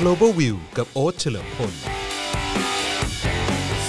[0.00, 2.09] Global View กับโอ๊ตเฉลิมพล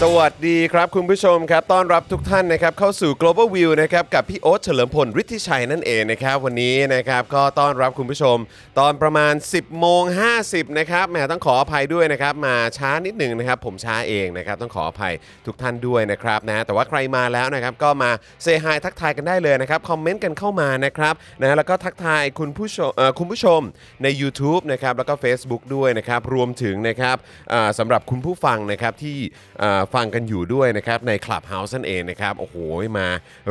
[0.06, 8.38] สวัสดีครับคุณผู้ชมครับ ต้อนรับทุกท่านนะครับเข้าสู่ Global View นะครับกับพี่โอ๊ตเฉลิมพลฤทธิชัยนั่นเองนะครับวันนี้นะครับก็ต้อนรับคุณผู้ชม
[8.80, 10.04] ตอนประมาณ 10โมง
[10.42, 15.14] 50นะครับแหมต้องขออภัยด้วยนะครับมาช้านิดหนึ่งนะครับผมช้าเองนะครับต้องขออภัย
[15.46, 18.12] ทุกท่านด้วยนะครับนะแต่ว่าใครมาแล้วนะครับก็มา
[18.44, 23.62] เซฮายทักทายกันได้เลยนะครับคอมเมนต์กันเข้ามานะครับนะแล้วก็ทักทายคุณผู้ชมคุณผู้ชม
[24.04, 27.18] ใน YouTube นะครับแล้วก็ Facebook ด้วยนะครับรวมถึงนะครับ
[27.80, 29.18] สำหรับคุณผู้ฟังนะครับที่
[29.96, 32.56] ฟังกันอยู่ด้วยนะครับใน Clubhouse นั่นเองนะครับโอ้โห
[33.00, 33.08] มา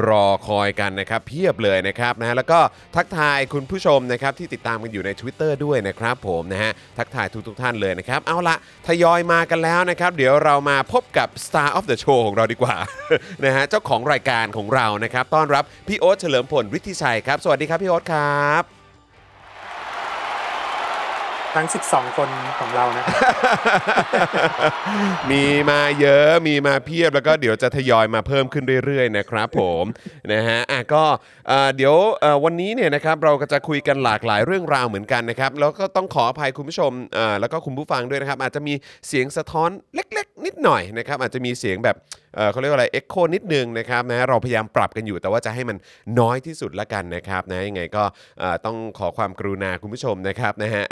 [0.09, 2.61] รอคอยกันนะครับเพียบเลยนะครับนะแล้วก็
[2.97, 8.57] ทักทายคุณผู้ชมนะครับที่ติดตามกันอยู่ใน Twitter ด้วยนะครับผมนะฮะทักทายทุกทุกๆท่านเลยนะครับเอาละ
[8.87, 12.77] ทยอยมากันแล้วนะครับเดี๋ยวเรามาพบกับ Star of the Show ของเราดีกว่า
[13.45, 18.80] นะฮะเจ้าของรายการของเรานะครับต้อนรับพี่โอ๊ตเฉลิมพลฤทธิชัยครับสวัสดีครับพี่โอ๊ตครับ
[21.55, 22.29] ทั้ง 12 คน
[22.61, 23.05] ของเรานะ
[25.31, 29.85] มีมาเยอะมีมาเพียบแล้วก็เดี๋ยวจะทยอยมาเพิ่มขึ้นเรื่อยๆนะครับผม
[30.33, 31.05] นะฮะอะก็
[31.49, 38.75] เอ่อเดี๋ยวเอ่อวันนี้เนี่ยนะครับเราก็จะคุยกันหลากหลายเรื่องราวเหมือนกันนะครับแล้วก็ต้องขออภัยคุณผู้ชมเอ่อแล้วก็คุณผู้ฟังด้วยนะครับ อาจจะมี
[39.09, 41.97] เสียงสะท้อนเล็ก ๆ นิดหน่อยนะครับอาจจะมีเสียงแบบ
[42.37, 45.77] เอ่อเขาเรียกว่าอะไรเอ็กโคนิดนึงนะครับนะเราพยายามปรับกันอยู่แต่ว่าจะให้มัน
[46.21, 48.05] น้อยที่สุดละกันนะครับนะยังไงก็
[48.41, 50.85] เอ่อต้องขอความกรุณาคุณผู้ชมนะครับนะฮะ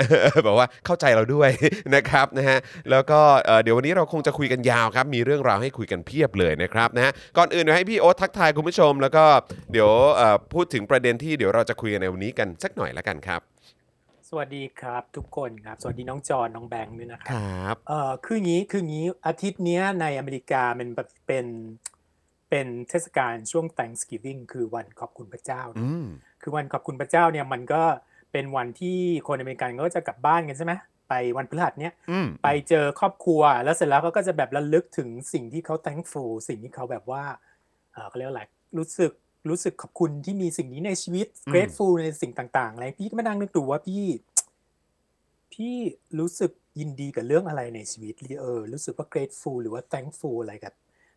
[0.48, 1.50] บอกว่าเข้าใจเราด้วย
[1.94, 2.58] นะครับนะฮะ
[2.90, 9.24] แล้วก็เอ่อเดี๋ยววันนี้เราคงจะคุยกันยาวครับ มีเรื่องราวให้คุยกันเพียบเลยนะครับนะฮะก่อนอื่นเดี๋ยวให้พี่โอ๊ตทักทายคุณผู้ชม แล้วก็
[9.72, 13.42] เดี๋ยวเอ่อพูดถึงประเด็นที่เดี๋ยวเราจะคุยกันในวันนี้กันสักหน่อยละกันครับ
[14.28, 21.46] สวัสดีครับทุกคนครับ สวัสดีน้องจอนน้องแบงค์ด้วยนะคครับ รับ เอ่อคืองี้คืองี้อาทิตย์เนี้ยในอเมริกามันแบบเป็น
[22.50, 26.06] เป็นเทศกาลช่วง Thanksgiving คือวันขอบคุณพระเจ้านะอืม
[26.42, 27.82] คือวันขอบคุณพระเจ้าเนี่ยมันก็
[28.32, 30.72] เป็นวันที่คนอเมริกันก็จะกลับบ้านกันใช่ไหม
[31.08, 37.24] ไปวันพฤหัสเนี้ยอืมไปเจอครอบครัวแล้วเสร็จแล้วเขาก็จะแบบระลึกถึงสิ่งที่เขา thankful สิ่งที่เขาแบบว่า
[37.92, 38.42] เอ่อเขาเรียกว่าอะไร
[38.78, 39.12] รู้สึก
[39.48, 44.04] รู้สึกขอบคุณที่มีสิ่งนี้ในชีวิต grateful ในสิ่งต่างๆอะไรพี่ก็มานั่งนึกดูว่าพี่
[45.52, 45.74] พี่
[46.18, 46.50] รู้สึก
[46.80, 50.74] ยินดีกับเรื่องอะไรในชีวิตเออรู้สึกว่า grateful หรือว่า thankful อะไรกับ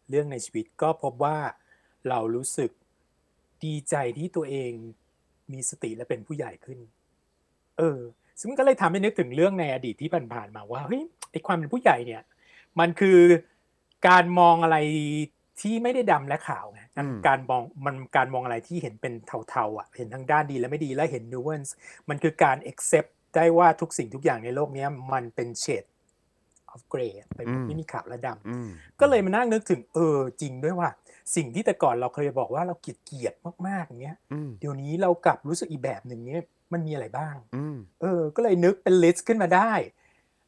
[0.09, 1.37] เรื่องในชีวิต ก็พบว่า
[2.09, 2.71] เรารู้สึก
[3.65, 4.71] ดีใจที่ตัวเอง
[5.53, 6.79] มีสติและเป็นผู้ใหญ่ขึ้น
[7.81, 8.01] เออ
[8.39, 12.21] ซึ่งมันก็เลยทำให้นึกถึงเรื่องในอดีตที่ผ่านๆมาว่าเฮ้ยไอความเป็นผู้ใหญ่เนี่ย
[12.79, 13.19] มันคือ
[14.07, 14.77] การมองอะไร
[15.61, 19.13] ที่ไม่ได้ดำและขาวไงการอืมการมองมันการมองอะไรที่เห็นเป็น
[19.49, 21.71] เทาๆอะเห็นทั้งด้านดีและไม่ดีและเห็น nuance
[22.09, 25.87] มันคือการ accept ได้ว่าทุกสิ่งทุกอย่างในโลกเนี้ยมันเป็น shade
[26.73, 28.69] of gray อะเป็นอืมไม่มีขาวและดำอืม
[28.99, 30.89] ก็เลยมานั่งนึกถึงเออจริงด้วยว่า
[31.35, 33.33] สิ่งที่แต่ก่อนเราเคยบอกว่าเราเกลียดเกลียด
[33.67, 36.41] มากๆอย่างเงี้ยอืมเดี๋ยวนี้เรากลับรู้สึกอีกแบบหนึ่งเนี้ย
[36.73, 39.71] มันมีอะไรบ้างอืมเออ ก็เลยนึกเป็น list ขึ้นมาได้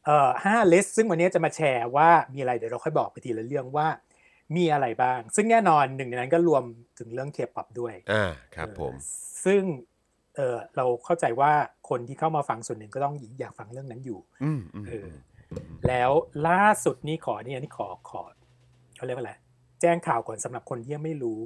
[0.05, 3.87] เอ่อห้า list ซึ่งวันนี้จะมาแชร์ว่ามีอะไรเดี๋ยวเราค่อยบอกไปทีละเรื่องว่า
[4.55, 6.63] มีอะไรบ้าง ซึ่งแน่นอนหนึ่งในนั้นก็รวม
[6.99, 8.23] ถึงเรื่องเคป๊อปด้วยอ่า
[8.55, 9.61] ครับผมเออซึ่ง
[10.35, 11.51] เออเราเข้าใจว่า
[11.89, 15.07] คนที่เข้ามาฟังส่วนหนึ่งก็ต้องอยากฟังเรื่องนั้นอยู่อืมอืมเออ
[15.51, 16.11] อืมแล้ว
[16.47, 18.21] ล่าสุดนี่ขอเนี่ยนี่ขอขอ
[18.95, 19.33] เขาเรียกว่าอะไร
[19.81, 21.39] แจ้งข่าวก่อนสำหรับคนที่ยังไม่รู้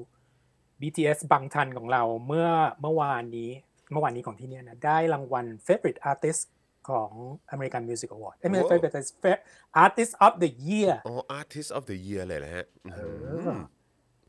[0.81, 2.47] BTS บังทันของเราเมื่อ
[2.81, 3.51] เมื่อวานนี้
[3.91, 6.41] เมื่อวานนี้ของที่เนี่ยนะได้รางวัล Favorite Artist
[6.89, 7.11] ของ
[7.53, 9.37] American Music Award เอ้ยไม่โอ้ใช่เป็น
[9.83, 12.97] Artist of the Year อ๋อ Artist of the Year เลยนะฮะเอ
[13.47, 13.59] มอ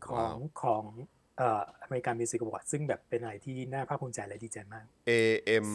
[0.06, 0.84] ของของ
[1.36, 5.68] เอ่อ American Music Award ซึ่งแบบเป็นอะไรที่น่าภาคภูมิใจและดีใจมาก AM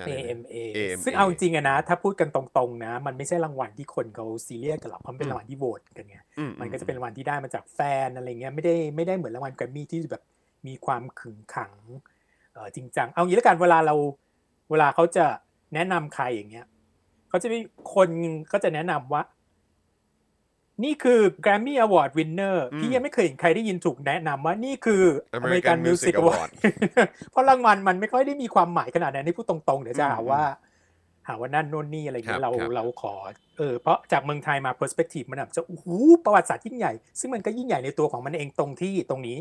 [0.00, 10.22] อะไรนะ AMA AMA ซึ่งเอาจริงๆอะนะ ถ้าพูดกันตรงๆนะ มันไม่ใช่รางวัลที่คนเขาซีเรียสกันหรอกเพราะมันเป็นรางวัลที่โหวตกันไงอืมันก็จะเป็นรางวัลที่ได้มาจากแฟนอะไรเงี้ยไม่ได้ไม่ได้เหมือนรางวัลแกรมมี่ที่แบบ
[10.66, 12.15] มีความขึงขังเออ
[12.76, 13.94] จริงจัง เอางี้แล้วกันเวลาเรา
[14.70, 15.26] เวลาเขาจะ
[15.74, 16.66] แนะนำใครอย่างเงี้ย
[17.28, 17.58] เขาจะมี
[17.94, 18.08] คน
[18.52, 19.22] ก็จะแนะนำว่า
[20.84, 25.02] นี่คือ Grammy Award Winner พี่ยังไม่เคยเห็นใครได้ยินถูกแนะนำว่านี่คือ
[25.36, 26.50] American Music Award
[27.30, 30.42] เพราะรางวัลมันไม่ค่อยได้มีความหมายขนาดนั้นนี่พูดตรงๆ เดี๋ยวจะหาว่า
[31.28, 33.14] หาว่านั่นโน่นนี่อะไรครัเงี้บยเราครับเราขอ
[33.58, 35.86] เออเพราะจากเมืองไทยมา perspective มันแบบจะโอ้โห
[36.24, 39.36] ประวัติศาสตร์ยิ่งใหญ่ ซึ่งมันก็ยิ่งใหญ่ในตัวของมันเองตรงที่ตรงนี้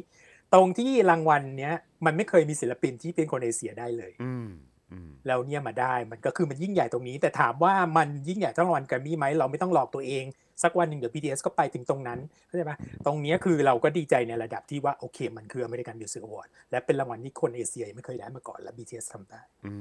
[0.53, 1.73] ตรงที่รางวัลเนี้ย
[2.05, 4.49] มันไม่เคยมีศิลปินที่เป็นคนเอเชียได้เลยอืม
[4.91, 10.25] อืมแล้วเนี่ยมาได้มันก็คือมันยิ่งใหญ่ตรงนี้ แต่ถามว่ามันยิ่งใหญ่เท่ารางวัลแกรมมี่ไหมเราไม่ต้องหลอกตัวเอง
[10.63, 19.73] สักวันหนึ่งเดี๋ยว BTS ก็ไปถึงตรงนั้นเข้าใจปะตรงเนี้ยคือเราก็ดีใจในระดับที่ว่าโอเค มันคือ American Music Award และเป็นรางวัลที่คนเอเชียยังไม่เคยได้มาก่อนและ BTS ทำได้อื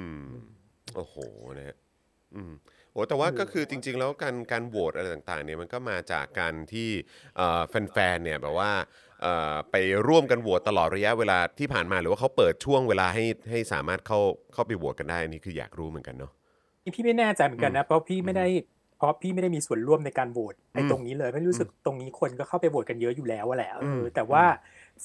[0.00, 0.18] ม
[0.96, 1.16] โอ้โห
[1.56, 1.76] นะฮะ
[2.34, 2.52] อืม
[2.92, 6.88] โอ้แต่ว่าก็คือจริง ๆ แล้วการการโหวตอะไรต่างๆเนี่ยมันก็มาจากการที่
[7.36, 9.07] เอ่อแฟนๆเนี่ยแบบว่าเอ่อ
[9.70, 9.76] ไป
[10.08, 14.20] ร่วมกันโหวตตลอดระยะเวลาที่ผ่านมาหรือว่าเขาเปิดช่วงเวลาให้ให้สามารถเข้า
[14.52, 16.32] เข้าไปโหวตกันได้อันนี่คืออยากรู้เหมือนกันเนาะ
[16.84, 18.46] นี่พี่ไม่แน่ใจเหมือนกันนะเพราะพี่ไม่ได้
[18.98, 24.44] เพราะพี่ไม่ได้มีส่วนร่วมในการโหวตไอ้อืมตรงนี้เลยไม่รู้สึกตรงนี้คนก็เข้าไปโหวตกันเยอะอยู่แล้วอะแหละเอออมแต่ว่า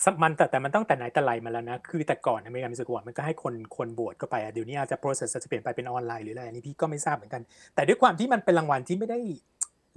[0.04, 7.42] สมันแต่แต่มันตั้งแต่ไหนแต่ไรมาแล้วนะคือแต่ก่อน American Music Awards มันก็ให้คนคนโหวตเข้าไปอะเดี๋ยวนี้อาจจะ process จะเปลี่ยนไปเป็นออนไลน์หรืออะไรอันนี้พี่ก็ไม่ทราบเหมือนกัน
[7.76, 9.20] แต่ด้วยความที่มันเป็นรางวัลที่ไม่ได้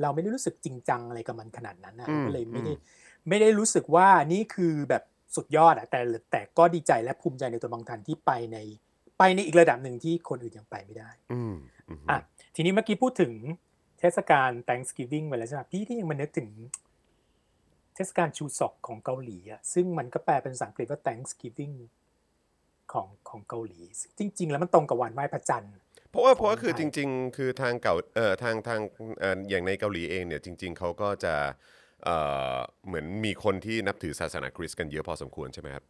[0.02, 5.02] เราไม่ได้รู้สึกจริงจังอะไรกับมันขนาดนั้นนะอืมก็เลยไม่ได้อืม ไม่ได้รู้สึกว่านี่คือแบบ
[5.36, 6.00] สุดยอดอะแต่
[6.32, 8.58] แต่ก็ดีใจและภูมิใจในตัวบังทันที่ไปใน
[9.18, 11.54] ไปในอีกระดับหนึ่งที่คนอื่นยังไปไม่ได้อืม
[11.88, 12.18] อืมอะ
[12.54, 13.32] ทีนี้เมื่อกี้พูดถึง
[14.00, 16.48] เทศกาล Thanksgiving ไปแล้วใช่ไหมพี่ที่ยังมานึกถึง
[17.94, 21.74] เทศกาลชูซอกของเกาหลีอะซึ่งมันก็แปลเป็นภาษาอังกฤษว่า Thanksgiving
[22.92, 23.80] ของของเกาหลี
[24.18, 25.74] จริง ๆ แล้วมันตรงกับวันไหว้พระจันทร์
[26.10, 28.80] เพราะว่าเพราะว่าคือไทจยริง ๆ คือทางเก่าเอ่อทางทาง
[29.20, 31.34] เอ่ออย่างในเกาหลีเองเนี่ยจริง ๆเขาก็จะ
[32.04, 32.16] เอ่
[32.56, 35.84] อเหมือนมีคนที่นับถือศาสนาคริสต์กันเยอะพอสมควรใช่ไหมครับ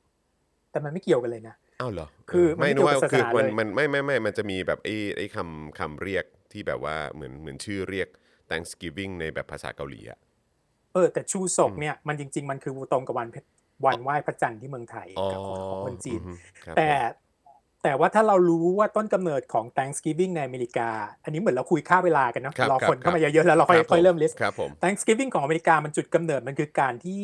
[0.70, 8.08] แต่มันไม่เกี่ยวกันเลยนะอ้าวเหรอคือเไม่มันไม่นึกว่าเกี่ยวกับคือศาสนามันเลยมันไม่ไม่ไม่มันจะมีแบบไอ้ไอ้คำคำเรียกที่แบบว่าเหมือนเหมือนชื่อเรียก
[8.50, 10.19] Thanksgiving ในแบบภาษาเกาหลีอะ
[10.94, 13.37] เออแต่ชูซอกเนี่ยมันจริง ๆ มันคือตรงกับวันเพ
[13.87, 16.91] วันไหว้พระจันทร์ที่เมืองไทยอ๋อกับของของคนจีนอืมครับแต่
[17.87, 20.88] แต่ว่าถ้าเรารู้ว่าต้นกำเนิดของ Thanksgiving ในอเมริกา
[21.25, 27.21] อันนี้เหมือนเราคุยค่าเวลากันเนาะครับรอครับคนเข้ามาเยอะๆแล้วเราค่อยรับค่อยเริ่มลิสครับผม Thanksgiving ของอเมริกามันจุดกำเนิดมันคือการที่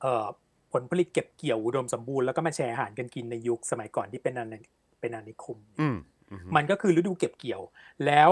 [0.00, 0.26] เอ่อ
[0.72, 4.58] ผลผลิตเก็บเกี่ยวอุดมสมบูรณ์แล้วก็มาแชร์อาหารกันกินในยุคสมัยก่อนที่เป็นอาณา
[5.00, 5.96] เป็นอาณานิคมอืม
[6.30, 7.62] อืมมันก็คือฤดูเก็บเกี่ยว
[8.06, 8.30] แล้ว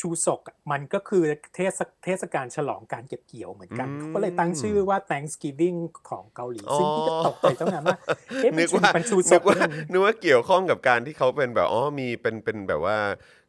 [0.00, 1.22] ชูศกอะมันก็คือ
[1.54, 5.78] เทศเทศกาลฉลองการเก็บเกี่ยวเหมือนกันอืมเขาก็เลยตั้งชื่อว่า Thanksgiving
[6.10, 7.98] ของเกาหลีอ๋อซึ่งพี่ก็ตกใจตั้งนานว่า
[8.42, 12.96] เอ๊ะมันึนกชูว่ามันชูศนึกกว่าได้ไงนึกว่าเกี่ยวข้องกับการที่เขาเป็นแบบอ๋อมีเป็นเป็นแบบว่า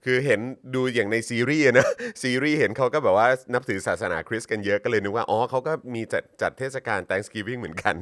[0.06, 0.40] คือเห็น
[0.76, 1.88] ดูอย่างในซีรีส์อะนะ
[2.24, 7.96] ซีรีส์เห็นเขาก็แบบว่านับถือศาสนาคริสต์กันเยอะก็เลยนึกว่าอ๋อเขาก็มีจัดจัดเทศกาล Thanksgiving เหมือนกัน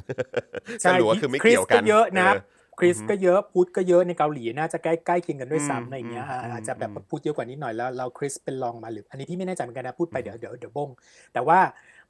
[0.81, 2.39] ใช่สรุปว่าคือไม่คริเกี่สยวกันก็เยอะนะเออ
[2.79, 10.89] คริสก็เยอะพุทธก็เยอะในเกาหลีน่าจะใกล้ใกล้เคียงกันด้วยอืมซ้ำอะไรอย่างเงี้ยอ่าอืมอาจจะแบบอืมพุทธเยอะกว่านิดหน่อยแล้วเราคริสเป็นรองมาหรืออันนี้พี่ไม่แน่ใจเหมือนกันนะพูดไปเดี๋ยวเดี๋ยวเดี๋ยวบง
[11.33, 11.59] แต่ว่า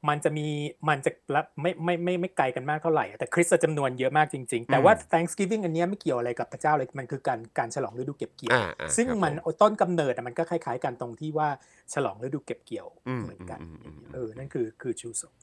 [0.10, 0.48] มันจะมี
[0.90, 11.50] มันจะละไม่ไม่ไม่ไม่ไกลกันมากเท่าไหร่อะแต่คริสจำนวนเยอะมากจริง ๆ แต่ว่า Thanksgiving อันเนี้ยไม่เกี่ยวอะไรกับพระเจ้าเลยมันคือการการฉลองฤดูเก็บเกี่ยวอ่าอ่าซึ่งครับมันผต้นกำเนิดอะมันก็คล้าย ๆ กันตรงที่ว่า
[11.94, 15.34] ฉลองฤดูเก็บเกี่ยวอืมเหมือนกันอืมอืมอืมเออนั่นคือคือชูสง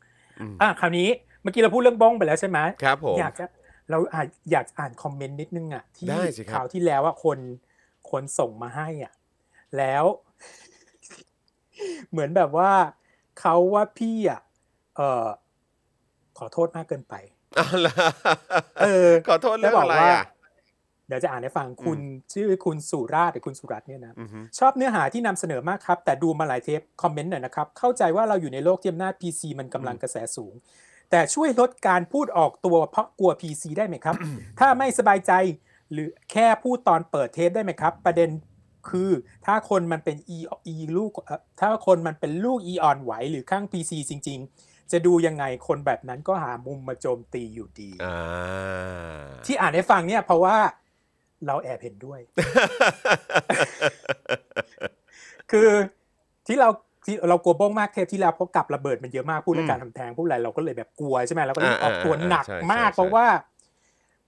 [0.41, 1.09] อืมอะคราวนี้
[1.43, 3.45] เมื่อกี้เราพูดเรื่องบ้องไปแล้วใช่ไหมครับผมอยากจะ
[3.91, 7.39] เราอาจอยากอ่านคอมเมนต์นิดนึงอะที่ได้สิครับข่าวที่แล้วว่าคน
[8.11, 9.13] คนส่งมาให้อะ
[9.79, 10.05] แล้ว
[12.11, 12.73] เหมือนแบบว่า
[13.41, 14.41] เขาว่าพี่อะ
[14.97, 15.27] เออ
[16.39, 17.15] ขอโทษมากเกินไป
[17.57, 17.95] เอาล่ะ
[18.83, 20.25] เออขอโทษเรื่องอะไรอะ
[21.09, 21.99] เดี๋ยวจะอ่านให้ฟังคุณ
[22.33, 30.55] ชื่อคุณสุราษฎร์หรือคุณสุรัตน์เนี่ยนะอือฮึชอบเนื้อหาที่นำเสนอมากครับ แต่ดูมาหลายเทปคอมเมนต์หน่อยนะครับ เข้าใจว่าเราอยู่ในโลกที่อำนาจ PC มันกำลังกระแสสูง
[31.11, 34.17] แต่ช่วยลดการพูดออกตัวเพราะกลัว PC ได้ไหมครับ
[34.59, 35.33] ถ้าไม่สบายใจ
[35.93, 38.31] หรือแค่พูดตอนเปิดเทปได้ไหมครับ ประเด็น
[38.91, 39.11] คือ
[39.47, 40.39] ถ้าคนมันเป็น e
[40.75, 48.19] e ลูกเอ่อถ้าคนมันเป็นลูก e อ่อนไหวหรือข้าง PC จริง ๆ จะดูยังไงคนแบบนั้นก็หามุมมาโจมตีอยู่ดีอ่า
[49.47, 50.57] ที่อ่านให้ฟังเนี่ยเพราะว่า
[51.47, 52.21] เราแอบเห็นด้วย
[55.51, 55.69] คือ
[56.47, 56.69] ที่เรา
[57.05, 63.27] ที่เรากลัวบ้งมากเทปที่แล้วเพราะกับระเบิดมันเยอะมากพูดเรื่องการทำแท้งพูดอะไรเราก็เลยแบบกลัวใช่ไหมเราก็เลยออกตัวหนักมาก เพราะว่า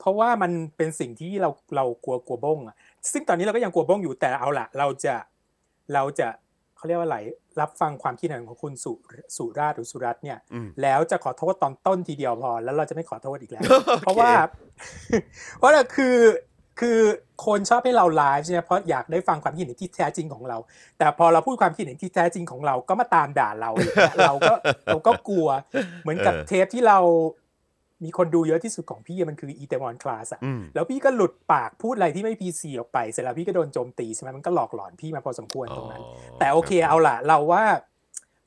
[0.00, 2.76] เพราะว่ามันเป็นสิ่งที่เราเรากลัวกลัวบ้งอะ
[3.12, 5.14] ซึ่งตอนนี้เราก็ยังกลัวบ้งอยู่แต่เอาละเราจะ
[5.94, 6.28] เราจะ
[6.76, 7.18] เขาเรียกว่าอะไร
[7.60, 8.92] รับฟังความคิดเห็นของคุณสุ
[9.36, 14.30] สุราชหรือสุรัตน์เนี่ยอืมแล้วจะขอโทษตอนต้นทีเดียวพอ แล้วเราจะไม่ขอโทษอีกแล้วโอเคเพราะว่า
[15.58, 16.16] เพราะว่าคือ
[16.80, 16.98] คือ
[17.46, 20.58] คนชอบให้เราไลฟ์ใช่ไหมเพราะอยากได้ฟังความคิดเห็นที่แท้จริงของเรา
[20.98, 24.54] แต่พอเราพูดความคิดเห็นที่แท้จริงของเราก็มาตามด่าเราอีกแล้วเราก็
[24.86, 25.48] เราก็กลัว
[26.02, 26.98] เหมือนกับเออเทปที่เรา
[28.04, 36.02] มีคนดูเยอะที่สุดของพี่มันคืออีเตมอนคลาสอะอืมแล้วพี่ก็หลุดปากพูดอะไรที่ไม่พีซีออกไป เสร็จแล้วพี่ก็โดนโจมตีใช่ไหมมันก็หลอกหลอนพี่มาพอสมควรตรงนั้น
[36.38, 37.64] แต่โอเคเอาล่ะ เราว่า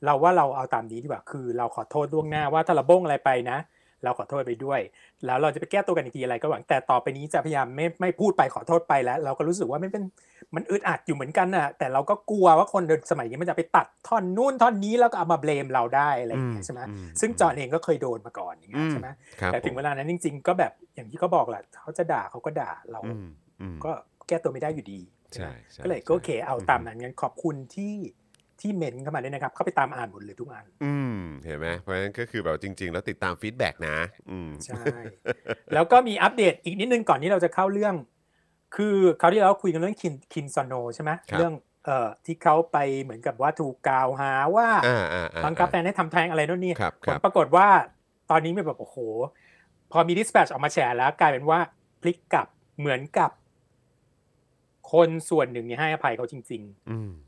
[0.04, 3.58] เราว่าเราเอาตามนี้ดีกว่าคือ เราขอโทษล่วงหน้าว่าถ้าเราบ้งอะไรไปนะ
[4.04, 4.80] เราขอโทษไปด้วย
[5.26, 10.04] แล้วเราจะไปแก้ตัวกันอีกทีอะไรก็หวังแต่ต่อไปนี้จะพยายามไม่ไม่พูดไปขอโทษไปแล้ว เราก็รู้สึกว่าไม่เป็น
[10.54, 19.08] มันอึดอัดอยู่เหมือนกันน่ะ แต่เราก็กลัวว่าคนเดินสมัยนี้มันจะไปตัดท่อนนู่นท่อนนี้แล้วก็เอามาเบลมเราได้อะไรอย่างเงี้ยใช่ไหมอืมซึ่งจอห์นเองก็เคยโดนมาก่อนอย่างเงี้ยใช่ไหม
[19.40, 23.26] ครับแต่ถึงเวลานั้นจริง ๆ ก็แบบอย่างที่เขาบอกแหละเขาจะด่าเขาก็ด่าเราอืม
[23.60, 23.90] อืมก็
[24.28, 25.00] แก้ตัวไม่ได้อยู่ดี
[25.34, 27.94] ใช่ใช่ก็เลยก็โอเคเอาตามนั้นงั้นขอบคุณที่
[28.60, 33.96] ที่เมนเข้ามาด้วยนะครับ เข้าไปตามอ่านหมดเลยทุกอัน อืมเห็นไหมเพราะฉะนั้นก็คือแบบจริง ๆ แล้วติดตาม feedback นะ
[34.30, 34.84] อืมใช่
[35.74, 37.94] แล้วก็มีอัปเดตอีกนิดนึงก่อนที่เราจะเข้าเรื่อง
[38.76, 41.52] คือคราวที่เราคุยกันเรื่องคิมคิมซอนโฮใช่ไหมครับเรื่อง
[41.84, 47.68] เอ่อที่เขาไปเหมือนกับว่าถูกกล่าวหาว่าอ่าอ่าอ่าบังคับแฟนให้ทำแท้งอะไรโน่นนี่ครับครับผครัลปรากฏว่า
[48.30, 48.98] ตอนนี้ไม่แบบโอ้โห
[49.92, 51.58] พอมี Dispatch ออกมาแชร์แล้ว กลายเป็นว่า
[52.00, 52.46] พลิกกลับ
[52.78, 53.30] เหมือนกับ
[54.92, 57.25] คนส่วนหนึ่งเนี่ยให้อภัยเขาจริงอืมๆ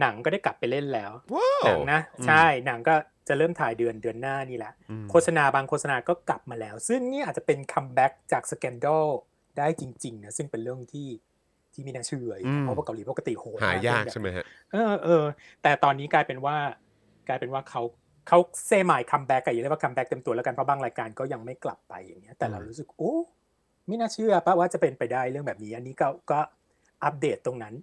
[0.00, 2.94] หนังก็ได้กลับไปเล่นแล้วว้าวหนังนะอืมใช่หนังก็
[3.28, 9.06] จะเริ่มถ่ายเดือนเดือนหน้านี่แหละอืมโฆษณาบางโฆษณาก็กลับมาแล้ว ซึ่งนี่อาจจะเป็นคัมแบ็กจากสแกนด a ล
[9.58, 11.08] ได้จริงๆนะซึ่งเป็นเรื่องที่
[11.72, 15.24] ที่ไม่น่าเชื่ออีกอืมเพราะว่าเกาหลีปกติโหดหายากแบบใช่ไหมฮะเออเออ
[15.62, 16.56] แต่ตอนนี้กลายเป็นว่า
[17.28, 17.82] กลายเป็นว่าเขา
[18.28, 23.14] เขา semi comeback กันอย่าเรียกว่า comeback เต็มตัวแล้วกันเพราะบางรายการก็ยังไม่กลับไปอย่างเงี้ยแต่เราอืมรู้สึกโอ้
[23.86, 26.40] ไม่น่าเชื่อปะว่าจะเป็นไปได้เรื่องแบบนี้ อันนี้ก็ก็
[27.04, 27.74] อัปเดตตรงนั้น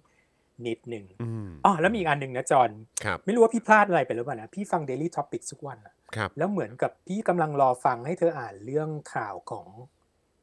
[0.66, 2.70] นิดหนึ่งอืมอ๋อแล้วมีอีกอันหนึ่งนะจอห์น
[3.04, 9.66] ครับไม่รู้ว่าพี่พลาดอะไรไปหรือเปล่านะพี่ฟัง Daily Topic ทุกวันอะครับแล้วเหมือนกับพี่กำลังรอฟังให้เธออ่านเรื่องข่าวของ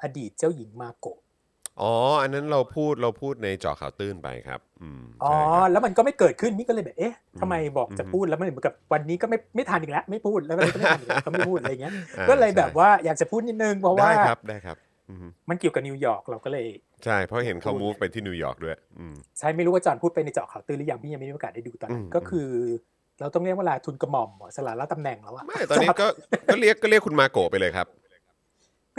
[0.02, 1.20] อดีตเจ้าหญิงมาโกะ
[1.82, 16.66] อ๋อ อันนั้นเราพูดเราพูดในเจาะข่าวตื้นไปครับอืมอ๋อใช่ครับแล้วมันก็ไม่เกิดขึ้นนี่ก็เลยแบบ เอ๊ะทำไมบอกอืมจะพูดแล้วมันเหมือนกับวันนี้ก็ไม่ไม่ทันอีกแล้ว ไม่พูดแล้วก็เลยก็ไม่ทันอีกแล้วก็ไม่พูดอะไรเงี้ยอ่าก็เลยใช่แบบว่าอยากจะพูดนิดนึงเพราะว่าได้ครับได้ครับอื มมันเกี่ยวกับนิวยอร์กเราก็เลย
[17.06, 22.50] ใช่ เพราะเห็นเขาพูดมูฟไปที่นิวยอร์กด้วยอืมใช่ ไม่รู้ว่าจอห์นพูดไปในเจาะข่าวตื้นหรือยังพี่ยังไม่มีโอกาสได้ดูตอนนั้อืนมก็คือ
[23.20, 26.08] เราต้องเรียกว่าลาทุนกระหม่อมเหรอสละละตำแหน่งแล้วอะไม่ตอนนี้ก็
[26.52, 27.88] ก็เรียกก็เรียกคุณมาโกะไปเลยครับ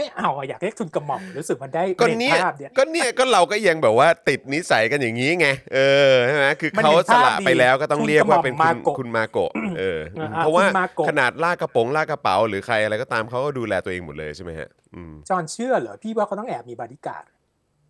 [0.00, 5.78] ไม่เอาอะอยากเรียกทุนกระหม่อมรู้สึกมันได้ก็เห็เนี่ยภาพเนี่ยก็เนี่ยก็เราก็ยังแบบว่าติดนิสัยกันอย่างนี้ไงเอ
[6.12, 17.24] อใช่ไหมคือมันเขาเห็นสภาพละดีไปแล้วก็ต้องคุณเรียกว่าเป็นกระหม่คุอณมมาโกะคุณมาโกะเออออ่าเพราะว่าคุณมาโกะขนาดลากกระโปรงลากกระเป๋า หรือใครอะไรก็ตามเขาก็ดูแลตัวเองหมดเลยใช่ไหมฮะอืมจอห์นเชื่อเหรอพี่ว่าเขาต้องแอบมีบาดิการ์ด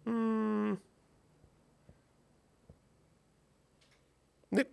[0.08, 0.16] อื
[0.64, 0.66] ม
[4.56, 4.66] นึก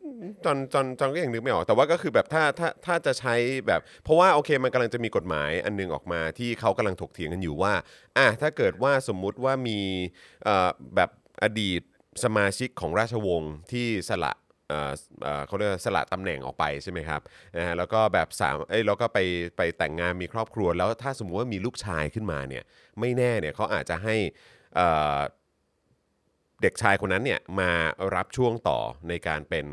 [0.46, 3.36] จอนจอนจอนก็ยังนึกไม่ออกแต่ว่าก็คือแบบถ้าถ้าถ้าจะใช้
[3.68, 7.74] แบบ เพราะว่าโอเคมันกำลังจะมีกฎหมายอันหนึงออกมาที่เขากำลังถกเถียงกันอยู่ว่า
[8.18, 9.80] อะถ้าเกิดว่าสมมุติว่ามี
[10.44, 11.10] เอ่อแบบ
[11.44, 11.82] อดีต
[12.24, 14.34] สมาชิกของราชวงศ์ที่สละ
[14.70, 14.92] เอ่อ
[15.24, 17.22] เอ่อเขาเรียกว่าสละตำแหน่งออกไปใช่ไหมครับ
[17.58, 19.20] นะฮะแล้วก็แบบสามเอ้ยแล้วก็ไป
[19.58, 22.64] ไปแต่งงานมีครอบครัว แล้วถ้าสมมุติว่ามีลูกชายขึ้นมาเนี่ย
[23.00, 24.16] ไม่แน่เนี่ยเขาอาจจะให้
[24.76, 25.18] เอ่อ
[26.62, 27.72] เด็กชายคนนั้นเนี่ยมา
[28.16, 29.66] รับช่วงต่อในการเป็น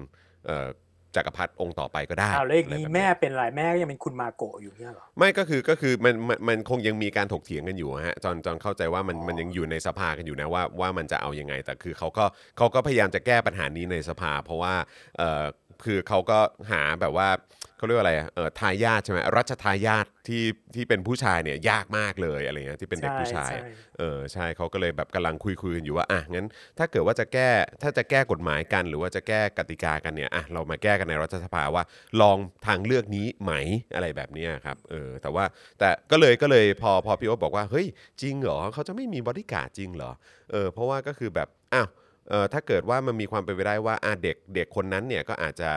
[0.47, 0.69] เอ่อ
[1.17, 12.25] จักรพรรดิองค์ต่อไปก็ได้อ้าวแล้วอย่างนี้ะไรบบแม่เนี้ยเป็นอะไรแม่ก็ยังเป็นคุณมาโกะอยู่เนี่ยเหรอไม่ก็คือก็คือมันมันมันคงยังมีการถกเถียงกันอยู่ฮะจอนจอนเข้าใจว่ามันอ๋อมันยังอยู่ในสภากันอยู่นะว่าว่ามันจะเอายังไงแต่คือเขาก็
[12.57, 14.75] เขาก็พยายามจะแก้ปัญหานี้ในสภา เพราะว่า
[15.19, 15.45] เอ่อ
[15.85, 16.39] คือเขาก็
[16.71, 17.29] หาแบบว่า
[17.77, 20.43] เขาเรียกว่าอะไรอะเอ่อทายาทใช่ไหมรัชทายาทที่
[20.75, 26.47] ที่เป็นผู้ชายเนี่ยยากมากเลยอะไรเงี้ยที่เป็นเด็กผู้ชายใช่อะใช่ เออใช่เขาก็เลยแบบกำลังคุยคุยกันอยู่ว่าอะงั้น
[26.79, 27.51] ถ้าเกิดว่าจะแก้
[27.83, 31.85] ถ้าจะแก้กฎหมายกัน หรือว่าจะแก้กติกากันเนี่ยอะเรามาแก้กันในรัฐสภาว่า
[32.21, 33.53] ลองทางเลือกนี้ไหม
[33.95, 35.45] อะไรแบบเนี้ยครับเออแต่ว่า
[35.79, 37.87] แต่ก็เลยก็เลยพอพอพี่โอ๊ตบอกว่าเฮ้ย
[38.23, 40.11] จริงเหรอเขาจะไม่มีบอดี้การ์ดจริงเหรอ
[40.53, 41.89] เออเพราะว่าก็คือแบบอ้าว
[42.31, 45.71] เออถ้าเกิดว่ามันมีความเป็นไปได้ว่าอะเด็กเด็กคนนั้นเนี่ยก็อาจจะ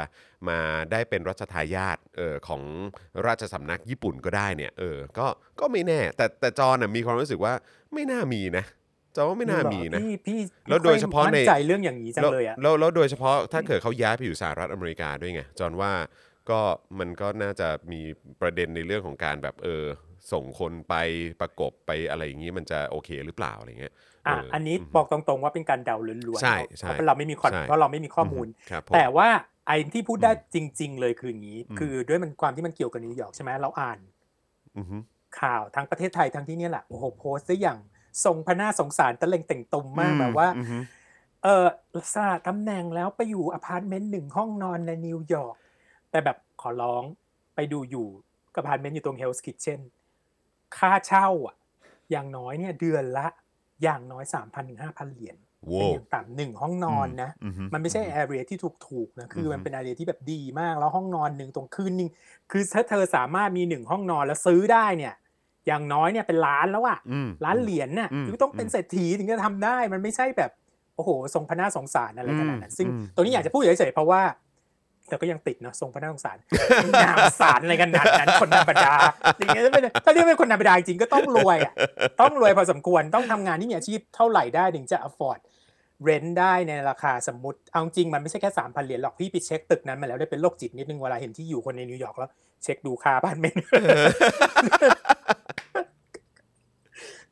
[0.49, 0.59] มา
[0.91, 2.61] ได้เป็นรัชทายาทเออของ
[3.27, 5.27] ราชสำนักญี่ปุ่นก็ได้เนี่ยเออก็
[5.59, 7.53] ก็ไม่แน่ แต่แต่จอน่ะมีความรู้สึกว่า
[7.93, 8.65] ไม่น่ามีนะ
[9.15, 10.39] จอว่าไม่น่ามีนะพี่พี่
[10.69, 15.91] แล้วโดยเฉพาะในมั่นใจเรื่องอย่างนี้จังแล้วเลยอะแล้วแล้วโดยเฉพาะถ้าเกิดเขาย้ายไปอยู่สหรัฐอเมริกาด้วยไงจอนว่า
[16.49, 16.59] ก็
[16.99, 18.01] มันก็น่าจะมี
[18.41, 19.85] ประเด็นในเรื่องของการแบบเออ
[20.31, 20.95] ส่งคนไป
[21.41, 23.93] ประกบไปอะไรอย่างนี้มันจะโอเคหรือเปล่าอะไรเงี้ย
[24.27, 29.29] อะเอออัอันนี้อืมบอกตรงๆว่าเป็นการเดาล้วนๆใช่เพราะใช่เพราะเราไม่มีข้อใช่เพราะเราไม่มีข้อมูลครับผมแต่ว่า
[29.67, 33.99] ไอ้ที่พูดได้จริง ๆ เลยคืออย่างนี้อืมคือด้วยมันความที่มันเกี่ยวกับนิวยอร์กใช่ไหมเราอ่าน
[34.77, 34.97] อือฮึ
[35.39, 37.79] ข่าวทั้งประเทศไทยทั้งที่เนี่ยแหละโอ้โหโพสต์ได้อย่าง
[38.25, 40.77] ทรงพระน่าสงสารตะเลงเต่งตุมมากแบบว่าอือฮึ
[41.43, 41.65] เออ
[42.13, 45.55] สละตำแหน่งแล้วไปอยู่อพาร์ตเมนต์หนึ่งห้องนอนในนิวยอร์ก
[46.11, 47.03] แต่แบบขอร้อง
[47.55, 48.07] ไปดูอยู่
[48.55, 49.79] กับอพาร์ตเมนต์อยู่ตรง Hell's Kitchen
[50.77, 51.55] ค่าเช่าอะ
[52.11, 53.27] อย่างน้อยเนี่ยเดือนละ
[53.83, 55.37] อย่างน้อยสามพันถึงห้าพันเหรียญ
[55.77, 58.57] เป็นว้าวอย่างต่ำหนึ่งห้องนอนนะอือฮึมันไม่ใช่ area ที่
[58.87, 62.09] ถูกๆนะคืออฮึมันเป็น area ที่แบบดีมาก แล้วห้องนอนหนึ่งตรงคืนนึง
[62.51, 65.13] คือถ้าเธอสามารถมีหนึ่งห้องนอนแล้วซื้อได้เนี่ย
[65.67, 70.51] อย่างน้อยเนี่ยเป็นล้านแล้วอะอืมล้านเหรียญน่ะอืมคือต้องเป็นเศรษฐีถึงจะทำได้ มันไม่ใช่แบบ
[70.95, 74.21] โอ้โหทรงพระน่าสงสารอะไรขนาดนั้นซึ่งอืมตัวนี้อยากจะพูดเฉยๆเพราะว่า
[75.09, 76.37] แต่ก็ยังติดเนอะทรงพระนาสงสาร
[77.05, 78.93] นามสารอะไรกันขนาดนั้นคนธรรมดา
[79.37, 81.73] อย่างเงี้ยไม่ได้ถ้าเรียกเป็นคนธรรมดาจริงๆก็ต้องรวยอะ
[82.21, 85.39] ต้องรวยพอสมควรต้องทำงานที่มีอาชีพเท่าไหร่ได้ถึงจะ afford
[86.03, 92.29] เรนได้ในราคาสมมติเอาจริงมันไม่ใช่แค่สามพันเหรียญหรอกพี่ไปเช็คตึกนั้นมาแล้วได้เป็นโรคจิตนิดนึงเวลาเห็นที่อยู่คนในนิวยอร์กแล้ว
[92.63, 93.57] เช็คดูค่าบ้านเมน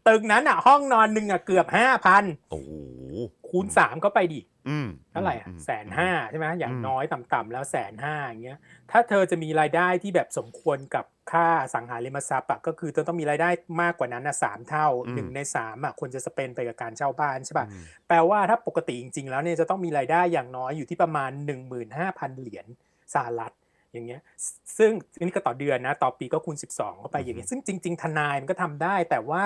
[0.08, 2.72] ตึกนั้นอะ ห้องนอนหนึ่งอะเกือบห้าพันโอ้โห
[3.50, 4.55] คูณสามก็ไปดิอืม
[5.12, 8.60] เท่าไหร่อะมแสนห้าใช่ไหมอย่างอืมน้อยต่ำๆแล้วแสนห้าอย่างเงี้ย
[8.92, 13.50] ถ้าเธอจะมีรายได้ที่แบบสมควรกับค่าอสังหาริมทรัพย์อะก็คือเธอต้องมีรายได้
[13.82, 21.32] มากกว่านั้นอะสามเท่าหนึ่งในสามอะควรจะสเปนไปกับการเช่าบ้านใช่ป่ะอืมแปลว่าถ้าปกติจริง ๆ แล้วเนี่ยจะต้องมีรายได้อย่างน้อยอยู่ที่ประมาณ
[21.80, 22.66] 15,000 เหรียญ
[23.14, 23.54] สหรัฐ
[23.92, 29.44] อย่างเงี้ยซซึ่งอันนี้ก็ต่อเดือนนะต่อปีก็คูณ 12 เข้าไปอย่างเงี้ยซึ่งจริง ๆ ทนายมันก็ทำได้แต่ว่า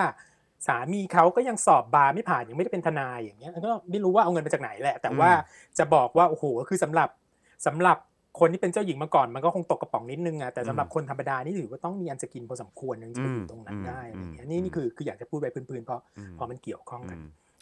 [0.67, 5.29] สามีเขาก็ยังสอบบาร์ไม่ผ่านยังไม่ได้เป็นทนายอย่างเงี้ยก็ไม่รู้ว่าเอาเงินมาจากไหนแหละ แต่ว่า
[5.77, 7.09] จะบอกว่าโอ้โหคือสำหรับ
[7.65, 7.97] สำหรับ
[8.39, 17.17] คนที่เป็นเจ้าหญิงมาก่อนมันก็คงตกกระป๋องนิดนึงอะแต่สำหรับคนธรรมดานี่ถือว่าต้องมีอันจะกินพอสมควรถึงจะไปอยู่ตรงนั้นได้อะไรอย่างเงี้ยนี่นี่คือคืออยากจะพูดไปพื้นๆเพราะอืมเพราะมันเกี่ยวข้องกัน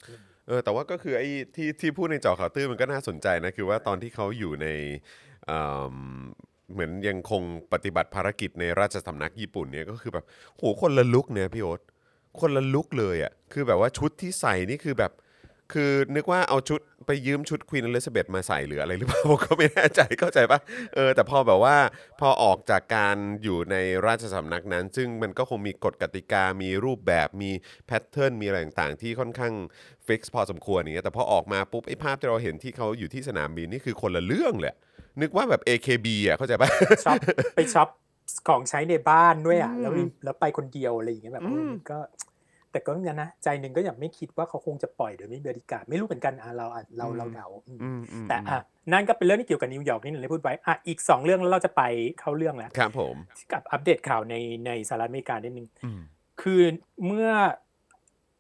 [0.07, 4.67] อืมเออแต่ว่าก็คือไอ้ที่ที่พูดในเจอข่าวตื้นมันก็น่าสนใจนะคือว่าตอนที่เขาอยู่ใน
[5.49, 5.57] อื
[5.95, 5.97] ม
[6.73, 10.25] เหมือนยังคงปฏิบัติภารกิจในราชสำนักญี่ปุ่นเนี่ยก็คือแบบ
[10.57, 11.81] โหคนละ look เนี่ยพี่โอ๊ต
[12.41, 15.13] คนละ look เลยอะ่ะคือแบบว่าชุดที่ใส่นี่คือแบบ
[15.73, 20.59] คือนึกว่าเอาชุดไปยืมชุดควีนอลิซาเบธมาใส่หรืออะไรหรือเปล่าผมก็ไม่แน่ใจเข้าใจปะ
[20.95, 21.77] เออแต่พอแบบว่า
[22.19, 23.75] พอออกจากการอยู่ใน
[24.07, 27.51] ราชสำนักนั้น ซึ่งมันก็คงมีกฎกติกามีรูปแบบมี
[27.87, 29.53] pattern มีอะไรต่างๆ ที่ค่อนข้าง
[30.07, 34.73] fix พอสมควรอย่างเงี้ยแต่พอออกมาปุ๊บไอ้ภาพที่เราเห็นที่เขาอยู่ที่สนามบินนี่คือคนละเรื่องเลย
[35.21, 36.69] นึกว่าแบบ AKB อะเข้าใจปะ
[37.55, 37.87] ไปช็อป
[38.47, 39.91] ของใช้ในบ้านด้วยอะอืมแล้ว
[40.23, 41.99] แล้วไปคนเดียวอะไรอย่างเงี้ยแบบอืมเออมันก็
[42.71, 48.59] แต่ก็งั้นนะใจหนึ่งก็ยังไม่คิดว่าเขาคงจะปล่อยโดยไม่มีบริการไม่รู้เหมือนกันอะเราอะเราเราเดาอืมอืมอืมแต่อะ
[48.93, 51.83] นั่นก็เป็นเรื่องที่เกี่ยวกับนิวยอร์กนี่หนึ่งเลยพูดไว้อะอีกสองเรื่องแล้วเราจะไป
[52.19, 53.15] เข้าเรื่องแล้วครับผม
[53.51, 54.35] กับอัปเดตข่าวใน
[54.65, 55.99] ในสหรัฐอเมริกานิดนึงอืม
[56.41, 56.61] คือ
[57.05, 57.29] เมื่อ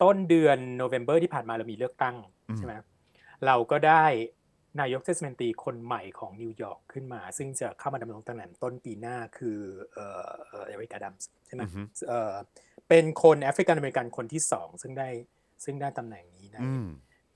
[0.01, 2.15] ต้นเดือนโนเวม ber ที่ผ่านมาเรามีเลือกตั้ง
[2.49, 2.73] อืมใช่ไหม
[3.45, 4.05] เราก็ได้
[4.79, 9.59] นายกเทศมนตรีคนใหม่ของนิวยอร์กขึ้นมา ซึ่งจะเข้ามาดำรงตำแหน่งต้นปีหน้าคือ
[9.93, 12.33] เอ่อเอ่อเอริกาดัมส์ใช่ไหมอือฮึเอ่อ
[12.89, 15.09] เป็นคนแอฟริกันอเมริกันคนที่สองซึ่งได้
[15.65, 16.87] ซึ่งได้ตำแหน่งนี้ในอืม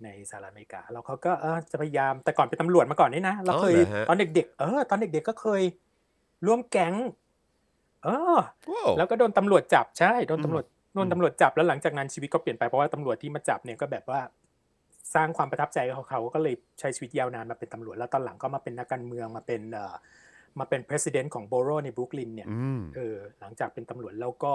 [0.04, 5.62] ในสหรัฐอเมริกา แล้วเขาก็เออจะพยายามแต่ก่อนเป็นตำรวจมาก่อนนี่นะเราเคยอ๋อเหรอฮะตอนเด็กๆเออตอนเด็กๆก็เคย
[6.45, 6.95] ร่วมแก๊ง
[8.04, 8.38] เออ
[8.69, 14.19] ว้าวแล้วก็โดนตำรวจจับใช่โดนอืมตำรวจโดนตำรวจจับแล้วหลังจากนั้นชีวิตก็เปลี่ยนไปเพราะว่าตำรวจที่มาจับเนี่ยก็แบบว่า
[15.16, 19.96] สร้างความประทับใจของเขาก็เลยใช้ชีวิตยาวนานมาเป็นตำรวจแล้วตอนหลังก็มาเป็นนักการเมืองมาเป็นเอ่อ
[20.60, 24.54] มาเป็น president ของโบโรในบรุกลินเนี่ยอืมเออหลังจากเป็นตำรวจแล้วก็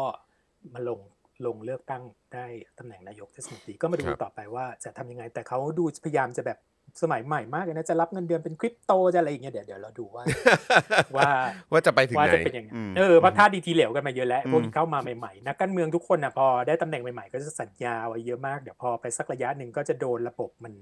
[0.74, 1.00] มาลง
[1.46, 2.02] ลงเลือกตั้ง
[2.34, 2.46] ได้
[2.78, 6.58] ตำแหน่งนายกเทศมนตรีก็มาดูครับต่อไปว่าจะทำยังไง แต่เขาดูพยายามจะแบบ
[7.02, 10.24] สมัยใหม่มากเลยนะจะรับเงินเดือนเป็นคริปโตจะอะไรอย่างเงี้ยเดี๋ยวเดี๋ยวเราดูว่า
[11.16, 11.30] ว่า
[11.72, 20.74] ว่าจะไปถึงว่าไหนจะเป็นยังไงมเออเพราะท่าดีทีเหลวกันมาเยอะแล้วอืมพวกที่เข้ามาใหม่ๆนักการเมืองทุกคนนะพอได้ตำแหน่งใหม่ๆ ก็จะสัญญาไว้เยอะมากเดี๋ยวพอไปสักระยะหนึ่งก็จะโดนระบบมัน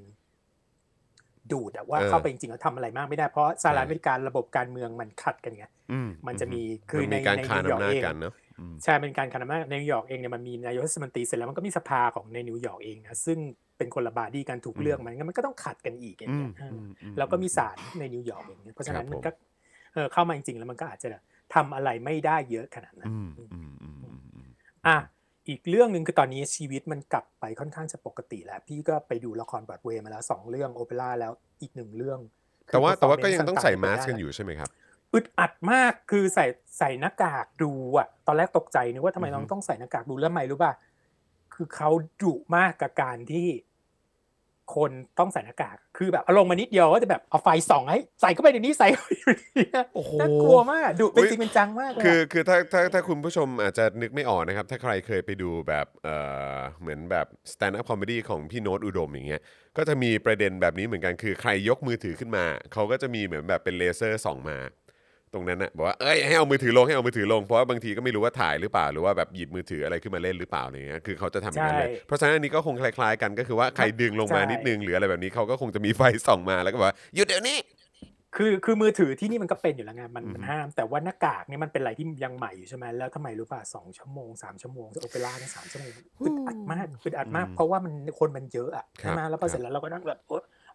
[1.53, 13.39] ดูดอะว่าเออเข้าไปจริงๆแล้วทำอะไรมากไม่ได้เพราะสหรัฐใช่อเมริการะบบการเมืองมันขัดกันไงอืมันจะมีคือมันในมีการในคานนิวยอร์กอำนาจเองกันเนอะอืมใช่เป็นการคานามาในนิวยอร์กเองเนี่ยมันมีนายกเทศมนตรีเสร็จแล้วมันก็มีสภาของในนิวยอร์กเองนะซึ่ง
[13.79, 19.31] เป็นคนละบาดี้การถูกเลือกมันงั้นมันก็ต้องขัดกันอีกอย่างอืเงี้มยเอออืมอืมแล้วก็มีศาลในนิวยอร์กอย่างเงี้ยเพราะฉะนั้นครับมันก็
[19.95, 21.09] เออเข้ามาจริงๆแล้วมันก็อาจจะ
[21.55, 24.49] ทำอะไรไม่ได้เยอะขนาดนั้นอืมอืมอืมอืมอืมอืม
[24.87, 24.97] อะ
[25.49, 32.19] อีกเรื่องหนึ่งคือตอนนี้ชีวิตมันกลับไปค่อนข้างจะปกติแล้ว พี่ก็ไปดูละครบรอดเวย์มาแล้วสองเรื่องโอเปร่าแล้วอีกหนึ่งเรื่อง
[32.69, 34.71] คือแต่ว่าแต่ว่าก็ performance ยังต้องใส่ต่ๆมาสได้ก์กันแล้วอยู่ใช่ไหมครับ
[35.13, 36.47] อึดอัดมากคือใส่
[36.79, 40.73] ใส่หน้ากากดูอะตอนแรกตกใจนึกว่าทำไมอือฮึน้องต้องใส่หน้ากากดูแล้วทำไมรู้ป่ะ
[41.55, 41.91] คือเขา
[42.23, 43.49] ดุมากกับการที่
[44.77, 56.17] คนต้องใส่หน้ากาก คือแบบเอาลงมานิดเดียวก็จะแบบเอาไฟส่องให้ใส่เข้าไปในนี้ใส่เข้าไปในนี้โอ้โหน่ากลัวมากดุเป็นอุ๊ยจริงเป็นจังมากเลยคืออะคือถ้าถ้าถ้าคุณผู้ชมอาจจะนึกไม่ออกนะครับ ถ้าใครเคยไปดูแบบเอ่
[56.57, 59.43] อเหมือนแบบ stand up comedy ของพี่โน้ตอุดมอย่างเงี้ย
[59.77, 64.59] ก็จะมีประเด็นแบบนี้เหมือนกันคือใครยกมือถือขึ้นมา เขาก็จะมีเหมือนแบบเป็นเลเซอร์ส่องมา
[65.35, 77.59] ตรงนั้นนะบอกว่าเอ้ยให้เอามือถือลงให้เอามือถือลงเพราะว่าบางทีก็ไม่รู้ว่าถ่ายหรือเปล่าหรือว่าแบบหยิบมือถืออะไรขึ้นมาเล่นหรือเปล่าอะไรเงี้ยคือเขาจะทำอย่างนั้นเลยใช่เพราะฉะนั้นอันนี้ก็คงคล้ายๆกันก็คือว่าใครดึงลงมาใช่นิดนึงหรืออะไรแบบนี้เขาก็คงจะมีไฟส่องมาแล้วก็บอกว่าหยุดเดี๋ยวนี้
[78.37, 85.93] คือคือมือถือที่นี่มันก็เป็นอยู่แล้วไงมันมันอืมห้าม แต่ว่าหน้ากากเนี่ยมันเป็นอะไรที่ยังใหม่อยู่ใช่ไหมแล้วทำไมรู้ป่ะสองชั่วโมงสามชั่วโมงโอเปร่าเนี่ยสามชั่วโมง
[86.23, 90.31] อึดอัดมากอึดอัดมาก เพราะว่ามันคนมันเยอะอะครับใช่ไหมแล้วพครัอบเสร็จแล้วเราก็นั่งแบบโ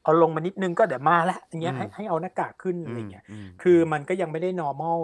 [0.10, 5.00] อ๊ยเอาลงมานิดนึงก็เดี๋ยวมาละอย่างเงี้ยอืมให้ให้เอาหน้ากากขึ้นอะไรเงี้ยอืมคือมันก็ยังไม่ได้ normal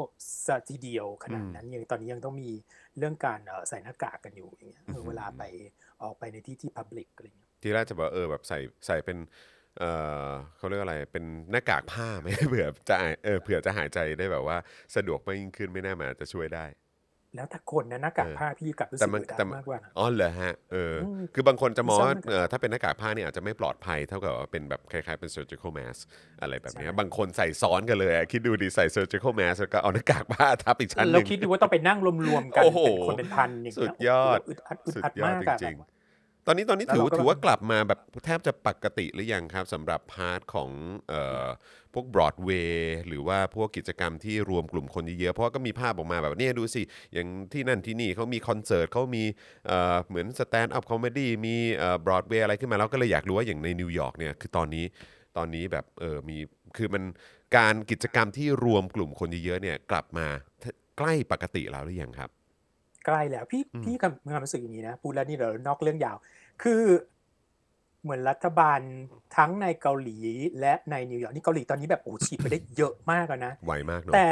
[0.46, 2.50] ซะทีเดียวขนาดอืมนั้นยังตอนนี้ยังต้องมี
[2.98, 5.44] เรื่องการเอ่อใส่หน้ากากกันอยู่อย่างเงี้ยเอออืมเวลาไป
[6.04, 9.18] ออกไปในที่ที่ public อะไรเงี้ยทีแรกจะบอกเออแบบใส่ใส่เป็น
[9.80, 9.84] เอ
[10.28, 14.58] อเขาเรียกว่าอะไรเป็นหน้ากากผ้าไหมเผื่อจะเออเผื่อจะหายใจได้แบบว่า
[14.96, 16.66] สะดวกมากยิ่งขึ้นไม่แน่มันอาจจะช่วยได้
[17.36, 26.02] แล้วถ้าคนนะหน้ากากเออผ้าพี่กลับรู้แต่สึกมันอึดอัดแต่มันมากกว่านะอ๋อเหรอฮะเอออมคือบางคนจะมองว่าซ่อมหน้ากากเออถ้าเป็นหน้ากากผ้าเนี่ยอาจจะไม่ปลอดภัยเท่ากับว่าเป็นแบบคล้ายๆเป็น surgical mask
[26.42, 35.95] อะไรแบบเนี้ยใช่บางคนใส่ซ้อนกันเลยอะคิดดูดิใส่ surgical mask แล้วก็เอาหน้ากากผ้าทับอีกชั้นหเรานึ่งคิดดูว่าต้องไปนั่งรวมๆกันโอ้โหเป็นคนเป็นพันอย่างสุเงี้ยสุดยอดโอ้โหอึดอัดอึดสุดอัดยอดมากอะจริงแบบๆ
[36.48, 40.70] ตอนนี้ตอนนี้แล้วถือเราก็ถือว่ากลับมาแบบแทบจะปกติหรือยังครับสำหรับ part ของ
[41.10, 41.48] เอ่อ
[41.94, 46.82] พวกบรอดเวย์หรือว่าพวกกิจกรรมที่รวมกลุ่มคนเยอะๆเพราะว่าก็มีภาพออกมาแบบเนี่ยดูสิ
[47.14, 49.24] อย่างที่นั่นที่นี่เขามีคอนเสิร์ตเขามี
[49.68, 54.86] เอ่อเหมือน stand-up comedy มีเอ่อบรอดเวย์อะไรขึ้นมาแล้วก็เลยอยากรู้ว่าอย่างในนิวยอร์กเนี่ยคือตอนนี้
[55.38, 56.38] ตอนนี้แบบเออมี
[56.78, 57.04] คือมัน
[57.58, 60.28] การกิจกรรมที่รวมกลุ่มคนเยอะๆเนี่ยกลับมา
[60.98, 62.30] ใกล้ปกติแล้วหรือยังครับ
[63.06, 66.18] ใกล้แล้วพี่อืมพี่มีความรู้สึกอย่างนี้นะพูดแล้วนี่เดี๋ยวนอกเรื่องยาว
[66.64, 66.82] คือ
[68.04, 68.80] เหมือนรัฐบาล
[69.38, 70.18] ทั้งในเกาหลี
[70.60, 74.28] และในนิวยอร์กนี่เกาหลีตอนนี้แบบโอ้ฉีดไปได้เยอะมากอะนะไวมากเนาะแต่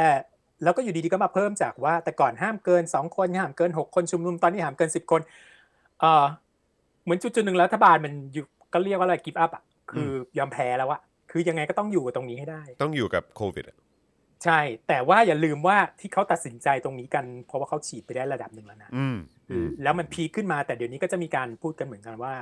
[0.62, 5.20] แล้วก็อยู่ดีๆก็มาเพิ่มจากว่า แต่ก่อนห้ามเกินสองคนห้ามเกินหกคนชุมนุมตอนนี้ห้ามเกินสิบคน
[6.00, 6.24] เออ
[7.04, 13.76] เหมือนจุดๆหนึ่งรัฐบาลมันอยู่ก็เรียกว่าอะไรกิฟต์อัพอะคือยอมแพ้แล้วอะคือยังไงก็ต้องอยู่กับตรงนี้ให้ได้ ต้องอยู่กับโควิดอะ
[14.44, 19.16] ใช่ แต่ว่าอย่าลืมว่าที่เขาตัดสินใจตรงนี้กัน เพราะว่าเขาฉีดไปได้ระดับหนึ่งแล้วนะอืม
[19.50, 22.34] อืมแล้วมันพีคขึ้นมาแต่เดี๋ยวนี้ก็จะมีการพูดกันเหมือนกันว่า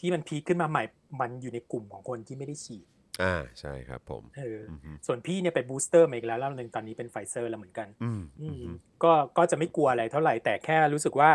[0.00, 0.82] ที่มันพีคขึ้นมาใหม่
[1.20, 2.86] มันอยู่ในกลุ่มของคนที่ไม่ได้ฉีด
[3.22, 11.30] อ่าใช่ครับผมเออออืมส่วนพี่เนี่ยไป booster มาอีกแล้วแล้วหนึ่งตอนนี้เป็นไฟเซอร์แล้วเหมือนกันอืมอือืมมก็ก็จะไม่กลัวอะไรเท่าไหร่แต่แค่รู้สึกว่า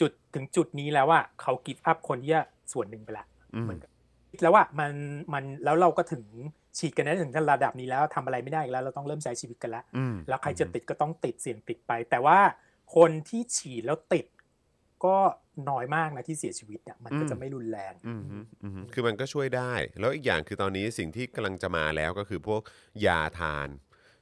[0.00, 3.90] จุดถึงจุดนี้แล้วว่าเขา give up คนที่จะส่วนหนึ่งไปละอืมเหมือนกัน
[4.42, 4.92] แล้วว่ามัน
[5.32, 6.24] มันแล้วเราก็ถึง
[6.78, 12.38] ฉีดกันได้ถึงระดับนี้แล้วทำอะไรไม่ได้อีกแล้ว เราต้องเริ่มใช้ชีวิตกันแล้วอืมแล้วใครจะติดก็ต้องติดเสี่ยงติดไป แต่ว่า
[12.96, 14.26] คนที่ฉีดแล้วติด
[15.04, 15.16] ก็
[15.70, 22.62] น้อยมากนะที่เสียชีวิตเนี่ยมันก็จะไม่รุนแรงอืมอืมอืมคือมันก็ช่วยได้ แล้วอีกอย่างคือตอนนี้สิ่งที่กำลังจะมาแล้วก็คือพวก
[23.06, 23.70] ยาทาน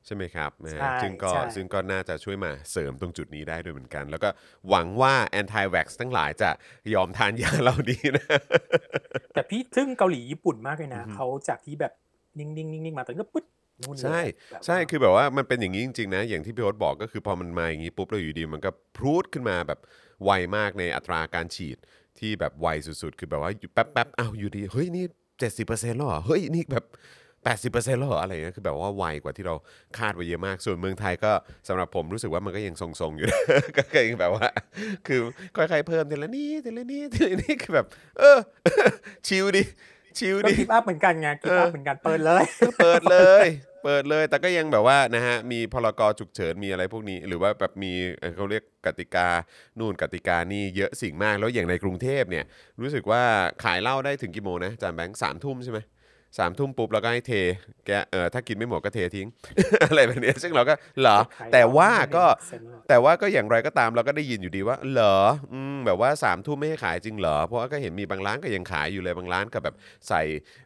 [0.06, 4.28] ใช่ไหมครับนะฮะใช่ซึ่งก็ใช่ซึ่งก็น่าจะช่วยมาเสริมตรงจุดนี้ได้ด้วยเหมือนกัน แล้วก็
[4.68, 6.50] หวังว่า anti vax ทั้งหลายจะ
[6.94, 8.26] ยอมทานยาเหล่านี้นะ
[9.34, 11.92] แต่พี่ทึ่งเกาหลีญี่ปุ่นมากเลยนะอือฮึเขาจากที่แบบ
[12.38, 13.46] นิ่งๆนิ่งๆมาตอนนี้ก็ปุ๊บ
[13.82, 19.80] นู่นเลยใช่แบบว่าใช่คือแบบว่ามันเป็นอย่างนี้จริงๆนะ อย่างที่พี่โอ๊ตบอกก็คือพอมันมาอย่างนี้ปุ๊บแล้วอยู่ดีมันก็พรูดขึ้นมาแบบ
[20.24, 21.78] ไวมากในอัตราการฉีด
[22.18, 25.04] ที่แบบไวสุดๆ คือแบบว่าแป๊บแป๊บๆอ้าวอยู่ดีเฮ้ยนี่
[25.46, 26.86] 70%แล้วเหรอเฮ้ยนี่แบบ
[27.72, 29.54] 80%แล้วเหรออะไรเงี้ยคือแบบว่าไวกว่าที่เรา
[29.98, 31.32] คาดไว้เยอะมาก ส่วนเมืองไทยก็
[31.68, 33.40] สำหรับผมรู้สึกว่ามันก็ยังทรงๆอยู่นะ
[33.76, 34.48] ก็ยังแบบว่า
[35.06, 35.20] คือ
[35.56, 37.86] ค่อยๆเพิ่มทีละนิดทีละนิดทีละนิดคือแบบ
[38.18, 38.38] เออ
[39.26, 39.62] chill ดิ
[40.18, 42.42] chill ก็ดิ give up เหมือนกันไง give up เหมือนกันเปิดเลย
[42.78, 43.46] เปิดเลย
[43.84, 49.28] เปิดเลย แต่ก็ยังแบบว่านะฮะมีพรก.ฉุกเฉินมีอะไรพวกนี้ หรือว่าแบบมีเอ่อเขาเรียกกติกา
[49.78, 52.44] นู่นกติกานี่เยอะสิ่งมากแล้วอย่างในกรุงเทพเนี่ย
[52.80, 53.22] รู้สึกว่า
[53.64, 55.78] ขายเหล้าได้ถึงกี่โมงนะอาจานแบงค์สามทุ่มใช่ไหม
[56.38, 57.32] สามทุ่มปุ๊บแล้วก็ให้เท
[57.86, 59.28] แกเออถ้ากินไม่หมดก็เททิ้ง
[59.88, 61.18] อะไรแบบเนี้ยซึ่งเราก็เหรอ
[61.52, 62.24] แต่ว่าก็
[62.88, 65.18] แต่ว่าก็อย่างไรก็ตามเราก็ได้ยินอยู่ดีว่า เหรอ
[65.52, 69.74] อืมแบบว่าสามทุ่มไม่ให้ขายจริงเหรอ เพราะว่าก็เห็นมีบางร้านก็ยังขายอยู่เลยบางร้านก็แบบ
[70.08, 70.22] ใส่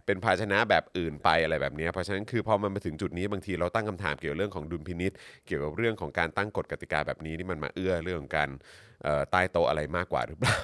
[0.06, 5.12] เป็นภาชนะแบบอื่นไปอะไรแบบเนี้ยเพราะฉะนั้นคือพอมันมาถึงจุดนี้บางทีเราตั้งคำถามเกี่ยวกับเรื่องของดุลพินิษ
[5.46, 8.50] เกี่ยวกับเรื่องของการตั้งกฎกติกาแบบนี้นี่มันมาเอื้อเรื่องของการ
[8.91, 8.91] เอ่อ
[9.30, 10.58] ใต้โต๊ะอะไรมากกว่าหรือเปล่า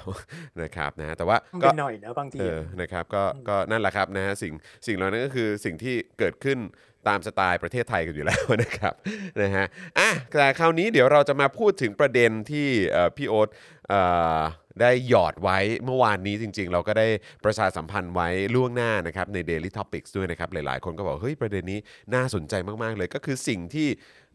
[0.61, 4.53] นะครับนะแต่ว่าต้องก็เป็นหน่อยนะบางทีเออนะครับก็ก็นั่นแหละครับนะฮะสิ่ง
[4.87, 6.59] สิ่งเหล่านั้นก็คือสิ่งที่เกิดขึ้น
[7.07, 8.93] ตามสไตล์ประเทศไทยกันอยู่แล้วนะครับ
[9.41, 9.65] นะฮะ
[9.99, 13.49] อะแต่คราวนี้เดี๋ยวเราจะมาพูดถึงประเด็นที่เอ่อพี่โอ๊ต
[13.89, 14.01] เอ่
[14.37, 14.39] อ
[14.81, 17.07] ได้หยอดไว้เมื่อวานนี้จริง ๆ เราก็ได้
[17.45, 21.79] ประชาสัมพันธ์ไว้ล่วงหน้านะครับใน Daily Topics ด้วยนะครับ หลายๆ คนก็บอกเฮ้ยประเด็นนี้
[22.13, 23.87] น่าสนใจมาก ๆ เลยก็คือสิ่งที่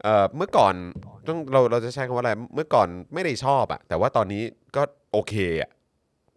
[0.03, 0.73] เอ่อเมื่อก่อน
[1.27, 4.43] ต้องเราเราจะใช้คำว่าอะไรเมื่อก่อนไม่ได้ชอบอะแต่ว่าตอนนี้
[4.75, 5.69] ก็โอเคอะ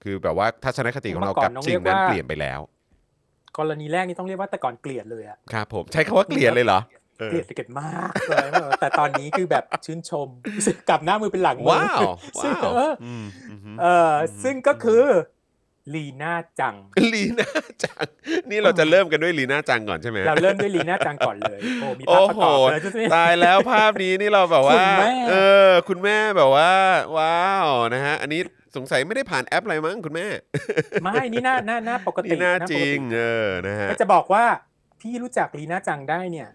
[0.05, 2.61] คือแบบว่าทัศนคติของเรากับสิ่งนั้นเปลี่ยนไปแล้ว
[3.59, 6.81] กรณีแรกนี่ต้องเรียกว่าแต่ก่อนเกลียดเลยอะครับผมใช้คำว่าเกลียดเลยเหรอ
[7.19, 8.49] เออเกลียดเกลียดมากเลย
[8.81, 10.29] แต่ตอนนี้คือแบบชื่นชม
[10.89, 12.01] กลับหน้ามือเป็นหลังมือว้าว
[12.43, 15.05] ซึ่งว้าวเอออืมอืมฮึเออซึ่งก็คือ
[15.95, 16.77] ลีน่าจัง
[17.15, 17.51] ลีน่า
[17.85, 18.07] จัง
[18.51, 25.35] นี่เราจะเริ่มกันด้วยลีน่าจังก่อนใช่ไหมเราเริ่มด้วยลีน่าจังก่อนเลยโอ้มีภาโอ้พประโหกอบเลยใช่ไหมตายแล้วภาพนี้นี่เราแบบว่าคุณแม่เอ
[25.69, 26.73] อ คุณแม่แบบว่า
[27.17, 28.41] ว้าวนะฮะ อันนี้
[28.77, 30.27] สงสัยไม่ได้ผ่านแอปอะไรมั้งคุณแม่
[31.05, 34.45] ไม่นี่หน้าหน้าหน้าปกตินี่น่าหจปริกงติเออนะฮะก็จะบอกว่า
[35.01, 36.49] พี่รู้จักลีน่าจังได้เนี่ย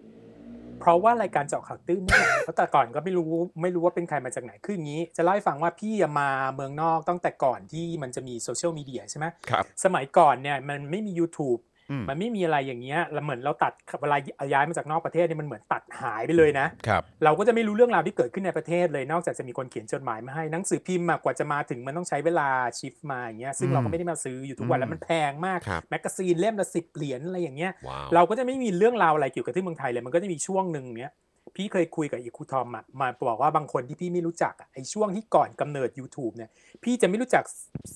[0.84, 14.18] เพราะว่ารายการเจาะข่าวตื้นนี่แหละเพราะแต่ก่อนก็ไม่รู้ไม่รู้ว่าเป็นใครมาจากไหนคืออย่างนี้ จะเล่าให้ฟังว่าพี่อะมาเมืองนอกตั้งแต่ก่อนที่มันจะมี social media ใช่ไหมครับสมัยก่อนเนี่ยมันไม่มี YouTube อื มมันไม่มีอะไรอย่างเงี้ยแล้วเหมือนเราตัดเวลา
[14.54, 31.12] ย้ายมาจากนอกประเทศเนี่ยมันเหมือนตัดหายไปเลยนะครับเราก็จะไม่รู้เรื่องราวที่เกิดขึ้นในประเทศเลยนอกจากจะมีคนเขียนจดหมายมาให้หนังสือพิมพ์อะกว่าจะมาถึงมันต้องใช้เวลา ship มาอย่างเงี้ยซึ่งเราก็ไม่ได้มาซื้ออยู่ทุกวันแล้วมันแพงมากครับ magazine เล่มละสิบเหรียญอะไรอย่างเงี้ยว้าวเราก็จะไม่มีเรื่องราวอะไรเกี่ยวกับที่เมืองไทยเลยมันก็จะมีช่วงหนึ่งเนี้ย
[31.56, 36.50] พี่เคยคุยกับอีครูทอมอะมาบอกว่าบางคนที่พี่ไม่รู้จักอะไอ้ช่วงที่ก่อนกำเนิด YouTube เนี่ย
[36.84, 37.44] พี่จะไม่รู้จัก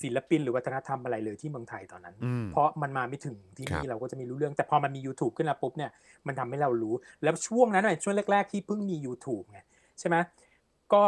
[0.02, 5.90] ศิลปินหรือวัฒนธรรมอะไรเลยที่เมืองไทยตอนนั้นอืมเพราะมันมาไม่ถึงที่ครันี่บเราก็จะไม่รู้เรื่อง แต่พอมันมี YouTube ขึ้นแล้วปุ๊บเนี่ย
[6.26, 9.58] มันทำให้เรารู้ แล้วช่วงนั้นน่ะช่วงแรก ๆ ที่เพิ่งมี YouTube ไง
[9.98, 10.16] ใช่ไหม
[10.92, 11.02] ก็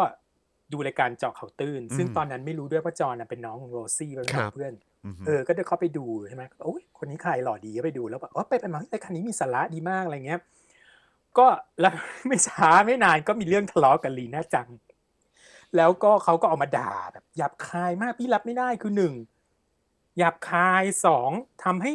[0.73, 4.73] ดูรายการเจาะข่าวตื้น ซึ่งตอนนั้นไม่รู้ด้วยว่าจอห์นน่ะเป็นน้องของโรซี่เป็นน้องเพื่อน
[5.07, 10.41] อือฮึเออ ก็เดินเข้าไปดูใช่ไหมโอ้ยคนนี้ใครหล่อดีก็ไปดูแล้วแบบอ๋อไปไปมาเฮ้ยรายการนี้มีสาระดีมากอะไรเงี้ย
[11.39, 11.47] ก็
[11.81, 11.95] แล้ว
[12.27, 14.69] ไม่ช้าไม่นานก็มีเรื่องทะเลาะกับลีน่าจัง
[15.77, 19.15] แล้วก็เขาก็เอามาด่าแบบหยาบคายมากพี่รับไม่ได้คือหนึ่ง
[20.19, 21.31] หยาบคายสอง
[21.65, 21.93] ทำให้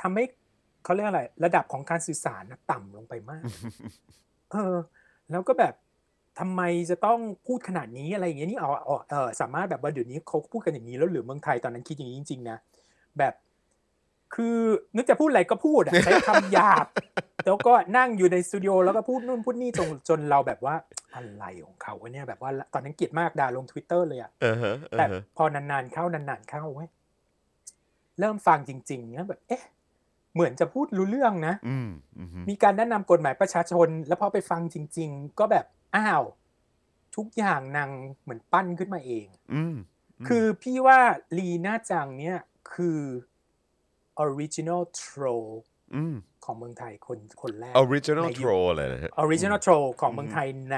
[0.00, 0.24] ทำให้
[0.84, 3.44] เขาเรียกอะไร ระดับของการสื่อสารนะต่ำลงไปมาก
[4.52, 4.76] เออ
[5.30, 5.74] แล้วก็แบบ
[6.38, 12.58] ทำไมจะต้องพูดขนาดนี้อะไรอย่างเงี้ยนี่เอาเอาเออสามารถแบบว่าเดี๋ยวนี้เขาพูดกันอย่างนี้แล้วหรือเมืองไทยตอนนั้นคิดอย่างนี้จริงๆนะ
[13.18, 13.34] แบบ
[14.36, 14.56] คือ
[14.96, 16.86] นึกจะพูดอะไรก็พูดอะใช้คำหยาบ
[17.46, 20.74] แล้วก็นั่งอยู่ในสตูดิโอแล้วก็พูดนู่นพูดนี่จนจนเราแบบว่า
[21.14, 26.88] อะไรของเขาวะเนี่ยแบบว่าตอนนั้นเกลียดมากด่าลง Twitter เลยอะเออฮะเออแต่ฮะพอนานๆเข้านานๆเข้าเว้ย
[28.20, 29.62] เริ่มฟังจริงๆนะแบบเอ๊ะ
[30.34, 36.22] เหมือนจะพูดรู้เรื่องนะอืมอืมฮึมีการแนะนำกฎหมายประชาชน แล้วพอไปฟังจริง ๆ ก็แบบอ้าว
[37.16, 37.90] ทุกอย่างนาง
[38.22, 39.76] เหมือนปั้นขึ้นมาเองอืม
[40.28, 40.98] คือพี่ว่า
[41.38, 42.38] ลีน่าจังเนี่ย
[42.74, 43.00] คือ
[44.24, 45.50] original troll
[45.94, 50.76] อืมของเมืองไทยคนคนแรก original ในยุค troll เลยนะฮะ original troll ของอืมเมืองไทยใน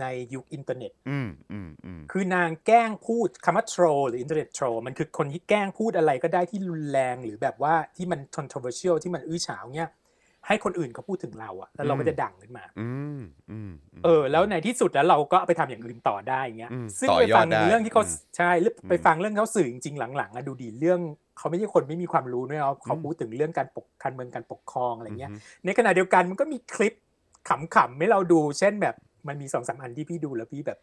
[0.00, 9.90] ในยุคอินเทอร์เน็ตอืมอืมอืมคือนางแกล้งพูดคำว่า troll หรือ internet troll มันคือคนที่แกล้งพูดอะไรก็ได้ที่รุนแรงหรือแบบว่าที่มัน controversial ที่มันอื้อฉาวเนี่ย
[10.46, 21.00] ให้คนอื่นเขาพูดถึงเราอะแล้วเราก็จะดังขึ้นมาอืมอืมมเออ แล้วในที่สุดแล้วเราก็เอาไปทำอย่างอื่นต่อได้อย่างเงี้ยอืมซึ่งต่อไปยอดฟังได้เรื่องที่เขาอืมใช่หรืออมไปฟังเรื่องเขาสื่อจริงๆหลังๆอะดูดีเรื่อง
[21.38, 26.94] เขาไม่ใช่คนไม่มีความรู้ด้วยเขาเขาอืมพูดถึงเรื่องการปกการเมืองการปกครองอะไรเงี้ยมฮึในขณะเดียวกันมันก็มีคลิป
[27.48, 28.94] ขำๆให้เราดู เช่นแบบ
[29.28, 30.78] มันมีสองสามอันที่พี่ดูแล้วพี่แบบ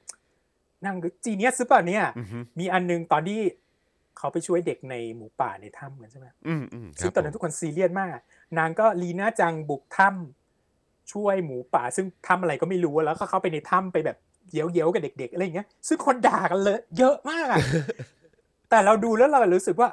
[0.86, 3.42] นั่งจีเนียสหรือเปล่าเนี่ยอืมฮึมีอันนึงตอนที่
[4.18, 8.18] เขาไปช่วยเด็กในหมูป่าในถ้ำกันใช่ไหมอืมอืมซึ่งตอนนั้นทุกคนซีเรียสมาก
[8.58, 14.18] นางก็ลีน่าจังบุกถ้ำช่วยหมูป่า ซึ่งถ้ำอะไรก็ไม่รู้แล้วก็เข้าไปในถ้ำไปแบบ
[14.52, 17.48] เย้ยวๆกับเด็ก ๆอะไรอย่างเงี้ย ซึ่งคนด่ากันเลย เยอะมาก
[18.70, 19.90] แต่เราดูแล้วเรารู้สึกว่า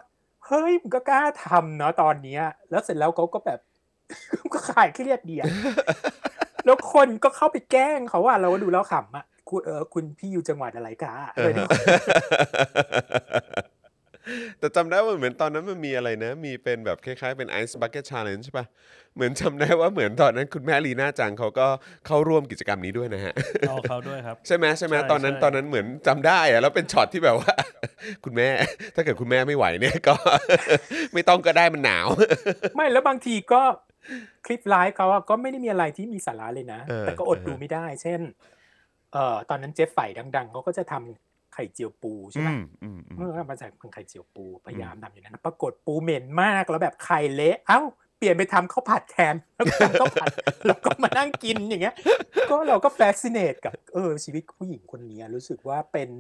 [0.47, 3.61] เฮ้ยมันก็กล้าทำเนาะตอนเนี้ย แล้วเสร็จแล้วเขาก็แบบ
[4.53, 5.47] ก็ขายเครียดเดีอะ
[6.65, 11.15] แล้วคนก็เข้าไปแกล้งเขาว่าเราดูแล้วขำอะคุณเออคุณพี่อยู่จังหวัดอะไรกะ
[14.59, 18.67] แต่จำได้ว่าเหมือนตอนนั้นมันมีอะไรนะ มีเป็นแบบคล้ายๆเป็น Ice Bucket Challenge ใช่ปะ
[19.15, 21.67] เหมือนจำได้ว่าเหมือนตอนนั้นคุณแม่ลีน่าจังเขาก็
[22.07, 23.35] เข้าร่วมกิจกรรมนี้ด้วยนะฮะ
[23.69, 27.53] เอาเขาด้วยครับ ใช่ไหมใช่ไหมใช่ตอนนั้นใช่ ตอนนั้นเหมือนจำได้อะแล้วเป็นช็อตที่แบบว่า
[28.25, 28.49] คุณแม่
[28.95, 30.15] ถ้าเกิดคุณแม่ไม่ไหวเนี่ยก็
[31.15, 32.07] ไม่ต้องก็ได้มันหนาว
[32.77, 33.63] ไม่แล้วบางทีก็
[34.47, 38.21] คลิปไลฟ์เขาอะก็ไม่ได้มีอะไรที่มีสาระเลยนะ เออแต่ก็อดเออดูไม่ได้ เช่น
[39.13, 47.81] เอ่อตอนนั้นเจฟไฝ่ดัง ๆเขาก็จะทำไข่เจียวปูใช่ไหมอืมอืมอืมเมื่อมาจากไข่เจียวปูพยายามทำอย่างนั้นนะปรากฏปูเหม็นมากแล้วแบบไข่เละเอ้า
[48.19, 50.31] เปลี่ยนไปทำข้าวผัดแทนแล้วก็ทำข้าวผัด
[50.67, 51.95] แล้วก็มานั่งกินอย่างเงี้ย
[52.51, 56.11] ก็เราก็แฟ c ิเนตกับเออชีวิตผู้หญิงคนนี้รู้สึกว่าเป็น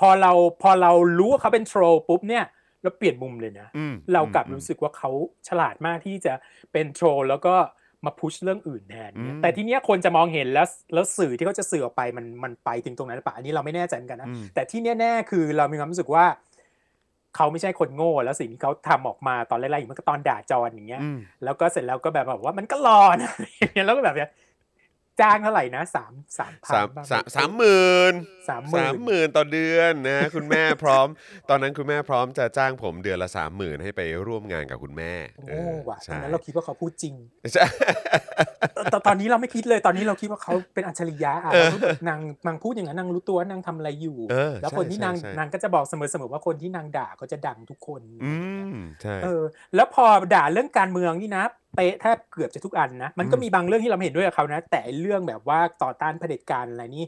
[0.00, 0.32] พอเรา
[0.62, 2.44] พอเรารู้ว่าเขาเป็นโทรปุ๊บเนี่ย
[2.82, 5.10] เราเปลี่ยนมุมเลยนะอืมเรากลับอืมรู้สึกว่าเขา
[5.48, 6.34] ฉลาดมากที่จะ
[6.72, 7.54] เป็นโทรแล้วก็
[8.04, 16.24] มาพุชเรื่องอื่นแทนเนี่ยอืมแต่ทีเนี้ยคนจะมองเห็นแล้วแล้วสื่อที่เขาจะสื่อออกไปมันมันไปถึงตรงนั้นหรือเปล่าอันนี้เราไม่แน่ใจเหมือนกันนะอืมแต่ที่แน่ๆคือเรามีความรู้สึกว่า
[17.36, 24.30] เขาไม่ใช่คนโง่ แล้วสิ่งที่เขาทำออกมาตอนแรกๆอย่างเมื่อตอนด่าจอนอย่างเงี้ยอืมแล้วก็เสร็จแล้วก็แบบว่ามันก็รอนะอะไรอย่างเงี้ยแล้วก็แบบเนี้ย
[25.20, 28.14] จ้างเท่าไหร่นะสามสามพันสามบ้งสามสามหมื่น
[28.48, 31.06] สามหมื่สานมหมื่นต่อเดือนนะคุณแม่พร้อม
[31.50, 37.14] ตอนนั้นคุณแม่พร้อมจะจ้างผมเดือนละสามหมื่นให้ไปร่วมงานกับคุณแม่โอ้เออว่ะตอใช่นนั้นเราคิดว่าเขาพูดจริง
[37.52, 37.66] ใช่
[38.92, 48.34] ตอนตอนนี้เราไม่คิดเลยตอนนี้เราคิดว่าเขาเป็นอัจฉริยะอะเรารู้แบบนางนางพูดอย่างนั้นนางรู้ตัวว่านางทำอะไรอยู่เออแล้วใช่คนที่นางใช่ใช่นางก็จะบอกเสมอๆว่าคนที่นางด่าก็จะดังทุกคนอื
[48.70, 49.42] มใช่เออ
[49.74, 57.06] แล้วพอด่าเรื่องการเมืองนี่นะเป๊ะแทบเกือบจะทุกอันนะมันก็อืมมีบางเรื่องที่เราไม่เห็นด้วยกับเขานะ แต่ไอ้เรื่องแบบว่าต่อต้านเผด็จการอะไรนี่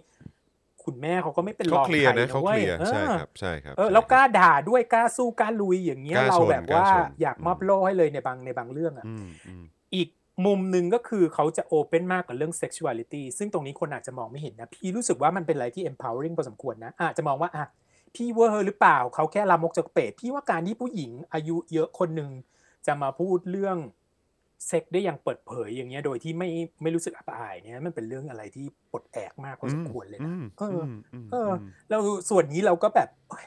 [0.84, 10.08] คุณแม่เขาก็ไม่เป็นรเขาองเคลียร์ใครนะเขาว้เคลียร์ออใช่ครับใช่ครับเออแล้วกล้าด่าด้วยกล้าสู้กล้าลุยอย่างเงี้ยกล้าเราชนแบบว่ากล้าชนอยากมอบโล่ให้เลยในบางในบางเรื่องอะอืมอืมอีก
[10.46, 17.66] มุมหนึ่งก็คือเขาจะโอเ n นมากกับเรื่อง sexuality ซึ่งตรงนี้คนอาจจะมองไม่เห็นนะ พี่รู้สึกว่ามันเป็นอะไรที่ empowering พอสมควรนะ อาจจะมองว่าอะ
[18.14, 22.30] พี่เวอร์หรือเปล่าเขาแค่ลามกจากเปรตพี่ว่าการที่ผู้หญิงอายุเยอะคนหนึ่ง
[22.86, 23.76] จะมาพูดเรื่อง
[24.66, 26.50] เซ็กได้อย่างเปิดเผยอย่างเงี้ย โดยที่ไม่
[26.82, 30.88] ไม่รู้สึกอับอายเนี่ยมันเป็นเรื่องอะไรที่ปลดแอกมากพอสมควรเลยนะมเออม
[31.24, 33.46] มเออมแล้วส่วนนี้เราก็แบบเอ้ย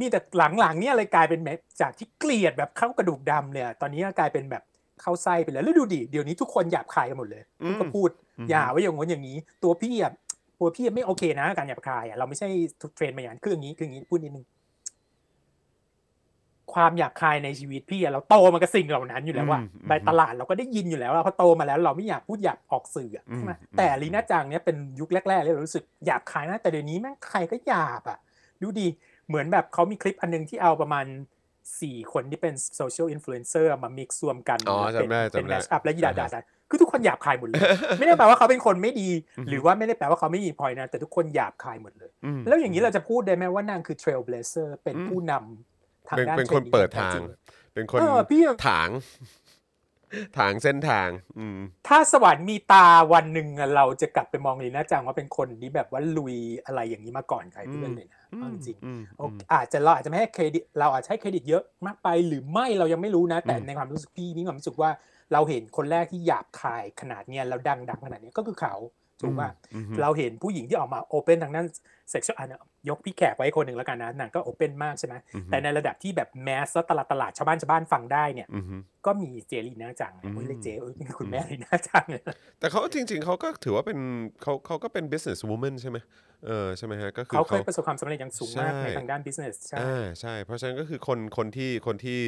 [0.00, 4.62] มีแต่หลังๆเนี่ยอะไรกลายเป็นแบบจากที่เกลียดแบบเข้ากระดูกดำเนี่ยตอนนี้ก็กลายเป็นแบบ
[5.02, 10.12] เข้าไส้ไปแล้วแล้วดูดิเดี๋ยวนี้ทุกคนหยาบคายกันหมดเลยอืมก็พูดอืมอย่าไว้อย่างงู้นอย่างนี้ ตัวพี่อะ
[10.60, 12.48] ตัวพี่ไม่โอเคนะ การหยาบคายอะเราไม่ใช่
[12.82, 14.46] ทุกเทรนมาอย่างนั้นคืออย่างนี้คืออย่างนี้พูดนิดนึง
[16.74, 28.18] ความหยาบคายในชีวิตพี่อะเราโตมากับสิ่งเหล่านั้นอยู่แล้วว่าอืมอืมไปตลาดเราก็ได้ยินอยู่แล้วอะพอโตมาแล้ว เราไม่อยากพูดหยาบออกสื่ออะอืมใช่ไหมอืมแต่ลีน่าจังเนี่ยเป็นยุคแรกๆเลยเรารู้สึกหยาบคายนะแต่เดี๋ยวนี้แม่งใครก็หยาบอะ
[28.62, 28.86] ดูดิ
[29.28, 31.06] เหมือนแบบเขามีคลิปอันนึงที่เอาประมาณ
[31.80, 37.60] สี่คนที่เป็น social influencer มา mix รวมกันอ๋อเป็นจำได้เป็นจำได้ mashup และยีดาอ่าฮะดาดาคือทุกคนหยาบคายหมดเลย
[37.98, 39.08] ไม่ได้แปลว่าเขาเป็นคนไม่ดี
[39.38, 45.71] อือฮึหรือว่าไม่ได้แปลว่าเขาไม่มีพอยนะ แต่ทุกคนหยาบคายหมดเลยอืมแล้วอย่างนี้เราจะพูดได้ไหมว่านางคือ trailblazer เป็นอืมผู้นำทางเป็นด้า
[46.24, 47.20] นเป็นคนทรนเปิดแท้ทางจริ
[47.74, 48.88] เป็นคนเออพี่ถาง
[50.38, 56.34] ถางเส้นทาง อืม ถ้าสวรรค์มีตาวันหนึ่งอะเราจะกลับไปมองลีน่าจังว่าเป็นคนที่แบบว่าลุย
[56.64, 64.90] อะไรอย่างนี้มาก่อนใครเพื่อนเลยนะเอาจริงอืมๆโอเคอาจจะเราอาจจะไม่ให้เครดิต เราอาจจะให้เครดิตเยอะมากไปหรือไม่เรายังไม่รู้นะ แต่อืมในความรู้สึกพี่มีความรู้สึกว่า
[65.32, 68.74] เราเห็นคนแรกที่หยาบคายขนาดเนี้ยแล้วดังดังขนาดเนี้ยก็คือเขา
[69.20, 71.66] ถูกป่ะอืมเราเห็นผู้หญิงที่ออกมาโอเปนทางด้าน
[72.12, 72.54] เซ็กชวลอัน
[72.88, 78.64] ยกพี่แขกไว้คนหนึ่งแล้วกันนะนางก็โอเปนมากใช่ไหมอืมแต่ในระดับที่แบบแมสแล้วตลาดตลาดชาวบ้านชาวบ้านฟังได้เนี่ยอืม
[79.06, 82.22] ก็มีเจลีน่าจังอืมเฮ้ยเรียกเจเอ้ยคุณแม่ลีน่าจังเลย
[82.58, 83.98] แต่เขาจริง ๆเขาก็ถือว่าเป็น
[84.42, 85.98] เขาเขาก็เป็น business woman ใช่ไหม
[86.46, 92.18] เออใช่ไหมฮะก็คือเขาเคเขายประสบความสำเร็จอย่างสูงมากใช่ในทางด้าน business ใช่อ่าใช่ เพราะฉะนั้นก็คือคนคนที่คนที่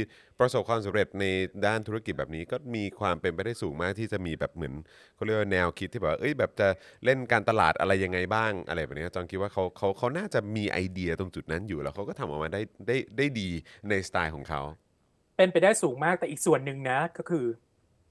[0.41, 1.25] ประสบความสำเร็จใน
[1.67, 4.75] ด้านธุรกิจแบบนี้ ก็มีความเป็นไปได้สูงมากที่จะมีแบบเหมือน
[5.15, 6.69] เขาเรียกว่าแนวคิดที่แบบว่าเอ้ยแบบจะ
[7.05, 13.49] เล่นการตลาดอะไรยังไงบ้างอะไรแบบนี้จอห์นคิดว่าเขาเขาเขาน่าจะมีไอเดียตรงจุดนั้นอยู่แล้วเขาก็ทำออกมาได้ได้ได้ดี
[13.89, 14.63] ในสไตล์ของเขา
[15.37, 17.45] เป็นไปได้สูงมากแต่อีกส่วนหนึ่งนะก็คือ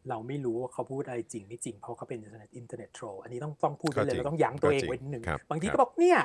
[0.10, 6.20] เราไม่รู้ว่าเขาพูดอะไรจริงไม่จริงเพราะเขาเป็นอินเทอร์เน็ตอินเทอร์เน็ต troll อันนี้ต้องต้องพูดไว้เลยก็จริงเราต้องยั้งตัวเองก็จริงไว้นิดนึงครับบางทีครับก็บอกเนี่ย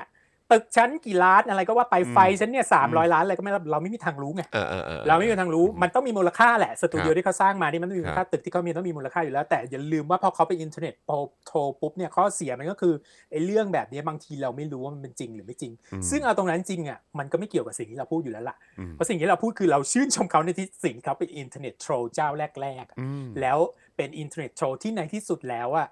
[0.53, 12.95] ตึกฉันกี่ล้านอะไรก็ว่าไปอืมไฟฉันเนี่ยสามร้อยล้านอะไรก็ไม่รู้เราไม่มีทางรู้ไงเออเออออเราไม่มีทางรู้มันต้องมีมูลค่าแหละสตูดิโอครับที่เขาสร้างมานี่มันต้องมีมูลค่าครับตึกที่เขามีต้องมีมูลค่าอยู่แล้ว แต่อย่าลืมว่าพอเขาเป็นอินเทอร์เน็ต troll troll ปุ๊บเนี่ยข้อเสียมันก็คือ
[13.31, 23.59] ไอ้เรื่องแบบนี้บางทีเราไม่รู้ว่ามันเป็นจริงหรือไม่จริงอืมซึ่งเอาตรงนั้นจริงอะมันก็ไม่เกี่ยวกับสิ่งที่เราพูดอยู่แล้วล่ะอืมเพราะสิ่งที่เราพูดคือเราชื่นชมเขาในที่สิ่งที่เขาเป็นอินเทอร์เน็ต troll เจ้าแรกๆอะอืมแล้ว
[23.97, 25.89] เป็นอินเทอร์เน็ต troll ที่ในที่สุดแล้วอะ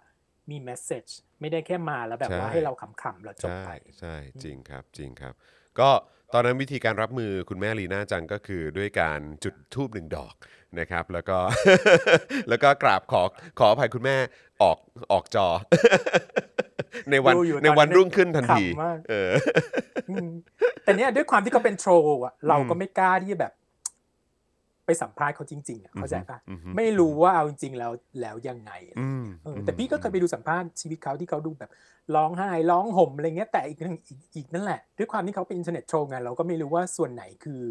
[0.50, 1.06] มี message
[1.40, 5.34] ไม่ได้แค่มาแล้วแบบว่าใช่ให้เราขำๆแล้วจบใช่ไปใช่จริงครับจริงครับ
[5.80, 5.90] ก็
[6.34, 10.34] ตอนนั้นวิธีการรับมือคุณแม่ลีน่าจังก็คือด้วยการจุดธูปหนึ่งดอก
[10.78, 11.38] นะครับ แล้วก็
[12.48, 13.22] แล้วก็กราบขอ
[13.58, 14.16] ขออภัยคุณแม่
[14.62, 14.78] ออก
[15.12, 15.46] ออกจอ
[17.10, 19.30] ในวันดูอยู่ในตอนนั้นวันรุ่งขึ้นทันทีขำมากเออ
[20.10, 20.28] อืม
[20.82, 21.92] แต่เนี้ยด้วยความที่เขาเป็นโทร
[22.24, 23.52] อะเราก็ไม่กล้าที่จะแบบ
[24.86, 31.70] ไปสัมภาษณ์เขาจริงๆอะเข้าใจปะอือฮึไม่รู้ว่าเอาจริงๆแล้วแล้วยังไงอะอืมเออแต่พี่ก็เคยไปดูสัมภาษณ์ชีวิตเขาที่เขาดูแบบ
[32.14, 37.62] ร้องไห้ร้องห่มอะไรเงี้ยแต่อีกนั่นอีกอีกนั่นแหละ ด้วยความที่เขาเป็นอินเทอร์เน็ตโทรไงเราก็ไม่รู้ว่าส่วนไหนคือ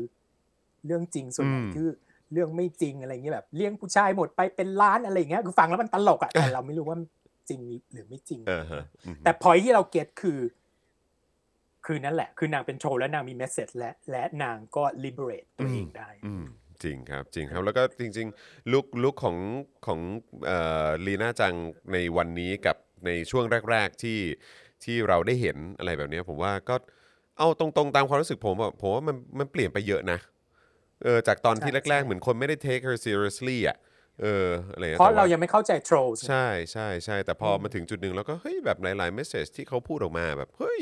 [0.85, 1.87] เรื่องจริงส่วนไหนคือ
[2.33, 6.97] เรื่องไม่จริงอะไรเงี้ยแบบเลี้ยงผู้ชายหมดไปเป็นล้านอะไรเงี้ยคือฟังแล้วมันตลกอะแต่เราไม่รู้ว่า
[7.49, 7.61] จริง
[7.93, 10.39] หรือไม่จริงเออฮะอืมแต่พอยที่เราเก็ตคือ
[11.85, 16.45] คือนั่นแหละ คือนางเป็นโชว์และนางมีเมสเซจและและนางก็ liberate ตัวเองได้อืม
[16.85, 19.37] จริงครับจริงครับแล้วก็จริงๆลุกลุกของ
[19.87, 19.99] ของ
[20.45, 21.55] เอ่อลีน่าจัง
[21.93, 24.19] ในวันนี้กับในช่วงแรก ๆที่
[24.83, 26.75] ที่เราได้เห็นอะไรแบบเนี้ยผมว่าก็
[27.37, 30.19] เอาตรงๆ ตามความรู้สึกผมอะผมว่ามันมันเปลี่ยนไปเยอะนะ
[31.03, 33.77] เออจากตอนที่ใช่แรกๆใช่เหมือนคนไม่ได้ take her seriously อะ
[34.21, 35.97] เอออะไรงี้ยเพราะแต่ว่เรายังไม่เข้าใจ troll
[36.29, 40.81] ใช่ใช่ใช่แต่พอมาถึงจุดหนึ่งแล้วก็เฮ้ยแบบหลายๆ message ที่เขาพูดออกมาแบบเฮ้ย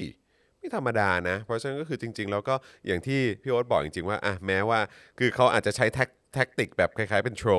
[0.64, 2.56] ไม่ธรรมดานะ เพราะฉะนั้นก็คือจริง ๆ แล้วก็
[2.88, 4.80] อย่างที่พี่โอ๊ตบอกจริง ๆ ว่าอะแม้ว่า
[5.20, 7.52] คือเขาอาจจะใช้ tac- tactic แบบคล้ายๆเป็น troll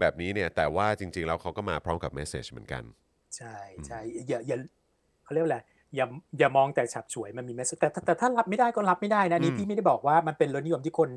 [0.00, 2.82] แบบนี้เนี่ย แต่ว่าจริง ๆ แล้วเขาก็มาพร้อมกับ message เหมือนกัน
[3.36, 4.58] ใช่ใช่อย่าอย่า
[5.24, 5.58] เขาเรียกว่าอะไร
[5.96, 6.06] อย่า
[6.38, 11.10] อย่ามองแต่ฉับฉวยมันมีแมสแต่แต่แต่ถ้ารับไม่ได้ก็รับไม่ได้นะนี่อืมพี่ไม่ได้บอกว่ามันเป็นรสนิยมที่คน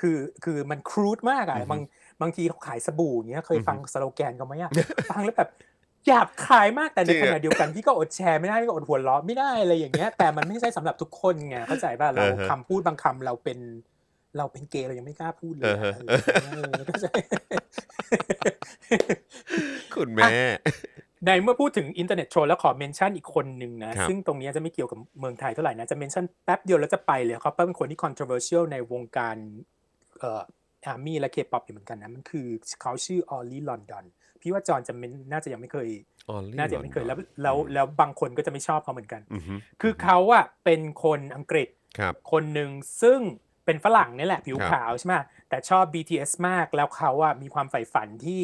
[0.00, 1.80] คือคือมันครูดมากอะอือฮึบาง
[2.20, 4.72] บางทีเขาขายสบู่อย่างเงี้ยเคยอือฮึฟังสโลแกนเขาไหมอะ
[5.08, 5.48] ฟังแล้วแบบ
[6.06, 13.58] หยาบขายมากแต่ในจริงขอะณะเดียวกันพี่ก็อดแชร์ไม่ได้พี่ก็อดหัวเราะไม่ได้อะไรอย่างเงี้ย แต่มันไม่ใช่สำหรับทุกคนไงเข้าใจป่ะเราอ่าฮะคำพูดบางคำเราเป็น
[14.38, 17.06] เราเป็นเกย์เรายังไม่กล้าพูดเลยอ่าอะฮะเออเออเข้าใจ
[19.94, 20.34] คุณแม่
[21.26, 29.36] ในเมื่อพูดถึงอินเทอร์เน็ต troll แล้วขอ mention อีกคนหนึ่งนะครับซึ่งตรงนี้จะไม่เกี่ยวกับเมืองไทยเท่าไหร่นะ จะ mention แป๊บเดียวแล้วจะไปเลยเขาเป็นคนที่ controversial ในวงการ
[30.18, 30.42] เอ่อ
[30.86, 32.46] ARMY และเคป๊อปอยู่เหมือนกันนะ มันคือ
[32.82, 34.04] เขาชื่อ Oli London
[34.42, 35.88] พี่ว่าจอห์นจะไม่น่าจะยังไม่เคย
[36.34, 41.68] Oli น่าจะยังไม่เคยแล้ว London แล้วแล้วบางคนก็จะไม่ชอบเขาเหมือนกันอือฮึคือเขาอะเป็นคนอังกฤษ
[41.98, 42.70] ครับคนหนึ่ง
[43.02, 43.20] ซึ่ง
[43.64, 45.14] เป็นฝรั่งนี่แหละผิวครับขาวใช่ไหม
[45.48, 48.42] แต่ชอบ BTS มากแล้วเขาอะมีความใฝ่ฝันที่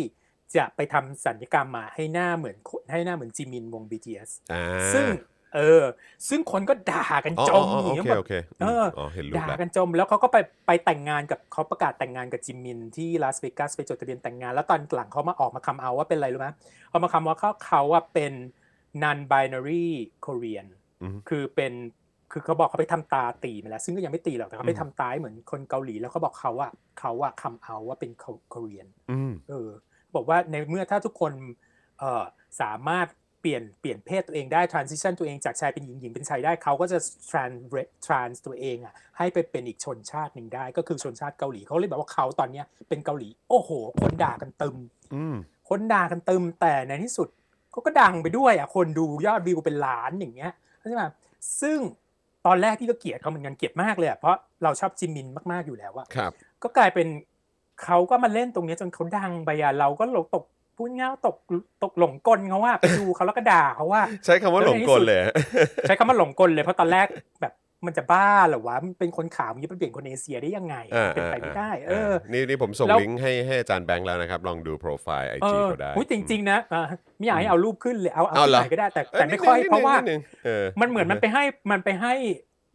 [0.57, 4.65] จะไปทำสัญญกรรมมาให้หน้าเหมือนคนให้หน้าเหมือนจิมินวง BTS อ่า
[4.95, 5.07] ซึ่ง
[5.57, 5.83] เออ
[6.29, 10.37] ซึ่งคนก็ด่ากันอ๋อจอ๋อมอ๋ออย่างโอเงี้ยเคแบบโอเคเอออ๋อเห็นรูปด่าแล้วกันจมแล้วเขาก็ไป
[10.67, 16.49] ไปแต่งงานกับเขาประกาศแต่งงานกับจิมมินที่ลาสเวกัสไปจดทะเบียนแต่งงาน แล้วตอนหลังเขามาออกมาคำเอาว่าเป็นอะไรรู้ไหม
[16.91, 18.33] เอามาคำว่าเขาเขาว่าเป็น
[19.03, 19.87] non binary
[20.25, 20.67] Korean
[21.03, 21.73] อือฮึคือเป็น
[22.33, 28.11] คือเขาบอกเขาไปทำตาตีมาแล้ว ซึ่งก็ยังไม่ตีหรอกแต่เขาไปอืมทำตาให้เหมือนคนเกาหลีแล้วเขาบอกเขาว่าเขาว่าคำเอาว่าเป็น
[28.51, 28.77] เกาหลี
[29.11, 29.71] อืมเออ
[30.15, 31.33] บอกว่าในเมื่อถ้าทุกคน
[31.99, 32.25] เอ่อ
[32.61, 33.07] สามารถ
[33.45, 36.99] เปลี่ยนเปลี่ยนเพศตัวเองได้ transition ตัวเองจากชายเป็นหญิงหญิงเป็นชายได้เขาก็จะ
[37.31, 37.57] trans
[38.07, 43.71] trans ตัวเองอะให้ไปเป็นอีกชนชาติหนึ่งได้ ก็คือชนชาติเกาหลีเขาเลยบอกว่าเขาตอนเนี้ยเป็นเกาหลี โอ้โห
[44.03, 44.77] คนด่ากันตึม
[45.15, 45.37] อืม
[45.69, 47.29] คนด่ากันตึมแต่ในที่สุด
[47.71, 51.05] เขาก็ดังไปด้วยอะคนดูยอดวิวเป็นล้านอย่างเงี้ยเข้าใจไหม
[51.61, 51.79] ซึ่ง
[52.47, 56.33] ตอนแรกพี่ก็เกลียดเขาเหมือนกันเกลียดมากเลยอะเพราะเราชอบจิมมินมากๆอยู่แล้วอะครับ
[56.63, 57.09] ก็กลายเป็น
[57.85, 60.45] เขาก็มาเล่นตรงเนี้ยจนเขาดังไปอะเราก็หลงตก
[60.77, 61.37] พูดง่ายๆตก
[61.85, 65.21] ตกหลงกลเขาว่าไปดูเขาแล้วก็ด่าเขาว่า ใช้คำว่าหลงกลเลย
[65.83, 67.07] ใช้คำว่าหลงกลเลยเพราะตอนแรก
[67.43, 67.53] แบบ
[67.87, 76.85] มันจะบ้าเหรอวะมันเป็นคนขาวมันจะไปเปลี่ยนคนเอเชียได้ยังไงอ่าเป็นไปไม่ได้ เออ นี่นี่ผมส่งแล้วลิงก์ให้ให้อาจารย์แบงค์แล้วนะครับ ลองดูโปรไฟล์ไอเอจีอเขาได้อุ๊ยจริงๆนะอ่า
[77.19, 82.13] ไม่อยากให้เอารูปขึ้นเลยเอาเอาเอาที่เหรอไหนก็ได้แต่เอ้ยแต่ไม่ค่อยนิดนึงเพราะว่านิดนึงเออมันเหมือนมันไปให้มันไปให้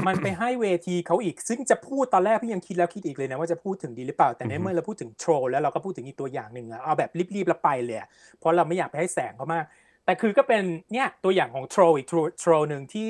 [0.08, 8.08] มันไปให้เวทีเขาอีก ซึ่งจะพูดตอนแรกพี่ยังคิดแล้วคิดอีกเลยนะว่าจะพูดถึงดีหรือเปล่า แต่ในอือฮึเมื่อเราพูดถึงโทรแล้วเราก็พูดถึงอีกตัวอย่างหนึ่งอะเอาแบบรีบๆแล้วไปเลยอะ
[8.40, 9.66] เพราะเราไม่อยากไปให้แสงเขามาก
[10.06, 12.08] แต่คือก็เป็นเนี่ยตัวอย่างของโทรอีก
[12.42, 13.10] โทรหนึ่งที่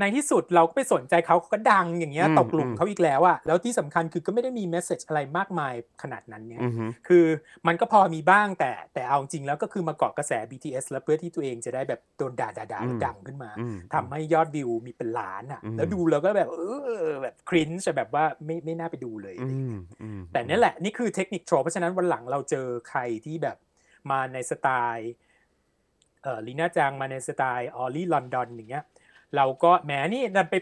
[0.00, 7.24] ในที่สุดเราก็ไปสนใจเขาเขาก็ดังอย่างเงี้ยอืมตกหลุมอืมเขาอีกแล้วอะแล้วที่สำคัญคือก็ไม่ได้มีเมสเซจอะไรมากมายขนาดนั้นเนี่ยอือฮึคือ
[7.66, 16.60] มันก็พอมีบ้างแต่แต่เอาจริงแล้วก็คือมาเกาะกระแส BTS แล้วเพื่อที่ตัวเองจะได้แบบโดนด่าด่าด่าแล้วดังขึ้นมาอืมทำให้ยอดวิวมีเป็นล้านอะอืมแล้วดูแล้วก็แบบเอ
[17.04, 23.56] อแบบ cringe แบบว่าไม่ไม่น่าไปดูเลยอะไรอย่างเงี้ยอืมอืมแต่นี่แหละนี่คือเทคนิค troll เพราะฉะนั้นวันหลังเราเจอใครที่แบบ
[24.10, 25.10] มาในสไตล์
[26.22, 28.84] เอ่อลีน่าจังมาในสไตล์ Oli London อย่างเงี้ย
[29.36, 30.56] เราก็แหมนี่ดันไป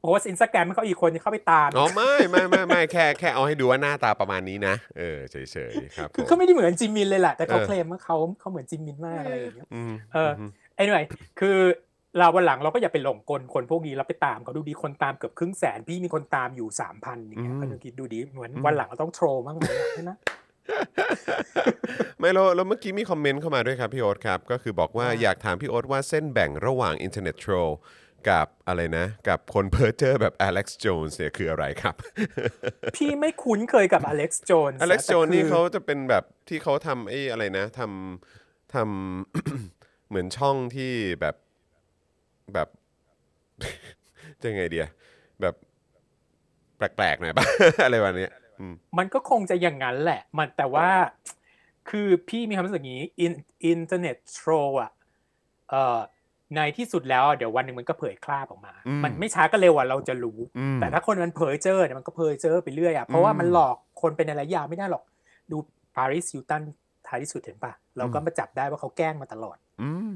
[0.00, 5.36] โพสอินสตาแกรมเขาอีกคนเข้าไปตามอ๋อไม่ไม่ไม่ไม่แค่แค่เอาให้ดูว่าหน้าตาประมาณนี้นะเออเฉ
[5.70, 10.32] ยๆครับคือผมเขาไม่ได้เหมือนจิมมินเลยแหละแต่เขาเออเคลมว่าเขาเขาเหมือนจิมมินมากอะไรอย่างเงี้ยอืมเออ
[10.80, 11.04] anyway
[11.40, 11.56] คือ
[12.18, 19.64] เราวันหลังเราก็อย่าไปหลงกลคนพวกนี้เราไปตามเขาดูดิคนตามเกือบครึ่งแสนพี่มีคนตามอยู่สามพันอย่างเงี้ยก็ดูคิดดูดิเหมือนวันหลังเราต้อง troll บ้างไหม
[19.94, 20.12] ใช่ไหม
[22.18, 27.52] ไม่แล้วแล้วเมื่อกี้มี comment เข้ามาด้วยครับพี่โอ๊ตครับ ก็คือบอกว่าว่าอยากถามพี่โอ๊ตว่าเส้นแบ่งระหว่างอินเทอร์เน็ต troll
[28.28, 31.94] กับอะไรนะ กับคนเพ้อเจอร์แบบ Alex Jones เนี่ยคืออะไรครับ
[32.96, 41.36] พี่ไม่คุ้นเคยกับอเล็กซ์โจน Alex Jones นี่เขาจะเป็นแบบที่เขาทำไอ้อะไรนะทำทำเหมือนช่องที่แบบ
[42.54, 42.68] แบบ
[44.42, 44.86] จะไงเดีย
[45.40, 45.54] แบบ
[46.76, 47.46] แปลกๆหน่อยปะ
[47.84, 50.88] อะไรวันนี้ยอืมมันก็คงจะอย่างนั้นแหละ มันแต่ว่า
[51.90, 53.32] คือพี่มีความรู้สึกอย่างนี้อิน
[53.66, 54.50] internet troll
[54.82, 54.90] อะ
[55.70, 55.98] เอ่อ
[56.56, 65.04] ในที่สุดแล้วอะเดี๋ยววันหนึ่งมันก็เผยคราบออกมาอืมมันไม่ช้าก็เร็วอะเราจะรู้อืมแต่ถ้าคนมันเผยเจอเนี่ยมันก็เผยเจอไปเรื่อยอะเพราะว่ามันหลอกคนเป็นอะไรยาวไม่ได้หรอก
[65.50, 65.56] ดู
[65.96, 66.62] Paris Hilton
[67.06, 70.12] ท้ายที่สุดเห็นปะเราก็มาจับได้ว่าเขาแกล้งมาตลอดอืม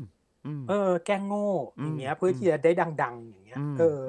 [0.46, 2.72] อืมเออ แกล้งโง่อืมอย่างเงี้ยเพื่อที่จะได้
[3.02, 4.00] ดัง ๆ อย่างเงี้ยเออ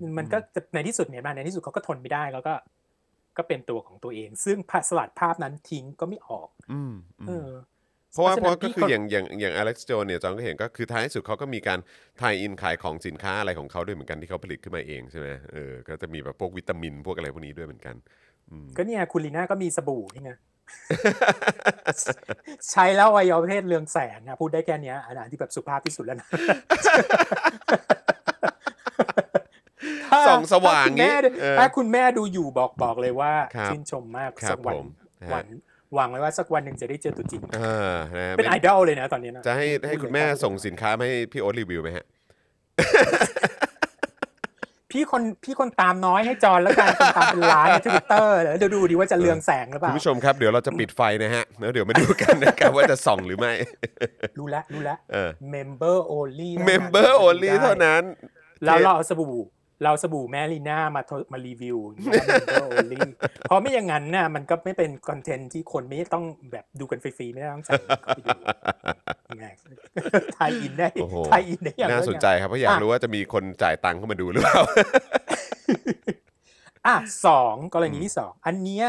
[0.00, 2.54] อมมันก็จะในที่สุดเนี่ยมาในที่สุดเขาก็ทนไม่ได้แล้วก็
[3.36, 6.92] ก็เป็นตัวของตัวเอง ซึ่งภาพสลัดภาพนั้นทิ้งก็ไม่ออกอืม
[7.28, 7.48] เออ
[8.12, 11.78] เพราะว่าเพฉราะนั้นก็พี่คืออย่างอย่างอย่างอเล็กซ์โจนเนี่ยจองก็เห็นก็คือท้ายที่สุดเขาก็มีการ
[12.20, 17.94] ทายอินขายของสินค้าอะไรของเขาด้วยเหมือนกันที่เขาผลิตขึ้นมาเองใช่ไหมเออก็จะมีแบบพวกวิตามินพวกอะไรพวกนี้ด้วยเหมือนกัน
[18.50, 20.32] อืมก็เนี่ยคุณลีน่าก็มีสบู่นี่ไง
[22.70, 26.28] ใช้แล้วอวัยวะเพศเรืองแสงอะพูดได้แค่เนี้ยอันนั้นที่แบบสุภาพที่สุดแล้วนะ
[30.10, 34.86] ถ้าส่องสว่างถ้คุณแม่งี้เออถ้าคุณแม่ดูอยู่บอกบอกเลยว่าครับชื่นชมมากครับสักวันผม
[35.24, 35.46] ฮะวัน
[35.94, 42.04] หวังไว้ว่าสักวันหนึ่งจะได้เจอตัวจริงอ่านะเป็นไอไม่ดอลเลยนะตอนนี้นะจะให้ให้พูดคุณเลยแม่รับส่งสินค้ามาให้พี่โอ๊ตรีวิวไหมฮะ
[44.90, 53.52] พี่คนพี่คนตามน้อยให้จอนแล้วกันคนตามเป็นล้านในทวิตเตอร์เดี๋ยวดูดีว่าจะเรืองแสงหรือเปคุณล่าผู้ชมครับเดี๋ยวเราจะปิดไฟนะฮะ แล้วเดี๋ยวมาดูกันนะครับว่าจะส่องหรือไม่
[54.38, 58.02] รู้แล้วรู้แล้วเออ member only ท่านั้น member only เท่านั้น
[58.64, 59.34] แล้วเราเอาสบู่
[59.84, 63.00] เราสบู่แมรีน่ามาทดมารีวิวอย่างเงี้ย member only
[63.42, 68.30] เพราะไม่อย่างนั้นน่ะมันก็ไม่เป็นคอนเทนต์ที่คนไม่ต้องแบบดูกันฟรีๆ ไม่ต้องจ่ายเงินเข้าไปดู
[69.38, 69.46] ไง
[70.34, 74.60] ไทยอินได้โอ้โหไทยอินได้อย่างน่าสนใจครับเพราะอยากรู้ว่าจะมีคนจ่ายตังค์เข้ามาดูหรือเปล่า
[76.86, 78.86] อะสองกรณีที่สองอันเนี้ย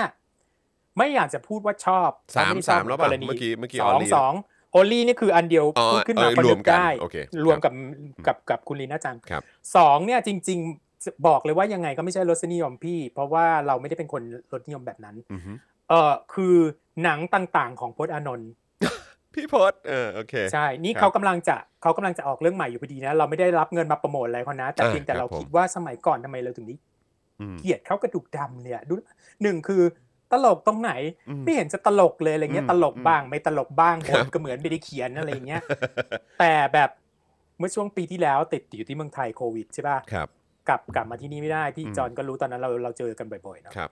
[0.98, 4.34] ไม่อยากจะพูดว่าชอบสามไได้ชอบสามแล้วป่ะกรณีเมื่อกี้เมื่อกี้สอง only สอง
[4.72, 7.16] โอลี่นี่คืออันเดียวอ๋อพูดขึ้นมาเออก็รวนึมกกันได้โอเค
[7.46, 7.74] รวมกับ
[8.28, 9.44] กับกับคุณลีน่าจังครับ
[9.76, 10.60] สองเนี่ยจริง
[10.92, 14.22] ๆบอกเลยว่ายังไงก็ไม่ใช่รสนิยมพี่ เพราะว่าเราไม่ได้เป็นคน
[14.54, 15.52] รสนิยมแบบนั้นอือฮึ
[15.90, 16.56] เออคือ
[17.04, 18.52] หนังต่างๆ ของพจน์อานนท์
[19.34, 26.76] พี่พศเออโอเคใช่ นี่ครับเขากำลังจะเขากำลังจะออกเรื่องใหม่อยู่พอดีนะ เราไม่ได้รับเงินมาโปรโมทอะไรเขานะ แต่อ่าเพียงแต่ครับเราผมคิดว่าสมัยก่อนทำไมเราถึงได้
[27.42, 28.94] อืมเกลียดเขากระดูกดำเนี่ยดู
[29.44, 29.82] หนึ่งคือ
[30.34, 30.92] ตลกตรงไหน
[31.30, 35.62] อืมไม่เห็นจะตลกเลยอะไรเงี้ยอืมตลกบ้างไม่ตลกบ้างครับบทก็เหมือนไม่ได้เขียนอะไรเงี้ย
[36.40, 36.90] แต่แบบ
[37.58, 40.28] เมื่อช่วงปีที่แล้วติดอยู่ที่เมืองไทยโควิดใช่ป่ะครับ
[40.68, 43.90] กลับกลับมาที่นี่ไม่ได้พี่อืมจอนก็รู้ตอนนั้นเราเราเจอกันบ่อยๆเนอะครับ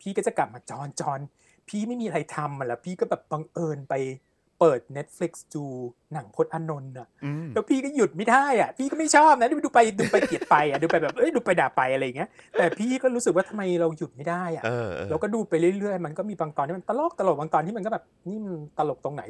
[0.00, 1.20] พี่ก็จะกลับมาจอนจอน
[1.68, 3.94] พี่ไม่มีอะไรทำอะแล้วพี่ก็แบบบังเอิญไป
[4.60, 5.64] เปิด Netflix ดู
[6.12, 19.22] หนังพจน์อานนท์อะอืมแล้วพี่ก็หยุดไม่ได้อะพี่ก็ไม่ชอบนะดูไปดูไปเกลียดไปอะดูไปแบบเอ้ยดูไปด่าไปอะไรอย่างเงี้ยแต่พี่ก็รู้สึกว่าทำไมเราหยุดไม่ได้อะเออเออเราก็ดูไปเรื่อยๆ มันก็มีบางตอนที่มันตลกตลกบางตอนที่มันก็แบบนี่มันตลกตรงไหน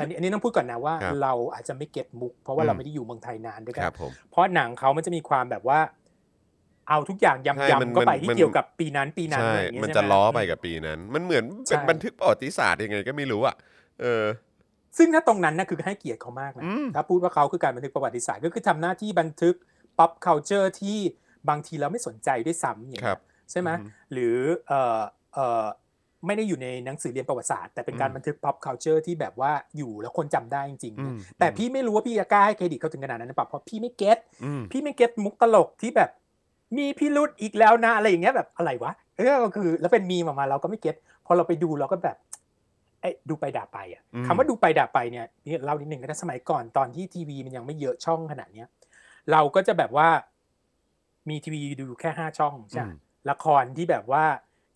[0.00, 5.80] อันนี้อันนี้ต้องพูดก่อนนะว่าครับเราอาจจะไม่เก็ตมุก เพราะว่าอืมเราไม่ได้อยู่เมืองไทยนานด้วยคกัรันบผมเพราะหนังเขามันจะมีความแบบว่า
[6.88, 13.56] เอาทุกอย่างใช่ยำมันๆก็ไปมันที่มันเกี่ยวกับปีนั้นปีนั้นใช่อะไรอย่างเงี้ยมันใช่จะไหล้อไปกับปีนั้น มันเหมือนเป็นใช่บันทึกประวัติศาสตร์ยังไงก็ไม่รู้อะ
[14.00, 14.22] เออ
[14.98, 19.54] ซึ่งถ้าตรงนั้นนะคือให้เกียรติเขามากนะอืมถ้าพูดว่าเขาคือการบันทึกประวัติศาสตร์ก็คือทำหน้าที่บันทึก
[19.98, 20.98] pop culture ที่
[21.48, 24.36] บางทีเราไม่สนใจด้วยซ้ำอย่างครัเงี้บยใช่ไหมอืมหรือ
[24.68, 25.00] เอ่อ
[25.34, 25.64] เอ่อ
[26.26, 36.10] ไม่ได้อยู่ในหนังสือเรียนประวัติศาสตร์แต่เป็นการอืมบันทึก pop culture ที่แบบว่าอยู่แล้วคนจำได้จริงๆอืนะมแต่พี่ไม่รู้ว่าพี่จะกล้าให้เครดิตเขาถึงขนาดนั้นหรือเปล่าเพราะพี่ไม่เก็ตอืมพี่ไม่เก็ตมุกตลกที่แบบ
[36.78, 42.35] มีพิรุธอีกแล้วนะอะไรอย่างเงี้ยแบบอะไรวะเออก็คือแล้วเป็นมีมออกมาเราก็ไม่เก็ตพอเราไปดูเราก็แบบเอ้ย
[43.28, 48.68] ดูไปด่าไปอะอืมคำว่าดูไปด่าไปเนี่ยนี่เล่านิดหนึ่งก็ได้สมัยก่อนตอนที่ทีวีมันยังไม่เยอะช่องขนาดเนี้ย
[49.32, 50.08] เราก็จะแบบว่า
[51.28, 52.94] มีทีวีดูแค่ห้าช่องใช่ไหมอืม
[53.30, 54.24] ละครที่แบบว่า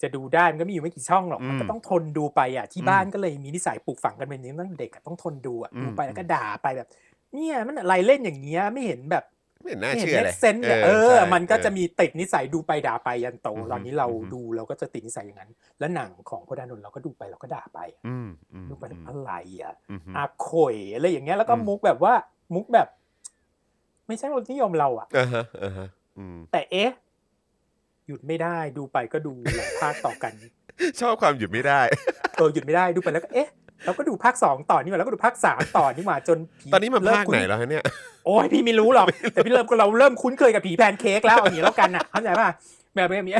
[0.03, 6.89] จะดูได้มันก็มีอยู่ไม่กี่ช่องหรอกอืมมันก็ต้องทนดูไปอะที่อืมบ้านก็เลยมีนิสัยปลูกฝังกันเป็นอย่างนี้ตั้งแต่เด็กอะต้องทนดูอะอืมดูไปแล้วก็ด่าไปแบบ
[7.33, 9.25] เนี่ยมันอะไรเล่นอย่างเงี้ยไม่เห็นแบบ
[9.63, 19.33] ไม่เห็นน่าไม่เห็นเชื่อเมเลยเซนเลยเออใช่มันก็จะเออมีติดนิสัยดูไปด่าไปยันโตอือฮึตอนนี้เราอือฮึดูเราก็จะติดนิสัยอย่างนั้น แล้วหนังของพจน์อานนท์เราก็ดูไปเราก็ด่าไปอืมอืมดูไปอืมอะไร
[19.63, 22.15] อะอืมอาข่อยอะไรอย่างเงี้ยแล้วก็อืมมุกแบบว่า
[22.55, 22.89] มุกแบบ
[24.07, 25.89] ไม่ใช่รสนิยมเราอะอ่าฮะอ่าฮะ
[26.19, 26.91] อืมแต่เอ๊ะ
[28.07, 30.33] หยุดไม่ได้ดูไปก็ดูหลายภาคต่อกัน
[31.01, 31.81] ชอบความหยุดไม่ได้
[32.37, 33.49] เออหยุดไม่ได้ดูไปแล้วก็เอ๊ะ
[33.85, 37.85] เราก็ดูภาคสองต่อนี่หว่าแล้วก็ดูภาคสามต่อนี่หว่าจนผีตอนนี้มันเริ่ภาคคุ้ไหนแล้วฮะเนี่ย
[38.27, 42.49] โอ้ยพี่ไม่รู้หรอกแต่พี่เริ่มก็เราเริ่มคุ้นเคยกับผีแพนเค้กแล้วอย่างนี้แล้วกันอะเข้าใจป่ะ
[42.95, 43.37] แบบแบบนี้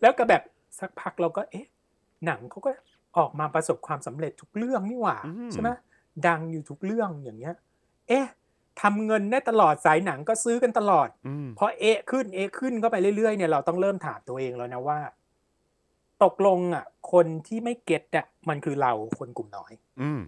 [0.00, 0.42] แล้วก็แบบ
[0.80, 1.66] สักพักเราก็เอ๊ะ
[2.26, 2.70] หนังเขาก็
[3.18, 5.68] ออกมาประสบความสำเร็จทุกเรื่องนี่หว่าอืมใช่ไหม
[6.26, 7.54] ดังอยู่ทุกเรื่องอย่างเงี้ย
[8.08, 8.26] เอ๊ะ
[8.80, 14.98] ทำเงินได้ตลอดสายหนังก็ซื้อกันตลอดอืมพอเอะขึ้นเอะขึ้นเข้าไปเรื่อยๆเนี่ยเราต้องเริ่มถามตัวเองแล้วนะว่า
[16.24, 20.20] ตกลงอะ คนที่ไม่เก็ตอะมันคือเราคนกลุ่มน้อย อืม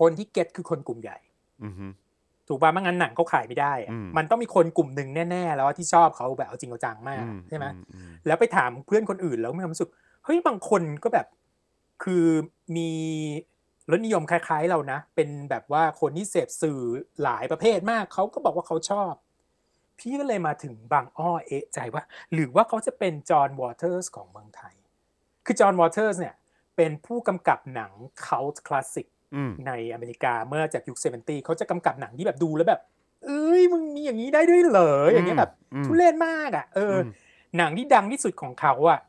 [0.00, 1.18] คนที่เก็ตคือคนกลุ่มใหญ่
[1.64, 1.86] อืมฮึ
[2.48, 9.90] ถูกป่ะไม่งั้นหนังเขาขายไม่ได้อะอืมมันต้องมีคนกลุ่มหนึ่งแน่ ๆ แล้วที่ชอบเขาแบบเอาจริงเอาจังมากอืใช่ไหมอือืมแล้วไปถามเพื่อนคนอื่นแล้วมีความรู้สึก
[10.24, 11.26] เฮ้ยบางคนก็แบบ
[12.04, 12.26] คือ
[12.76, 12.90] มี
[13.90, 16.80] รสนิยมคล้าย ๆ เรานะ เป็นแบบว่าคนที่เสพสื่อ
[17.22, 19.12] หลายประเภทมากเขาก็บอกว่าเขาชอบ
[19.98, 24.74] พี่ก็เลยมาถึงบางอ้อเอะใจว่า หรือว่าเขาจะเป็น John Waters ของเมืองไทย
[25.46, 26.34] คือ John Waters เนี่ย
[26.76, 32.80] เป็นผู้กำกับหนัง cult classic อืมในอเมริกาเมื่อจากยุค seventy เขาจะกำกับหนังที่แบบดูแล้วแบบ
[33.24, 37.08] เอ้ยมึงมีอย่างนี้ได้ด้วยเหรออย่างเงี้ยแบบอืมทุเรศมากอะเอออม
[37.56, 39.00] หนังที่ดังที่สุดของเขาอะ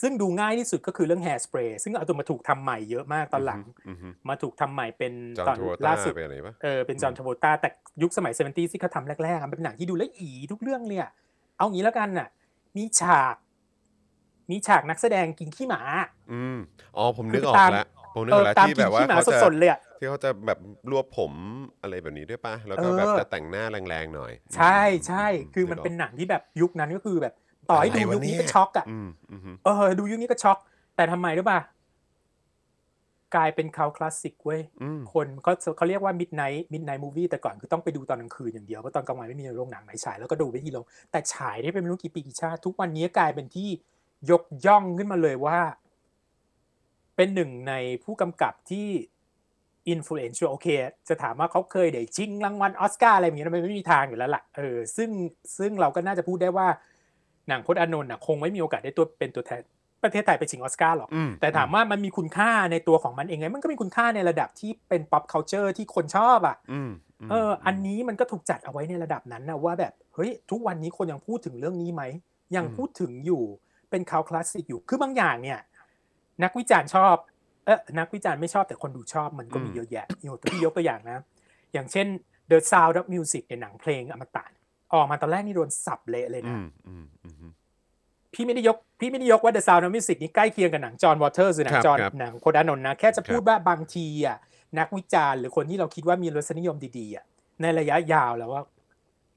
[0.00, 7.68] ซึ่งดูง่ายที่สุดก็คือเรื่อง Hairspray ซึ่งเอาตัวมาถูกทำใหม่เยอะมากตอนหลังอืมฮึมาถูกทำใหม่เป็นจอห์ตอนนโทรล่าต้าสุดเป็นอะไรปะเออเป็นจอห์นทาโบตาแต่
[8.02, 11.10] ยุคสมัยเซเวนตี้ที่เขาทำแรกๆอะมันเป็นหนังที่ดูแล้วอีทุกเรื่องเลยอะ
[11.58, 12.28] เอางี้แล้วกันน่ะ
[12.76, 13.36] มีฉาก
[14.50, 15.80] มีฉากนักแสดงกินขี้หมา
[16.32, 16.56] อืม
[16.96, 20.58] อ๋อผมนึกคือออกตามแล้วผมนึกเออออกแล้วตามที่กิแบนบว่าขี้หมาเขาจะสดๆเลยอะที่เขาจะแบบ
[20.90, 21.32] รวบผม
[21.82, 27.34] อะไรแบบนี้ด้วยปะแล้วก็แบบเออจะแต่งหน้าแรงๆหน่อย ใช่ใช่มคือมันเป็นหนังที่แบบยุคนั้นก็คือแบบ
[27.70, 30.58] ต่อให้ดูยุคนี้ก็ช็อกอะอืมอืมฮึเออ ดูยุคนี้ก็ช็อก
[30.96, 31.60] แต่ทำไมรู้ป่ะ
[33.34, 43.68] กลายเป็น cult classic เว้ยอืมคนเขาเขาเรียกว่า midnight midnight movie แต่ก่อนคือต้องไปดูตอนกลางคืนอย่างเดียวเพราะตอนกลางวันไม่มีโรงหนังไหนฉายแล้วก็ดูไปที่โรงแต่ฉายได้เป็นไม่รู้กี่ปีกี่ชาติ ทุกวันนี้กลายเป็นที่
[44.30, 45.58] ยกย่องขึ้นมาเลยว่า
[47.16, 48.88] เป็นหนึ่งในผู้กำกับที่
[49.88, 50.66] influential
[51.08, 55.10] จะถามว่าเขาเคยได้ชิงรางวัลออสการ์อะไรอย่างเงี้ยมันไม่มีทางอยู่แล้วล่ะเออซึ่ง
[55.58, 56.68] ซึ่งเราก็น่าจะพูดได้ว่า
[57.48, 59.62] หนังพจน์อานนท์น่ะคงไม่มีโอกาสได้ตัวเป็นตัวแทน
[60.02, 66.90] ประเทศไทยไปชิงออสการ์หรอกอืมแต่ถามว่ามันมีคุณค่าในตัวของมันเองไหมมันก็มีคุณค่าในระดับที่เป็น pop culture ที่คนชอบอะอืม
[67.26, 72.02] มเออ อันนี้มันก็ถูกจัดเอาไว้ในระดับนั้นนะว่าแบบเฮ้ยทุกวันนี้คนยังพูดถึงเรื่องนี้ไหม
[72.56, 73.42] ยังพูดถึงอยู่
[73.90, 75.58] เป็นคาวคลาสสิกอยู่คือบางอย่างเนี่ย
[76.42, 77.14] นักวิจารณ์ชอบ
[77.66, 81.18] เออนักวิจารณ์ไม่ชอบแต่คนดูชอบมันก็มีเยอะแยะยกตัวที่ยกตัวอย่างนะ
[81.72, 82.06] อย่างเช่น
[82.50, 84.44] The Sound of Music ในหนังเพลงอมตะ
[84.92, 87.52] ออกมาตอนแรกนี่โดนสับเละเลยอืนะมอืมอืมอืม
[88.34, 94.36] พี่ไม่ได้ยกพี่ไม่ได้ยกว่า The Sound of Music นี่ใกล้เคียงกับหนังจอห์นวอเตอร์หรือหนัครังบจอห์นครับหนังโพดานนท์นะ แค่จะพูดว่าบางทีอะ
[94.78, 97.24] นักวิจารณ์หรือคนที่เราคิดว่ามีรสนิยมดีๆอะ
[97.62, 98.62] ในระยะยาวแล้วว่า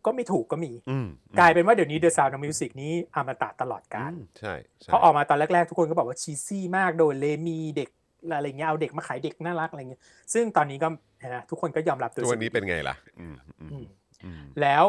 [0.06, 1.08] ก็ไม่ถูกก็มีอืม
[1.40, 7.90] กลายเป็นว่าเดี๋ยวนี้ The Sound of Music นี้อมตะตลอดกาลอืมใช่ใช่เพราะออกมาตอนแรกๆ ทุกคนก็บอกว่าชีซี่มากโดนเลมีเด็ก
[8.34, 10.02] อะไรเงี้ยเอาเด็กมาขายเด็กน่ารักอะไรเงี้ย
[10.34, 10.88] ซึ่งตอนนี้ก็
[11.28, 13.86] นะทุกคนก็ยอมรับโดยตัสวนนี้เป็นไงล่ะอืมอืมอืม
[14.26, 14.84] อืมแล้ว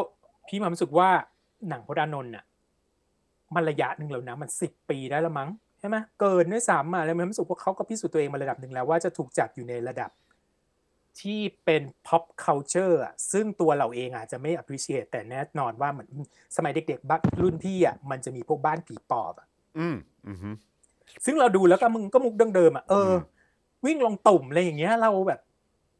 [0.49, 1.09] พี่มารู้สึกว่า
[1.69, 2.45] หนังพจน์อานนท์น่ะ
[3.55, 10.11] มันระยะหนึ่งแล้วนะมันสิบปีได้แล้วมั้งใช่ไหมเกินด้วยซ้ำอะแล้วมันรู้สึกว่าเขาก็พิสูจน์ตัวเองมาระดับหนึ่งแล้วว่าจะถูกจัดอยู่ในระดับ
[11.21, 16.09] ที่เป็น pop culture อะซึ่งตัวเราเองอาจจะไม่ appreciate แต่แน่นอนว่าเหมือน
[16.55, 19.47] สมัยเด็กๆบ้านรุ่นพี่อะมันจะมีพวกบ้านผีปอบอะ
[19.79, 19.95] อืม
[20.27, 20.55] อืม
[21.25, 23.19] ซึ่งเราดูแล้วก็มึงก็มุกเดิมๆอะเอออม
[23.85, 25.39] วิ่งลงตุ่มอะไรอย่างเงี้ยเราแบบ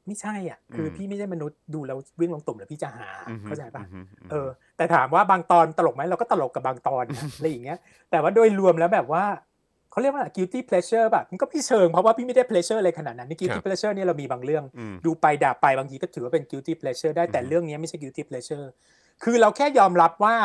[0.09, 4.47] ไม่ใช่อะคืออมพี่ไม่ใช่มนุษย์ดูแล้ววิ่งลงตุ่มแล้วพี่จะหาอืมเข้าใจปะอืมอืมเออ
[4.77, 7.77] แต่ถามว่าบางตอนตลกไหมเราก็ตลกกับบางตอนนะอะไรอย่างเงี้ย
[8.11, 9.25] แต่ว่าโดยรวมแล้วแบบว่า
[9.91, 18.65] เขาเรียกว่า guilty pleasure แบบมันก็พี่เชิงเพราะว่าพี่ไม่ได้ pleasure อะไรขนาดนั้นใน guilty pleasure เนี่ยเรามีบางเรื่องอืมดูไปด่าไปบางทีก็ถือว่าเป็น guilty pleasure ได้แต่อือฮึเรื่องนี้ไม่ใช่ guilty pleasure
[19.23, 20.35] คือเราแค่ยอมรับว่า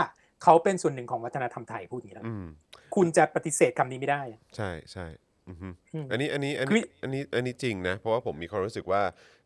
[0.42, 2.46] เขาเป็นส่วนหนึ่งของวัฒนธรรมไทยพูดอย่างนี้แล้วอืม
[2.94, 5.06] คุณจะปฏิเสธคำนี้ไม่ได้อะใช่ใช่
[5.48, 5.56] อืม
[5.94, 9.02] อืมอันนี้อันนี้อันคืนี้ออันนี้อันนี้จริงนะ เพราะว่าผมมีความรู้สึกว่า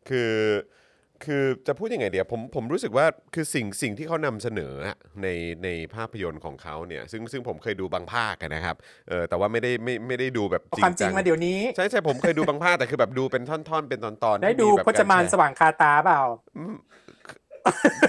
[0.09, 0.33] คือ
[1.25, 5.27] คือจะพูดยังไงเดียวผมผมรู้สึกว่าคือสิ่งสิ่งที่เขานำเสนออะใน
[5.63, 8.75] ในภาพยนตร์ของเขาเนี่ยซึ่งซึ่งผมเคยดูบางภาคอะนะครับ
[9.09, 16.21] เออแต่ว่าไม่ได้ไม่ไม่ได้ดูแบบจริความงจริจังงมาเดี๋ยวนี้ ใช่ใช่ผมเคยดูบางภาคแต่คือแบบดูเป็นท่อนๆ เป็นตอนๆได้ที่ดูแบบพจมานกรแชร์สว่างคาตาเปล่า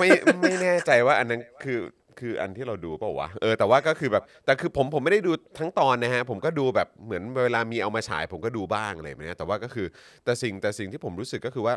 [0.01, 0.09] ไม่
[0.41, 1.79] ไม่แน่ใจว่าอันนั้นคือ
[2.21, 9.87] คืออันที่เราดูเปล่าวะเออแต่ว่าก็คือแบบแต่คือผมผมไม่ได้ดูทั้งตอนนะฮะผมก็ดูแบบเหมือนเวลามีเอามาฉายผมก็ดูบ้างอะไรแบบเนี้ยแต่ว่าก็คือ
[10.25, 11.75] แต่สิ่งแต่สิ่งที่ผมรู้สึกก็คือว่า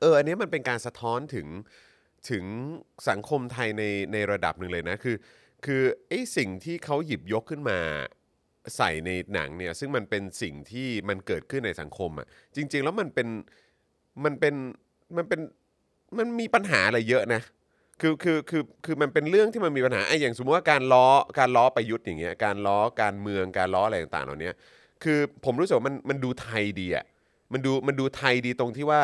[0.00, 1.46] เอออันนี้มันเป็นการสะท้อนถึง
[2.30, 2.44] ถึง
[3.08, 5.16] สังคมไทยในในระดับหนึ่งเลยนะคือ
[5.66, 7.78] คือไอ้สิ่งที่เขาหยิบยกขึ้นมา
[8.76, 13.28] ใส่ในหนังเนี่ยซึ่งมันเป็นสิ่งที่มันเกิดขึ้นในสังคมอะจริง ๆ แล้วมันเป็น
[14.24, 14.54] มันเป็น
[15.16, 15.40] มันเป็น
[16.18, 17.42] มันมีปัญหาอะไรเยอะนะ
[18.00, 21.06] คือคือคือคือมันเป็นเรื่องที่มันมีปัญหาไอ้อย่างสมมติว่าการล้อ
[21.38, 24.50] การล้อประยุทธ์อย่างเงี้ยการล้อการเมืองการล้ออะไรต่างๆเหล่านี้
[25.02, 27.04] คือผมรู้สึกว่ามันมันดูไทยดีอะ
[27.52, 29.00] มันดูมันดูไทยดีตรงที่ว่า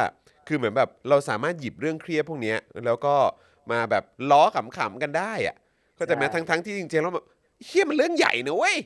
[0.48, 3.14] คือเหมือนแบบเราสามารถหยิบเรื่องเครียดพวกเนี้ยแล้วก็
[3.72, 5.56] มาแบบล้อขำๆกันได้อะ
[5.98, 7.24] ก็จะแม้ใช่ทั้งทั้งๆที่จริงๆแล้วแบบ
[7.64, 8.76] เฮียมันเรื่องใหญ่นะเว้ย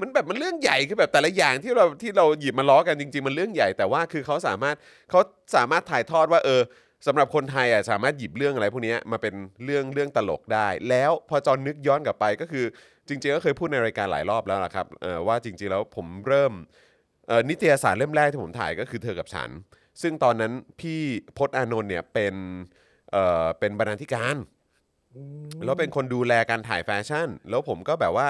[0.00, 4.76] มันแบบมันเรื่องใหญ่คือแบบแต่ละอย่างที่เราที่เราหยิบมาล้อกันจริง ๆ มันเรื่องใหญ่แต่ว่าคือเขาสามารถ
[5.10, 5.20] เขา
[5.56, 6.62] สามารถถ่ายทอดว่าเออ
[7.06, 9.34] สำหรับคนไทยอะสามารถหยิบเรื่องอะไรพวกเนี้ยมาเป็น
[9.64, 12.64] เรื่องเรื่องตลกได้ แล้วพอจอนนึกย้อนกลับไปก็คือ
[13.08, 16.52] จริงๆก็เคยพูดในรายการหลายรอบแล้วล่ะครับเออว่าจริงๆแล้วผมเริ่ม
[17.28, 19.48] เอ่อนิตยสารเล่มแรกที่ผมถ่ายก็คือเธอกับฉัน
[20.02, 21.00] ซึ่งตอนนั้นพี่
[21.38, 22.34] พจน์อานนท์เนี่ยเป็น
[23.12, 24.36] เอ่อเป็นบรรณาธิการ
[25.16, 28.28] อืมแล้วเป็นคนดูแลการถ่ายแฟชั่น แล้วผมก็แบบว่า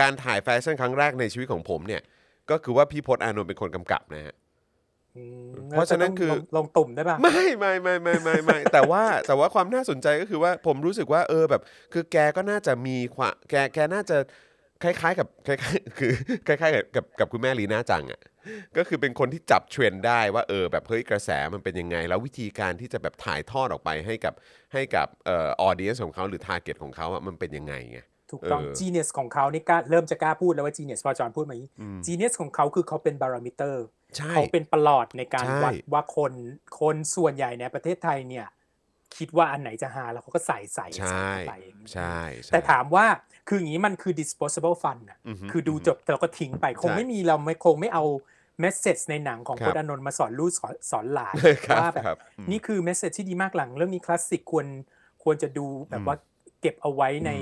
[0.00, 2.02] การถ่ายแฟชั่นครั้งแรกในชีวิตของผมเนี่ย
[2.50, 4.43] ก็คือว่าพี่พจน์อานนท์เป็นคนกำกับนะฮะอืม
[5.70, 11.62] เพราะฉะนั้นคือลงลงตุ่มได้ป่ะไม่ไม่ไม่ไม่ไม่ไม่แต่ว่าแต่ว่าความน่าสนใจก็คือว่าผมรู้สึกว่าเออแบบ
[11.92, 14.16] คือแกก็น่าจะมีความแกแกน่าจะ
[14.82, 16.12] คล้ายๆกับคล้ายๆคือ
[16.46, 18.22] คล้ายๆกับกับกับคุณแม่ลีน่าจังอะ
[18.76, 24.34] ก็คือเป็นคนที่จับเทรนด์ได้ว่าเออแบบเฮ้ยกระแสมันเป็นยังไง แล้ววิธีการที่จะแบบถ่ายทอดออกไปให้กับ
[24.72, 27.98] ให้กับเอ่อออเดียนของเขาหรือทาร์เก็ตของเขาอะมันเป็นยังไงไง
[28.34, 31.70] ถูกต้องเออ genius ของเขานี่กล้าเริ่มจะกล้าพูดแล้วว่า genius พอจอห์นพูดมาอย่างนี้
[32.06, 33.74] genius ของเขาคือเขาเป็น barometer
[34.16, 36.32] ใช่เขาเป็นประหลอดในการใช่วัดว่าคน
[36.80, 38.46] คนส่วนใหญ่ในประเทศไทยเนี่ย
[39.16, 43.06] คิดว่าอันไหนจะหาแล้วเขาก็ใส่ใส่ใช่ใส่เข้าไปอย่างนี้ใช่ใช่แต่ถามว่า
[43.48, 48.04] คืออย่างนี้มันคือ disposable fund อะอือฮึคือดูจบแต่เราก็ทิ้งไปคงใช่ไม่มีเราไม่คงไม่เอา
[48.64, 51.34] message ในหนังของคพรับจน์อานนท์มาสอนลูกสอนสอนหลาน
[51.68, 54.66] ครับว่าแบบครับอืมนี่คือ message ที่ดีมากหลังเรื่องนี้คลาสสิกควร
[55.24, 56.16] ควรจะดูแบบว่า
[56.64, 57.34] เก็บเอาไว้ในอื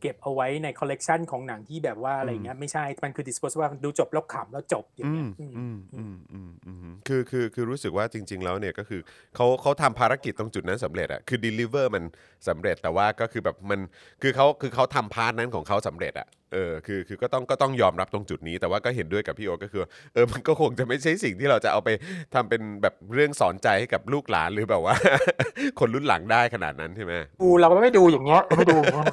[0.00, 9.00] เก็บเอาไว้ในคอลเลกชันของหนังที่แบบว่าอะไรอืมเงี้ยไม่ใช่ มันคือ disposable ดูจบแล้วขำแล้วจบอย่างอืเงี้มยอืมอืมอืมอืมอืมคือคือคือรู้สึกว่าจริง ๆ แล้วเนี่ยก็คือ
[9.36, 12.04] เขาเขาทำภารกิจตรงจุดนั้นสำเร็จอะคือ deliver มัน
[12.48, 13.80] สำเร็จแต่ว่าก็คือแบบมัน
[14.22, 21.88] คือเขาคือเขาทำ part นั้นของเขาสำเร็จอะเออคือคือก็ต้องก็ต้องยอมรับตรงจุดนี้ แต่ว่าก็เห็นด้วยกับพี่โอตก็คือว่าเออมันก็คงจะไม่ใช่สิ่งที่เราจะเอาไป
[22.34, 24.94] ทำเป็นแบบเรื่องสอนใจให้กับลูกหลานหรือแบบว่า
[25.78, 29.06] คนรุ่นหลังได้ขนาดนั้นใช่ไหมดูเราก็ไม่ดูอย่างเงี้ยเราไม่ดูอย่างเงี้ย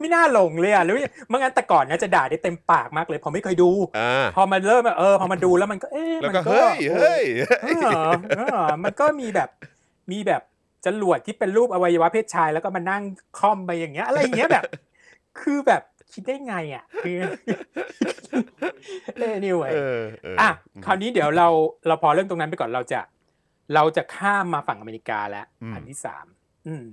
[0.00, 0.94] ไม่น่าหลงเลยอะหรือ
[1.28, 7.24] เมื่องั้นแต่ก่อนนะจะด่าได้เต็มปากมากเลย พอไม่เคยดูอ่าพอมันเริ่มแบบเออพอมาดูแล้วมันก็เอ๊ะแล้วมันก็ก็เฮ้ยเฮ้ย
[7.64, 7.68] เอ
[8.08, 9.48] อเออมันก็มีแบบ
[10.12, 10.42] มีแบบ
[10.86, 13.02] จรวดที่เป็นรูปอวัยวะเพศชาย แล้วก็มานั่ง
[13.38, 14.64] ค่อมไปอย่างเงี้ย อะไรอย่างเงี้ยแบบ
[15.40, 15.82] คือแบบ
[16.12, 17.18] คิดได้ไงอะคือ
[19.16, 21.48] เอ้ย anyway เออเอออะอืมคราวนี้เดี๋ยวเรา
[21.86, 23.00] เราพอเรื่องตรงนั้นไปก่อนเราจะ
[23.74, 26.26] เราจะข้ามมาฝั่งอเมริกาแล้วอืมอันที่สาม
[26.66, 26.84] อืม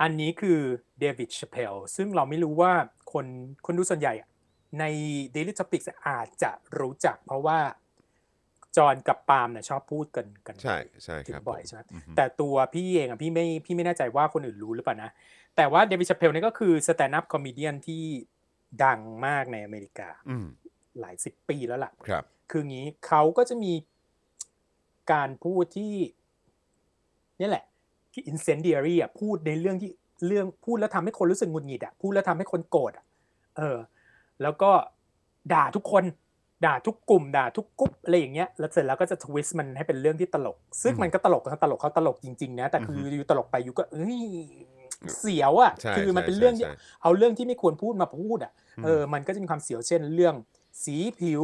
[0.00, 0.58] อันนี้คือ
[1.00, 2.72] เดวิดชเพลซึ่งเราไม่รู้ว่า
[3.12, 3.26] คน
[3.66, 4.28] คนดูส่วนใหญ่อะ
[4.80, 4.84] ใน
[5.34, 7.58] Daily Topics อาจจะรู้จัก เพราะว่า
[8.76, 15.10] จอห์นกับปาล์มเนี่ยชอบพูดกันกันใช่ใช่ถึคงรับบ่อยใช่ไหมอือฮึแต่ตัวพี่เองอะพี่ไม่พี่ไม่แน่ใจว่าคนอื่นรู้หรือเปล่านะ
[15.56, 18.02] แต่ว่า Dave Chappelle นี่ก็คือสแตนด์อัพคอม e เดียนที่
[18.84, 20.46] ดังมากในอเมริกาอืม
[21.00, 23.72] หลายสิบปีแล้วล่ะครับ คืองี้เขาก็จะมี
[25.12, 25.94] การพูดที่
[27.40, 27.64] นี่แหละ
[28.12, 29.90] ที่ incendiary อะพูดในเรื่องที่
[30.26, 33.04] เรื่องพูดแล้วทำให้คนรู้สึกหงุดหงิดอะพูดแล้วทำให้คนโกรธอะ
[33.56, 33.78] เออ
[34.42, 34.70] แล้วก็
[35.52, 36.04] ด่าทุกคน
[36.64, 44.18] ด่าทุกกลุ่มด่าทุกกรุ๊ปอะไรอย่างเงี้ยแล้วเสร็จแล้วก็จะ twist มันให้เป็นเรื่องที่ตลก ซึ่งอืมมันก็ตลกเขาตลกเขาตลกจริงๆนะแต่คืออฮึอยู่ตลกไปอยู่ก็เอ้ย
[45.18, 50.34] เสียวอะใช่คือมันเป็นใช่เรื่องที่ใช่เอาเรื่องที่ไม่ควรพูดมาพูดอะอืมเออมันก็จะมีความเสียวเช่นเรื่อง
[50.84, 51.42] สีผิว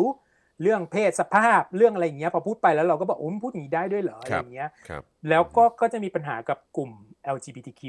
[0.62, 6.90] เรื่องเพศสภาพเรื่องอะไรอย่างเงี้ยพอพูดไปแล้วเราก็บอกโอ้มันพูดอย่างนี้ได้ด้วยเหรออะไรอย่างเงี้ยครับแล้วก็ก็จะมีปัญหากับกลุ่ม
[7.34, 7.82] LGBTQ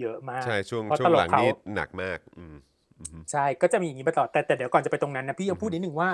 [0.00, 2.56] เยอะมากใช่ช่วงเพราะช่วตงลหกลังเขานี้หนักมากอืม
[2.98, 6.10] อืมใช่ก็จะมีอย่างนี้ไปต่อแต่แต่เดี๋ยวก่อนจะไปตรงนั้นนะพี่ยังพูดนิดนึงว่า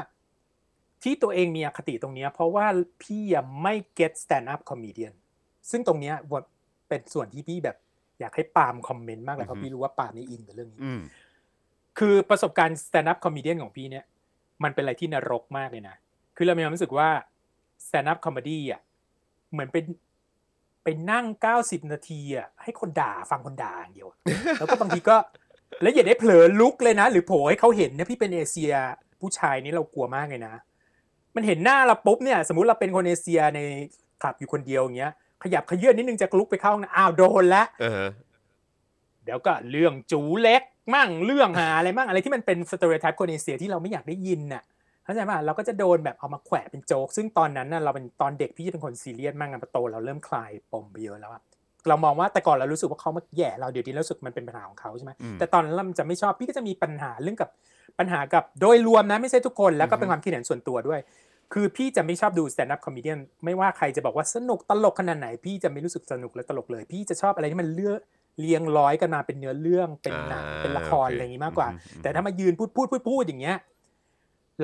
[1.03, 2.67] ที่ตัวเองมีอคติตรงเนี้ยเพราะว่า
[3.03, 5.15] พี่ยังไม่ get stand up comedian
[5.71, 6.43] ซึ่งตรงเนี้ยว่า
[6.89, 7.77] เป็นส่วนที่พี่แบบ
[8.21, 11.01] อยากให้ปาล์มคอมเมนต์มากเลยเพราะพี่รู้ว่าปาล์มนี่อินกับเรื่องนี้อืม
[11.99, 14.05] คือประสบการณ์ stand up comedian ของพี่เนี่ย
[14.63, 15.97] มันเป็นอะไรที่นรกมากเลยนะ
[16.37, 17.09] คือเรามีความรู้สึกว่า
[17.87, 18.81] stand up comedy อะ
[19.53, 19.85] เหมือนเป็น
[20.85, 21.27] ไปนั่ง
[21.59, 24.09] 90นาทีอะให้คนด่าฟังคนด่าอย่างเดียว
[24.59, 25.17] แล้วก็บางทีก็
[25.83, 28.73] แล้วอย่าได้เผลอลุกเลยนะ หรือโผล่ให้เขาเห็นเนี่ยพี่เป็นเอเชีย
[29.21, 30.55] ผู้ชายนี่เรากลัวมากเลยนะ
[31.39, 33.61] มันเห็นหน้าเราปุ๊บเนี่ยสมมุติเราเป็นคนเอเชียใน
[34.23, 35.13] คลับอยู่คนเดียวอย่างเงี้ย
[35.43, 38.11] ขยับเขยื้อนนิดนึงจะลุกไปเข้าห้องน้ำอ้าวโดนละอ่าฮะ
[39.25, 40.63] เดี๋ยวก็เรื่องจู๋เล็ก
[40.95, 44.63] มั่งเรื่องหาอะไรมั่งอะไรที่มันเป็น stereotype คนเอเชียที่เราไม่อยากได้ยินน่ะ
[45.05, 51.43] เข้าใจป่ะเราก็จะโดนแบบเอามาแขวะเป็นโจ๊กซึ่งตอนนั้นน่ะเราเป็นตอนเด็กพี่จะเป็นคนซีเรียสมากนะพอโตเราเริ่มคลายปมไปเยอะแล้วอะ
[51.89, 57.49] เรามองว่าแต่ก่อนเรารู้สึกว่าเขามาแหย่เราเดี๋ยวนี้เรารู้สึกมันเป็นปัญหาของเขาใช่ไหมอืมแต่ตอนนั้นเราจะไม่ชอบพี่ก็จะมีปัญหาเรื่องกับ
[57.99, 61.01] ปัญหากับโดยรวมนะไม่ใช่ทุกคนแล้วก็เป็นความคิดเห็นส่วนตัวด้วย
[61.53, 68.01] คือพี่จะไม่ชอบดู stand up comedian ไม่ว่าใครจะบอกว่าสนุกตลกขนาดไหน พี่จะไม่รู้สึกสนุกและตลกเลย พี่จะชอบอะไรที่มันเลือก
[68.41, 73.57] เรียงร้อยกันมาเป็นเนื้อเรื่องเป็นหนังอ่าเป็นละครโอเคอะไรอย่างนี้มากกว่าอืมอืมแต่ถ้ามายืนพูดพูดพูดพูดอย่างเงี้ย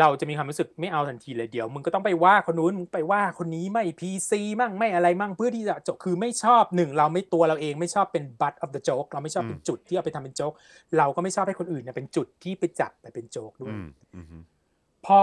[0.01, 10.53] เราจะมีความรู้สึกไม่เอาทันทีเลยเดี๋ยวมึงก็ต้องไปว่าคนนู้นมึงไปว่าคนนี้ไม่ PC มั่งไม่อะไรมั่งเพื่อที่จะจบคือไม่ชอบหนึ่งเราไม่ตัวเราเองไม่ชอบเป็น butt of the joke เราไม่ชอบเป็นจุดที่เอาไปทำเป็นโจ๊ก
[10.99, 14.42] เราก็ไม่ชอบให้คนอื่นเนี่ยเป็นจุดที่ไปจับไปเป็นโจ๊กด้วยอืมอืมอืม
[15.07, 15.20] พอ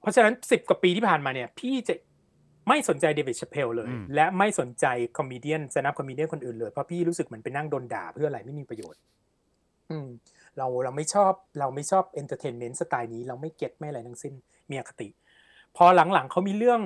[0.00, 1.94] เพราะฉะนั้นสิบกว่าปีที่ผ่านมาเนี่ย พี่จะ
[2.68, 4.86] ไม่สนใจ Dave Chappelle เลยอืมและไม่สนใจ
[5.16, 9.00] comedian stand up comedian คนอื่นเลยเพราะพี่รู้สึกเหมือนไปนั่งโดนด่าเพื่ออะไรไม่มีประโยชน์
[9.90, 10.08] อืม
[10.58, 14.34] เราเราไม่ชอบเราไม่ชอบ entertainment สไตล์นี้เราไม่ get ไม่อะไรทั้งสิ้น
[14.70, 15.08] มีอคติ
[15.76, 16.80] พอหลังๆเขามีเรื่อง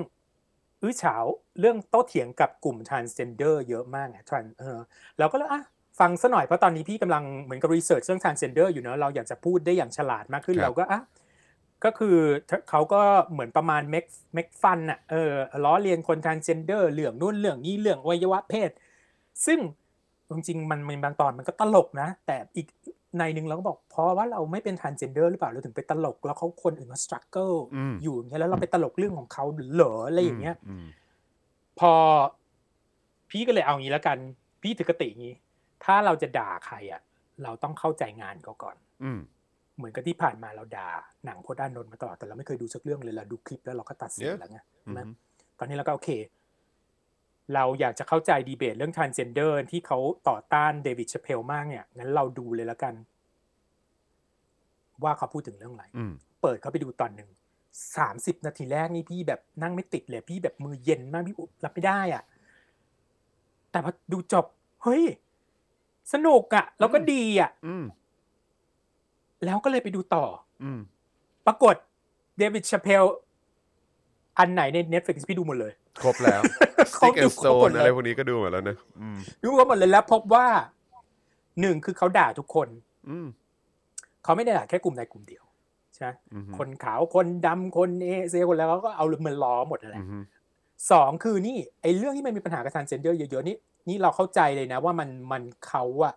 [0.81, 1.23] อื้อฉาว
[1.59, 4.79] เรื่องโต้เถียงกับกลุ่ม transgender เยอะมากอะ trans เออ
[5.19, 5.61] เราก็เลยอะ
[5.99, 11.01] ฟังซะหน่อยเพราะตอนนี้พี่กำลังเหมือนกับรีเสิร์ชเรื่อง transgender อยู่เนอะเราอยากจะพูดได้อย่างฉลาดมากขึ้นครับเราก็อะ
[11.83, 12.17] ก็คือ
[12.69, 13.01] เขาก็
[13.31, 15.33] เหมือนประมาณเม็กเม็กฟันอะเออ
[15.65, 18.71] ล้อเลียนคน transgender เรื่องนู่นเรื่องนี้เรื่องอวัยวะเพศ
[19.45, 19.59] ซึ่ง
[20.29, 22.67] จริงๆมันมันบางตอนมันก็ตลกนะ แต่อีก
[23.19, 30.85] ในหนึ่งเราก็บอกเพราะว่าเราไม่เป็น transgender หรือเปล่าเราถึงไปตลกแล้วเขาคนอื่นเขา struggle อืมอยู่อย่างเงี้ยแล้วเราไปตลกเรื่องของเขาเหรออะไรอย่างเงี้ยอืม
[31.79, 31.93] พอ
[33.29, 34.17] พี่ก็เลยเอางี้แล้วกัน
[34.61, 35.35] พี่ถือกติอย่างนี้
[35.83, 37.01] ถ้าเราจะด่าใครอะ
[37.43, 39.19] เราต้องเข้าใจงานเขาก่อน อืม
[39.77, 40.89] เหมือนกับที่ผ่านมาเราด่า
[41.25, 44.37] หนังโพธิ์ด้านนนท์มาตลอดแต่เราไม่เคยดูสักเรื่องเลยเราดูคลิปแล้วเราก็ตัดสิน Yeah.
[44.39, 45.09] แล้วไงอืนะม
[45.59, 46.09] ตอนนี้เราก็โอเค
[47.53, 49.97] เราอยากจะเข้าใจดีเบตเรื่อง transgender ที่เขา
[50.29, 52.93] ต่อต้านเดวิดชเพลมากเนี่ยงั้นเราดูเลยแล้วกัน
[55.03, 57.29] ว่าเขาพูดถึงเรื่องอะไรอืมเปิดเข้าไปดูตอนหนึ่ง
[57.97, 61.35] สามสิบนาทีแรกนี่พี่แบบนั่งไม่ติดเลย พี่แบบมือเย็นมากพี่
[61.65, 62.23] รับไม่ได้อะ
[63.71, 64.45] แต่พอดูจบ
[64.83, 65.03] เฮ้ย
[66.13, 67.85] สนุกอะแล้วก็ดีอะอืม
[69.45, 70.25] แล้วก็เลยไปดูต่อ
[70.63, 70.79] อืม
[71.47, 71.75] ปรากฏ
[72.37, 73.03] เดวิดชาเพล
[74.39, 76.41] อันไหนใน Netflix พี่ดูหมดเลย ครบแล้ว
[76.97, 80.47] ครบ Stick ดู and ครบหมด Stone เลยอะไรพวกนี้ก็ดูหมดแล้วนะอืมดูครบหมดเลยแล้วพบว่า
[81.61, 82.67] หนึ่งคือเขาด่าทุกคน
[83.09, 83.27] อืม
[84.23, 85.43] เขาไม่ได้ด่าแค่กลุ่มใดกลุ่มเดียว
[85.93, 90.23] ใช่ไหมอืมคนขาวคนดำคนเอเซียคนแล้วก็เอาเหมือนล้อหมดนั่นแหอืละม
[90.91, 93.55] สองคือนี่ไอ้เรื่องที่มันมีปัญหากับทรานเจนเดอร์เยอะๆนี่
[93.89, 96.13] นี่เราเข้าใจเลยนะ ว่ามันมันเขาอะ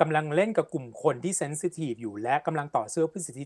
[0.00, 3.44] กำลังเล่นกับกลุ่มคนที่เซนซิทีฟอยู่และกำลังต่อสู้เพื่อสิทธิ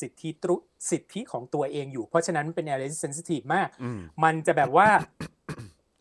[0.00, 0.56] สิทธิตรุ
[0.90, 4.88] สิทธิของตัวเองอยู่ เพราะฉะนั้นมันเป็นอะไรที่เซนซิทีฟมากอืมมันจะแบบว่า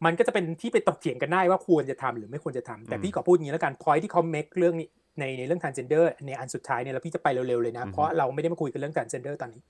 [0.06, 4.88] มันก็จะเป็นที่ไปตกเถียงกันได้ว่าควรจะทำหรือไม่ควรจะทำแต่อืมพี่ขอพูดอย่างนี้แล้วกันพอยที่เขา make เรื่องนี้
[5.20, 9.62] ในในเรื่อง transgender ในอันสุดท้ายเนี่ยแล้วพี่จะไปเร็วๆเลยนะอืมเพราะเราไม่ได้มาคุยกันเรื่อง transgender ตอนนี้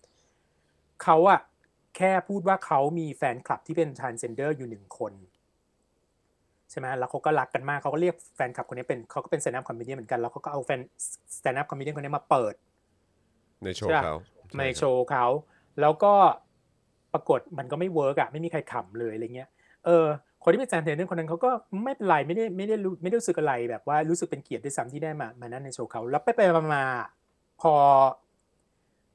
[1.04, 1.40] เขาอะ
[1.98, 5.14] แค่พูดว่าเขามีแฟนคลับที่เป็น transgender อยู่หนึ่งคน
[6.72, 10.80] ใช่ไหมแล้วเขาก็รักกันมากเขาก็เรียกแฟนคลับคนนี้เป็นเขาก็เป็น stand up comedian เหมือนกัน แล้วเขาก็เอาแฟน
[11.38, 12.54] stand up comedian คนนี้มาเปิด
[13.64, 14.16] ในโชว์เขา
[14.58, 15.26] ในโชว์เขา
[15.82, 16.14] แล้วก็
[17.14, 19.50] ปรากฏมันก็ไม่ work อะไม่มีใครขำเลยอะไรเงี้ย
[19.86, 20.06] เออ
[20.44, 21.52] คนที่เป็นแซนเทนคนนั้นเขาก็
[21.84, 26.84] ไม่เป็นไรไม่ได้ไม่ได้รู้ไม่ได้รู้สึกอะไรแบบว่ารู้สึกเป็นเกียรติด้วยซ้ำที่ได้มามานั่นในโชว์เขา แล้วไปไปมามา
[27.62, 27.74] พอ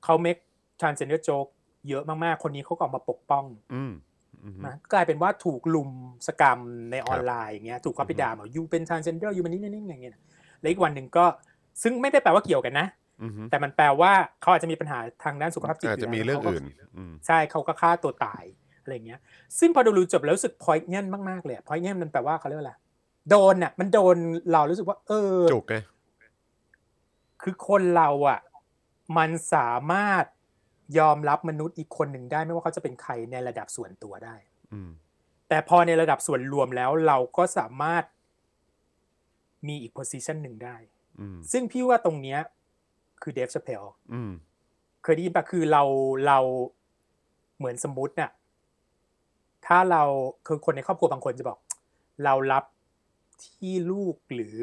[0.05, 0.37] เขา make
[0.81, 1.47] transgender joke
[1.89, 3.45] เยอะมากๆ คนนี้เขาก็ออกมาปกป้อง
[3.75, 4.10] อืมอืม
[4.67, 5.91] นะกลายเป็นว่าถูกรุม
[6.27, 6.59] สกรัม
[6.91, 10.13] ในออนไลน์อย่างเงี้ยถูกเขาไปด่าบอก you เป็น transgender you มันนี่นี่อย่างเงี้ย
[10.61, 11.25] แล้วอีกวันหนึ่งก็
[11.83, 12.87] ซึ่งไม่ได้แปลว่าเกี่ยวกันนะ
[13.23, 16.65] อืมแต่มันแปลว่าเขาอาจจะมีปัญหาทางด้านสุขภาพจิตอาจจะมีเรื่องอื่น
[16.97, 18.45] อืมใช่เขาก็ฆ่าตัวตาย
[18.83, 19.21] อะไรเงี้ย
[19.59, 22.75] ซึ่งพอดูจบแล้วรู้สึกพอยเงี้ยมากๆเลยพอยเงี้ยมันแปลว่าเขาเรียกว่าอะไร
[23.31, 24.17] โดนอะ มันโดน
[24.53, 25.75] เรารู้สึกว่า เออจุกไง
[27.43, 28.41] คือคนเราอะ
[29.17, 30.25] มันสามารถ
[30.99, 34.37] ยอมรับมนุษย์อีกคนหนึ่งได้ไม่ว่าเขาจะเป็นใครในระดับส่วนตัวได้
[34.73, 34.91] อืม
[35.49, 38.05] แต่พอในระดับส่วนรวมแล้วเราก็สามารถ
[39.69, 40.77] มีอีกโพสิชันหนึ่งได้
[41.21, 42.39] อืมซึ่งพี่ว่าตรงเนี้ย
[43.23, 44.33] คือเดฟชาเพลอืม
[45.03, 45.83] เคยได้ยินปะคือเรา
[46.27, 46.39] เรา
[47.59, 48.31] เหมือนสมมติน่ะ
[49.67, 50.03] ถ้าเรา
[50.47, 51.59] คือคนในครอบครัวบางคนจะบอก
[52.25, 52.65] เรารับ
[53.45, 54.57] ที่ลูกหรือ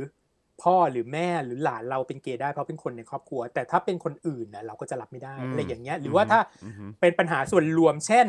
[0.63, 8.27] พ่อหรือแม่หรือหลานเราเป็นเกย์ได้เพราะเป็นคนในครอบครัว แต่ถ้าเป็นคนอื่นน่ะเราก็จะรับไม่ได้อืมอะไรอย่างเงี้ยหรือว่าถ้าอืมเป็นปัญหาส่วนรวมเช่น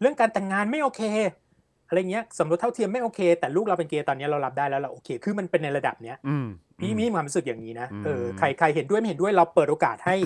[0.00, 1.02] เรื่องการแต่งงานไม่โอเค
[1.88, 6.46] อะไรเงี้ยสมรสเท่าเทียมไม่โอเค แต่ลูกเราเป็นเกย์ตอนเนี้ยเรารับได้แล้วเราโอเค คือมันเป็นในระดับเนี้ยอืม
[6.80, 10.16] พี่มีความรู้สึกอย่างนี้นะอืมเออใครใครเห็นด้วยไม่เห็นด้วยเราเปิดโอกาสให้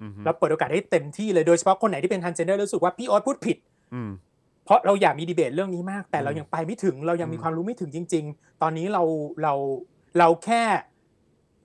[0.00, 3.56] อืมเราเปิดโอกาสให้เต็มที่เลยโดยเฉพาะคนไหนที่เป็น transgender รู้สึกว่าพี่ออสพูดผิด
[3.94, 4.10] อืม
[4.64, 9.02] เพราะเราอยากมีดีเบตเรื่องนี้มาก แต่อืมเรายังไปไม่ถึงเรายังอืมีมความรู้ไม่ถึงจริง ๆ ตอนนี้เรา
[9.42, 9.54] เรา
[10.18, 10.64] เราแค่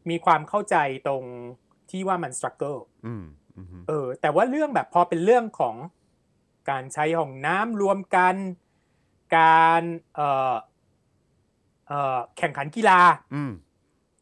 [0.09, 0.75] มีความเข้าใจ
[1.07, 1.23] ตรง
[1.89, 2.77] ที่ว่ามัน struggle
[3.07, 3.25] อืม
[3.57, 5.75] อืมเออ แต่ว่าเรื่องแบบพอเป็นเรื่องของ
[6.69, 8.35] การใช้ห้องน้ำรวมกัน
[9.37, 9.81] การ
[10.15, 10.55] เอ่อ
[11.87, 12.99] เอ่อแข่งขันกีฬา
[13.35, 13.53] อืม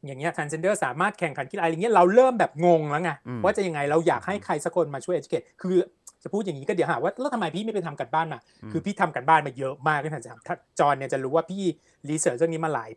[0.05, 5.75] อย่างเงี้ย transgender สามารถแข่งขันกีฬาอะไรเงี้ยเราเริ่มแบบงงแล้วไงอืมว่าจะยังไงเราอยากให้ใครสักคนมาช่วย educate คือ
[6.23, 8.39] จะพูดอย่างนี้ก็เดี๋ยวหาว่าแล้วทำไมพี่ไม่ไปทำกันบ้านมา
[8.71, 11.63] คือพี่ทำกันบ้านมาเยอะมากที่ทันจะถ้าจอห์นเนี่ยจะรู้ว่าพี่
[12.09, 12.89] รีเสิร์ชเรื่องนี้มาหลาย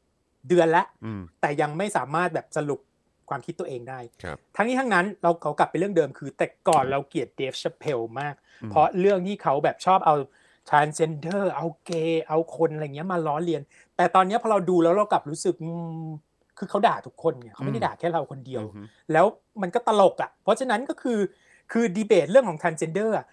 [0.49, 2.81] เดือนแล้วอืมแต่ยังไม่สามารถแบบสรุป
[3.29, 10.15] ความคิดตัวเองได้ครับทั้งนี้ทั้งนั้นเราเขากลับไปเรื่องเดิมคือ แต่ก่อนเราเกลียดเดฟช p เพลมากอืมเพราะเรื่องที่เขาแบบชอบเอา
[10.69, 13.63] transgender เอาเกย์เอาคนอะไรเงี้ยมาล้อเลียน
[13.97, 15.71] แต่ตอนเนี้ยพอเราดูแล้วเรากลับรู้สึกอื
[16.05, 16.07] ม
[16.59, 19.27] คือเขาด่าทุกคนไงเขาไม่ได้ด่าแค่เราคนเดียวอืมแล้ว
[19.63, 21.19] มันก็ตลกอะ เพราะฉะนั้นก็คือ
[21.73, 23.27] คือดีเบตเรื่องของ transgender อะ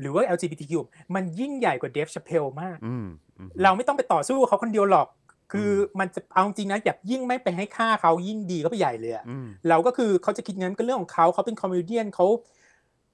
[0.00, 0.72] หรือว่า LGBTQ
[1.14, 3.06] มันยิ่งใหญ่กว่าเดฟช p เพลมากอืม
[3.38, 5.06] อืมเราไม่ต้องไปต่อสู้กับเขาคนเดียวหรอก
[5.52, 5.70] คือ
[6.00, 12.26] มันจะเอาจริงนะอย่ายิ่งไม่ไปให้ค่าเขายิ่งดีก็ไปใหญ่เลยอะอืมเราก็คือเขาจะคิดงั้นก็เรื่องของเขาเขาเป็น comedy เขา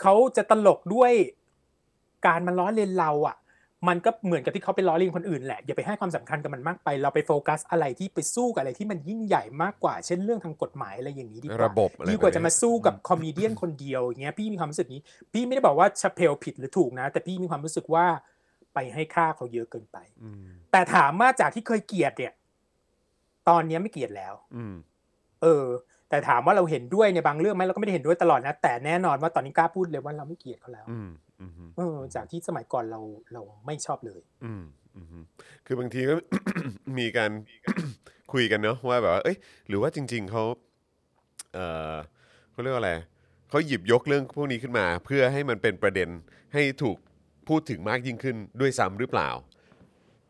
[0.03, 1.12] เขาจะตลกด้วย
[2.26, 3.37] การมันล้อเลียนเราอะ
[3.89, 18.07] มันก็เหมือนกับที่เขาไปล้อเลียนคนอื่นแหละอย่าไปให้ความสำคัญกับมันมากไป เราไปโฟกัสอะไรที่ไปสู้กับอะไรที่มันยิ่งใหญ่มากกว่า เช่นเรื่องทางกฎหมายอะไรอย่างนี้ดีกว่าระบบอะไรดีกว่าจะแบบมานี้สู้กับ comedy คนเดียวอย่างเงี้ยพี่มีความรู้สึกนี้ พี่ไม่ได้บอกว่า Chappelle ผิดหรือถูกนะ แต่พี่มีความรู้สึกว่า
[18.77, 22.33] ไปให้ค่าเขาเยอะเกินไปอืมแต่ถามว่าจากที่เคยเกลียดเนี่ย
[23.49, 24.74] ตอนเนี้ยไม่เกลียดแล้วอืม
[25.43, 25.66] เออ
[26.11, 31.09] แต่ถามว่าเราเห็นด้วยในบางเรื่องไหมเราก็ไม่ได้เห็นด้วยตลอดนะแต่แน่นอนว่าตอนนี้กล้าพูดเลยว่าเราไม่เกลียดเขาแล้วอืม
[31.41, 33.01] อืมเออ จากที่สมัยก่อนเรา
[33.33, 34.62] เราไม่ชอบเลย อืม
[34.97, 35.24] อืม
[35.66, 36.14] คือบางทีก็
[36.99, 37.31] มีการ
[38.33, 39.37] คุยกันเนอะว่าแบบว่าเอ้ย
[39.68, 40.45] หรือว่าจริง ๆเขา
[41.55, 41.59] เอ
[41.93, 41.95] อ
[42.53, 42.93] เขาเรียกว่าอะไร
[43.49, 46.09] เขาหยิบยกเรื่องพวกนี้ขึ้นมา เพื่อให้มันเป็นประเด็น
[46.53, 46.97] ให้ถูก
[47.49, 49.31] พูดถึงมากยิ่งขึ้นด้วยซ้ำหรือเปล่า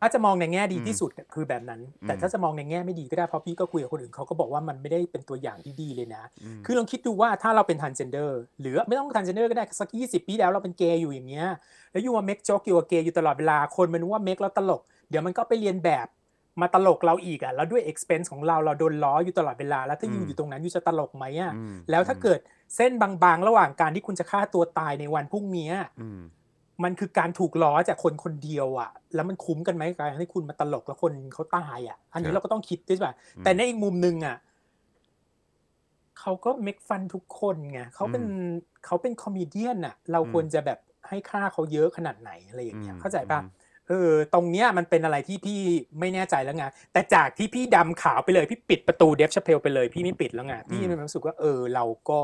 [0.01, 6.23] ถ้าจะมองในแง่ดีอืมที่สุดคือแบบนั้น แต่อืมถ้าจะมองในแง่ไม่ดีก็ได้เพราะพี่ก็คุยกับคนอื่นเขาก็บอกว่ามันไม่ได้เป็นตัวอย่างที่ดีเลยนะ
[6.57, 11.47] มคือลองคิดดูว่าถ้าเราเป็น transgender หรือไม่ต้อง transgender ก็ได้สักยี่สิบปีแล้วเราเป็นเกย์อยู่อย่างเงี้ย
[11.91, 16.07] แล้วอยู่มา make joke อยู่กับเกย์อยู่ตลอดเวลาคนมันว่า make แล้วตลก เดี๋ยวมันก็ไปเลียนแบบ
[16.61, 22.39] มาตลกเราอีกอะแล้วด้วย expense ของเราเราโดนล้ออยู่ตลอดเวลา แล้วถ้าอยู่อืมอยู่ตรงนั้นอยู่จะตลกไหมอะอืมแล้วถ้าเกิด
[22.75, 25.69] เส้นบางๆ ระหว่างการที่คุณจะฆ่าตัวตายในวันพรุ่งนี้
[26.01, 26.07] อื
[26.79, 34.37] มมันคือการถูกล้อจากคนคนเดียวอะ แล้วมันคุ้มกันไหมกับการที่คุณมาตลกแล้วคนเขาตายอะ อันครันี้บเราก็ต้องคิดด้วยป่ะอืมแต่ในอีกมุมหนึ่งอะ
[36.19, 38.23] เขาก็เมคฟันทุกคนไงเขาเป็น
[38.85, 43.49] เขาเป็นคอมเมเดี้อะ เราอืมควรจะแบบให้ค่าเขาเยอะขนาดไหนอะไรอย่างเงี้ยอืมเข้าใจป่ะอืม
[43.87, 45.59] เออตรงเนี้ยมันเป็นอะไรที่พี่
[45.99, 52.21] ไม่แน่ใจแล้วไงแต่จากที่พี่ดำขาวไปเลยพี่ปิดประตูเดฟชาเพลไปเลยพี่ไม่ปิดแล้วไงพี่มีความรู้สึกว่าเออเราก็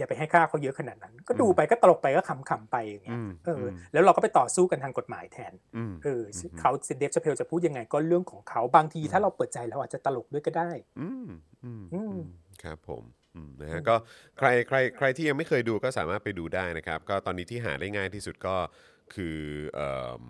[0.00, 10.70] อย่าไปให้ค่าเขาเยอะขนาดนั้น ก็ดูไปก็ตลกไปก็ขำๆไปอย่างเงี้ยอืมเอออมแล้วเราก็ไปต่อสู้กันทางกฎหมายแทนอืมเอออมเขาเดฟชาเพลจะพูดยังไงก็เรื่องของเขาบางทีถ้าเราเปิดใจเราอาจจะตลกด้วยก็ได้
[11.00, 11.28] อืม
[11.64, 12.24] อืมอืมอืม
[12.62, 13.02] ครับผม
[13.34, 13.94] อืมนะอืฮะมก็
[14.38, 18.56] ใครใครใครที่ยังไม่เคยดูก็สามารถไปดูได้นะครับ ก็ตอนนี้ที่หาได้ง่ายที่สุดก็
[19.14, 19.38] คือ
[19.74, 19.90] เอิ่
[20.20, 20.22] ม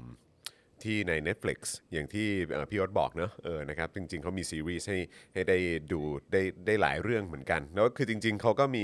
[0.84, 1.58] ที่ใน Netflix
[1.92, 2.28] อย่างที่
[2.70, 4.98] พี่ยศบอกเนอะเออนะครับจริงๆเขามีซีรีส์ให้
[5.34, 5.58] ให้ได้
[5.92, 6.00] ดู
[6.32, 8.82] ได้ได้หลายเรื่องเหมือนกัน แล้วคือจริงๆเขาก็มี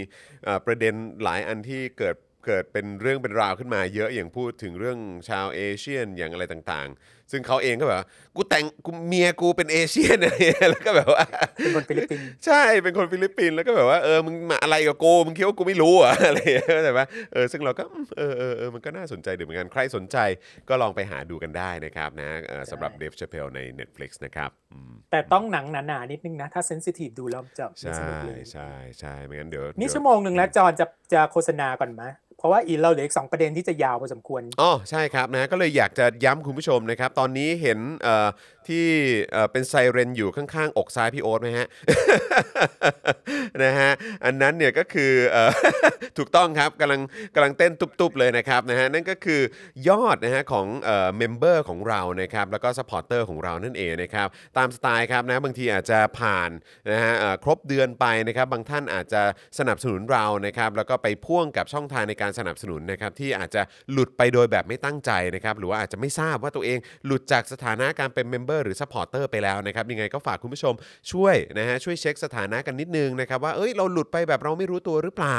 [0.66, 2.16] ประเด็นหลายอันที่เกิด
[2.47, 11.24] เกิดเป็นเรื่องเป็นราวขึ้นมาเยอะอย่างพูดถึงเรื่องชาวเอเชียนอย่างอะไรต่างๆ ซึ่งเขาเองก็แบบว่ากูแต่งกูเมียกูเป็น Asian อะไรเงี้ยแล้วก็แบบว่า
[11.57, 20.16] เป็นคนฟิลิปปินส์ใช่เป็นคนฟิลิปปินส์แล้วก็แบบว่าเออมึงมาอะไรกับกูมึงคิดว่ากูไม่รู้เหรอะอะไรอย่างเงี้ยเข้าใจปะเออซึ่งเราก็อืมเออเออเออมันก็น่าสนใจดีเหมือนกันใครสนใจ
[20.68, 28.70] ก็ลองไปหาดูกันได้นะครับนะเออสำหรับเดฟช p เพลใน Netflix นะครับอืมแต่ต้องหนังหนาๆนิดนึงนะถ้า sensitive ดูแล้วจะไม่ใช่สนุกเลยใช่
[29.01, 32.05] ใช่ไม่งั้นเดี๋ยวนี่เดี๋ยชั่วโมงหนึ่งแล้วจอนจะจะโฆษณาก่อนไหม
[32.36, 38.28] เพ ราะว่าอีเราเหลืออีกสองประเด็นที่จะยาวพอสมควรอ๋อใช่ครับนะก็เลยอยากจะย้ำคุณผู้ชมนะครับ ตอนนี้เห็นเอ่อ
[38.68, 38.86] ที่
[39.52, 41.66] เป็นไซเรนอยู่ข้างๆ อกซ้ายพี่โอ๊ตไหมฮะ
[43.64, 43.90] นะฮะ
[44.24, 45.12] อันนั้นเนี่ยก็คือ
[46.18, 47.00] ถูกต้องครับกำลัง
[47.34, 49.40] กำลังเต้นตุบๆเลยนะครับนะฮะนั่นก็คือ
[49.88, 50.66] ยอดนะฮะของ
[51.16, 56.50] member ของเรานะครับแล้วก็ supporter ของเรานั่นเองนะครับตามสไตล์ครับนะบางทีอาจจะผ่าน
[56.90, 57.12] นะฮะ
[57.44, 59.22] ครบเดือนไปนะครับบางท่านอาจจะ
[59.58, 63.62] สนับสนุนเรานะครับแล้วก็ไปพ่วงกับช่องทางในการสนับสนุนนะครับที่อาจจะ
[63.92, 70.74] หลุดไปโดยแบบไม่ตั้งใจนะครับหรือว่าอาจจะไม่ทราบว่าตัวเองหลุดจากสถานะการเป็น member หรือ supporter ไปแล้วนะครับยังไงก็ฝากคุณผู้ชม
[71.12, 75.38] ช่วยนะฮะช่วยเช็คสถานะกันนิดนึงนะครับว่าเอ้ยเราหลุดไปแบบเราไม่รู้ตัวหรือเปล่า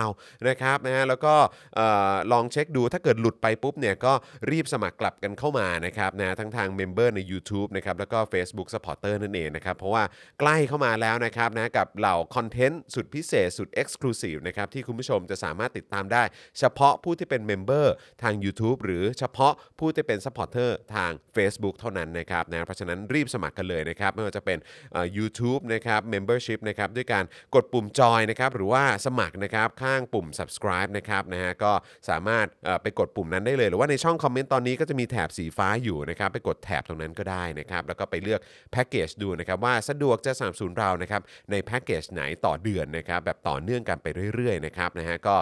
[0.49, 1.33] นะครับนะฮะแล้วก็
[1.75, 4.13] เอ่อลองเช็คดูถ้าเกิดหลุดไปปุ๊บเนี่ยก็
[4.51, 10.03] รีบสมัครกลับกันเข้ามานะครับนะทั้งทาง member ใน YouTube นะครับแล้วก็ Facebook Supporter นั่นเองนะครับเพราะว่า
[10.39, 16.23] ใกล้เข้ามาแล้วนะครับนะกับเหล่าคอนเทนต์สุดพิเศษสุด Exclusive นะครับที่คุณผู้ชมจะสามารถติดตามได้
[16.59, 17.93] เฉพาะผู้ที่เป็น member
[18.23, 24.57] ทาง YouTube หรือเฉพาะผู้ที่เป็น supporter ทาง Facebook เท่านั้นนะครับนะเพราะฉะนั้นรีบสมัครกันเลยนะครับ ไม่ว่าจะเป็น
[24.93, 27.23] เอ่อ YouTube นะครับ Membership นะครับด้วยการ
[27.55, 31.71] กดปุ่มจอยนะครับหรือว่าสมัครนะครับข้างปุ่ม subscribe นะครับนะฮะก็
[32.09, 32.45] สามารถ
[32.81, 38.39] ไปกดปุ่มนั้นได้เลย หรือว่าในช่องคอมเมนต์ตอนนี้ก็จะมีแถบสีฟ้าอยู่นะครับไปกดแถบตรงนั้นก็ได้นะครับแล้วก็ไปเลือก
[38.71, 45.35] แพ็กเกจดูนะครับว่าสะดวกจะสนับสนุนเรานะครับในแพ็กเกจไหนต่อเดือนนะครับแบบต่อเนื่องกันไปเรื่อยๆนะครับนะฮะก็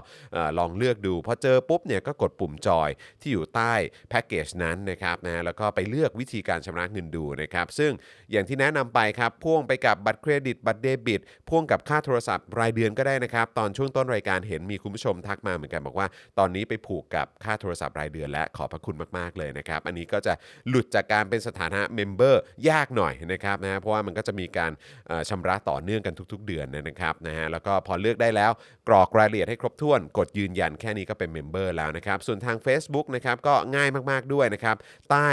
[0.60, 2.90] ลองเลือกดูพอเจอปุ๊บเนี่ยก็กดปุ่มจอย
[3.22, 3.74] ที่อยู่ใต้
[4.10, 7.92] แพ็กเกจนั้นนะครับนะแล้วก็ไปเลือกวิธีการชำระเงินดูนะครับซึ่ง
[8.32, 16.08] อย่างที่แนะนำไปครับพ่วงไปกับบัตรเครดิตบัตรเดบิตพ่วงกับค่าโทรศัพท์รายเดือนก็ได้นะครับตอนช่วงต้นรายการเห็นมีคุณผู้ชมทักมาเหมือนกันบอกว่า
[16.40, 20.34] ตอนนี้ไปผูกกับค่าโทรศัพท์รายเดือนและขอบพระคุณมากๆเลยนะครับอันนี้ก็จะ
[20.70, 24.72] หลุดจากการเป็นสถานะเมมเบอร์ยากหน่อยนะครับนะเพราะว่ามันก็จะมีการ
[25.08, 28.52] เอ่อชำระต่อเนื่องกันทุก ๆ เดือนนะครับนะฮะแล้วก็พอเลือกได้แล้ว
[28.88, 34.76] กรอกรายละเอียดให้ครบถ้วน กดยืนยันแค่นี้ก็เป็น member แล้วนะครับส่วนทาง Facebook นะครับก็ง่ายมากๆด้วยนะครับ
[35.10, 35.30] ใต้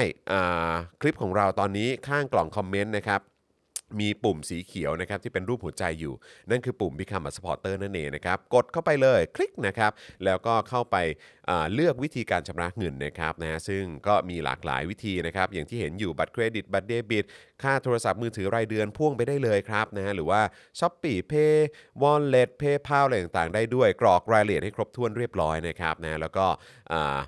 [1.01, 3.21] คลิปของเราตอนนี้ข้างกล่องคอมเมนต์นะครับ
[4.01, 6.15] มีปุ่มสีเขียวนะครับที่เป็นรูปหัวใจอยู่
[6.51, 9.93] นั่นคือปุ่ม Become a supporter นั่นเองนะครับ กดเข้าไปเลยคลิกนะครับ
[10.25, 10.97] แล้วก็เข้าไป
[11.75, 17.25] เลือกวิธีการชำระเงินนะครับนะซึ่งก็มีหลากหลายวิธีนะครับ อย่างที่เห็นอยู่บัตรเครดิต บัตรเดบิต
[17.63, 20.41] ค่าโทรศัพท์มือถือรายเดือนพ่วงไปได้เลยครับนะฮะหรือว่า
[20.79, 21.57] s h o p e e Pay
[22.03, 26.47] Wallet PayPal อะไรต่างๆ ได้ด้วยกรอกรายละเอียดให้ครบถ้วนเรียบร้อยนะครับนะแล้วก็
[26.95, 27.19] อ่า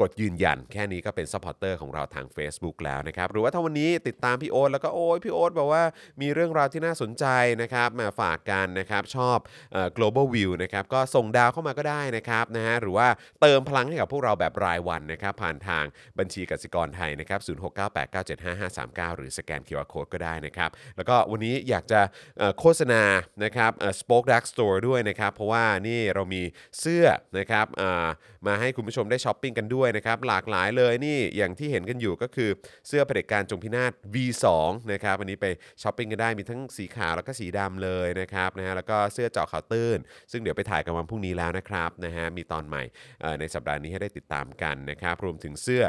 [0.00, 5.84] กดยืนยัน แค่นี้ก็เป็น supporter ของเราทาง Facebook แล้วนะครับ หรือว่าถ้าวันนี้ติดตามพี่โอ๊ตแล้วก็โอ้ยพี่โอ๊ตบอกว่า
[6.20, 7.24] มีเรื่องราวที่น่าสนใจ
[7.62, 9.38] นะครับ มาฝากกันนะครับ ชอบ
[9.72, 13.08] เอ่อ global view นะครับก็ส่งดาวเข้ามาก็ได้นะครับนะฮะหรือว่า
[13.40, 15.84] เติมพลังให้กับพวกเราแบบรายวันนะครับผ่านทาง
[16.18, 22.00] บัญชีกสิกรไทยนะครับ0698975539หรือสแกน QR Code ก็ได้นะครับ แล้วก็วันนี้อยากจะ
[22.58, 23.02] โฆษณา
[23.44, 26.42] นะครับเอ่อ SpokeDark Store ด้วยนะครับ เพราะว่านี่เรามี
[26.80, 27.06] เสื้อ
[27.38, 28.06] นะครับอ่า
[28.46, 32.50] มาให้คุณผู้ชมได้ช้อปปิ้งกันด้วยด้วยนะครับหลากหลายเลยนี่อย่างที่เห็นกันอยู่ก็คือ
[32.88, 34.46] เสื้อเผด็จการจงพินาศ V2
[34.92, 35.46] นะครับอันนี้ไป
[35.82, 39.98] ช้อปปิ้งกันได้มีทั้งสีขาวแล้วก็สีดำเลยนะครับนะฮะแล้วก็เสื้อเจาะข่าวตื้น
[40.32, 42.82] ซึ่งเดี๋ยวไปถ่ายกันวันพรุ่งนี้แล้วนะครับนะฮะมีตอนใหม่
[43.40, 45.82] ในสัปดาห์นี้ให้ได้ติดตามกันนะครับรวมถึงเสื้อ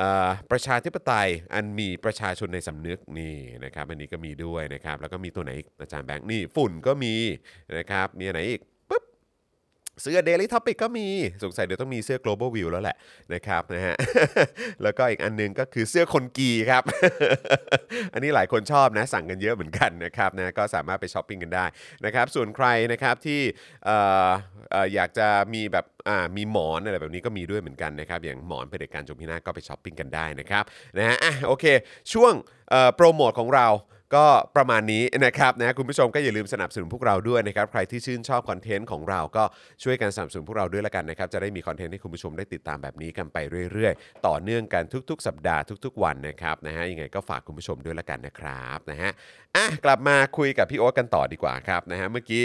[0.00, 0.02] อ
[0.50, 7.14] ประชาธิปไตยอันมีประชาชนในสำนึกนี่นะครับอันนี้ก็มีด้วยนะครับแล้วก็มีตัวไหนอีกอาจารย์แบงค์นี่ฝุ่นก็มี
[7.78, 8.62] นะครับมีอันไหนอีก
[10.02, 11.06] เสื้อ Daily Topic ก็มี
[11.44, 12.96] สงสัยเดี๋ยวต้องมีเสื้อ Global View แล้วแหละ
[13.34, 13.94] นะครับนะฮะ
[14.82, 16.82] แล้วก็อีกอันหนึงก็คือเสื้อคนกีครับ
[18.12, 21.64] อันนี้หลายคนชอบนะสั่งกันเยอะเหมือนกันนะครับนะก็สามารถไปช้อปปิ้งกันได้
[22.04, 23.40] นะครับส่วนใครนะครับที่
[24.94, 30.64] อยากจะมีแบบอ่ามีหมอนอะไรแบบนี้ก็มีด้วยเหมือนกันนะครับอย่างหมอนเผด็จการจงพินาศก็ไปช้อปปิ้งกันได้นะครับ
[30.98, 31.64] นะฮะอะโอเค
[32.12, 32.32] ช่วง
[32.96, 33.68] โปรโมทของเรา
[34.14, 39.44] ก็ประมาณนี้นะครับนะคุณผู้ชมก็อย่าลืมสนับสนุนพวกเราด้วยนะครับใครที่ชื่นชอบคอนเทนต์ของเราก็
[39.82, 43.38] ช่วยกันสนับสนุนพวกเราด้วยละกันนะครับจะได้มีคอนเทนต์ให้คุณผู้ชมได้ติดตามแบบนี้กันไป
[43.72, 49.10] เรื่อย ๆ ต่อเนื่องกันทุก ๆ สัปดาห์ทุก ๆ วันนะครับนะฮะยังไงก็ฝากคุณผู้ชมด้วยละกันนะครับนะฮะ
[49.56, 52.42] อะกลับมาคุยกับพี่โอ๊ตกันต่อดีกว่าครับนะฮะเมื่อกี้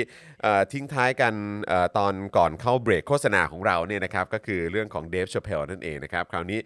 [0.73, 1.33] ทิ้งท้ายกัน
[1.71, 6.59] อตอนก่อนเข้าเบรกโฆษณาของเราเนี่ยนะครับก็คือเรื่องของ Dave Chappelle นั่นเองนะครับคราวนี้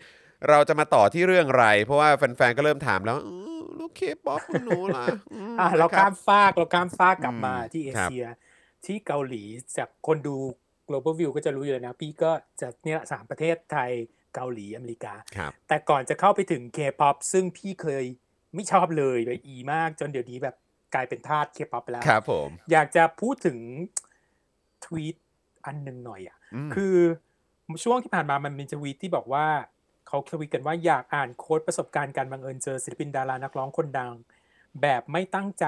[0.50, 5.06] เราจะมาต่อที่เรื่องอะไร เพราะว่าแฟนๆก็เริ่มถามแล้วอื้อลูกเคป๊อปคุณหนูล่ะ
[5.60, 8.28] มอะเรานะคบข้ามฟากเราข้ามฟากกลับมาอืมที่เอครับเชีย
[8.86, 9.44] ที่เกาหลี
[9.78, 10.36] จากคนดู
[10.88, 12.32] global view ก็จะรู้อยู่แล้วนะ พี่ก็
[12.62, 13.92] จะเนี่ยสามประเทศไทย
[14.36, 18.04] เกาหลีอเมริกาครับแต่ก่อนจะเข้าไปถึง K-pop ซึ่งพี่เคย
[18.56, 20.56] ไม่ชอบเลยเลยอีมากจนเดี๋ยวนี้แบบ
[20.94, 23.58] กลายเป็นทาส K-pop ไปแล้วครับผมอยากจะพูดถึง
[24.86, 25.16] ทวีต
[25.66, 26.96] อันหนึ่งหน่อยอะอืมคือ
[27.84, 29.46] ช่วงที่ผ่านมามันมีทวีตที่บอกว่า
[30.12, 34.12] เขาทวีตกันว่าอยากอ่านโค้ดประสบการณ์การบังเอิญเจอศิลปินดารานักร้องคนดัง
[34.82, 35.66] แบบไม่ตั้งใจ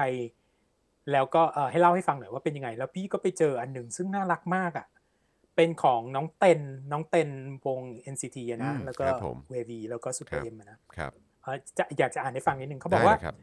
[1.12, 4.86] แล้วก็เออให้เล่าให้ฟังหน่อยว่าเป็นยังไง แล้วพี่ก็ไปเจออันหนึ่งซึ่งน่ารักมากอะ
[5.56, 6.60] เป็นของน้องเต็น
[6.92, 7.30] น้องเต็น
[7.66, 7.80] วง
[8.14, 13.36] NCT อะนะอืมแล้วก็ครับผมเววีแล้วก็ซูเปอครัร์บเอ็มนะครับเอ่อจะอยากจะอ่านให้ฟังนิดนึงเขาบอกได้ว่าลยครับ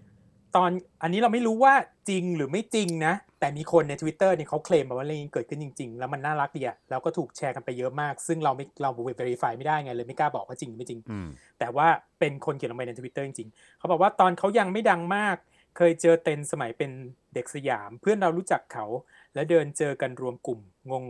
[0.55, 0.71] ตอน
[1.01, 1.73] อันนี้เราไม่รู้ว่า
[2.09, 8.89] จริงหรือไม่จริงนะ แต่มีคนใน Twitter เนี่ยเขาเคลมมาว่าเรื่องนี้เกิดขึ้นจริง ๆ แล้วมันน่ารักดีอะแล้วก็ถูกแชร์กันไปเยอะมาก ซึ่งเราไม่เรา
[9.19, 11.27] verify ไม่ได้ไงเลยไม่กล้าบอกว่าจริงหรือไม่จริงอืม
[11.59, 11.87] แต่ว่า
[12.19, 15.35] เป็นคนเขียนลงไปใน Twitter จริงๆเขาบอกว่าตอนเขายังไม่ดังมาก
[15.77, 16.91] เคยเจอเต็นสมัยเป็น
[17.33, 18.85] เด็กสยาม เพื่อนเรารู้จักเขา
[19.33, 20.59] แล้วเดินเจอกันรวมกลุ่ม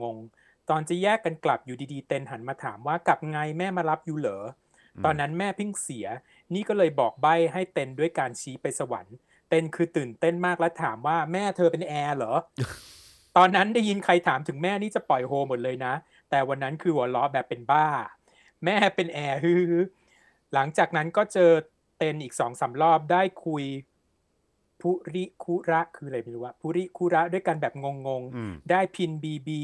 [0.04, 4.44] งงๆตอนจะแยกกันกลับอยู่ดีๆเต็นหันมาถามว่ากลับไงแม่มารับอยู่เหรอ
[5.06, 6.06] ตอนนั้นแม่เพิ่งเสีย
[6.54, 9.16] นี่ก็เลยบอกใบ้ให้เต็นด้วยการชี้ไปสวรรค์
[9.52, 12.34] เต็นคือตื่นเต้นมากและถามว่าแม่เธอเป็นแอร์เหรอ
[13.38, 15.94] ตอนนั้นได้ยินใครถามถึงแม่นี่จะปล่อยโฮหมดเลยนะ
[16.30, 17.88] แต่วันนั้นคือหัวล้อแบบเป็นบ้า
[18.66, 19.74] แม่เป็นแอร์ฮือ
[20.54, 21.52] หลังจากนั้นก็เจอ
[21.98, 23.64] เต็นอีกสองสามรอบได้คุย
[24.82, 27.86] ภูริคุระคืออะไรไม่รู้ว่าภูริคุระด้วยกันแบบง
[28.22, 29.62] งอืมๆได้พินบีบี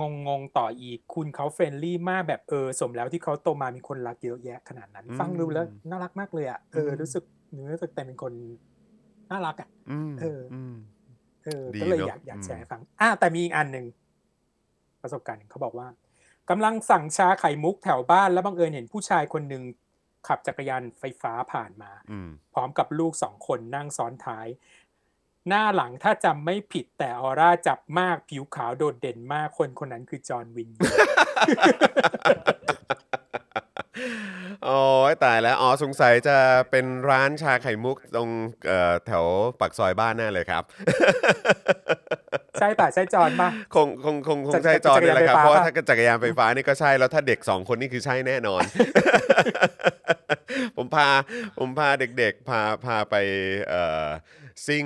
[0.00, 7.24] งงงๆต่ออีกคุณเขา friendly มากแบบเออ สมแล้วที่เขาโตมามีคนรักเยอะแยะขนาดนั้นอืมฟังดูแล้วน่ารักมากเลยอะเอออมรู้สึก
[7.72, 8.32] รู้สึกแต่เป็นคน
[9.30, 10.74] น่ารักอะอืมเอออืม
[11.44, 13.86] เออดีก็เลยเนอะอยากอยากอืมแชร์ให้ฟังอะแต่มีอีกอันหนึ่ง
[15.02, 15.88] ประสบการณ์หนึ่งเขาบอกว่า
[16.50, 19.62] กำลังสั่งชาไข่มุกแถวบ้านแล้วบังเอิญเห็นผู้ชายคนหนึ่ง
[20.26, 24.46] ขับจักรยานไฟฟ้าผ่านมาอืมพร้อมกับลูกสองคนนั่งซ้อนท้าย
[25.48, 30.70] หน้าหลังถ้าจำไม่ผิดแต่ออร่าจับมากผิวขาวโดดเด่นมากคนคนนั้นคือจอห์นวิน
[34.64, 34.78] โอ้
[35.10, 36.36] ยตายแล้ว อ๋อสงสัยจะ
[36.70, 38.28] เป็นร้านชาไข่มุกตรง
[38.66, 39.24] เอ่อแถว
[39.60, 40.62] ปากซอยบ้านแน่เลยครับ
[42.58, 48.62] ใช่ป่ะ ใช่จอห์นป่ะ คงคงคงคงจักรใช่จอนี่แหละครับจักรยานไฟฟ้าเพราะว่าป่ะถ้าเกิดจักรยานไฟฟ้านี่ก็ใช่แล้วถ้าเด็ก 2 คนนี่คือใช่แน่นอน
[50.76, 51.08] ผมพา
[51.58, 53.14] ผมพาเด็กๆ พาพาไป
[53.68, 54.06] เอ่อ
[54.66, 54.84] ซิ่ง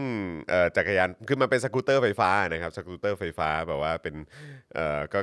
[0.76, 4.14] จักรยานคือมันเป็นสกูตเตอร์ไฟฟ้านะครับสกูตเตอร์ไฟฟ้าแบบว่าเป็น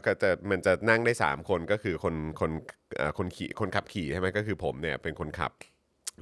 [0.08, 2.52] ก็จะมันจะนั่งได้ 3 คนก็คือคนคน
[3.18, 5.52] คนขี่คนขับขี่ใช่ไหมก็คือผมเนี่ยเป็นคนขับ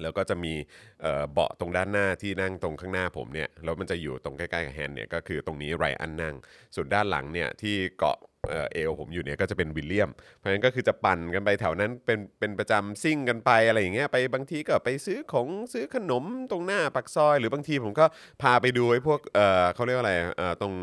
[0.02, 0.54] แล้วก็จะมี
[1.02, 6.36] เอ่อเบาะตรงด้านหน้าที่นั่งตรงข้างหน้าผมเนี่ยแล้วมันจะอยู่ตรงใกล้ๆกับแฮนด์เนี่ยก็คือตรงนี้ไรอันนั่ง
[6.76, 8.18] ส่วนด้านหลังเนี่ยที่เกาะ
[8.50, 18.06] เอ่อเอวผมอยู่เนี่ยก็จะเป็นวิลเลียม เพราะฉะนั้นก็คือจะปั่นกันไปแถวนั้นเป็นเป็นประจำซิ่งกันไปอะไรอย่างเงี้ยไปบางทีก็ไปซื้อของซื้อขนมตรงหน้าปากซอย หรือบางทีผมก็
[18.42, 20.74] พาไปดูไอ้พวกเออเขาเรียกว่าอะไรเออตรง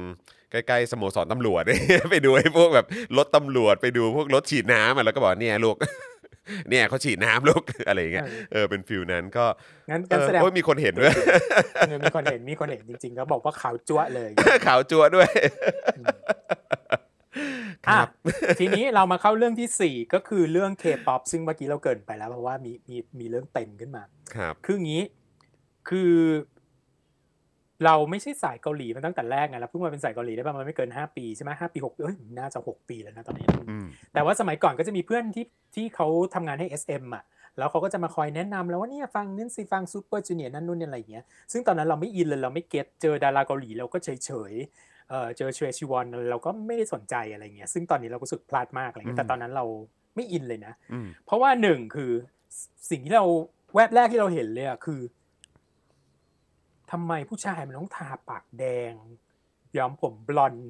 [0.50, 1.62] ใกล้ๆสโมสรตำรวจ
[2.10, 2.86] ไปดูไอ้พวกแบบ
[3.18, 5.76] รถตำรวจไปดูพวกรถฉีดน้ำอะแล้วก็บอกเนี่ยลูก
[6.70, 9.44] เนี่ยเขาฉีดน้ำลูกอะไรอย่างเงี้ยเออเออเป็นฟิลนั้นก็
[9.90, 11.14] งั้นเองั้นอแสดงโอ้ยมีคนเห็นด้วย
[11.88, 14.30] เออมีคนเห็นมีคนเห็นจริงๆเขาบอกว่าขาวจั๊วะเลย
[14.66, 15.28] ขาวจัวด้วย
[17.86, 18.08] คอะรับ
[18.60, 24.02] ทีนี้เรามาเข้าเรื่องที่ 4 ก็คือเรื่อง K-POP ซึ่งเมื่อกี้เราเกรินไปแล้ว เพราะว่ามีมีมีเรื่องเต็นขึ้นมา
[24.34, 25.02] ครับ คืออย่างนี้
[25.88, 26.12] คือ
[27.84, 37.24] เราไม่ใช่สายเกาหลีมาตั้งแต่แรกไงเราเพิ่งมาเป็นสายเกาหลีได้ประมาณไม่เกิน 5 ปีใช่ไหมห้าปีหกเอ้ยน่าจะ 6 ปีแล้วนะตอนนี้อืมแต่ว่าสมัยก่อนก็จะมีเพื่อนที่ที่เขาทำงานให้ SM อะ
[37.58, 44.93] แล้วเขาก็จะมาคอยแนะนำแล้วว่าเนี่ยฟังนั่นสิฟังซูเปอร์จูเนียร์นั่นนู่นนี่อะไรอย่างเงี้ยซึ่งตอนนั้นเราไม่อินเลยเราไม่เก็ตเจอดาราเกาหลีเราก็เฉยเฉยๆ
[45.36, 49.64] เจอเชชิวอนเราก็ไม่ได้สนใจอะไรเงี้ยซึ่งตอนนี้เราก็สึกพลาดมากอะไรเงี้ยแต่ตอนนั้นเรา
[50.14, 50.72] ไม่อินเลยนะ
[51.26, 52.10] เพราะว่าหนึ่งคือ
[52.90, 53.26] สิ่งที่เรา
[53.74, 55.00] แวบแรกที่เราเห็นเลยอะคือ
[56.90, 58.92] ทำไมผู้ชายมันต้องทาปากแดง
[59.76, 60.66] ย้อมผมบลอนด์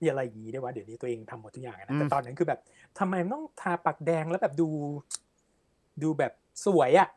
[0.00, 2.60] มีอะไรอย่างนี้ได้วะเดี๋ยวนี้ตัวเองทำหมดทุกอย่างนะแต่ตอนนั้นคือแบบ
[2.98, 4.68] ทำไมมันต้องทาปากแดงแล้วแบบดู
[6.02, 6.32] ดูแบบ
[6.64, 7.08] สวยอะ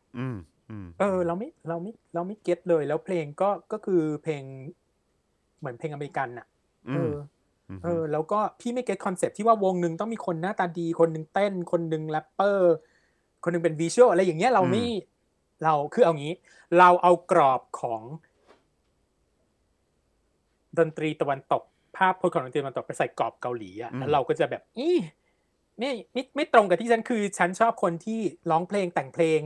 [1.00, 4.44] เออ เราไม่เราไม่เราไม่ get เลย แล้วเพลงก็ก็คือเพลง
[5.60, 6.48] เหมือนเพลงอเมริกันอะ
[6.94, 7.16] เออ
[7.78, 12.74] มเออแล้วก็พี่ไม่ get คอนเซปต์ที่ว่าวงหนึ่งต้องมีคนหน้าตาดี คนหนึ่งเต้น คนหนึ่งแรปเปอร์
[13.44, 14.86] คนหนึ่งเป็น visual อะไรอย่างเงี้ยเราไม่
[15.64, 16.34] เราคือเอางี้
[16.78, 18.02] เราเอากรอบของ
[20.78, 21.64] ดนตรีตะวันตก
[21.98, 24.90] ภาพพจน์ของดนตรีตะวันตกไปใส่กรอบเกาหลีอะแล้วเราก็จะแบบอี
[25.78, 29.40] ไม่ไม่ไม่ตรงกับที่ฉันคือ ฉันชอบคนที่ร้องเพลงแต่งเพลง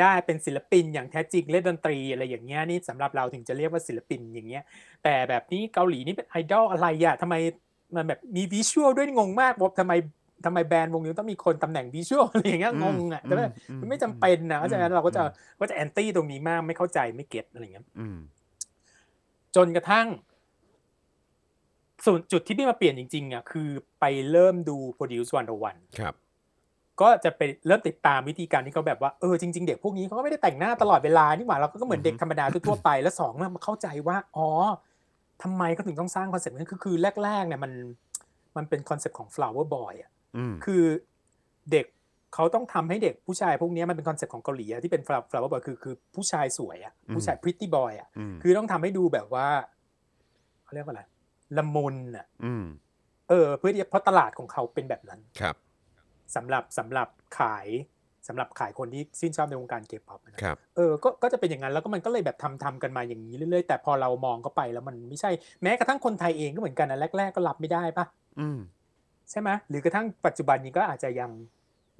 [0.00, 4.62] ได้เป็นศิลปินอย่างแท้จริงเล่นดนตรีอะไรอย่างเงี้ยนี่สำหรับเราถึงจะเรียกว่าศิลปินอย่างเงี้ย
[5.04, 7.34] แต่แบบนี้เกาหลีนี่เป็นไอดอลอะไรอะทำไม
[7.96, 9.92] มันแบบมี visual ด้วยงงมากว่าทำไม
[10.44, 13.46] ทำไม band วงนี้ต้องมีคนตำแหน่ง visual อะไรอย่างเงี้ยงงอะแต่ว่า
[13.80, 15.22] มันไม่จำเป็นนะเพราะฉะนั้นเราก็จะ
[15.60, 18.18] ก็จะแอนตี้ตรงนี้มากไม่เข้าใจไม่ get อะไรอย่างเงี้ยอืม
[19.56, 20.06] จนกระทั่ง
[22.04, 23.68] ส่วนจุดที่พี่มาเปลี่ยนจริงๆอะคือ
[24.00, 25.30] ไปเริ่มดู Produce
[25.62, 26.14] 101ครับ
[27.00, 34.48] ก็จะไปเริ่มติดตามวิธีการที่เขาแบบว่าเออจริง ๆ เด็กพวกนี้เขาก็ไม่ได้แต่งหน้าตลอดเวลานี่หว่าเราก็เหมือนเด็กธรรมดาทั่วๆไปแล้วสองเรามาเข้าใจว่าอ๋อ
[35.42, 37.72] ทำไมเขาถึงต้องสร้างคอนเซ็ปต์นั้นคือคือแรกๆเนี่ยมัน
[38.56, 40.82] มันเป็นคอนเซ็ปต์ของ flower boy อะอืมคือ
[41.72, 41.86] เด็ก
[42.34, 49.48] เขาต้องทำให้เด็กผู้ชายพวกนี้มันเป็นคอนเซ็ปต์ของเกาหลีอะที่เป็น flower boy คือคือผู้ชายสวยอะผู้ชาย pretty boy อะอืมคือต้องทำให้ดูแบบว่า
[50.64, 51.02] เขาเรียกว่าอะไร
[51.56, 52.64] ละมุนอะอืม
[53.28, 55.56] เออเพื่อที่เพราะตลาดของเขาเป็นแบบนั้นครับ
[56.36, 57.68] สำหรับสำหรับขาย
[58.28, 65.30] สำหรับขายคนที่ชื่นชอบในวงการเกย์ป๊อปนะครับเออก็ก็จะเป็นอย่างนั้นแล้วก็มันก็เลยแบบทำทำกันมาอย่างนี้เรื่อยๆ แต่พอเรามองเข้าไปแล้วมันไม่ใช่
[65.62, 68.04] แม้กระทั่งคนไทยเองก็เหมือนกันนะแรก ๆ ก็รับไม่ได้ปะ
[68.40, 68.58] อืม
[69.30, 71.30] ใช่ไหมหรือกระทั่งปัจจุบันนี้ก็อาจจะยัง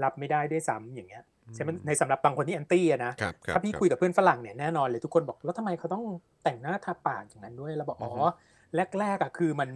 [0.03, 6.05] รับไม่ได้ด้วยซ้ำอย่างเงี้ยใช่ไหมในสำหรับบางคนที่แอนตี้อะนะครับครับถ้าพี่รับคุยกับเพื่อนฝรั่งเนี่ยแน่นอนเลยทุกคนบอกแล้วทำไมเขาต้อง
[6.45, 8.29] แต่งหน้าทาปากอย่างนั้นด้วยแล้วบอกอ๋ออือฮึ
[9.01, 9.71] แรกๆอะคือมัน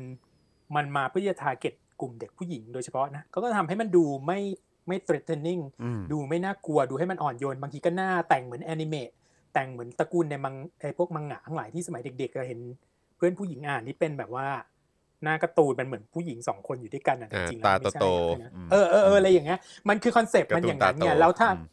[0.76, 4.40] มันมาเพื่อจะ target กลุ่มเด็กผู้หญิงโดยเฉพาะนะเขาก็ทำให้มันดูไม่
[4.88, 9.10] ไม่ threatening อืมดูไม่น่ากลัวดูให้มันอ่อนโยน บางทีก็หน้าแต่งเหมือนแอนิเมะ
[9.54, 12.60] แต่งเหมือนตระกูลในมังไอพวกมังงะทั้งหลายที่สมัยเด็กๆเราเห็น
[13.16, 14.48] เพื่อนผู้หญิงอ่านที่เป็นแบบว่า
[15.22, 18.06] หน้าการ์ตูนมันเหมือนผู้หญิงสองคนอยู่ด้วยกันอะจอ่าริงๆแล้วไม่ตาใช่โต
[18.42, 19.58] นะๆอืมเออเออเอออะไรอย่างเงี้ย
[19.88, 21.66] มันคือคอนเซปต์มันอย่างนั้นไงแล้วถ้าอืม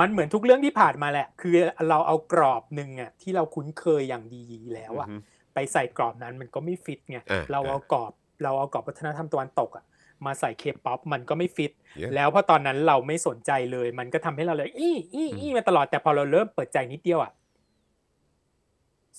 [0.00, 1.54] มันเหมือนทุกเรื่องที่ผ่านมาแหละ คือ
[1.88, 4.42] เราเอากรอบหนึ่งอะที่เราคุ้นเคยอย่างดี
[4.74, 5.20] แล้วอะอืม
[5.54, 8.12] ไปใส่กรอบนั้นมันก็ไม่ฟิตไงอ่าเราเอากรอบ
[8.42, 9.84] เราเอากรอบวัฒนธรรมตะวันตกอะ
[10.26, 17.32] มาใส่เคป๊อปมันก็ไม่ฟิต Yeah แล้วพอตอนนั้นเราไม่สนใจเลย มันก็ทำให้เราเลย อี้อี้อี้มาตลอดแต่พอเราเริ่มเปิดใจนิดเดียวอะ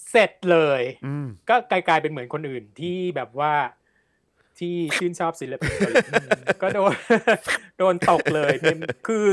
[0.10, 3.54] เสร็จเลยอืมก็กลายกลายเป็นเหมือนคนอื่นที่แบบว่า
[4.60, 6.94] ที่ชื่นชอบศิลปินเกาหลีอืมก็โดน
[7.78, 8.78] โดนตกเลยเป็น
[9.08, 9.28] คือ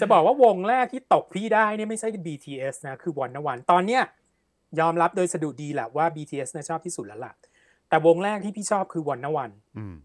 [0.00, 4.02] จะบอกว่าวงแรกที่ตกพี่ได้เนี่ยไม่ใช่ BTS นะ คือวันนวันตอนเนี้ย
[4.80, 7.32] ยอมรับโดยสะดุดีแหละว่า BTS นะชอบที่สุดแล้วล่ะ
[7.88, 9.96] แต่วงแรกที่พี่ชอบคือวันนวันอืม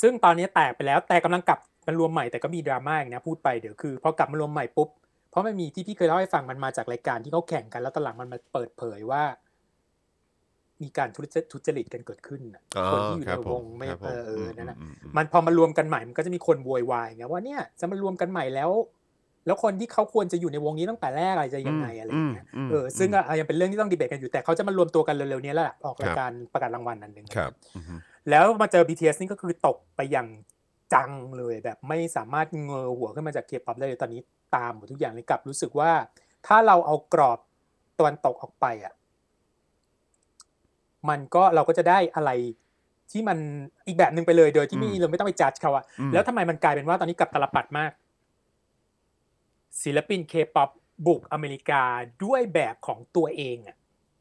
[0.00, 4.88] ซึ่งตอนนี้แตกไปแล้ว แต่กำลังกลับมารวมใหม่แต่ก็มีดราม่าอีกนะพูดไปเดี๋ยวคือพอกลับมารวมใหม่ปุ๊บ
[5.30, 9.22] เพราะมันมีที่พี่เคยเล่าให้ฟังมันมาจากรายการที่เขาแข่งกันแล้วตอนหลังมันมาเปิดเผยว่า
[10.82, 18.70] มีการทุจริตทุจริตกันเกิดขึ้นน่ะอ๋อคนที่อยู่ครัในบวงผมไม่ครับผมเออเออมนั่นนะอืมอืมมันพอมารวมกันใหม่มันก็จะมีคนโวยวายไงว่าเนี่ยจะมารวมกันใหม่แล้ว
[19.46, 27.84] แล้วคนที่เขาควรจะอยู่ในวงนี้ตั้งแต่แรกอะไรจะยังไงอะไรอย่างเงี้ยมเออซึ่งก็ยังเป็นเรื่องที่ต้องดีเบตกันอยู่แต่เขาจะมารวมตัวกันเร็วๆนี้แล้วล่ะออกรายการประกาศรางวัลอันหนึ่งครับอืม
[28.30, 30.28] แล้วมาเจอ BTS นี่ก็คือตกไปอย่าง
[30.94, 34.20] จังเลยแบบไม่สามารถเงยหัวขึ้นมาจากเคป๊อปได้เลยตอนนี้
[34.56, 35.90] ตามหมดทุกอย่างเลยกลับรู้สึกว่า
[36.46, 37.38] ถ้าเราเอากรอบ
[37.98, 38.94] ตะวันตกออกไปอะ
[41.08, 42.30] มันก็เราก็จะได้อะไร
[43.12, 43.38] ที่มัน
[43.86, 47.90] อีกแบบหนึ่งไปเลยโดยที่ไม่เราไม่ต้องไปจัดเขาอะอืมแล้วทำไมมันกลายเป็นว่าตอนนี้กลับตาลปัตรมาก
[49.82, 50.70] ศิลปินเคป๊อป
[51.06, 51.82] บุกอเมริกา
[52.24, 53.76] ด้วยแบบของตัวเองอะ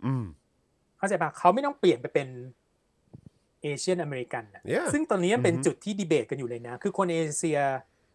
[0.06, 0.26] อืม
[0.98, 2.28] เข้าใจปะเขาไม่ต้องเปลี่ยนไปเป็น
[3.62, 7.60] Asian American นะ Yeah ซึ่งตอนนี้มันเป็นอือฮึจุดที่ดีเบตกันอยู่เลยนะ คือคนเอเชีย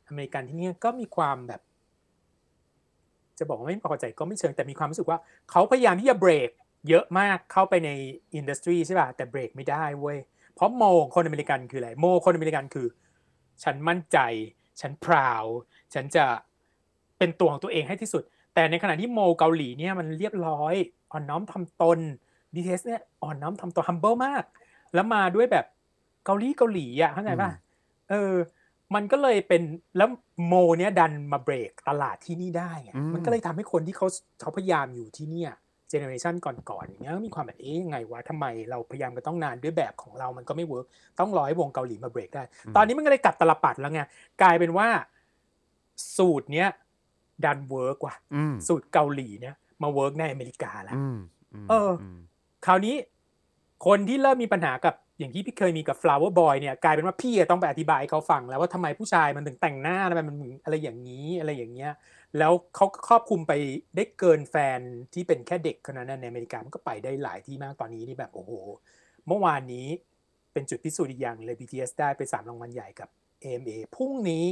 [0.08, 1.60] อเมริกันที่นี่ก็มีความแบบ
[3.38, 5.18] จะบอกว่าไม่พอใจก็ไม่เชิงแต่มีความรู้สึกว่า
[5.50, 6.50] เขาพยายามที่จะเบรก
[6.88, 7.90] เยอะมากเข้าไปใน
[8.34, 10.18] industry ใช่ป่ะแต่เบรกไม่ได้เว้ย
[10.54, 12.86] เพราะ mold ของคนอเมริกันคืออะไร mold คนอเมริกันคือ
[13.62, 14.18] ฉันมั่นใจ
[14.80, 15.44] ฉัน proud
[15.94, 16.24] ฉันจะ
[17.20, 18.22] เป็นตัวของตัวเองให้ที่สุด
[18.54, 20.74] แต่ในขณะที่โมเกาหลีเนี่ยมันเรียบร้อย
[21.12, 21.98] อ่อนน้อมทำตน
[22.54, 24.44] BTS เนี่ยอ่อนน้อมทำตัว humble มาก
[24.94, 25.66] แล้วมาด้วยแบบ
[26.24, 28.34] เกาหลีเกาหลีอะเข้าใจป่ะอืมเออ
[28.94, 29.62] มันก็เลยเป็น
[29.96, 30.08] แล้ว
[30.46, 34.06] mold เนี่ยดันมาเบรกตลาดที่นี่ได้ไงอืมมันก็เลยทำให้คนที่เขา
[34.40, 35.52] เขาพยายามอยู่ที่เนี่ย
[35.88, 40.86] generation ก่อนๆอย่างเงี้ยก็มีความแบบเอ๊ะยังไงวะทำไมเราพยายามกันต้องนานด้วยแบบของเรามันก็ไม่ work
[41.18, 42.42] ต้องรอให้วงเกาหลีมาเบรกได้
[42.76, 44.02] ตอนนี้มันก็เลยกลับตาลปัตรแล้วไง
[44.42, 44.88] กลายเป็นว่า
[46.16, 46.68] สูตรเนี้ย
[47.44, 51.16] ดัน work ว่ะอืมสูตรเกาหลีเนี่ยมา work ในอเมริกาแล้วอืม
[51.64, 52.18] มเอออืม
[52.66, 52.94] คราวนี้
[53.86, 61.92] คนที่เริ่มมีปัญหากับอย่างที่พี่เคยมีกับ flower boy เนี่ยกลายเป็นว่าพี่อะต้องไปอธิบายให้เขาฟังแล้วว่าทำไมผู้ชายมันถึงแต่งหน้าทำไมมันถึงอะไรอย่างนี้อะไรอย่างเงี้ย
[62.38, 63.52] แล้วเขาก็ครอบคลุมไป
[63.96, 64.80] ได้เกินแฟน
[65.14, 68.52] ที่เป็นแค่เด็กคนนั้นนะในอเมริกามันก็ไปได้หลายที่มากตอนนี้นี่แบบโอ้โห
[69.26, 69.86] เมื่อวานนี้
[70.52, 73.08] เป็นจุดพิสูจน์อีกอย่างเลย BTS ได้ไปสามรางวัลใหญ่กับ
[73.42, 74.44] AMA พรุ่งนี้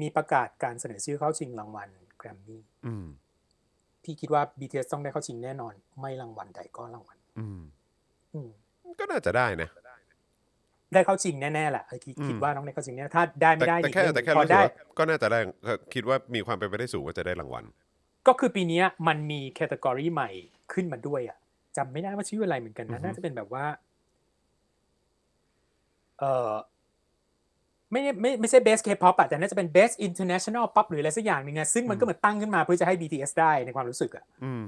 [0.00, 1.88] มีประกาศการเสนอชื่อเข้าชิงรางวัล
[2.18, 3.06] แกรมมี่อืม
[4.04, 7.60] พี่คิดว่า BTS ต้องได้เข้าชิงแน่นอน ไม่รางวัลใดก็รางวัลอืม
[8.34, 8.48] อืม
[9.00, 9.68] ก็น่าจะได้นะ
[10.94, 17.64] ได้เข้าชิงแน่ๆแหละเออคิดอืมคิดว่าต้องได้เข้าชิงแน่ถ้าได้ไม่แต่ได้แต่อีกแค่เรื่องหแต่นึ่งแค่พอรู้สึกได้ว่าก็น่าจะได้ก็คิดว่ามีความเป็นไปได้สูงว่าจะได้รางวัล
[18.26, 20.30] ก็คือปีเนี้ยมันมีแคตตากรีใหม่
[20.72, 21.38] ขึ้นมาด้วยอะ
[21.76, 23.64] จำไม่ได้ว่าชื่ออะไรเหมือนกันอือนะฮึน่าจะเป็นแบบว่า
[26.18, 26.50] เออ
[27.92, 34.62] ไม่ได้ไม่ไม่ใช่ best K-pop อะแต่น่าจะเป็น best international pop หรืออะไรสักอย่างหนึ่งอะซึ่งมันก็เหมือนตั้งขึ้นมาเพื่อจะให้ BTS ได้ในความรู้สึกอะอืม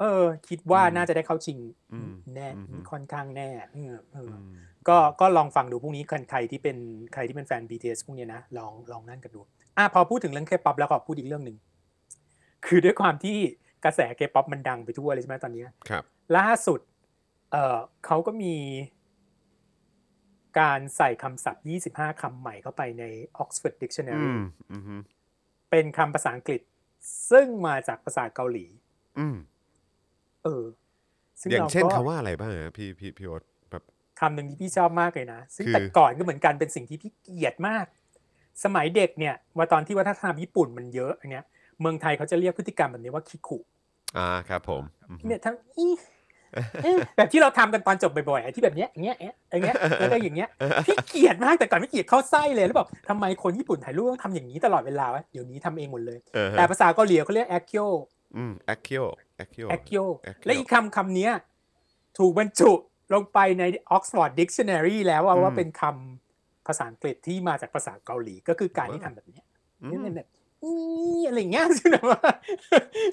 [0.00, 1.58] เออ คิดว่าอืมน่าจะได้เข้าชิง
[1.92, 4.56] อืมแน่อืมค่อนข้างแน่เออเอออือม
[4.88, 6.76] ก็ก็ลองฟังดูพรุ่งนี้ใครใครที่เป็น
[7.12, 9.40] ใครที่เป็นแฟน BTS พวกเนี้ยนะลองลองนั่นกันดู
[9.78, 11.56] อะพอพูดถึงเรื่อง K-pop แล้วขอพูดอีกเรื่องหนึ่ง
[12.66, 13.36] คือด้วยความที่
[13.84, 16.04] กระแส K-pop มันดังไปทั่วเลยใช่ไหมตอนเนี้ยครับ
[16.36, 16.80] ล่าสุด
[17.52, 18.54] เอ่อเขาก็มี
[20.58, 23.04] การใส่คำศัพท์ 25 คำใหม่เข้าไปใน
[23.42, 24.40] Oxford อื Dictionary ม
[24.72, 24.96] อืมฮึ
[25.70, 26.60] เป็นคำภาษาอังกฤษ
[27.30, 28.66] ซึ่งมาจากภาษาเกาหลี
[29.18, 29.36] อืม
[30.44, 30.64] เออ
[31.40, 33.82] ซึ่งอย่างเราเช่นก็คำว่าอะไรบ้างฮะพี่พี่พี่โอ๊ตแบบ
[34.20, 37.86] คำหนึ่งที่พี่ชอบมากเลยนะ ซึ่งคือแต่ก่อนก็เหมือนกันเป็นสิ่งที่พี่เกลียดมาก
[38.64, 41.44] สมัยเด็กเนี่ย ว่าตอนที่วัฒนธรรมญี่ปุ่นมันเยอะอันเนี้ย
[41.80, 43.58] เมืองไทยเขาจะเรียกพฤติกรรมแบบนี้ว่าคิคุ
[44.18, 45.96] อ่าครับ ผมอืมฮึเนี่ยทั้งอีเอ๊ะ
[47.16, 49.22] แบบที่เราทำกันตอนจบบ่อยๆอะที่แบบเนี้ยอย่างเงี้ยอ
[49.56, 50.48] ย่างเงี้ยแล้วก็อย่างเงี้ย
[50.86, 57.90] พี่เกลียดมากแต่ก่อนพี่เกลียดเข้าไส้เลยแล้วแบบทำไมคนญี่ปุ่นถ่ายรูปต้องทำอย่างนี้ตลอดเวลาวะเดี๋ยวนี้ทำเองหมดเลยเออฮะแต่ภาษาเกาหลีเขาเรียกแอคเคียว
[58.36, 59.02] อืม accio
[59.42, 61.32] accio แอคเคียว Accio และอีกคำคำเนี้ย
[62.18, 62.72] ถูกบรรจุ
[63.14, 63.64] ลงไปใน
[63.96, 69.44] Oxford Dictionary แล้วว่าอืมว่าเป็นคำภาษาอังกฤษที่มาจากภาษาเกาหลีก็คือการที่ทำแบบเนี้ย
[69.82, 70.28] อืมนี่เป็นแบบ
[70.64, 70.72] อี
[71.26, 72.20] อะไรเงี้ยซึ่งแบบว่า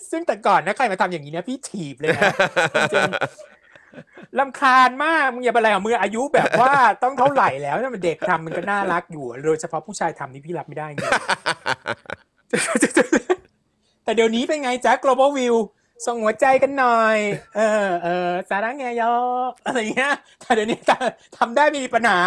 [0.09, 2.31] ซึ่งแต่ก่อนนะใครมาทำอย่างนี้เนี่ยพี่ถีบเลยนะ
[2.75, 11.11] จริงๆลำคาญมากมึงอย่าไปอะไรของมืออายุแบบว่าต้องเท่าไหร่แล้วถ้ามันเด็กทำมันก็น่ารักอยู่โดยเฉพาะผู้ชายทำนี่พี่รับไม่ได้จริง
[14.03, 15.55] แต่เดี๋ยวนี้เป็นไงจ๊ะ global view
[16.05, 17.17] ส่งหัวใจกันหน่อย
[17.55, 19.13] เออเออสาระแงยอ
[19.65, 20.79] อะไรเงี้ยแต่เดี๋ยวนี้
[21.37, 22.19] ทำได้ไม่มีปัญหา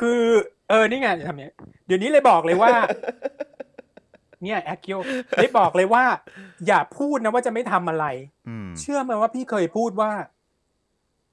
[0.00, 0.20] คือ
[0.68, 1.52] เออนี่ไงจะทำเนี้ย
[1.86, 2.72] เดี๋ยวนี้เลยบอกเลยว่า
[4.46, 4.98] เนี่ย 애교
[5.36, 6.04] ได้บอกเลยว่า
[6.66, 8.06] อย่าพูดนะว่าจะไม่ทำอะไร
[8.48, 10.10] อืมเชื่อไหมว่าพี่เคยพูดว่า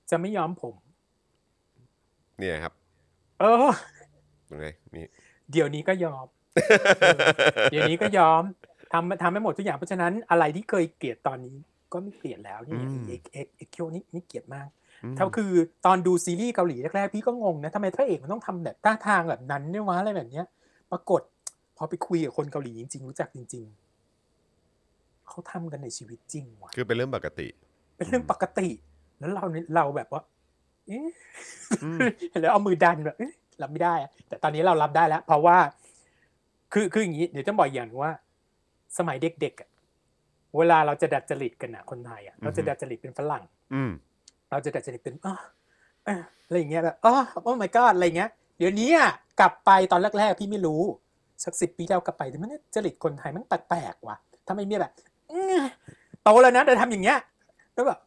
[0.09, 0.75] จะไม่ย้อมผม
[2.39, 2.73] เนี่ยครับ
[3.41, 3.71] เออ
[4.47, 4.65] ตรงไหน
[4.95, 5.05] นี่
[5.51, 6.25] เดี๋ยวนี้ก็ย้อม
[7.71, 8.41] เดี๋ยวนี้ก็ยอม
[8.93, 11.57] ทำทำให้หมดทุกอย่างเพราะฉะนั้นอะไรที่เคยเกลียดตอนนี้
[11.93, 12.75] ก็ไม่เกลียดแล้วนี่
[13.07, 14.67] เอ็กเอ็ก 애교 นี่นี่เกลียดมาก
[15.03, 15.51] อืมเท่าคือ
[15.85, 20.45] ตอนดูซีรีส์เกาหลีแรกๆพี่ก็งงนะทำไมพระเอกมันต้องทำแบบท่าทางแบบนั้นเนี่ยวะอะไรแบบเนี้ย
[20.91, 21.32] ปรากฏพ
[21.83, 23.65] อไปคุยกับคนเกาหลีจริงๆ รู้จักจริง
[24.47, 27.47] ๆ เขาทำกันในชีวิตจริงว่ะคือเป็นเรื่องปกติ
[27.97, 28.67] เป็นเรื่องปกติ
[29.19, 30.21] แล้วเราเนี่ยเราแบบว่า
[30.87, 31.07] เอ๊ะ
[31.83, 31.99] อืม
[32.41, 35.57] แล้วเอามือดันแบบเอ๊ะรับไม่ได้อะแต่ตอนนี้เรารับได้แล้ว เพราะว่า
[36.73, 38.11] คือคืออย่างนี้เดี๋ยวจะบอกอย่างหนึ่งว่า
[38.97, 39.69] สมัยเด็กๆอะ
[40.57, 43.43] เวลาเราจะดัดจริตกันนะคนไทยอะเราจะดัดจริตเป็นฝรั่ง
[43.73, 43.91] อืม
[44.49, 45.33] เราจะดัดจริตเป็นอ๋อ
[46.05, 50.81] เอ้ออะไรอย่างเงี้ยแบบอ๋อโอ้ my god อะไรอย่างเงี้ยเดี๋ยวนี้อะกลับไปตอนแรกๆพี่ไม่รู้
[51.45, 54.17] สักสิบปีที่แล้วกลับไปแต่มันเนี่ยจริตคนไทยมันแปลกๆว่ะ
[54.47, 54.93] ทำไมมีแบบ
[55.31, 55.63] อื้อ
[56.23, 57.19] โตแล้วนะแต่ทำอย่างเงี้ย
[57.73, 57.99] แล้วแบบ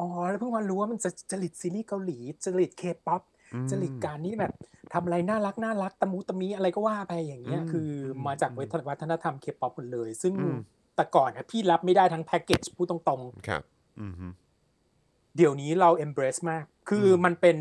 [0.00, 3.22] อ๋อแล้วเพิ่งมารู้ว่ามันจะจริตซีรีส์เกาหลีจริตเคป๊อป
[3.54, 4.52] อืมจริตการนี้แบบ
[4.92, 7.90] ทำอะไรน่ารักน่ารักตะมุตะมิอะไรก็ว่าไปอย่างเงี้ยอืมคือ
[8.26, 8.50] มาจาก
[8.88, 10.58] วัฒนธรรมเคป๊อปหมดเลย ซึ่งอืม
[10.96, 13.62] แต่ก่อนนะพี่รับไม่ได้ทั้งแพ็กเกจพูดตรงๆครับ
[14.00, 14.26] อืมฮึ
[15.36, 17.56] เดี๋ยวนี้เรา embrace มาก คืออมมันเป็น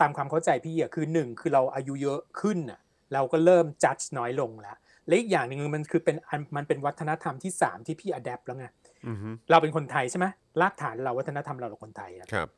[0.00, 2.80] ตามความเข้าใจพี่อะคือหนึ่งคือเราอายุเยอะขึ้นอะ
[3.12, 4.76] เราก็เริ่ม judge น้อยลงแล้ว
[5.06, 8.66] และอีกอย่างหนึ่งมันคือเป็นอันมันเป็นวัฒนธรรมที่สามที่พี่ adapt แล้วไง
[9.06, 10.26] อืมฮึเราเป็นคนไทยใช่ไหม
[10.60, 12.48] รากฐานเราวัฒนธรรมเราเราคนไทยอะครับ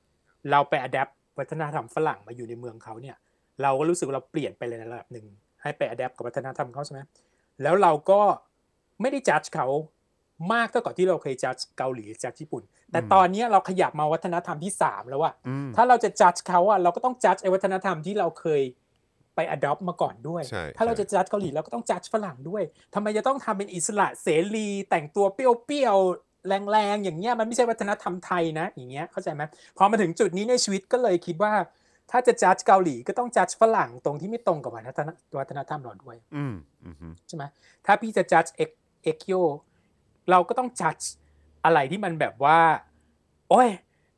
[0.50, 3.16] เราไป adapt วัฒนธรรมฝรั่งมาอยู่ในเมืองเขาเนี่ย
[3.62, 5.26] เราก็รู้สึกว่าเราเปลี่ยนไปเลยในระดับหนึ่ง
[5.62, 7.00] ให้ไป adapt กับวัฒนธรรมเขาใช่ไหม
[7.62, 8.20] แล้วเราก็
[9.00, 9.66] ไม่ได้ judge เขา
[10.52, 12.62] มากเท่ากับที่เราเคยจัดเกาหลีจัดญี่ปุ่น
[12.92, 18.62] แต่ตอนนี้เราขยับมาวัฒนธรรมที่สามแล้วอะอืมถ้าเราจะจัดเขาอะเราก็ต้องจัดไอ้วัฒนธรรมที่เราเคย
[19.34, 22.62] ไป adopt มาก่อนด้วยใช่ถ้าเราใช่จะจัดเกาหลีเราก็ต้องจัดฝรั่งด้วย
[22.94, 29.42] ทำไมจะต้องทำเป็นอิสระเสรีแต่งตัวเปรี้ยวๆแรงๆอย่างเงี้ยมันไม่ใช่วัฒนธรรมไทยนะ อย่างเงี้ยเข้าใจไหม
[29.76, 31.52] พอมาถึงจุดนี้ในชีวิตก็เลยคิดว่า
[32.10, 35.08] ถ้าจะ judge เกาหลีก็ต้อง judge ฝรั่งตรงที่ไม่ตรงกับวัฒน
[35.38, 36.54] วัฒนธรรมเราด้วยอืม
[36.84, 37.44] อืมใช่ไหม
[37.86, 38.70] ถ้าพี่จะ judge เอ็ก
[39.04, 39.32] 애교
[40.30, 40.96] เราก็ต้อง judge
[41.64, 42.58] อะไรที่มันแบบว่า
[43.50, 43.68] โอ้ย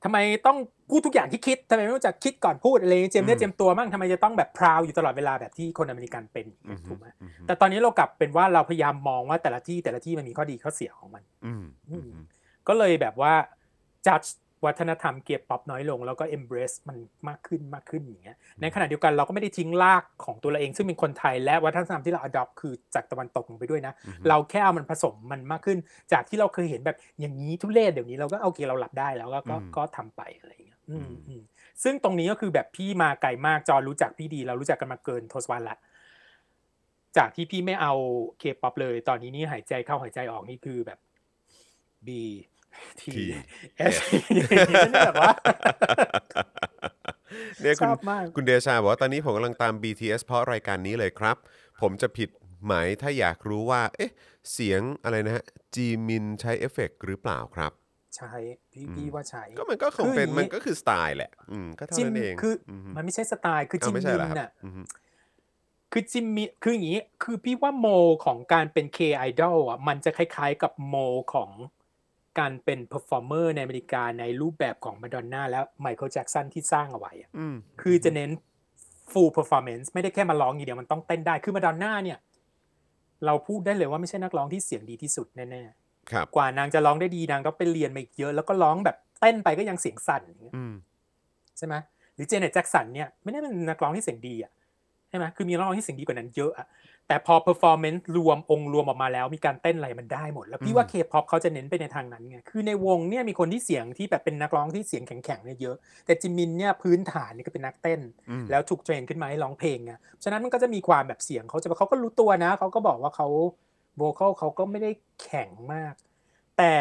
[0.04, 0.58] ทำไมต้อง
[0.90, 12.10] พูดทุกอย่างที่คิดทำไมไม่รู้จักคิดก่อนพูดอะไรเจียมเนื้อเจียมตัวมั่งทำไมจะต้องแบบ proud อยู่ตลอดเวลาแบบที่คนอเมริกันเป็นอืมถูกไหมอืมแต่ตอนนี้เรากลับเป็นว่าเราพยายามมองว่าแต่ละที่แต่ละที่มันมีข้อดีข้อเสียของมันอืมอืม
[12.68, 13.32] ก็เลยแบบว่า
[14.08, 14.20] จัด
[14.64, 16.96] วัฒนธรรมเกียร์ป๊อปน้อยลง แล้วก็ embrace มัน
[17.28, 25.78] มากขึ้นมากขึ้นอย่างเงี้ยในขณะเดียวกันเราก็ไม่ได้ทิ้งรากของตัวเราเอง ซึ่งเป็นคนไทยและวัฒนธรรมที่เรา adopt คือจากตะวันตกลงไปด้วยนะอืมเราแค่เอามันผสมมันมากขึ้น
[26.12, 31.42] จากที่เราเคยเห็นแบบอย่างนี้ทุเรศเดี๋ยวนี้เราก็โอเคเราหลับได้แล้วก็ก็อืมก็ทำไปอะไรอย่างเงี้ยอืมอืมอืม
[31.82, 35.78] ซึ่งตรงนี้ก็คือแบบพี่มาไกลมากจอรู้จักพี่ดี เรารู้จักกันมาเกินทศวรรษละ
[37.16, 37.92] จากที่พี่ไม่เอา
[38.38, 40.98] เคป๊อปเลย ตอนนี้นี่หายใจเข้าหายใจออกนี่คือแบบ
[42.76, 43.18] B T T
[43.92, 43.94] S
[45.06, 45.32] แบบว่า
[47.60, 51.36] เนี่ยชคุณอบมากคุณเดชาบอกว่าตอนนี้ผมกำลังตาม BTS เพราะรายการนี้เลยครับ
[51.80, 52.28] ผมจะผิด
[52.64, 54.10] ไหมถ้าอยากรู้ว่า เอ๊ะ
[54.52, 55.44] เสียงอะไรนะฮะ
[55.74, 57.72] จีมินใช้เอฟเฟกต์หรือเปล่าครับ
[58.16, 58.32] ใช่
[58.72, 64.84] พี่พี่ว่าใช้ก็มันก็คงเป็นคืออย่างนี้มันก็คือสไตล์แหละ อืมก็เท่าจิมนั้นเองคืออมมันไม่ใช่สไตล์คือเอจิอมไม่ใช่มิเหรนอครับน่ะอืม
[65.92, 67.86] คือจิมมินคืออย่างนี้ คือพี่ว่าโม
[68.24, 68.98] ของการเป็น K
[69.28, 70.96] idol อะมันจะคล้ายๆกับโม
[71.34, 71.50] ของ
[72.38, 78.30] การเป็น performer ในอเมริกาในรูปแบบของมาดอนน่าและไมเคิลแจ็กสันที่สร้างเอาไว้อะอืมคือจะเน้น
[79.12, 82.18] full performance ไม่ได้แค่มาร้องอย่างเดียวมันต้องเต้นได้คือมาดอนน่าเนี่ย
[83.26, 85.62] เราพูดได้เลยว่าไม่ใช่นักร้องที่เสียงดีที่สุดแน่
[86.10, 90.74] ครับๆกว่านางจะร้องได้ดีนางต้องไปเรียนมาอีกเยอะ แล้วก็ร้องแบบเต้นไปก็ยังเสียงสั่นอย่างเงี้ยอืม
[91.58, 91.74] ใช่ไหม
[92.14, 94.52] หรือเจเน็ตแจ็คสันเนี่ยไม่ได้เป็นนักร้องที่เสียงดีอะ
[95.08, 96.66] ใช่ไหมคือมีนักร้องที่เสียงดีกว่านั้นเยอะอะ
[97.08, 105.76] แต่พอ performance รวมองค์รวมออกมาแล้วมีการเต้นอะไรมันได้หมด แล้วพี่ว่า K-pop เขาจะเน้นไปในทางนั้นไงคือในวงเนี่ยมีคนที่เสียงที่แบบเป็นนักร้องที่เสียงแข็งๆเนี่ยเยอะ
[106.06, 108.00] แต่จิมมินเนี่ยพื้นฐานเนี่ยก็เป็นนักเต้น
[108.30, 109.92] อืมแล้วถูกเทรนขึ้นมาให้ร้องเพลงไง
[110.24, 113.28] ฉะนั้นมันก็จะมีความแบบเสียงเขาจะเขาก็รู้ตัวนะเขาก็บอกว่าเขา
[113.96, 114.90] โวคอลเขาก็ไม่ได้
[115.22, 115.94] แข็งมาก
[116.58, 116.74] แต่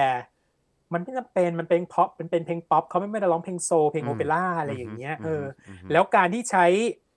[0.94, 5.44] มันไม่จำเป็นมันเป็นป๊อปมันเป็นเพลงป๊อปเขาไม่ได้ร้องเพลง soul เพลงอืมโอเปร่าอะไรอย่างเงี้ยเออ
[5.88, 6.66] มแล้วการที่ใช้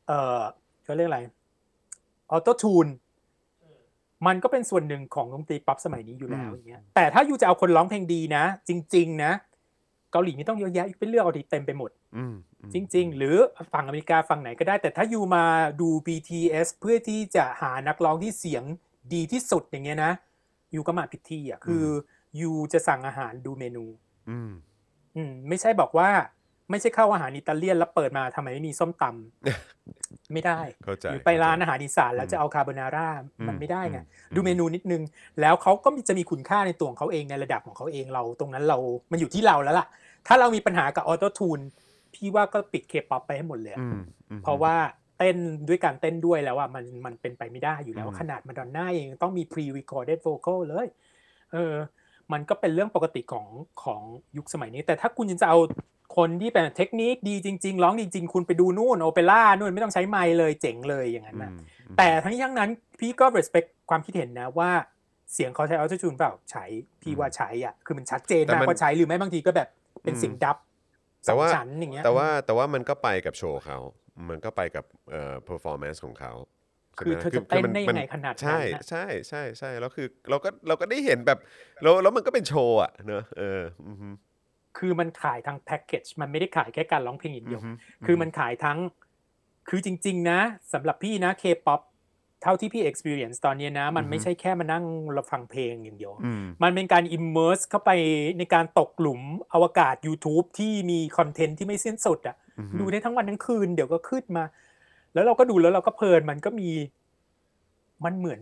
[0.06, 0.40] เอ่อ
[0.89, 1.20] เขาเรียกอะไร
[2.31, 2.86] auto-tune
[4.27, 9.32] มันก็เป็นส่วนหนึ่งของดนตรีป๊อปสมัยนี้อยู่แล้วอย่างเงี้ยแต่ถ้า you จะเอาคนร้องเพลงดีนะ จริง ๆ นะ
[10.12, 13.36] เกาหลีไม่ต้องเยอะแยะไปเลือกเอาดีเต็มไปหมดอืมอืมจริง ๆ หรือ
[13.73, 15.44] ฝั่งอเมริกาฝั่งไหนก็ได้ แต่ถ้า you มา
[15.81, 18.62] ดู BTS เพื่อที่จะหานักร้องที่เสียง
[19.15, 20.12] ดีที่สุดอย่างเงี้ยนะ
[20.73, 21.85] อยู่ก็มาผิดที่อะคือ
[22.36, 23.85] อยู่จะสั่งอาหารดูเมนู
[24.31, 24.51] อืม
[25.16, 26.10] อืม ไม่ใช่บอกว่า
[26.70, 33.09] ไม่ใช่เข้าอาหารอิตาเลียนแล้วเปิดมาทำไมไม่มีส้มตำไม่ได้เข้าใจหรือไปร้านอาเข้หารอีสานแล้วจะเอาคาโบนาร่า
[33.40, 35.03] อืมมันไม่ได้ไงอืมดูเมนูนิดนึง
[35.40, 38.78] แล้วเขาก็มีจะมีคุณค่าในตัวของเขาเองในระดับของเขาเองเรา ตรงนั้นเรา
[39.11, 39.86] มันอยู่ที่เราแล้วล่ะ
[40.27, 41.60] ถ้าเรามีปัญหากับ autotune
[42.15, 44.01] พี่ว่าก็ปิดเคป๊อปไปให้หมดเลยอะอืม
[44.31, 44.74] อืมเพราะว่า
[45.19, 45.36] เต้น
[45.69, 50.86] ด้วยการเต้นด้วยแล้วอะมันมันเป็นไปไม่ได้อยู่แล้วอืมขนาดมาดอนน่าเองต้องมี pre recorded vocal เลย
[51.53, 51.74] เออ
[52.32, 53.47] มันก็เป็นเรื่องปกติของ
[53.82, 54.01] ของ
[54.36, 55.59] ยุคสมัยนี้ แต่ถ้าคุณจะเอา
[56.16, 62.70] คนที่เป็นเทคนิคดีจริง ๆ ร้องจริง ๆ คุณไปดูนู่นโอเปร่านู่นไม่ต้องใช้ไมค์เลยเจ๋งเลยอย่างนั้นนะอืมอืมแต่ทั้งนี้ทั้งนั้น
[63.01, 64.70] พี่ก็ respect ความคิดเห็นนะว่า
[65.32, 66.64] เสียงเขาใช้ออโตจูนเปล่าใช้
[67.02, 69.68] พี่ว่าใช้อะคือมันชัดเจนแต่มากมันว่าใช้หรือไม่บางทีก็แบบ
[70.05, 70.56] เป็นอืมเสียงดับ
[71.26, 73.78] สแต่องว่าชั้นอย่างเงี้ยแต่ว่าแต่ว่ามันก็ไปกับโชว์เขา
[74.28, 76.32] มันก็ไปกับเอ่อ performance ของเขา
[76.97, 81.39] ใช่คือไหมเธอจะเต้นมัได้ยังไงขนาดนั้นใช่น่ะใช่ใช่ใช่แล้วคือเราก็เราก็ได้เห็นแบบ
[81.82, 84.09] แล้วแล้วมันก็เป็นโชว์อะเนอะเอออือฮึ
[84.77, 87.70] คือมันขายทั้งแพ็กเกจมันไม่ได้ขายแค่การร้องเพลงอย่างเดียวฮึ
[88.07, 88.78] คือมันขายทั้ง
[89.69, 90.40] คือจริง ๆ นะ
[90.73, 91.81] สำหรับพี่นะ K-POP
[92.43, 94.85] เท่าที่พี่ experience ตอนเนี้ยนะ มันไม่ใช่แค่มานั่ง
[95.15, 97.90] เราฟังเพลงอย่างเดียวอืมมันเป็นการ immerse เข้าไป
[98.39, 99.20] ในการตกหลุม
[99.53, 104.45] อวกาศ YouTube ที่มี content ที่ไม่สิ้นสุดอะอือฮึดูได้ทั้งวันทั้งคืนเดี๋ยวก็ขึ้นมา
[105.15, 106.70] แล้วเราก็ดูแล้วเราก็เพลินมันก็มี
[108.05, 108.40] มันเหมือน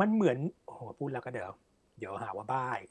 [0.00, 1.50] มันเหมือนโอ้โหพูดแล้วก็เดี๋ยว
[1.98, 2.90] เดี๋ยวหาว่าบ้าอีก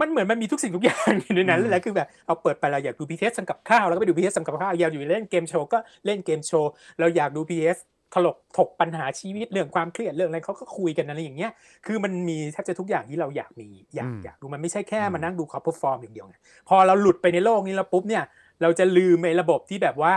[0.00, 6.70] มันเหมือนมันมีทุกสิ่งทุกอย่างอยู่ในนั้นเลยแหละคือแบบเอาเปิดไปเราอยากดู BTS ทำกับข้าวแล้วก็ไปดู BTS ทำกับข้าวอยากอยู่เล่นเกมโชว์ก็เล่นเกมโชว์
[7.00, 7.78] เราอยากดู BTS
[8.14, 11.50] ถลกถกปัญหาชีวิตเรื่องความเครียดเรื่องอะไรเขาก็คุยกันอะไรอย่างเงี้ย
[11.86, 16.36] คือมันมีแทบจะทุกอย่างที่เราอยากมีอยากอืมอยากดูมันไม่ใช่แค่อืมมานั่งดูเขา perform อย่างเดียวไง
[16.68, 18.24] พอเราหลุดไปในโลกนี้แล้วปุ๊บเนี่ย
[18.62, 20.12] เราจะลืมไอ้ระบบที่แบบว่า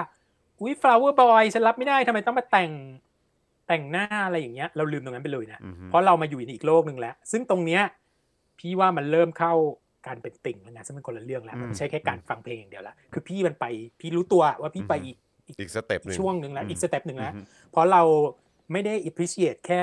[0.60, 2.72] อุ้ย flower boy ฉันรับไม่ได้ทำไมต้องมาแต่ง
[3.68, 7.82] แต่งหน้าอะไรอย่างเงี้ย เราลืมตรงนั้นไปเลยนะอือฮึเพราะเรามาอยู่ในอีกโลกหนึ่งแล้ว ซึ่งตรงเนี้ย
[8.60, 9.54] พี่ว่ามันเริ่มเข้า
[10.08, 13.66] การเป็นติ่งแล้วนะซึ่งเป็นคนละเรื่องแล้วอืมมันไม่ใช่แค่การฟังเพลงอย่างเดียวละคือพี่มันไป
[14.00, 15.14] พี่รู้ตัวว่าพี่ไปอืมอี
[15.54, 18.02] กอีก step หนึ่งช่วงหนึ่งแล้วอืมอีก step หนึ่งแล้วอืมเพราะเรา
[18.72, 19.82] ไม่ได้ appreciate แค่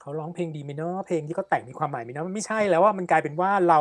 [0.00, 3.80] เขาร้องเพลงดีไหมเนาะเพลงที่เขาแต่งมีความหมายไหมเนาะมันไม่ใช่แล้วว่ามันกลายเป็นว่าเรา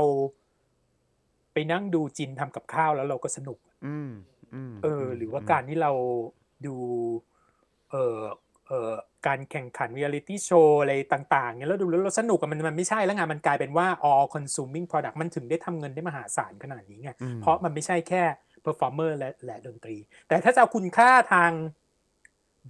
[1.54, 4.12] ไปนั่งดูจินทำกับข้าวแล้วเราก็สนุกอืม
[4.54, 5.92] อืมเออ หรือว่าการที่เรา
[6.66, 6.76] ดู
[7.92, 8.18] เออ
[8.68, 8.92] เออ
[9.28, 18.24] การแข่งขัน reality show อะไรต่างๆเนี่ยแล้วดูแล้วเราสนุกอะมันมันไม่ใช่แล้วไงมันกลายเป็นว่า all consuming product มันถึงได้ทำเงินได้มหาศาลขนาดนี้ไงอืมเพราะมันไม่ใช่แค่
[18.66, 19.98] performer และและดนตรี
[20.28, 21.52] แต่ถ้าจะเอาคุณค่าทาง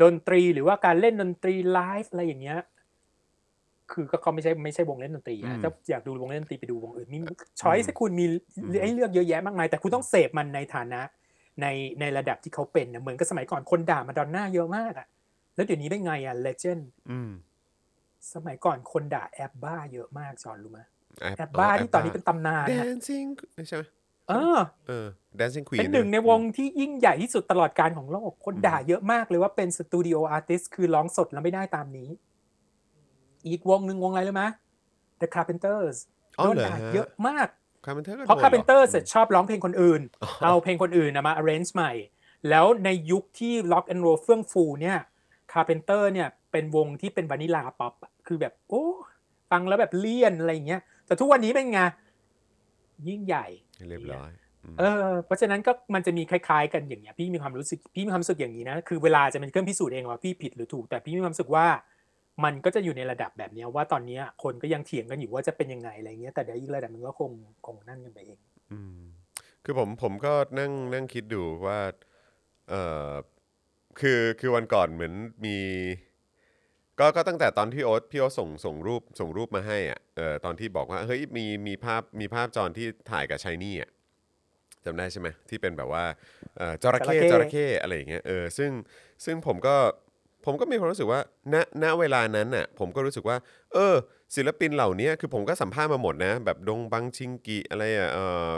[0.01, 2.59] ดนตรีหรือว่าการเล่นดนตรีไลฟ์อะไรอย่างเงี้ย
[3.91, 7.19] คือก็เขาไม่ใช่ไม่ใช่วงเล่นดนตรีอืมนะถ้าอยากดูวงเล่นดนตรีไปดูวงอื่นมี
[7.61, 8.25] choice ให้คุณมี
[8.57, 11.01] อืมให้เลือกเยอะแยะมากมาย แต่คุณต้องเสพมันในฐานะ
[11.61, 11.67] ใน
[11.99, 15.07] ในระดับที่เขาเป็นนะเหมือนกับสมัยก่อนคนด่ามาดอนน่าเยอะมากอะ
[15.57, 17.31] แล้วเดี๋ยวนี้ได้ไงอะ legend อืม
[18.33, 20.79] สมัยก่อนคนด่า ABBA เยอะมากจอห์นรู้ไหม
[21.21, 23.27] แอบ ABBA ที่ตอนนี้เป็นตำนานอะ dancing
[23.67, 23.83] ใช่ไหม
[24.29, 24.57] เออ
[24.87, 25.07] เออ
[25.39, 32.09] dancing queen เป็นหนึ่งในวงที่ยิ่งใหญ่ที่สุดตลอดกาลของโลก คนด่าเยอะมากเลยว่าเป็น studio artist คือร้องสดแล้วไม่ได้ตามนี้
[33.47, 34.45] อีกวงหนึ่งวงอะไรรู้ไหม
[35.21, 35.97] The Carpenters
[36.39, 37.47] อ๋อโดนเหรอด่าฮะเยอะมาก
[37.85, 40.01] Carpenters เพราะ Carpenters ชอบร้องเพลงคนอื่น
[40.43, 41.91] เอาเพลงคนอื่นนะมา arrange ใหม่
[42.49, 44.97] แล้วในยุคที่ rock and roll เฟื่องฟูเนี่ย
[45.57, 47.93] Carpenter เนี่ยเป็นวงที่เป็น vanilla pop
[48.27, 48.85] คือแบบโอ้
[49.51, 51.79] ฟังแล้วแบบเลี่ยนอะไรอย่างเงี้ย แต่ทุกวันนี้เป็นไง
[53.07, 53.45] ยิ่งใหญ่
[53.89, 54.31] เรียบร้อย
[54.73, 61.65] มเออเพราะฉะนั้นก็มันจะมีคล้ายๆ กันอย่างเงี้ยพี่มีความรู้สึกพี่มีความรู้สึกอย่างนี้นะคือเวลาจะเป็นเครื่องพิสูจน์เองว่าพี่ผิดหรือถูกแต่พี่มีความรู้สึกว่า
[62.43, 67.31] มันก็จะอยู่ในระดับแบบเนี้ยว่าตอนเนี้ยคนก็ยังเถียงกันอยู่ว่าจะเป็นยังไงอะไรเงี้ยแต่เดี๋ยวอีกระดับมันก็คง
[67.65, 68.39] คงนั่นกันไปเอง
[68.71, 68.99] อืม
[69.63, 71.79] คือผมผมก็นั่งนั่งคิดดูว่า
[72.69, 72.73] เอ
[73.09, 73.11] อ
[73.99, 75.13] คือคือวันก่อนเหมือน
[75.45, 75.57] มี
[76.99, 83.89] ก็ก็ตั้งแต่ตอนที่โอ๊ตพี่โอ๊ตส่งส่งรูปส่งรูปมาให้อะเออตอนที่บอกว่าเฮ้ยมีมีภาพมีภาพจอนที่ถ่ายกับชายนี่อะ
[84.85, 86.05] จำได้ใช่ไหมที่เป็นแบบว่า
[86.57, 88.71] เออจระเข้จระเข้จระเข้อะไรอย่างเงี้ยเออซึ่ง
[89.25, 89.75] ซึ่งผมก็
[90.45, 91.21] ผมก็มีความรู้สึกว่า
[91.53, 93.37] ณณเวลานั้นน่ะผมก็รู้สึกว่า
[93.73, 93.95] เออ
[94.35, 98.19] ศิลปินเหล่านี้คือผมก็สัมภาษณ์มาหมดนะ แบบดงบังชิงกิอะไรอะเอ
[98.55, 98.57] อ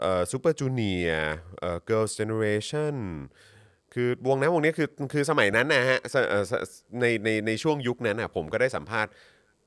[0.00, 1.10] เอ่อซูเปอร์จูเนีย
[1.60, 2.96] เอ่อ Girls Generation
[3.94, 6.52] คือวงนั้นวงนี้คือคือสมัยนั้นนะฮะสเอ่อส
[7.00, 9.12] ในในในช่วงยุคนั้นน่ะผมก็ได้สัมภาษณ์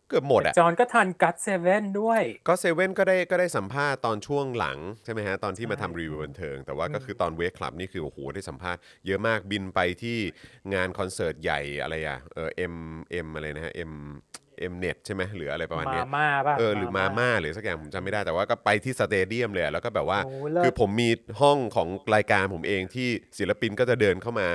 [0.10, 10.18] เกือบหมดอะจอห์นก็ทันกัตเซเว่นด้วย ก็เซเว่นก็ได้ก็ได้สัมภาษณ์ตอนช่วงหลัง ใช่ไหมฮะ ตอนที่มาใช่ทำรีวิวบันเทิง แต่ว่าก็คือตอนเวกคลับนี่คือ โอ้โห ได้สัมภาษณ์เยอะมากบินไปที่
[10.74, 12.76] งานคอนเสิร์ตใหญ่อะไรอะเออเอ็ม
[13.12, 13.92] เอ็มอะไรนะฮะเอ็ม
[14.62, 21.10] เอ็มเน็ตใช่ไหมหรืออะไรประมาณมาเนี้ยม่าป่ะเออหรือมาม่าหรือสักอย่างผมจำไม่ได้แต่ว่าก็ไปที่สเตเดียมเลยอะแล้วก็แบบว่าโอ้เลิศคือผมมี
[21.42, 24.48] ห้องของรายการผมเองที่ศิลปินก็จะเดินเข้ามา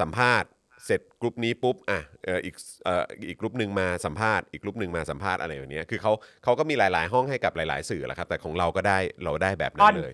[0.00, 0.50] สัมภาษณ์
[0.86, 2.54] เสร็จกลุ่มนี้ปุ๊บอะเอออีก
[2.84, 6.12] เอ่ออีกกลุ่มหนึ่งมาสัมภาษณ์อีกกลุ่มหนึ่งมาสัมภาษณ์อะไรแบบเนี้ยคือเขา
[6.44, 10.12] เขาก็มีหลาย ๆ ห้องให้กับหลาย ๆ สื่อแหละครับ แต่ของเราก็ได้เราได้แบบนั้อันนเลย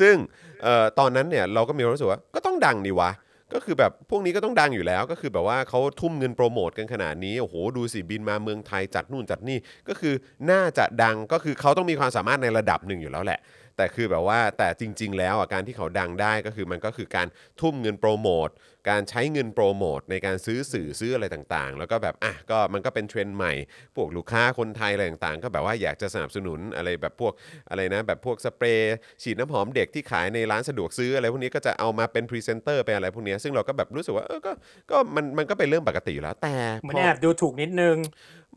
[0.00, 0.14] ซึ่ง
[0.62, 3.10] เอ่อตอนนั้นเนี่ยเราก็มีความรู้สึกว่าก็ต้องดังดีวะ
[3.54, 9.58] ก็คือแบบพวกนี้ก็ต้องดังอยู่แล้ว ก็คือแบบว่าเขาทุ่มเงินโปรโมทกันขนาดนี้โอ้โหดูสิบินมาเมืองไทยจัดนู่นจัดนี่
[9.88, 10.14] ก็คือ
[10.50, 13.38] น่าจะดังก็คือเขาต้องมีความสามารถในระดับหนึ่งอยู่แล้วแหละ
[13.76, 17.28] แต่คือแบบว่าแต่จริง ๆ แล้วอะการที่เขาดังได้ก็คือมันก็คือการ
[17.60, 18.48] ทุ่มเงินโปรโมท
[18.90, 23.52] การใช้เงินโปรโมทในการซื้อสื่อซื้ออะไรต่างๆ แล้วก็แบบอะก็มันก็เป็นเทรนด์ใหม่
[23.96, 27.32] พวกลูกค้าคนไทยอะไรต่างๆ ก็แบบว่าอยากจะสนับสนุนอะไรแบบพวก
[27.70, 34.52] อะไรนะแบบพวกสเปรย์ฉีดน้ำหอมเด็กที่ขายในร้านสะดวกซื้ออะไรพวกนี้ก็จะเอามาเป็นพรีเซนเตอร์เป็นอะไรพวกนี้ซึ่งเราก็แบบรู้สึกว่าเออก็
[34.90, 37.96] ก็มันมันก็เป็นเรื่องปกติอยู่แล้วแต่มือพนอแอบดูถูกนิดนึง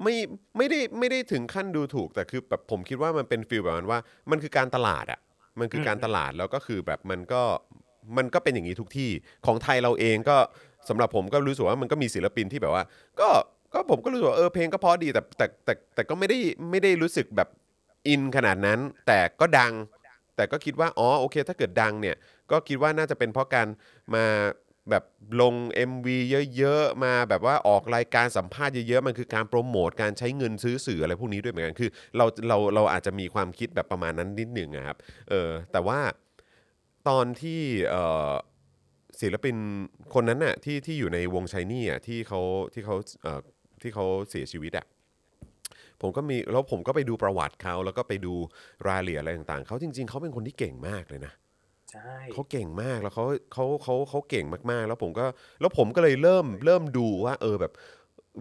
[0.03, 0.15] ไม่
[0.57, 3.99] ไม่ได้ไม่ได้ถึงขั้นดูถูกแต่คือแบบผมคิดว่ามันเป็นฟีลแบบนั้นว่า
[4.31, 5.19] มันคือการตลาดอะ
[5.59, 7.41] มันคือการตลาดแล้วก็คือแบบมันก็
[8.17, 9.09] มันก็เป็นอย่างนี้ทุกที่
[9.45, 10.38] ของไทยเราเองก็
[10.89, 12.84] สำหรับผมก็รู้สึกว่ามันก็มีศิลปินที่แบบว่า
[13.19, 13.30] ก็
[13.73, 16.38] ก็ผมก็รู้สึกว่าเออเพลงก็เพราะดีแต่แต่แต่แต่ก็ไม่ได้
[16.71, 17.49] ไม่ได้รู้สึกแบบ
[18.07, 19.73] อินขนาดนั้น แต่ก็ดัง
[20.35, 22.15] แต่ก็คิดว่าอ๋อโอเค ถ้าเกิดดังเนี่ย
[22.51, 23.67] ก็คิดว่าน่าจะเป็นเพราะการ
[24.13, 24.26] มา
[24.91, 25.03] แบบ
[25.41, 25.56] ลง
[25.91, 26.07] MV
[26.57, 34.98] เยอะๆ มาแบบว่าออกรายการสัมภาษณ์เยอะๆ มันคือการโปรโมทการใช้เงินซื้อสื่ออะไรพวกนี้ด้วยเหมือนกัน คือเราเราเราอาจจะมีความคิดแบบประมาณนั้นนิดหนึ่งอะครับ
[35.30, 35.99] เออแต่ว่า
[37.10, 37.61] ตอนที่
[39.22, 39.56] ศิลปิน
[40.14, 42.41] คนนั้นน่ะที่ที่อยู่ในวงชายนี่อะที่เขา
[42.74, 43.41] ที่เขาเออ
[43.82, 44.86] ที่เขาเสียชีวิตอะ
[46.02, 48.34] ผมก็มีแล้วผมก็ไปดูประวัติเขาแล้วก็ไปดู
[48.88, 51.34] รายละเอียดอะไรต่างๆเขาจริง ๆเขาเป็นคนที่เก่งมากเลยนะ
[51.91, 55.26] ใช่เขาเก่งมากแล้วเขาเขาเขาเขาเก่งมากๆ แล้วผมก็
[55.61, 57.74] แล้วผมก็เลยเริ่มเริ่มดูว่า เออแบบ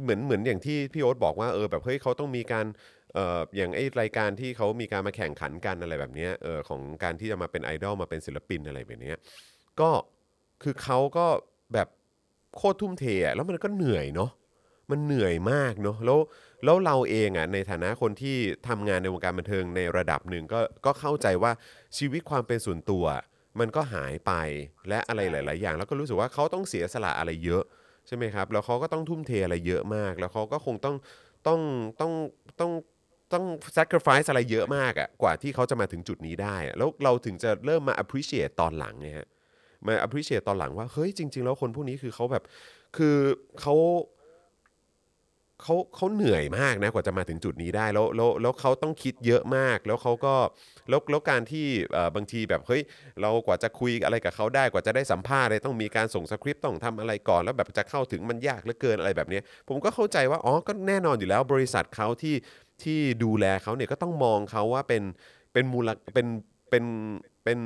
[0.03, 2.67] เหมือนเหมือนอย่างที่พี่โอ๊ตบอกว่าเออแบบเฮ้ยเขาต้องมีการ
[3.15, 9.13] เอ่ออย่างไอรายการที่เขามีการมาแข่งขันกันอะไรแบบนี้เออของการที่จะมาเป็นไอดอลมาเป็นศิลปินอะไรแบบนี้
[9.81, 9.91] ก็
[10.63, 11.27] คือเขาก็
[11.75, 11.89] แบบ
[12.57, 14.31] โคตรทุ่มเทอะแล้วมันก็เหนื่อยเนาะ
[14.91, 16.19] มันเหนื่อยมากเนอะแล้ว
[16.65, 18.37] แล้วเราเองอะในฐานะคนที่
[18.69, 21.53] ทำงานในวงการบันเทิงในระดับหนึ่งก็ก็เข้าใจว่า
[21.99, 23.05] ชีวิตความเป็นส่วนตัว
[23.61, 24.33] มันก็หายไป
[24.89, 27.63] และอะไรหลาย ๆ อย่าง แล้วก็รู้สึกว่าเขาต้องเสียสละอะไรเยอะ
[28.07, 30.97] ใช่ไหมครับ แล้วเขาก็ต้องทุ่มเทอะไรเยอะมาก แล้วเขาก็คงต้อง
[31.47, 31.61] ต้อง
[32.01, 32.13] ต้อง
[32.61, 32.73] ต้อง
[33.33, 33.45] ต้อง
[33.77, 39.29] sacrifice อะไรเยอะมากอะ่ะกว่าที่เขาจะมาถึงจุดนี้ได้อะแล้วเราถึงจะเริ่มมา appreciate ตอนหลังไงฮะ
[39.87, 42.45] มา appreciate ตอนหลังว่าเฮ้ยจริง ๆ แล้วคนพวกนี้คือเขาแบบ
[42.97, 43.17] คือ
[43.61, 43.75] เขา
[45.63, 50.35] เขาเขาเหนื่อยมากนะกว่าจะมาถึงจุดนี้ได้แล้วแล้วแล้วเขาต้องคิดเยอะมาก แล้วเขาก็
[50.89, 52.83] แล้วแล้วการที่เอ่อบางทีแบบเฮ้ย
[53.21, 62.35] เรากว่าจะคุยอะไรกับเขาได้กว่าจะได้สัมภาษณ์อะไรต้องมีการส่งสคริปต์ต้องทำอะไรก่อน แล้วแบบจะเข้าถึงมันยากเหลือเกินอะไรแบบเนี้ยผมก็เข้าใจว่าอ๋อก็แน่นอนอยู่แล้วบริษัทเขาที่
[62.83, 65.03] ที่ดูแลเขาเนี่ยก็ต้องมองเขาว่าเป็น
[65.53, 66.27] เป็นมูลเป็น
[66.71, 66.85] เป็น
[67.45, 67.59] เป็น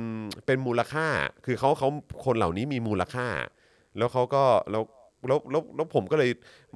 [0.45, 1.07] เป็นมูลค่า
[1.45, 1.89] คือเขาเขา
[2.25, 3.27] คนเหล่านี้มีมูลค่า
[3.97, 4.83] แล้วเขาก็แล้ว
[5.27, 6.29] แล้วแล้วแล้วผมก็เลย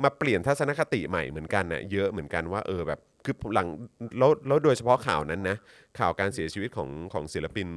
[0.03, 3.67] มาเปลี่ยนทัศนคติใหม่เหมือนกันนะเยอะเหมือนกันว่าเออแบบคือหลัง
[4.19, 5.57] แล้วแล้วโดยเฉพาะข่าวนั้นนะ
[5.99, 7.67] ข่าวการเสียชีวิตของของศิลปิน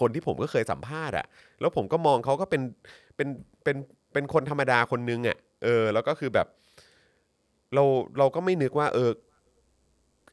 [0.00, 1.26] คนที่ผมก็เคยสัมภาษณ์อะ
[1.60, 2.62] แล้วผมก็มองเขาก็เป็น
[3.16, 3.28] เป็น
[3.64, 3.76] เป็น
[4.12, 6.46] เป็นคนธรรมดาคนนึงอะเออแล้วก็คือแบบ
[7.74, 7.84] เรา
[8.18, 9.10] เราก็ไม่นึกว่าเออ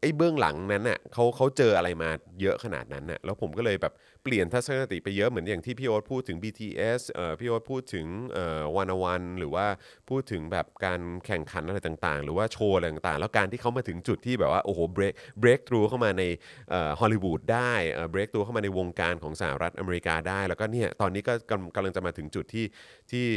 [0.04, 2.10] ไอ้เบื้องหลังนั้นน่ะเขาเขาเจออะไรมา
[2.42, 3.94] เยอะขนาดนั้นน่ะแล้วผมก็เลยแบบ
[4.24, 9.66] เปลี่ยนทัศนคติไปเยอะเหมือนอย่างที่พี่โอ๊ตพูดถึง BTS เอ่อพี่โอ๊ตพูดถึงเอ่อวันวันหรือว่า
[10.10, 16.24] พูดถึงแบบการแข่งขันอะไรต่างๆ หรือว่าโชว์อะไรต่างๆ แล้วการที่เขามาถึงจุดที่แบบว่าโอ้โห break break through เข้ามาใน
[16.70, 22.66] เอ่อฮอลลีวูดได้เอ่อ break through เข้ามาในวงการของสหรัฐอเมริกาได้ แล้วก็เนี่ยตอนนี้ก็กำกำลังจะมาถึงจุดที่
[23.12, 23.28] ที่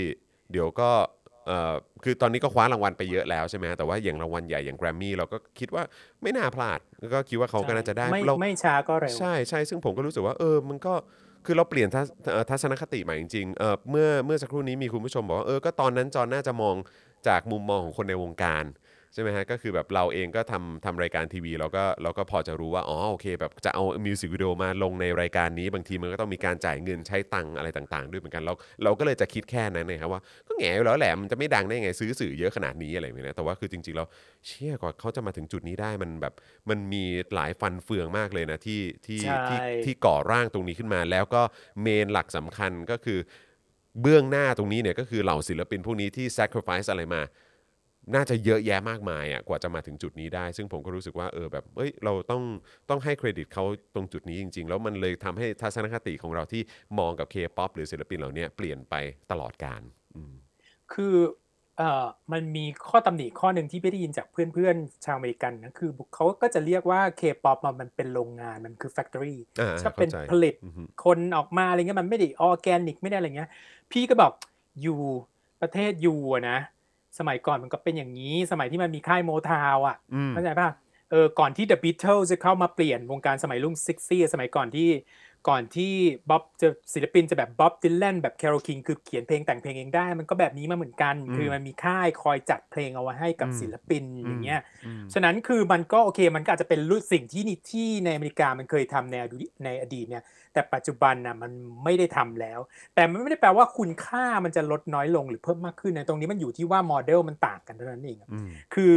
[0.53, 0.91] เดี๋ยวก็
[2.05, 5.83] คือตอนนี้ก็คว้ารางวัลไปเยอะแล้วใช่ไหมแต่ว่าอย่างรางวัลใหญ่อย่างแกรมมี่เราก็คิดว่า
[6.23, 10.95] ไม่น่าพลาดแล้วก็คิดว่าเขาก็น่าจะได้ไม่เราไม่ช้าก็เร็วใช่ใช่ซึ่งผมก็รู้สึกว่าเออมันก็
[11.47, 16.77] คือเราเปลี่ยนทัศเอ่อทัศนคติใหม่จริงๆเออเมื่อเมื่อสักครู่นี้มีคุณผู้ชมบอกว่าเออก็ตอนนั้นจอนน่าจะมอง
[17.29, 18.65] จากมุมมองของคนในวงการ
[19.17, 28.53] ใช่ไหมฮะก็คือแบบเราเองก็ทำทำรายการทีวีเราก็เราก็พอจะรู้ว่าอ๋อโอเคแบบจะเอามิวสิกวิดีโอมาลงในรายการนี้บางทีมันก็ต้องมีการจ่ายเงินใช้ตังค์อะไรต่างๆ ด้วยเหมือนกันเรา
[28.85, 34.07] เราก็เลยจะคิดแค่นั้นนะครับว่าก็แง่อยู่แล้วแหละมันจะไม่ดังได้ไงซื้อสื่อเยอะขนาดนี้อะไรอย่างเงี้ยนะแต่ว่าคือจริงๆแล้ว
[34.47, 36.35] เชื่อกว่าเขาจะมาถึงจุดนี้ได้มันแบบ
[36.71, 41.43] มันมีหลายฟันเฟืองมากเลยนะที่ที่ใช่ที่ที่ก่อร่างตรงนี้ขึ้นมา แล้วก็
[41.83, 43.19] เมนหลักสำคัญก็คือ
[44.01, 47.23] เบื้องหน้าตรงนี้เนี่ยก็คือเหล่าศิลปินพวกนี้ที่ sacrifice อะไรมา
[48.15, 52.43] น่าจะเยอะแยะมากมายอะกว่าจะมาถึงจุดนี้ได้ ซึ่งผมก็รู้สึกว่าเออแบบเอ้ยเราต้อง
[52.91, 53.65] ต้องให้เครดิตเขา
[53.95, 56.63] ตรงจุดนี้จริง ๆ แล้วมันเลยทำให้ทัศนคติของเราที่
[56.99, 58.95] มองกับ K-POP หรือศิลปินเหล่านี้เปลี่ยนไป
[59.31, 59.83] ตลอดกาล
[60.17, 60.35] อืม
[60.93, 61.15] คือ
[61.79, 73.51] เอ่อมันมีข้อตำหนิข้อหนึ่งที่พี่ได้ยินจากเพื่อนๆ ชาวอเมริกันนะคือเขาก็จะเรียกว่า K-POP อะมันเป็นโรงงานมันคือ factory อ่าก็เป็นเข้าใจผลิตอือฮึคนออกมาอะไรเงี้ยมันไม่ได้ออร์แกนิกไม่ได้อะไรเงี้ย
[73.93, 74.33] พี่ก็บอก
[74.83, 75.01] อยู่
[75.61, 76.59] ประเทศ you อะนะ
[77.19, 80.69] สมัยก่อนมันก็เป็นอย่างนี้ สมัยที่มันมีค่าย Motown อะอืมเข้าใจป่ะ
[81.11, 84.89] เออก่อนที่ The Beatles จะเข้ามาเปลี่ยนวงการสมัยรุ่งซิกซี่สมัยก่อนที่
[85.49, 85.93] ก่อนที่
[86.31, 101.53] บ๊อบจะศิลปินจะแบบบ๊อบดิลแลนแบบแคโรคิงคือเขียนเพลงแต่งเพลงเองได้ มันก็แบบนี้มาเหมือนกันอืมคือมันมีค่ายคอยจัดเพลงเอาไว้ให้กับอืมศิลปินอย่างเงี้ยอืมฉะนั้นคือมันก็โอเคมันก็อาจจะเป็นรุ่นสิ่งที่นี่ที่ในอเมริกามันเคยทำในอดีตในอดีตเนี่ย แต่ปัจจุบันนะมัน
[101.85, 102.61] ไม่ได้ทำแล้ว
[102.95, 108.95] แต่มันไม่ได้แปลว่าคุณค่ามันจะลดน้อยลงหรือเพิ่มมากขึ้นนะตรงนี้มันอยู่ที่ว่าโมเดลมันต่างกันเท่านั้นเองอะอืมคือ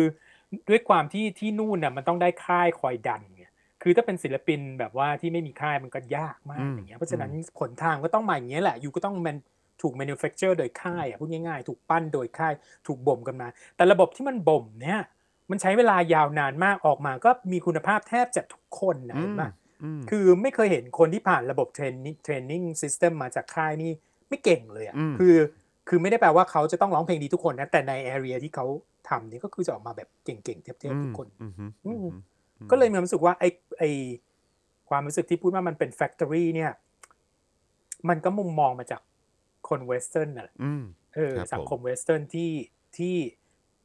[0.70, 3.39] ด้วยความที่ที่นู่นน่ะมันต้องได้ค่ายคอยดันไง
[3.82, 9.38] คือถ้าเป็นศิลปินแบบว่าที่ไม่มีค่ายมันก็ยากมากอืมอย่างเงี้ยเพราะฉะนั้นผลทางก็ต้องมาอย่างเงี้ยแหละอยู่ก็ต้องมัน
[9.82, 12.54] ถูก manufacture โดยค่ายอะพูดง่ายๆ ถูกปั้นโดยค่าย
[12.88, 15.02] ถูกบ่มกันมา แต่ระบบที่มันบ่มเนี่ย
[15.52, 19.50] มันใช้เวลายาวนานมากออกมาก็มีคุณภาพแทบจะทุกคนนะเห็นปะ
[19.84, 23.92] อืมคือไม่เคยเห็นคนที่ผ่านระบบเทรนนิ่งเทรนนิ่งซิสเต็มมาจากค่ายนี่
[24.30, 25.36] ไม่เก่งเลยอะอืมคือ
[25.88, 28.66] คือไม่ได้แปลว่าเขาจะต้องร้องเพลงดีทุกคนนะแต่ใน area ที่เขา
[29.10, 32.16] ทำนี่ก็คือจะออกมาแบบเก่งๆเทียบๆทุกคนอืมอืมอืมอืม
[32.72, 33.46] ก็เลยมีความรู้สึกว่าไอ้
[33.80, 33.84] ไอ้
[34.90, 36.72] ความรู้สึกที่พูดว่ามันเป็น factory เนี่ย
[38.10, 39.02] มันก็มุมมองมาจาก
[39.70, 40.84] คน Western น่ะแหละอืม
[41.16, 42.52] เออครับผมสังคม Western ที่
[42.98, 43.16] ที่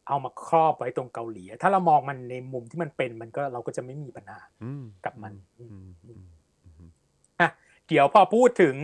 [0.08, 6.24] เอามาครอบไว้ตรงเกาหลี ถ้าเรามองมันในมุมที่มันเป็นมันก็เราก็จะไม่มีปัญหาอืมกับมันอืมอืม
[6.64, 6.90] อืม
[7.40, 7.48] อะ
[7.88, 8.76] เดี๋ยวพอพูดถึง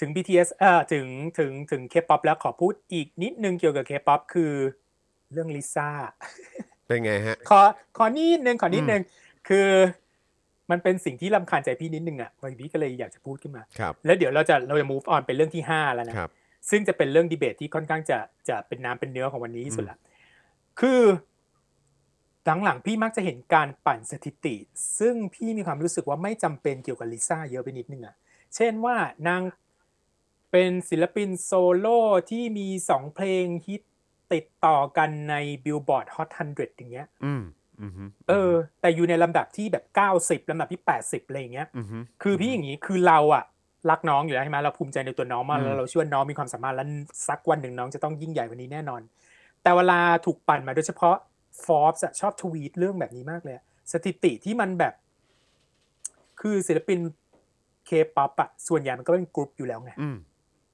[0.00, 1.06] ถึง BTS เอ่อถึง
[1.38, 4.52] ถึงถึง K-pop แล้วขอพูดอีกนิดนึงเกี่ยวกับ K-pop คือ
[5.32, 5.90] เรื่องลิซ่า
[6.90, 7.60] เป็นไงฮะ ขอ
[7.98, 9.02] ขอนิดนึงขอนิดนึง
[9.48, 9.68] คือ
[10.70, 16.30] มันเป็นสิ่งที่ลำคาญใจพี่นิดนึงอะวันนี้ก็เลยอยากจะพูดขึ้นมาครับแล้วเดี๋ยวเราจะเราจะ move on เป็นเรื่องที่ 5 แล้วนะครับ
[16.70, 18.18] ซึ่งจะเป็นเรื่องดีเบตที่ค่อนข้างจะ
[18.48, 19.98] จะเป็นน้ำเป็นเนื้อของวันนี้ที่สุดละ
[20.80, 21.02] คือ
[22.64, 24.56] หลังๆพี่มักจะเห็นการปั่นสถิติ
[24.98, 28.14] ซึ่งพี่มีความรู้สึกว่าไม่จำเป็นเกี่ยวกับลิซ่าเยอะไปนิดนึงอะ
[28.56, 28.96] เช่นว่า
[29.28, 29.42] นาง
[30.50, 31.98] เป็นศิลปินโซโล่
[32.30, 33.82] ที่มีสองเพลงฮิต
[34.32, 35.34] ติดต่อกันใน
[35.64, 37.42] Billboard Hot 100อย่างเงี้ยอืม
[37.80, 39.84] อืมฮึเออ แต่อยู่ในลำดับที่แบบ
[40.18, 43.44] 90ลำดับที่80อะไรอย่างเงี้ยอืมฮึคือพี่อย่างนี้คือเราอะ
[43.90, 46.88] รักน้องอยู่แล้วใช่ไหมเราภูมิใจในตัวน้องมากอืมแล้วเราเชื่อว่าน้องมีความสามารถแล้ว
[47.28, 49.00] สักวันหนึ่งน้องจะต้องยิ่งใหญ่กวันนี้แน่นอน
[49.62, 51.16] แต่เวลาถูกปั่นมาโดยเฉพาะ
[51.64, 54.94] Forbes อะชอบทวีตเรื่องแบบนี้มากเลยอะสถิติที่มันแบบ
[56.40, 56.98] คือศิลปิน
[57.86, 60.16] เคป๊อปอะส่วนใหญ่มันก็เป็นกรุ๊ปอยู่แล้วไงอืม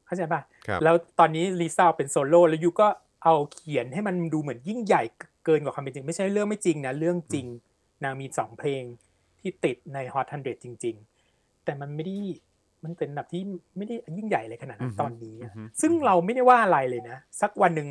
[0.06, 2.88] เข้าใจป่ะครับแล้วตอนนี้ลิซ่าเป็นโซโล่แล้ว you ก็
[3.26, 5.02] เอาเขียนให้มันดูเหมือนยิ่งใหญ่
[5.44, 7.46] เกินกว่าความเป็นจริง ไม่ใช่เรื่องไม่จริงนะเรื่องจริง
[8.04, 8.82] นางมีสองเพลง
[9.40, 10.96] ที่ติดใน Hot 100จริง
[11.30, 12.16] ๆ แต่มันไม่ได้
[12.84, 13.42] มันเป็นแบบที่
[13.76, 17.88] ไม่ได้ยิ่งใหญ่เลยขนาดนั้นตอนนี้อะซึ่งเราไม่ได้ว่าอะไรเลยนะ สักวันหนึ่ง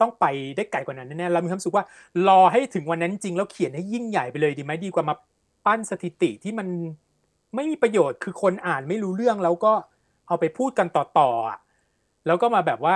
[0.00, 0.24] ต้องไป
[0.56, 1.84] ได้ไกลกว่านั้นแน่ๆเรามีความรู้สึกว่า
[2.28, 5.14] รอให้ถึงวันนั้นจริงแล้วเขียนให้ยิ่งใหญ่ไปเลยดีไหมดีกว่ามา
[5.66, 6.68] ปั้นสถิติที่มัน
[7.54, 9.72] ไม่มีประโยชน์คือคนอ่านไม่รู้เรื่องแล้วก็
[10.28, 11.58] เอาไปพูดกันต่อๆอะ
[12.26, 12.94] แล้วก็มาแบบว่า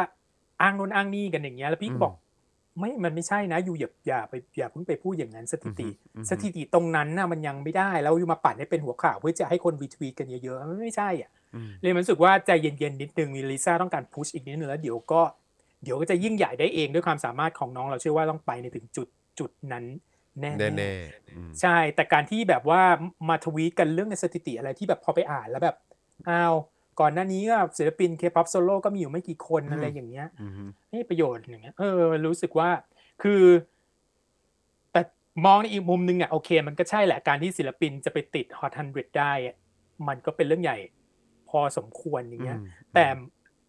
[0.63, 2.15] อ้างนู้นอ้างนี่กันอย่างเงี้ยแล้วพี่ก็บอก
[2.79, 15.23] ไม่มันไม่ใช่นะอยู่อย่าอย่าไปอย่าเพิ่งไปพูดอย่างนั้นสถิติอือฮึสถิติตรงนั้นน่ะมันยังไม่ได้แล้วอยู่มาปั่นให้เป็นหัวข่าวเพื่อจะให้คนรีทวีตกันเยอะๆมันไม่ใช่อะอืมเลยมันรู้สึกว่าใจเย็นๆนิดนึงลิซ่าต้องการพุชอีกนิดนึงแล้วเดี๋ยวก็
[15.85, 19.09] เดี๋ยวก็จะยิ่งใหญ่ได้เองด้วยความสามารถของน้องเราเชื่อว่าต้องไปในถึงจุด
[19.39, 19.85] จุดนั้น
[20.41, 22.83] แน่ๆแน่แน่ๆอืมใช่แต่การที่แบบว่า
[23.29, 25.77] มาทวีตกันเรื่องในสถิติอะไรที่แบบพอไปอ่านแล้วแบบ
[26.29, 26.55] อ้าว
[27.01, 32.71] ก่อนหน้านี้ก็ศิลปิน K-POP solo ก็มีอยู่ไม่กี่คนอะไรอย่างเงี้ยอืมฮึไม่มีประโยชน์อย่างเงี้ยเออรู้สึกว่า
[33.23, 33.43] คือ
[34.93, 35.01] แต่
[35.45, 39.57] มองในอีกมุมนึงอะโอเค มันก็ใช่แหละการที่ศิลปินจะไปติด Hot 100ได้อะ
[40.09, 40.79] มันก็เป็นเรื่องใหญ่
[41.49, 43.07] พอสมควรอย่างเงี้ยอืมแต่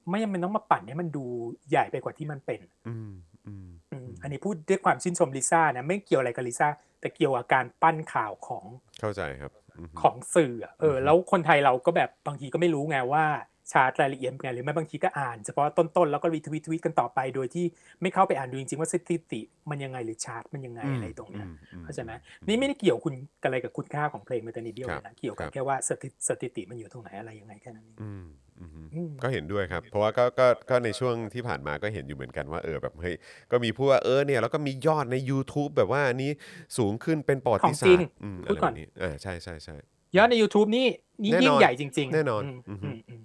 [0.09, 1.25] ไม่จำเป็นต้องมาปั่นให้มันดู
[1.69, 3.11] ใหญ่ไปกว่าที่มันเป็นอืม
[3.47, 6.67] อืมอืมอันนี้พูดด้วยความชื่นชมลิซ่านะไม่เกี่ยวอะไรกับลิซ่า
[6.99, 8.63] แต่เกี่ยวกับการปั้นข่าวของ
[8.99, 9.58] เข้าใจครับอืมฮึ
[10.01, 13.25] ของสื่ออะเอออือฮึแล้วคนไทยเราก็แบบบางทีก็ไม่รู้ไงว่า
[13.71, 17.65] ชาร์ตรายละเอียดเป็นไงหรือไม่บางทีก็อ่านเฉพาะต้นๆแล้วก็รีทวีตทวีตกันต่อไป โดยที่
[18.01, 22.11] ไม่เข้าไปอ่านดูจริงๆว่าสถิติมันยังไงหรือชาร์ตมันยังไงอะไรตรงเนี้ยอืมอืมเข้าใจไหม
[22.47, 28.25] นี่ไม่ได้เกี่ยวคุณกับอะไรกับคุณค่าของเพลงมันแต่นิดเดียวครับนะเกี่ยวกัครับบแค่ว่าสถิสถิติมันอยู่ตรงไหนอะไรยังไงแค่นั้นเองอืม
[28.59, 33.15] อืมฮึอืมก็เห็นด้วยครับ เพราะว่าก็ก็ก็ในช่วงที่ผ่านมาก็เห็นอยู่เหมือนกันว่าเออแบบเฮ้ย
[33.51, 36.31] ก็มีผู้ว่าเออเนี่ยแล้วก็มียอดใน YouTube แบบว่าอันนี้
[36.77, 39.75] สูงขึ้นเป็นประวัติศาของจริสตงร์อืมพูดก่อนะไรแบบนี้อ่าใช่ใช่ใช่
[40.17, 40.87] ยอดใน YouTube นี่
[41.23, 43.21] นี่แน่นอนยิ่งใหญ่จริง ๆ แน่นอนมอือฮึอืมอืม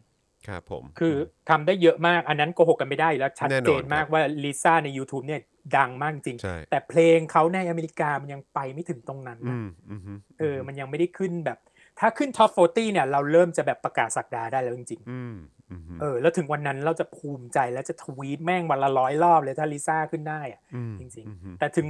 [0.48, 1.14] ครับผมคือ
[1.50, 5.40] ทำได้เยอะมากอันนั้นโกหกกันไม่ได้อยู่แล้วชัดแน่นอนเจนมาคกรับว่าลิซ่าใน YouTube เนี่ย
[5.76, 11.58] ดังมากจริงใช่แต่เพลงเขาในอเมริกามันยังไปไม่ถึงตรงนั้นอืนะมอืมฮึเออ มันยังไม่ได้ขึ้นแบบ
[12.00, 15.34] ถ้าขึ้นท็อป40เนี่ย เราเริ่มจะแบบประกาศสักดาได้แล้วจริงอืม
[15.70, 21.86] อืมฮึๆเออ แล้วถึงวันนั้นเราจะภูมิใจแล้วจะทวีตแม่งวันละร้อยรอบเลยถ้าลิซ่าขึ้นได้อะอืมจริงอืมฮึๆแต่ถึง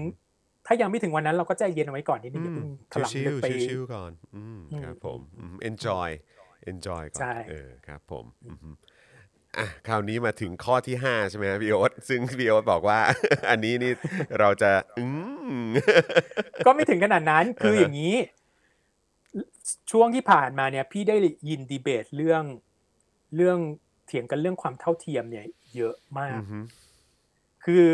[0.67, 6.11] ถ้ายังไม่ถึงวันนั้นเราก็ใจเย็นเอาไว้ก่อนนิดนึงอย่าเพิ่งถลำชิลึวกไปๆชิวๆก่อนอืมอืมครับผมอืม enjoy
[6.73, 8.71] enjoy ก่อน ใช่ เออครับผมอืมฮึ
[9.59, 12.99] อะคราวนี้มาถึงข้อที่ 5 ใช่ไหมครับพี่โอ๊ตซึ่งพี่โอ๊ตบอกว่า
[13.51, 13.93] อันนี้นี่
[14.41, 15.05] เราจะ อื
[15.61, 15.65] ม
[16.67, 18.17] ก็ไม่ถึงขนาดนั้น คืออ่าฮะอย่างนี้
[19.91, 21.17] ช่วงที่ผ่านมาเนี่ยพี่ได้
[21.49, 22.43] ยินดีเบตเรื่อง
[23.37, 23.59] เรื่อง
[24.07, 26.59] เถียงกันเรื่องความเท่าเทียมเนี่ย เยอะมาก อืมฮึ
[27.65, 27.87] คือ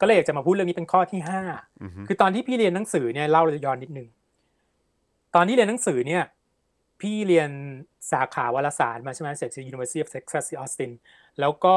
[0.00, 1.40] ก็เลยอยากจะมาพูดเรื่องนี้เป็นข้อที่ห้า
[1.82, 4.08] อืมฮึคือตอนที่พี่เรียนหนังสือเนี่ยเล่าย้อนนิดนึง
[5.34, 6.22] ตอนที่เรียนหนังสือเนี่ย
[7.00, 7.50] พี่เรียน
[8.12, 10.92] สาขาวารสารมาใช่ไหมเสร็จจาก University of Texas Austin
[11.40, 11.74] แล้วก็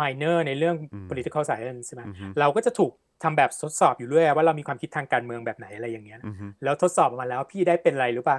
[0.00, 0.76] minor ในเรื่อง
[1.10, 8.38] political science ใช่ไหมอืมฮึเราก็จะถูกทำแบบทดสอบอยู่เรื่อยว่าเรามีความคิดทางการเมืองแบบไหนอะไรอย่างเงี้ยอืมฮึแล้วทดสอบออกมาแล้วพี่ได้เป็นอะไรรู้ป่ะ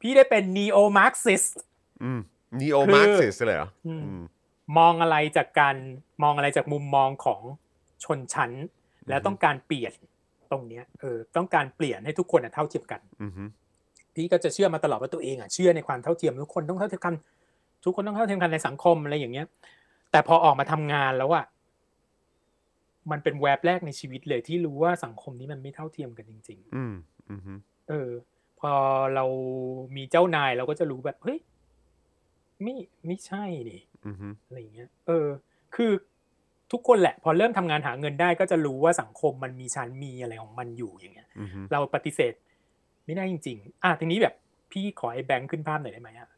[0.00, 1.54] พี่ได้เป็น neo marxist
[2.02, 2.20] อืม
[2.60, 4.22] neo marxist เลยเหรออืมอืม
[4.78, 5.76] มองอะไรจากการ
[6.22, 7.40] มองอะไรจากมุมมองของ
[8.04, 8.50] ชนชั้น
[9.08, 9.92] แล้วต้องการเปลี่ยน
[10.50, 13.44] ตรงเนี้ยเออต้องการเปลี่ยนให้ทุกคนอะเท่าเทียมกันอืมฮึ
[14.14, 17.14] พี่ก็จะเชื่อมาตลอดว่าตัวเองอะเชื่อในความเท่าเทียมทุกคนต้องเท่าเทียมกัน
[17.84, 19.46] ทุกคนต้องเท่าเทียมกันในสังคมอะไรอย่างเงี้ย
[20.10, 21.44] แต่พอออกมาทำงานแล้วอะ
[23.10, 26.94] มันเป็นแวบแรกในชีวิตเลยที่รู้ว่าสังคมนี้มันไม่เท่าเทียมกันจริงอืม
[27.30, 28.10] อืมฮึๆเออ
[28.60, 28.72] พอ
[29.14, 29.24] เรา
[29.96, 31.38] มีเจ้านายเราก็จะรู้แบบเฮ้ย
[32.62, 32.74] ไม่
[33.06, 35.28] ไม่ใช่นี่อืมฮึอะไรอย่างเงี้ย เออ
[35.74, 35.92] คือ
[36.72, 42.32] ทุกคนแหละ พอเริ่มทำงานหาเงินได้ก็จะรู้ว่าสังคมมันมีชั้นมีอะไรของมันอยู่อย่างเงี้ยอืมฮึเราปฏิเสธ
[43.06, 44.34] ไม่ได้จริง ๆ อะทีนี้แบบ
[44.72, 46.28] พี่ขอไอ้แบงค์ขึ้นภาพหน่อยได้ไหมอะ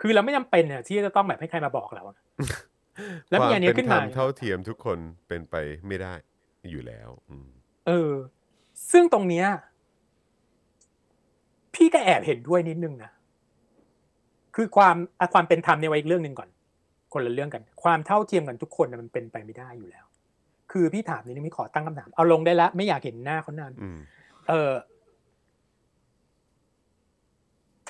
[0.00, 2.16] คือเราไม่จำเป็นเนี่ยที่จะต้องแบบให้ใครมาบอกเราอะ
[3.30, 5.54] แล้วมีอันเนี้ยขึ้นมาควเป็นธรรเท่าเทียมทุกคนเป็นไป
[5.86, 6.12] ไม่ได้
[6.70, 7.48] อยู่แล้วอืม
[7.86, 8.12] เออ
[8.92, 9.46] ซึ่งตรงเนี้ย
[11.74, 13.10] พี่ก็แอบเห็นด้วยนิดนึงนะ
[14.56, 16.48] คือความอะความเป็นธรรมเนี่ยไว้อีกเรื่องหนึ่งก่อน
[17.12, 20.04] คนละเรื่องกัน ความเท่าเทียมกันทุกคนน่ะมันเป็นไปไม่ได้อยู่แล้ว
[20.72, 23.98] คือพี่ถามนิดนึงไม่ขอตั้งคำถามเอาลงได้ละไม่อยากเห็นหน้าเขานานอืม
[24.48, 24.72] เออ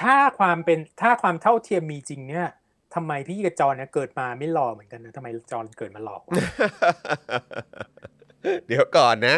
[0.01, 2.47] ถ้าความเป็นถ้าความเท่าเทียมมีจริงเนี่ย
[2.95, 6.35] ทำไมพี่กับจอนเนี่ยเกิดมาไม่หล่อเหมือนกันนะทำไมจอนเกิดมาหล่อกว่า
[8.69, 9.37] เดี๋ยวก่อนนะ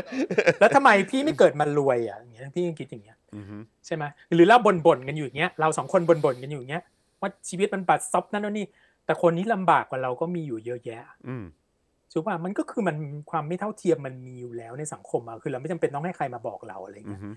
[0.61, 3.57] แล้วทำไมพี่ไม่เกิดมารวยอะอย่างเงี้ยพี่ยังคิดอย่างเงี้ยอือฮึ
[3.87, 6.85] ใช่ไหมหรือเราบ่นๆกันอยู่อย่างเงี้ยเราสองคนบ่นๆกันอยู่อย่างเงี้ย
[7.21, 8.67] ว่าชีวิตมันบัดซบนั่นนู่นนี่
[9.05, 11.45] แต่คนนี้ลำบากกว่าเราก็มีอยู่เยอะแยะอืม
[12.13, 12.97] ถูกป่ะมันก็คือมัน
[13.31, 17.31] ความไม่เท่าเทียมมันมีอยู่แล้วในสังคมอะคือเราไม่จำเป็นต้องให้ใครมาบอกเราอะไรอืเงี้อยฮึ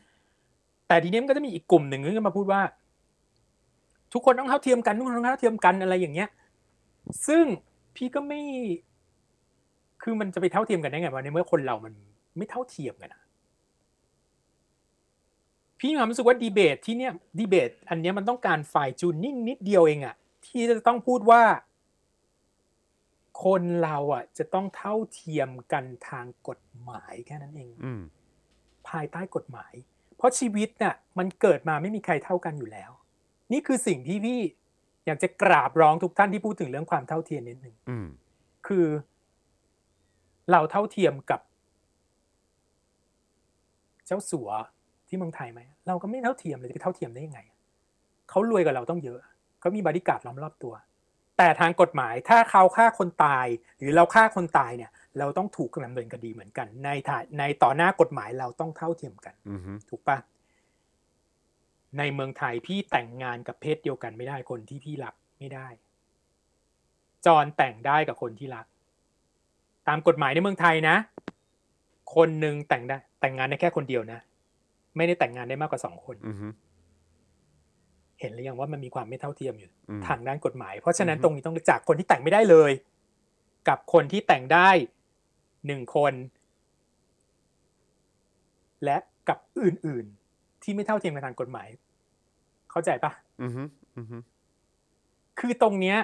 [0.87, 2.61] แต่ทีนี้มันก็จะมีอีกกลุ่มหนึ่งที่มาพูดว่า
[4.13, 6.29] ทุกคนต้องเท่าเทียมกันทุกคนต้องเท่าเทียมกันอะไรอย่างเงี้ย
[7.27, 7.45] ซึ่ง
[7.95, 8.41] พี่ก็ไม่
[10.03, 11.93] คือมันจะไปเท่าเทียมกันได้ไงวะในเมื่อคนเรามัน
[12.37, 13.21] ไม่เท่าเทียมกันอะ
[15.79, 21.41] พี่มีความรู้สึกว่าดีเบตที่เนี้ยดีเบต อันเนี้ยมันต้องการฝ่ายจูนนิ่งนิดเดียวเองอะที่จะต้องพูดว่า
[23.43, 28.01] คนเราอะ จะต้องเท่าเทียมกันทางกฎหมายแค่นั้นเองอืม
[28.89, 29.73] ภายใต้กฎหมาย
[30.17, 32.91] เพราะชีวิตน่ะ มันเกิดมาไม่มีใครเท่ากันอยู่แล้ว
[33.51, 34.39] นี่คือสิ่งที่พี่
[35.05, 38.07] อยากจะกราบร้องทุกท่านที่พูดถึงเรื่องความเท่าเทียมนิดหนึ่งอืม
[38.67, 38.85] คือ
[40.51, 41.41] เราเท่าเทียมกับ
[44.05, 44.49] เจ้าสัว
[45.07, 47.39] ที่เมืองไทยไหมเราก็ไม่เท่าเทียมเลยจะไปเท่าเทียมได้ยังไง
[48.29, 49.19] เขารวยกว่าเราต้องเยอะ
[49.59, 50.73] เขามีบริการดล้อมรอบตัว
[51.37, 53.47] แต่ทางกฎหมายถ้าเขาฆ่าคนตาย
[53.79, 60.17] หรือเราฆ่าคนตายเนี่ย เราต้องถูกดำเนินคดีเหมือนกัน ในฐานในต่อหน้ากฎหมายเราต้องเท่าเทียมกันอือฮึถูกปะ
[61.97, 65.67] ในเมืองไทยพี่แต่งงานกับเพศเดียวกันไม่ได้คนที่พี่รักไม่ได้
[67.25, 68.65] จอนแต่งได้กับคนที่รัก
[69.87, 70.95] ตามกฎหมายในเมืองไทยนะ
[72.15, 74.19] คนหนึ่งแต่งได้ แต่งงานได้แค่คนเดียวนะ
[74.97, 76.47] ไม่ได้แต่งงานได้มากกว่าสองคนอือฮึ
[78.23, 82.71] เห็นหรือยังว่ามันมีความไม่เท่าเทียมอยู่อืมทางด้านกฎหมาย เพราะฉะนั้นอือฮึตรงนี้ต้องจากคนที่แต่งไม่ได้เลย
[83.67, 84.69] กับคนที่แต่งได้
[85.67, 86.13] หนึ่งคน
[88.83, 88.97] และ
[89.29, 90.05] กับอื่น
[90.35, 91.67] ๆ ที่ไม่เท่าเทียมกันทางกฎหมาย
[92.71, 93.63] เข้าใจปะอือฮึ
[93.97, 94.17] อือฮึ
[95.39, 95.97] คือตรงเนี้ย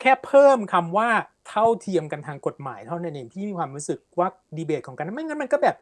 [0.00, 1.08] แค่เพิ่มคำว่า
[1.48, 5.76] เท่าเทียมกันทางกฎหมาย เท่านั้นเองที่มีความรู้สึกว่าดีเบตของกันไม่งั้นมันก็แบบ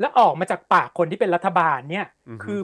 [0.00, 2.60] แล้วออกมาจากปากคนที่เป็นรัฐบาลเนี่ยอือฮึคือ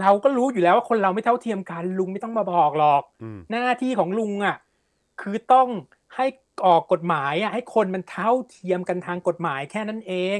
[0.00, 4.56] เราก็รู้อยู่แล้วว่าคนเราไม่เท่าเทียมกัน ลุงไม่ต้องมาบอกหรอกอืมหน้าที่ของลุงอะ
[5.20, 5.68] คือต้อง
[6.16, 6.26] ให้
[6.66, 10.38] ออกกฎหมายอะให้คนมันเท่าเทียมกันทางกฎหมายแค่นั้นเอง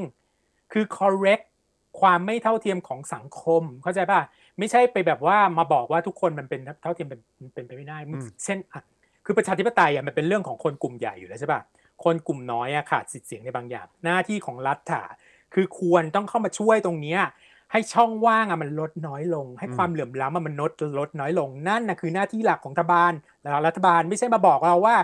[0.72, 1.44] คือ correct
[2.00, 4.20] ความไม่เท่าเทียมของสังคม เข้าใจป่ะ
[4.58, 7.98] ไม่ใช่ไปแบบว่ามาบอกว่าทุกคนมันเป็นเท่าเทียมเป็นมันเป็นไปไม่ได้
[8.44, 8.82] เช่นอะ
[9.24, 11.60] คือประชาธิปไตยอะมันเป็นเรื่องของคนกลุ่มใหญ่อยู่แล้วใช่ป่ะ
[12.04, 15.04] คนกลุ่มน้อยอะขาดสิทธิเสียงในบางอย่าง หน้าที่ของรัฐอะ
[15.54, 17.20] คือควรต้องเข้ามาช่วยตรงเนี้ย
[17.72, 23.12] ให้ช่องว่างอะมันลดน้อยลง ให้ความเหลื่อมล้ำอะมันลดลดน้อยลงนั่นนะคือหน้าที่หลักของรัฐบาล
[23.42, 24.96] แล้วรัฐบาลไม่ใช่มาบอกเราว่า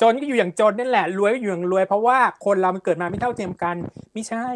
[0.00, 3.76] จนก็อยู่อย่างจนนั่นแหละ รวยก็อยู่อย่างรวย เพราะว่าคนเรามันเกิดมาไม่เท่าเทียมกัน
[4.12, 4.46] ไม่ใช่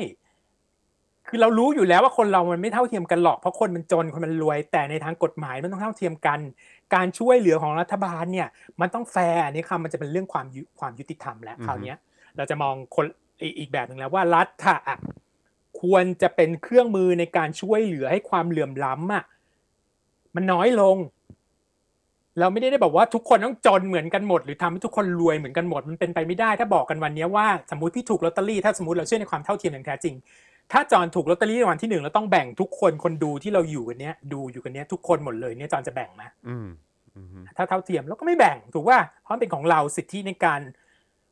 [1.29, 6.39] คือเรารู้อยู่แล้วว่าคนเรามันไม่เท่าเทียมกันหรอกเพราะคนมันจนคนมันรวย แต่ในทางกฎหมายมันต้องเท่าเทียมกัน
[6.95, 8.49] การช่วยเหลือของรัฐบาลเนี่ย
[8.81, 11.97] มันต้องแฟร์อันนี้คำมันจะเป็นเรื่องความยุความยุติธรรมแล้วคราวเนี้ย
[12.37, 13.05] เราจะมองคน
[13.41, 14.49] อีกอีกแบบหนึ่งแล้วว่ารัฐ
[14.89, 14.99] อะ
[15.81, 19.25] ควรจะเป็นเครื่องมือในการช่วยเหลือให้ความเหลื่อมล้ำอะ
[20.35, 20.97] มันน้อยลง
[22.41, 30.15] เราไม่ได้ได้บอกว่าทุกคนต้องจนเหมือนกันหมด หรือทำให้ทุกคนรวยเหมือนกันหมดมันเป็นไปไม่ได้ ถ้าบอกกันวันนี้ว่าสมมติพี่ถูกลอตเตอรี่ถ้าสมมติเราเชื่อในความเท่าเทียมอย่างแท้จริง
[30.73, 36.69] ถ้าจอนถูกลอตเตอรี่รางวัลที่หนึ่งแล้วต้องแบ่งทุกคนคนดูที่เราอยู่กันเนี้ยดูอยู่กันเนี้ยทุกคนหมดเลยเนี่ยจอนจะแบ่งไหมอืม
[37.17, 40.61] อืมถ้าเท่าเทียมเราก็ไม่แบ่งถูกว่าเพราะมันเป็นของเราสิทธิในการ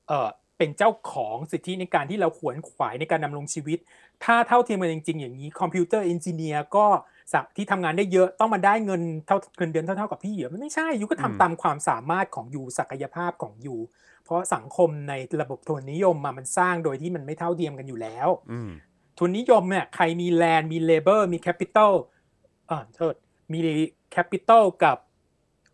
[0.09, 0.29] เอ่อ
[0.65, 3.79] เป็นเจ้าของสิทธิในการที่เราขวนขวายในการดำรงชีวิต
[4.25, 6.87] ถ้าเท่าเทียมกันจริง ๆ อย่างนี้ computer engineer ก็
[7.33, 13.77] สักที่ทำงานได้เยอะต้องมาได้เงินเท่าเงินเดือนเท่าๆกับพี่เหรอมันไม่ใช่ you ก็ทำตามความสามารถของ you ศักยภาพของ you
[14.25, 15.13] เพราะสังคมใน
[15.43, 18.71] ระบบทุนนิยมมามันสร้างโดยที่มันไม่เท่าเทียมกันอยู่แล้วอืม
[19.19, 21.93] ทุนนิยมเนี่ยใครมี land มี labour มี capital
[22.71, 23.15] อ่าโทษ
[23.53, 23.59] มี
[24.13, 24.97] capital กับ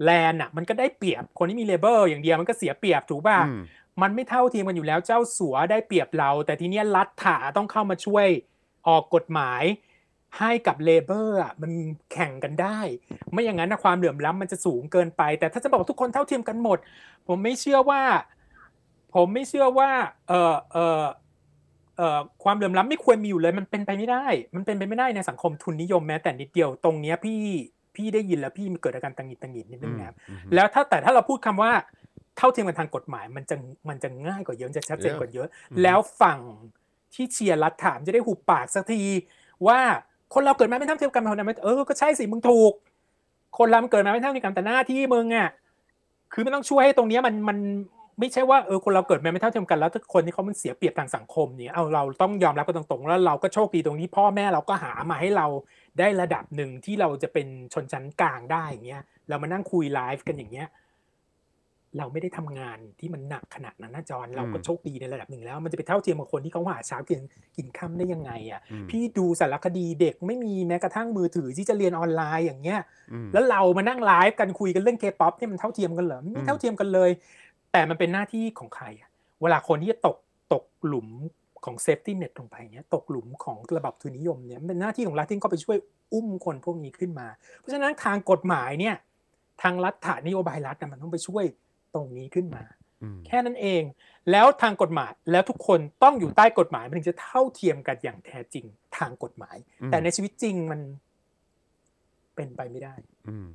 [0.04, 3.54] land อะมันก็ได้เปรียบคนที่มี labour อย่างเดียวมันก็เสียเปรียบถูกป่ะอื
[4.02, 8.26] มมันไม่เท่าเทียมกันอยู่แล้วเจ้าสัวได้เปรียบเรา แต่ทีเนี้ยรัฐถาต้องเข้ามาช่วย
[8.88, 9.62] ออกกฎหมาย
[10.38, 11.72] ให้กับ labour อะมัน
[12.12, 12.78] แข่งกันได้
[13.32, 16.78] ไม่อย่างนั้นนะความเหลื่อมล้ำมันจะสูงเกินไป แต่ถ้าจะบอกทุกคนเท่าเทียมกันหมด
[17.28, 18.02] ผมไม่เชื่อว่า
[19.14, 19.90] ผมไม่เชื่อว่า
[20.28, 21.02] เออเออ
[21.96, 27.40] เอ่อความเหลื่อมล้ำไม่ควรมีอยู่เลย มันเป็นไปไม่ได้ มันเป็นไปไม่ได้ในสังคมทุนนิยมแม้แต่นิดเดียวตรงเนี้ยพี่
[27.96, 31.72] พี่ได้ยินแล้วพี่มีเกิดอาการตังหงิดตังหงิดนิดนึงนะครับอืมแล้วถ้าแต่ถ้าเราพูดคำว่า
[32.40, 33.56] เท่าเทียมกันทางกฎหมายมันจะ
[33.88, 36.38] มันจะง่ายกว่าเยอะมันจะชัดเจนกว่าเยอะอืมแล้วฝั่ง
[37.14, 39.12] ที่เชียร์รัฐถามจะได้หุบปากสักที
[39.66, 39.78] ว่า
[40.34, 42.72] คนเราเกิดมาไม่เท่าเทียมกันคนเราไม่เออก็ใช่สิมึงถูก
[43.58, 45.48] คนเรามันเกิดมาไม่เท่าเทียมกันแต่หน้าที่มึงอะ
[46.32, 47.58] คือไม่ต้องช่วยให้ตรงเนี้ยมันมัน
[48.18, 55.46] ไม่ใช่ว่าเออคนเราเกิดมาไม่เท่าเทียมกันแล้วทุกคนที่เขามันเสียเปรียบทางสังคมเนี่ยเอาเราต้องยอมรับกันตรงๆแล้วเราก็โชคดีตรงที่พ่อแม่เราก็หามาให้เรา
[55.98, 60.68] ได้ระดับหนึ่งที่เราจะเป็นชนชั้นกลางได้อย่างเงี้ยเรามานั่งคุยไลฟ์กันอย่างเงี้ย
[61.98, 67.20] เราไม่ได้ทำงานที่มันหนักขนาดนั้นนะจอนเราก็อืมโชคดีในระดับหนึ่งแล้ว มันจะไปเท่าเทียมกับคนที่เขาหาเช้ากิน
[67.56, 72.80] กินค่ำได้ยังไงอะอืมพี่ดูสารคดีเด็กไม่มีแม้กระทั่งมือถือที่จะเรียนออนไลน์อย่างเงี้ย
[73.12, 77.10] อืมแล้วเรามานั่งไลฟ์กันคุยกันเรื่องเคป๊อปเนี่ยมันเท่าเทียมกันเหรออืมไม่เท่าเทียมกันเลย
[77.72, 79.08] แต่มันเป็นหน้าที่ของใครอะ
[79.42, 80.16] เวลาคนที่จะตก
[80.52, 81.08] ตกหลุม
[81.64, 85.76] ของ safety net ลงไปเนี่ยตกหลุมของระบบทุนนิยมเนี่ยมันเป็นหน้าที่ของรัฐที่เขาไปช่วย
[86.12, 87.26] อุ้มคนพวกนี้ขึ้นมา
[87.58, 88.94] เพราะฉะนั้นทางกฎหมายเนี่ย
[89.62, 91.44] ทางรัฐฐานนโยบายรัฐน่ะมันต้องไปช่วย
[91.94, 92.62] ตรงนี้ขึ้นมา
[93.02, 93.82] อืมแค่นั้นเอง
[94.30, 98.64] แล้วทางกฎหมายแล้วทุกคนต้องอยู่ใต้กฎหมายมันถึงจะเท่าเทียมกันอย่างแท้จริง
[98.98, 100.80] ทางกฎหมายอืมแต่ในชีวิตจริงมัน
[102.34, 102.94] เป็นไปไม่ได้
[103.28, 103.48] อืม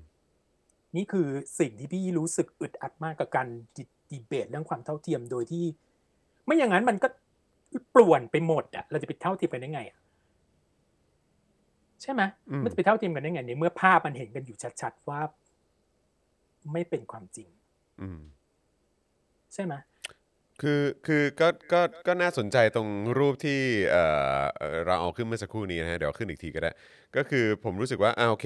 [0.95, 1.27] นี่คือ
[1.59, 3.47] สิ่งที่พี่รู้สึกอึดอัดมากกับการ
[3.77, 5.65] ดิดีเบตเรื่องความเท่าเทียมโดยที่
[6.45, 7.07] ไม่อย่างนั้นมันก็
[7.93, 9.99] ป่วนไปหมดอะเราจะไปเท่าเทียมกันได้ไงอะ
[12.01, 15.21] ใช่ไหมอืมมันจะไปเท่าเทียมกันได้ไงในเมื่อภาพมันเห็นกันอยู่ชัดๆว่า
[16.73, 17.64] ไม่เป็นความจริงอืม
[19.53, 19.73] ใช่ไหม
[20.61, 22.89] คือคือก็ก็ก็น่าสนใจตรง
[23.19, 23.59] รูปที่
[23.89, 24.03] เอ่
[24.39, 26.71] อเอ่อเราเอาขึ้นเมื่อสักครู่นี้นะฮะเดี๋ยวขึ้นอีกทีก็ได้
[27.15, 28.45] ก็คือผมรู้สึกว่าอ่าโอเค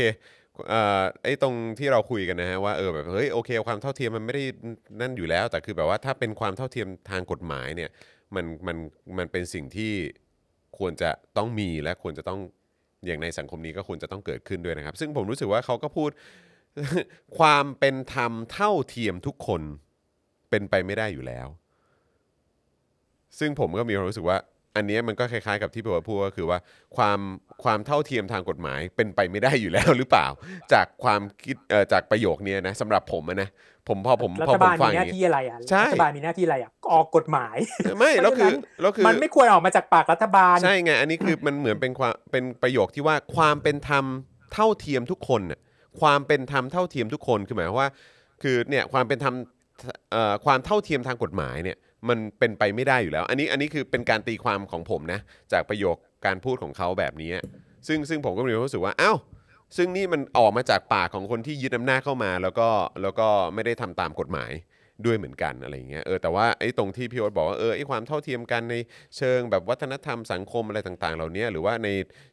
[0.70, 4.44] เอ่อไอ้ตรงที่เราคุยกันนะฮะว่าเออแบบเฮ้ยโอเคความเท่าเทียมมันไม่ได้
[5.02, 7.90] นั่นอยู่แล้ว แต่คือแบบว่าถ้าเป็นความเท่าเทียมทางกฎหมายเนี่ย
[8.36, 8.78] มันมัน
[9.18, 9.94] มันเป็นสิ่งที่
[10.78, 12.40] ควรจะต้องมีและควรจะต้อง
[13.06, 16.12] อย่างในสังคมนี้ก็ควรจะต้องเกิดขึ้นด้วยนะครับ ซึ่งผมรู้สึกว่าเขาก็พูด
[17.38, 19.62] ความเป็นธรรมเท่าเทียมทุกคน
[20.50, 21.48] เป็นไปไม่ได้อยู่แล้ว
[23.40, 24.38] ซึ่งผมก็มีความรู้สึกว่า
[24.76, 26.60] อันเนี้ยมันก็คล้ายๆ กับที่พี่ว่าพูดก็คือว่า
[26.98, 27.20] ความ
[27.64, 30.28] ความเท่าเทียมทางกฎหมายเป็นไปไม่ได้อยู่แล้วหรือเปล่า
[30.74, 33.50] จากความคิดเอ่อจากประโยคเนี้ยนะสำหรับผมอะนะ
[33.88, 37.58] ผมพอผมรัพอฐผมบาลฟัมีงอหน้าย่างที่นี้อะไรอะใช่รัฐบาลมีหน้าที่อะไรอะออกกฎหมาย
[38.00, 44.06] ไม่แล้วคือเพราะฉะนั้นแล้วคือมันไม่ควรออกมาจากปากรัฐบาลใช่ไงอันนี้คือมันเหมือนเป็นความเป็นประโยคที่ว่าความเป็นธรรม
[44.54, 45.60] เท่าเทียมทุกคนน่ะ
[46.02, 47.90] ความเป็นธรรมเท่าเทียมทุกคนคือหมายความว่า
[48.42, 49.36] คือเนี่ยความเป็นธรรม
[50.12, 51.78] เอ่อความเท่าเทียมทางกฎหมายเนี่ย
[52.10, 55.20] มันเป็นไปไม่ได้อยู่แล้ว อันนี้อันนี้คือเป็นการตีความของผมนะ
[55.52, 55.96] จากประโยค
[56.26, 57.32] การพูดของเขาแบบนี้
[57.88, 59.18] ซึ่งซึ่งผมก็มีความรู้สึกว่าอ้าว
[59.78, 62.70] ซึ่งนี่มันออกมาจากปากของคนที่ยึดอำนาจเข้ามา แล้วก็
[63.02, 64.52] แล้วก็ไม่ได้ทำตามกฎหมาย
[65.06, 68.76] ด้วยเหมือนกันอะไรอย่างเงี้ยเออแต่ว่าไอ้ตรงที่พี่โอ๊ตบอกว่าเออไอ้ความเท่าเทียมกันใน
[69.18, 71.90] เชิงแบบวัฒนธรรมสังคมอะไรต่าง ๆ เหล่านี้หรือว่าใน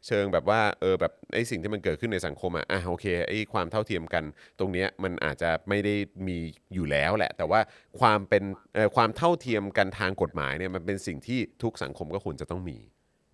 [0.06, 4.24] เชิงแบบว่าเออแบบไอ้สิ่งที่มันเกิดขึ้นในสังคมอะอะโอเคไอ้ความเท่าเทียมกัน
[4.58, 5.94] ตรงเนี้ยมันอาจจะไม่ได้
[6.26, 6.36] มี
[6.74, 7.60] อยู่แล้วแหละ แต่ว่า
[8.00, 8.42] ความเป็น
[8.74, 12.78] เอ่อความเท่าเทียมกันทางกฎหมายเนี่ยมันเป็นสิ่งที่ทุกสังคมก็ควรจะต้องมี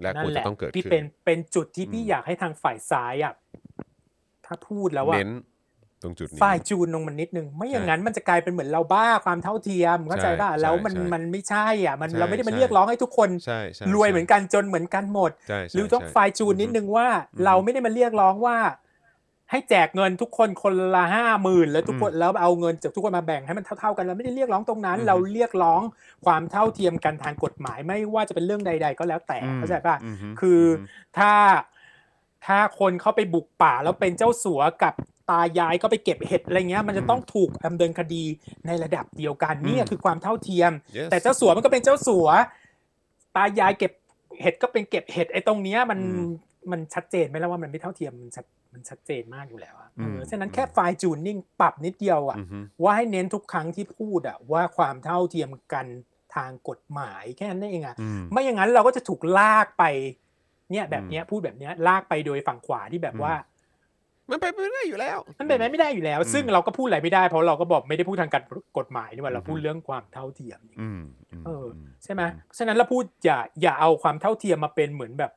[0.02, 3.34] และนั่ควรนแหจะละต้องเกิดที่ขึ้นเป็นเป็นจุดที่พี่อืมอยากให้ทางฝ่ายซ้ายอะ
[4.46, 5.28] ถ้าพูดแล้วว่าเน้น
[6.02, 17.06] ตรงจุดนี้ฝ่ายจูนลงมันนิดนึง ไม่อย่างใช่นั้นมันจะกลายเป็นเหมือนเราบ้าความเท่าเทียมเข้าใจป่ะใช่แล้วมันใช่มันไม่ใช่อะมันใช่เราไม่ได้มาใช่เรียกร้องให้ทุกคนใช่ใช่รวยใช่เหมือนกันจนเหมือนกันหมดใช่ใช่หรือต้องใช่ฝ่ายจูนนิดนึงว่า
[17.44, 18.58] เราไม่ได้มาเรียกร้องว่า
[19.50, 25.80] ให้แจกเงินทุกคนคนละห้าหมื่นแล้วทุกคนแล้วเอาเงินจากทุกคนมาแบ่งให้มันเท่า ๆกันเราไม่ได้เรียกร้องตรงนั้นอืมเราเรียกร้อง
[26.26, 30.86] ความเท่าเทียมกันทางกฎหมายไม่ว่าจะเป็นเรื่องใด ๆ ก็แล้วแต่อืมเข้าใจป่ะอืมฮึคืออม
[31.18, 31.32] ถ้า
[32.46, 34.94] ถ้าคนเข้าไปบุกป่าแล้วเป็นเจ้าสัวกับ
[35.30, 38.24] ตายายก็ไปเก็บเห็ดอะไรเงี้ย มันจะต้องถูกดำเนินคดี
[38.66, 42.28] ในระดับเดียวกันเนี่ยคือความเท่าเทียม Yes แต่เจ้าสัวมันก็เป็นเจ้าสัว
[43.36, 43.92] ตายายเก็บ
[44.40, 46.30] เห็ดก็เป็นเก็บเห็ดไอ้ตรงเนี้ยมันอืม
[46.72, 55.86] มันชัดเจนไหมแล้วว่ามันไม่เท่าเทียมมันชัดมันชัดเจนมากอยู่แล้วอะอืมเออฉะนั้นแค่ไฟล์จูนนิ่งปรับนิดเดียวอะอืมฮึว่าให้เน้นทุกครั้งที่พูดอะว่าความเท่าเทียมกัน
[56.34, 59.84] ทางกฎหมายแค่นั้นเองอะอืมไม่อย่างนั้นเราก็จะถูกลากไป
[60.70, 63.32] เนี่ยแบบเนี้ยพูดแบบเนี้ยลากไปโดยฝั่งขวาที่แบบว่า
[64.32, 68.42] มันไปไม่ได้อยู่แล้ว มันเป็นไปไม่ได้อยู่แล้วอืมซึ่งเราก็พูดอะไรไม่ได้เพราะเราก็บอกไม่ได้พูดทางการ
[68.78, 71.00] กฎหมายนี่หว่าเราพูดอืมเรื่องความเท่าเทียมอืม
[71.42, 75.32] มเออมใช่ไหมเพราะฉะนั้นเราพูดอย่าอย่าเอาความเท่าเทียมมาเป็นเหมือนแบบ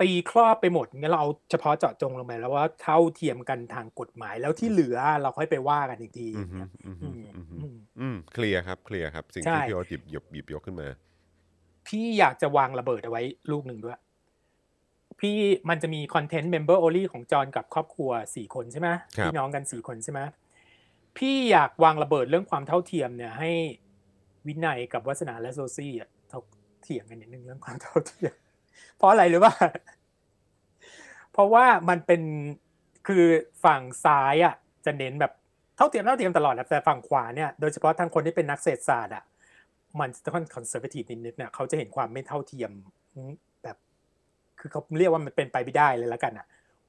[0.00, 10.88] ตีครอบไปหมดงั้นเราเอาเฉพาะเจาะจงลงไปแล้วว่าเท่าเทียมกันทางกฎหมายแล้วที่เหลือเราค่อยไปว่ากันอีกทีอืมฮึอืมฮึอืมอืมฮึอืมอืมเคลียร์ครับเคลียร์ครับ สิ่งใช่ที่พี่โอ๊ตหยิบหยิบหยิบยกขึ้นมา
[11.86, 13.98] พี่อยากจะวางระเบิดเอาไว้ลูกหนึ่งด้วย
[15.20, 15.36] พี่
[15.68, 20.20] มันจะมี content member only ของจอห์นกับครอบครัวสี่คนใช่ไหมครับพี่น้องกันสี่คนใช่ไหม
[21.18, 23.50] พี่อยากวางระเบิดเรื่องความเท่าเทียมเนี่ย ให้
[24.46, 26.40] วินัยกับวัฒนาและโซซี่อะเขา
[26.82, 28.34] เถียงกันนิดนึงเรื่องความเท่าเทียม
[28.96, 29.52] เพราะอะไรหรือว่า
[31.32, 32.22] เพราะว่ามันเป็น
[33.06, 33.24] คือ
[33.64, 34.54] ฝั่งซ้ายอะ
[34.86, 35.32] จะเน้นแบบ
[35.76, 39.24] เท่าเทียมเท่าเทียมตลอดแหละแต่ฝั่งขวาเนี่ยโดยเฉพาะทางคนที่เป็นนักเศรษฐศาสตร์อะ
[40.00, 42.94] มันจะค่อนคอนเซอร์เวทีฟนิดๆเนี่ยเขาจะเห็นความไม่เท่าเทียมแบบ
[44.60, 46.46] คือเขาเรียกว่ามันเป็นไปไม่ได้เลยแล้วกันอะ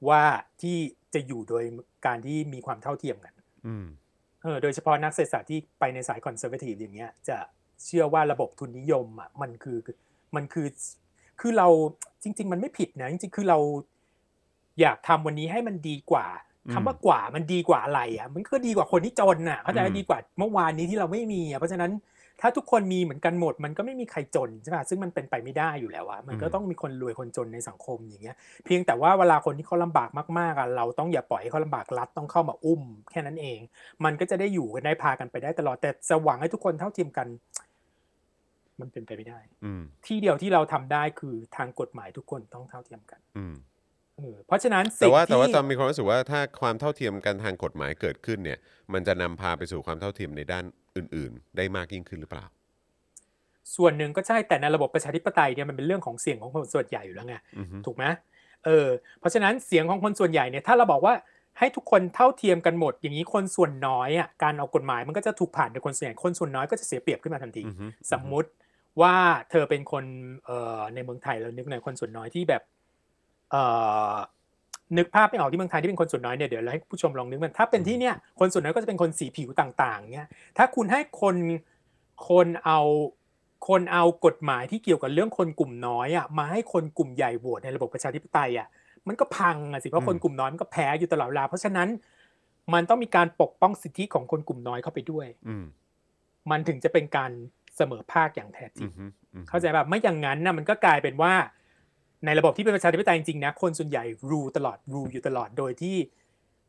[0.08, 0.22] ว่า
[0.62, 0.76] ที่
[1.14, 1.64] จะอยู่โดย
[2.06, 3.32] การที่มีความเท่าเทียมกัน
[3.66, 3.86] อืม
[4.42, 7.36] เออโดยเฉพาะนักเศรษฐศาสตร์ที่ไปในสายคอนเซอร์เวทีฟอย่างเงี้ย จะ
[7.84, 9.78] เชื่อว่าระบบทุนนิยมอะมันคือ
[10.36, 10.66] มันคือ
[11.40, 11.68] คือเรา
[12.22, 13.58] จริง ๆ มันไม่ผิดนะจริงๆคือเรา
[14.80, 16.26] อยากทำวันนี้ให้มันดีกว่า
[16.68, 21.90] อืมคำว่ากว่ามันดีกว่าอะไรอะ มันก็ดีกว่าคนที่จนน่ะเขาใจอืมดีกว่าเมื่อวานนี้ที่เราไม่มีอะเพราะฉะนั้น
[22.40, 33.58] ถ้าทุกคนมีเหมือนกันหมด มันก็ไม่มีใครจนใช่ป่ะซึ่งมันเป็นไปไม่ได้อยู่แล้วอะมันก็ต้องมีคนรวยคนจนในสังคมอย่างเงี้ย เพียงแต่ว่าเวลาคนที่เขาลำบากมากๆอะเราต้องอย่าปล่อยให้เขาลำบากรัฐต้องเข้ามาอุ้ม แค่นั้นเอง
[34.04, 37.28] มันก็จะได้อยู่กันได้พากันไปได้ตลอดแต่จะหวังให้ทุกคนเท่าเทียมกัน
[38.80, 43.54] มันเป็นไปไม่ได้อืมที่เดียวที่เราทำได้คือทางกฎหมายทุกคนต้องเท่าเทียมกัน อืม
[44.20, 48.58] เออเพราะฉะนั้นแต่สิ่งว่าแต่ว่าที่จอมมีความรู้สึกว่าถ้าความเท่าเทียมกันทางกฎหมายเกิดขึ้นเนี่ย
[48.92, 50.64] มันจะนำพาไปสู่ความเท่าเทียมในด้าน
[50.96, 52.44] อื่น ๆ ได้มากยิ่งขึ้นหรือเปล่า
[53.76, 58.04] ส่วนหนึ่งก็ใช่แต่ในระบบประชาธิปไตยเนี่ยมันเป็นเรื่องของเสียงของคนส่วนใหญ่อยู่แล้วไงอือฮึถูกไหม
[58.64, 58.88] เออ
[59.20, 61.14] เพราะฉะนั้นเสียงของคนส่วนใหญ่เนี่ยถ้าเราบอกว่า
[61.58, 68.48] ให้ทุกคนเท่าเทียมกันหมด อย่างนี้คนส่วนน้อยอะการเอากฎหมายมันก็จะถูกผ่านโดยคนส่วนใหญ่คนส่วนน้อยก็จะเสียเปรียบขึ้นมาทันทีอือฮึสมมุติ
[69.02, 69.14] ว่า
[69.50, 70.04] เธอเป็นคน
[70.44, 72.79] เอ่อในเมืองไทยเรานึกในคนส่วนน้อยที่แบบเอ่อ
[74.98, 81.36] นึกภาพไม่ออกที่เมืองไทยที่เป็นคนส่วนน้อยเนี่ยเดี๋ยวเราให้ผู้ชมลองนึกมันถ้าเป็นที่เนี่ยคนส่วนน้อยก็จะเป็นคนสีผิวต่างๆเนี่ยถ้าคุณให้คน
[82.28, 82.80] คนเอา
[83.68, 88.68] คนเอากฎหมายที่เกี่ยวกับเรื่องคนกลุ่มน้อยอะมาให้คนกลุ่มใหญ่โหวตในระบบประชาธิปไตยอะ
[89.08, 91.88] มันก็พังอะสิเพราะคนกลุ่มน้อยมันก็แพ้อยู่ตลอดเวลาเพราะฉะนั้น
[92.72, 95.64] มันต้องมีการปกป้องสิทธิของคนกลุ่มน้อยเข้าไปด้วยอืม
[96.50, 97.30] มันถึงจะเป็นการ
[97.76, 99.04] เสมอภาคอย่างแท้จริอืงอฮึ
[99.34, 101.32] อือฮึเข้าใจแบบไม่อย่างนั้นนะมันก็กลายเป็นว่า
[102.26, 105.96] ในระบบที่เป็นประชาธิปไตยจริงๆนะคนส่วนใหญ่รูตลอดรูอยู่ตลอดโดยที่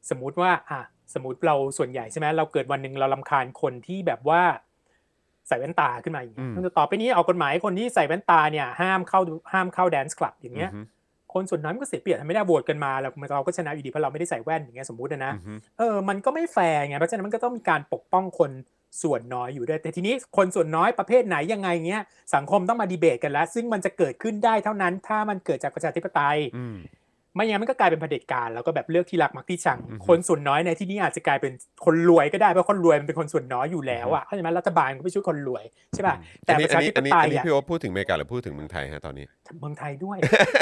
[0.10, 0.82] สมมุติว่าอะ
[1.14, 4.41] สมมติเราส่วนใหญ่ใช่ไหมเราเกิดวันหนึ่งเรารำคาญคนที่แบบว่า
[5.48, 9.19] ใส่แว่นตาขึ้นมาอย่างเงี้ยมันจะต่อไปนี้ออกกฎหมายให้คนที่ใส่แว่นตาเนี่ยห้ามเข้า
[9.53, 10.90] ห้ามเข้า dance club อย่างเงี้ยอือฮึ
[11.34, 18.52] คนส่วนน้อยมันก็เสียเปรียบทำไม่ได้โหวตกันมาแล้วเราก็ชนะอยู่ดีเพราะเราไม่ได้ใส่แว่นอย่างเงี้ยสมมุตินะนะอือฮึเออมันก็ไม่แฟร์ไงเพราะฉะนั้นมันก็ต้องมีการปกป้องคน
[19.01, 22.03] ส่วนน้อยอยู่ด้วยแต่ทีนี้คนส่วนน้อยประเภทไหนยังไงเงี้ย
[22.35, 26.38] สังคมต้องมาดีเบตกันแล้ว ซึ่งมันจะเกิดขึ้นได้เท่านั้นถ้ามันเกิดจากประชาธิปไตย
[27.35, 31.53] ไม่อย่างนั้นมันก็กลายเป็นเผด็จการแล้วก็แบบเลือกที่รักมักที่ชังอือฮึคนส่วนน้อยในที่นี้อาจจะกลายเป็น
[31.85, 39.25] คนรวยก็ได้เพราะคนรวยมันเป็นคนส่วนน้อยอยู่แล้วอะเข้าใจไหมรัฐบาลก็ไม่ช่วยคนรวยใช่ป่ะแต่อันปนี้ระชาธิปอันนี้ไตอัยนนี้อะพี่โอ๊ตพูดถึงอเมริกาหรือพูดถึงเมืองไทยฮะตอนนี้
[39.59, 40.17] เมืองไทยด้วย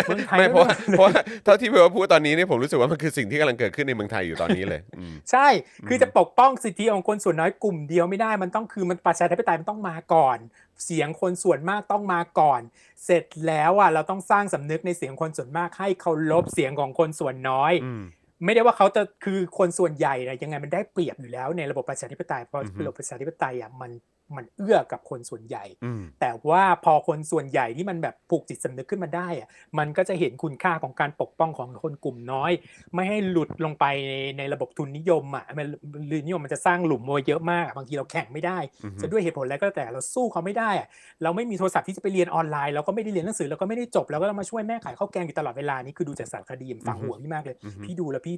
[0.07, 1.13] เมืองไทยไม่เพด้ราะวยว่าเพราะว่า
[1.43, 5.47] เท่าที่พี่โอ๊ตพูดตอนนี้เนี่ยผมรู้สึกว่ามันคือสิ่งที่กำลังเกิดขึ้นในเมืองไทยอยู่ตอนนี้เลยอืมใช่
[5.87, 10.37] คือจะปกป้องสิทธิของคนส่วนน้อยกลุ่มเดียวไม่ได้มันต้องคือมันประชาธิปไตยมันต้องมาก่อน
[10.85, 12.61] เสียงคนส่วนมากต้องมาก่อน
[13.05, 18.03] เสร็จแล้วอะเราต้องสร้างสำนึกในเสียงคนส่วนมากให้เคารพเสียงของคนส่วนน้อยอืม
[18.45, 23.91] ไม่ได้ว่าเขาจะคือคนส่วนใหญ่นะยังไงมันได้เปรียบอยู่แล้วในระบบประชาธิปไตยเพราะอือฮึระบบประชาธิปไตยอะมัน
[24.37, 29.47] มันเอื้อกับคนส่วนใหญ่อืมแต่ว่าพอคนส่วนใหญ่ที่มันแบบผูกจิตสำนึกขึ้นมาได้อะ
[29.79, 32.51] มันก็จะเห็นคุณค่าของการปกป้องของคนกลุ่มน้อย
[32.93, 35.67] ไม่ให้หลุดลงไปในในระบบทุนนิยมอะมัน
[36.11, 40.87] ทุนนิยมมันจะสร้างหลุมเอาไว้เยอะมากอะบางทีเราแข่งไม่ได้อือฮึจะด้วยเหตุผลอะไรก็แล้วแต่เราสู้เขาไม่ได้อะ
[41.23, 48.35] เราไม่มีโทรศัพท์ที่จะไปเรียนออนไลน์เราก็ไม่ได้เรียนหนังสือเราก็ไม่ได้จบเราก็ต้องมาช่วยแม่ขายข้าวแกงอยู่ตลอดเวลานี่คือดูจากสารคดีมันฝังหัวพี่มากเลยอือฮึพี่ดูแล้วพี่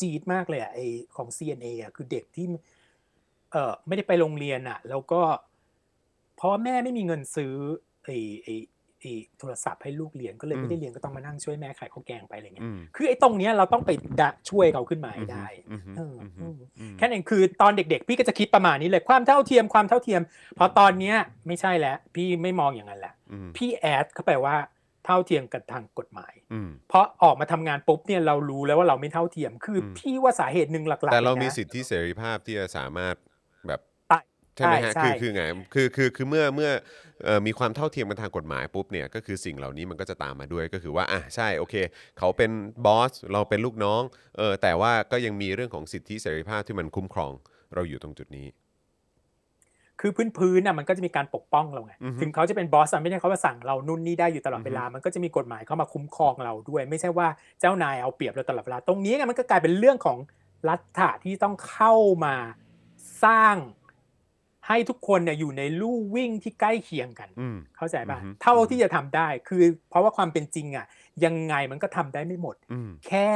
[0.00, 0.80] จี๊ดมากเลยอะไอ
[1.16, 2.46] ของ CNA อะคือเด็กที่
[3.52, 5.20] เออไม่ได้ไปโรงเรียนอะ แล้วก็
[6.36, 7.54] เพราะว่าแม่ไม่มีเงินซื้อ
[8.04, 8.10] ไอ
[8.42, 8.48] ไอ
[9.00, 9.04] ไอ
[9.38, 20.22] โทรศัพท์ให้ลูกเรียนก็เลยอืมไม่ได้เรียนก็ต้องมานั่งช่วยแม่ขายข้าวแกงไปอะไรเงี้ยอืมคือไอ้ตรงเนี้ยเราต้องไปดะช่วยเขาขึ้นมาให้ได้อือฮึเอออือฮึอืมอืมแค่นั้นคือตอนเด็ก ๆ พี่ก็จะคิดประมาณนี้เลยความเท่าเทียมความเท่าเทียม
[20.58, 21.16] พอตอนเนี้ย
[21.46, 24.56] ไม่ใช่แล้วพี่ไม่มองอย่างนั้นแหละอืมพี่แอดเข้าไปว่า
[25.04, 33.31] เท่าเทียมกันทางกฎหมายอืมเพราะออกมาทำงานปุ๊บเนี่ยเรารู้แล้วว่าเราไม่เท่าเทียม คืออมพี่ว่าสาเหตุหนึ่งหลักๆแต่เราลยนะมีสิทธิเสรีภาพที่จะสามารถแบบ
[34.58, 35.42] ใช่ใช่ไหมฮะ ใช่คือใช่ คือไง
[35.74, 36.70] คือคือคือเมื่อเมื่อ
[37.24, 41.74] เอ่อมีความเท่าเทียมกันทางกฎหมายปุ๊บเนี่ยก็คือสิ่งเหล่านี้มันก็จะตามมาด้วยก็คือว่าอะใช่โอเค
[42.18, 42.50] เขาเป็น
[42.86, 44.02] บอสเราเป็นลูกน้อง
[44.36, 47.32] เออแต่ว่าก็ยังมีเรื่องของสิทธิเสรีภาพที่มันคุ้มครอง
[47.74, 48.46] เราอยู่ตรงจุดนี้
[50.00, 57.28] คือพื้นๆน่ะมันก็จะมีการปกป้องเราไงอือฮึถึงเขาจะเป็นบอสอะไม่ได้เขามาสั่งเรานู่นนี่ได้อยู่ตลอดเวลา มันก็จะมีกฎหมายเข้ามาคุ้มครองเราด้วย ไม่ใช่ว่า
[57.60, 60.18] เจ้านายเอาเปรียบเราตลอดเวลาตรงนี้ไงมันก็กลายเป็นเรื่องของ
[60.68, 62.34] รัฐะที่ต้องเข้ามา
[63.24, 63.56] สร้าง
[64.72, 70.86] ให้ทุกคนเนี่ยอยู่ในลู่วิ่งที่ใกล้เคียงกันอืมเข้าใจป่ะอือฮึเท่าที่จะทำได้คือเพราะว่าความเป็นจริงอะ
[71.24, 73.28] ยังไงมันก็ทำได้ไม่หมดอืมแค่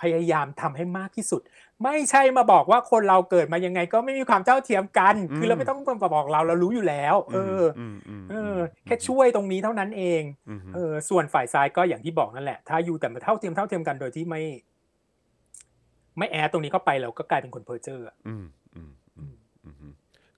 [0.00, 1.40] พยายามทำให้มากที่สุด
[1.82, 14.42] ไม่ใช่มาบอกว่าคนเราเกิดมายังไงก็ไม่มีความเท่าเทียมกัน คือเราไม่ต้องมาบอกเราเรารู้อยู่แล้ว เอออมมเออ แค่ช่วยตรงนี้เท่านั้นเองอืมเออส่วนฝ่ายซ้ายก็อย่างที่บอกนั่นแหละ ถ้าอยู่แต่มาเท่าเทียมเท่าเทียมกันโดยที่ไม่
[16.18, 18.59] ไม่ add ตรงนี้เข้าไปเราก็กลายเป็นคนเพอร์เจอร์อะอืมอืมอืมอืมอืม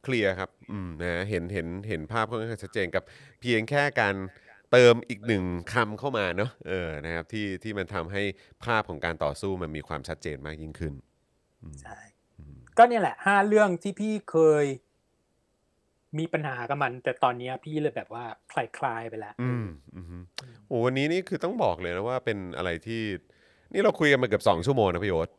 [0.02, 3.04] เคลียร์ครับอืมนะฮะเห็นเห็นเห็นภาพค่อนข้างชัดเจนกับ
[3.40, 4.14] เพียงแค่การ
[4.72, 8.22] เติมอีกหนึ่งคำเข้ามาเนอะเออนะครับที่ที่มันทำให้
[8.64, 10.94] ภาพของการต่อสู้มันมีความชัดเจนมากยิ่งขึ้น
[11.82, 11.98] ใช่
[12.78, 14.64] ก็เนี่ยแหละห้าเรื่องที่พี่เคย
[16.18, 18.54] มีปัญหากับมัน แต่ตอนเนี้ยพี่เลยแบบว่าค
[18.84, 19.66] ลายๆไปแล้วอืม
[19.96, 20.06] อืม
[20.66, 23.02] โอ้วันนี้นี่คือต้องบอกเลยนะว่าเป็นอะไรที่
[23.72, 25.30] นี่เราคุยกันมาเกือบสองชั่วโมงนะพี่โอ๊ต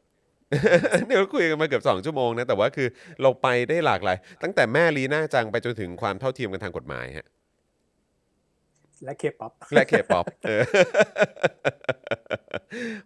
[1.08, 2.88] เดี๋ยวคุยกันมาเกือบ2ชั่วโมงนะแต่ว่าคือ
[3.22, 7.28] เราไปได้หลากหลาย ตั้งแต่แม่ลีน่าจังไปจนถึงความเท่าเทียมกันทางกฎหมายฮะ
[9.04, 10.64] และเคป๊อปและเคป๊อปเออ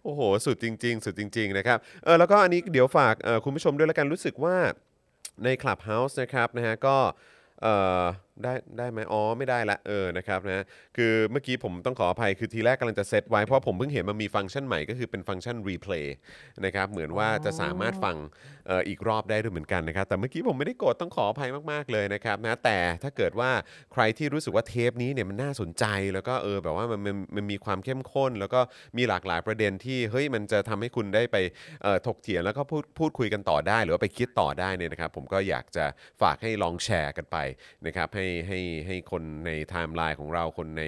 [0.03, 4.55] โอ้โห สุดจริง ๆ สุดจริง ๆ นะครับเออแล้วก็อันนี้เดี๋ยวฝากเอ่อคุณผู้ชมด้วยแล้วกันรู้สึกว่า
[5.43, 6.97] ใน Clubhouse นะครับนะฮะก็
[7.61, 8.03] เอ่อ
[8.43, 10.63] ได้ได้ไหมอ๋อไม่ได้ละเออนะครับนะ
[10.97, 16.15] คือเมื่อกี้ผมต้องขออภัยคือทีแรกกำลังจะเซตไว้เพราะผมเพิ่งเห็นมันมีฟังก์ชันใหม่ก็คือเป็น function replay
[16.65, 18.15] นะครับเหมือนว่าจะสามารถฟัง
[18.67, 23.51] เอ่ออีกรอบได้ด้วยเหมือนกันนะครับ แต่เมื่อกี้ผมไม่ได้กดต้องขออภัยมากๆเลยนะครับนะแต่ถ้าเกิดว่า
[23.93, 28.59] ใครที่รู้สึกว่าเทปนี้เนี่ยมันน่าสนใจแล้วก็เออแบบว่ามันมันมันมีความเข้มข้น แล้วก็
[28.97, 31.37] มีหลากหลายประเด็นที่เฮ้ยมันจะทำให้คุณได้ไป
[31.83, 35.85] เอ่อถกเถียงแล้วก็พูดพูดคุยกันต่อได้ หรือว่าไปคิดต่อได้เนี่ยนะครับผมก็อยากจะ
[36.21, 37.37] ฝากให้ลองแชร์กันไป
[37.85, 40.83] นะครับให้ให้ให้คนในไทม์ไลน์ของเราคนใน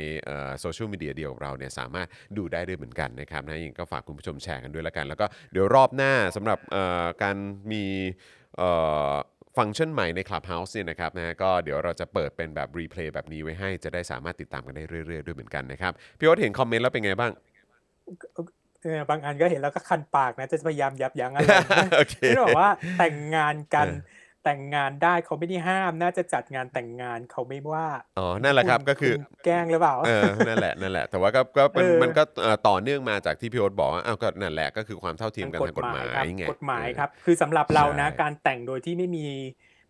[0.60, 2.08] โซเชียลมีเดียเดียวกับเราเนี่ยสามารถ
[2.38, 7.38] ดูได้ด้วยเหมือนกันนะครับนะยังก็ฝากคุณผู้ชมแชร์กันด้วยแล้วกัน แล้วก็เดี๋ยวรอบหน้าสำหรับเอ่อการ
[7.72, 7.84] มี
[8.58, 8.70] เอ่
[9.12, 9.14] อ
[9.58, 17.32] ฟังก์ชันใหม่ใน Clubhouse เนี่ยนะครับนะก็เดี๋ยวเราจะเปิดเป็นแบบรีเพลย์แบบนี้ไว้ให้จะได้สามารถติดตามกันได้เรื่อยๆ ด้วยเหมือนกันนะครับ พี่โอ๊ตเห็นคอมเมนต์แล้วเป็นไงบ้าง
[18.84, 21.48] เออบางอันก็เห็นแล้วก็คันปากนะ จะพยายามยับยั้งอะไร
[21.98, 24.00] โอเคที่บอกว่าแต่งงานกันเออ
[24.44, 27.88] แต่งงานได้เขาไม่ได้ห้าม น่าจะจัดงานแต่งงานเขาไม่ว่า
[28.20, 39.26] อ๋อ นั่นแหละครับก็คือณแกล้งหรือเปล่า เออ นั่นแหละ นั่นแหละ แต่ว่าก็ก็เป็นเออมันก็เอ่อต่อเนื่องมาจากที่พี่โอ๊ตบอกว่าอ้าวก็นั่นแหละก็คือความเท่าเทียมกันทางกฎหมายครับไงกฎหมายเออครับ คือสำหรับเรานะใช่การแต่งโดยที่ไม่มี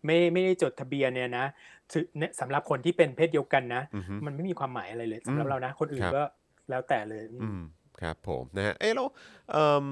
[0.04, 1.46] ไม่ไม่ได้จดทะเบียนเนี่ยนะ
[1.92, 6.24] ถือเนี่ยสำหรับคนที่เป็นเพศเดียวกันนะอือฮึมันไม่มีความหมายอะไรเลยสำหรับอืมเรานะ คนอื่นครับก็
[6.70, 7.62] แล้วแต่เลยอืมอืม
[8.02, 9.08] ครับผมนะฮะเอ้แล้ว
[9.52, 9.84] เอิ่ม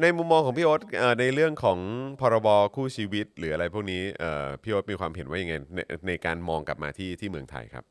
[0.00, 1.78] ในมุมมองของพี่โอ๊ตเอ่อในเรื่องของ
[2.20, 5.78] พรบคู่ชีวิต หรืออะไรพวกนี้เอ่อพี่โอ๊ตมีความเห็นว่ายังไงใน
[6.08, 7.84] ในการมองกลับมาที่ที่เมืองไทยครับ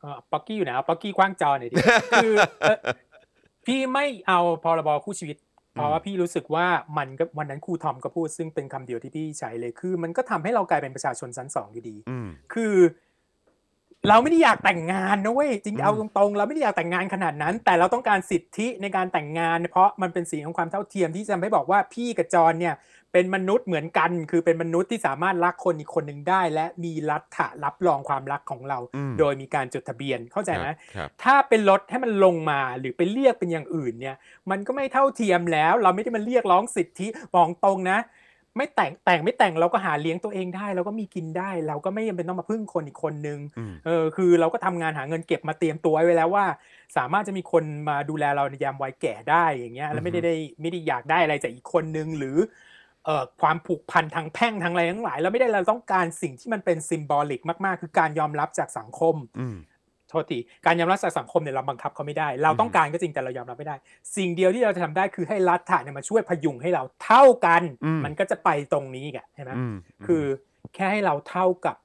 [0.00, 1.76] เอ่อป๊อกกี้อยู่ไหนเอาป๊อกกี้คว้างจอหน่อยดิ
[2.22, 2.78] คือเอ่อ
[3.66, 5.36] พี่ไม่เอาพรบคู่ชีวิต
[5.72, 6.66] เพราะว่าพี่รู้สึกว่า
[6.98, 12.74] มันก็วันนั้นครูทอมก็พูดซึ่งเป็นคำเดียวที่พี่ใช้เลยคือ มันก็ทำให้เรากลายเป็นประชาชนชั้นสองอยู่ดีอืมคือ
[14.08, 22.74] เราไม่ได้อยากแต่งงานนะเว้ยจริงอืมๆเอาตรงๆ เราไม่ได้อยากแต่งงานขนาดนั้น แต่เราต้องการสิทธิในการแต่งงาน เพราะมันเป็นสีของความเท่าเทียมที่จะทำให้บอกว่าพี่กับจรเนี่ย
[23.12, 34.16] เป็นมนุษย์เหมือนกัน คือเป็นมนุษย์ที่สามารถรักคนอีกคนหนึ่งได้ และมีรัฐะรับรองความรักของเราอืมโดยมีการจดทะเบียนเข้าใจไหมครับถ้าเป็นลดให้มันลงมาหรือไปเรียกเป็นอย่างอื่นเนี่ย
[34.50, 37.98] มันก็ไม่เท่าเทียมแล้ว เราไม่ได้มาเรียกร้องสิทธิมองตรงนะ
[38.56, 46.46] ไม่แต่งแต่งไม่แต่งเราก็หาเลี้ยงตัวเองได้เราก็มีกินได้ เราก็ไม่จำเป็นต้องมาพึ่งคนอีกคนนึงอืมเออคือเราก็ทำงานหาเงินเก็บมาเตรียมตัวไว้แล้วว่า
[46.96, 52.36] สามารถจะมีคนมาดูแลเราในยามวัยแก่ได้อย่างเงี้ยแล้วไม่ได้ได้ไม่ได้อยากได้อะไรจากอีกคนนึงหรือ
[53.04, 59.56] เอ่อความผูกพันทางแพ่งทางอะไรทั้งหลายเราไม่ได้เราต้องการสิ่งที่มันเป็นซิมบอลิกมากๆ คือการยอมรับจากสังคมอืม
[60.10, 63.76] โทษทีการยอมรับจากสังคมเนี่ยเราบังคับเขาไม่ได้ เราต้องการก็จริงแต่เรายอมรับไม่ได้
[64.16, 69.74] สิ่งเดียวที่เราจะทำได้คือให้รัฐะเนี่ยมาช่วยพยุงให้เราเท่ากันอืมมันก็จะไปตรงนี้แกใช่ไหมอืม
[70.06, 70.24] คือ
[70.74, 71.76] แค่ให้เราเท่ากับ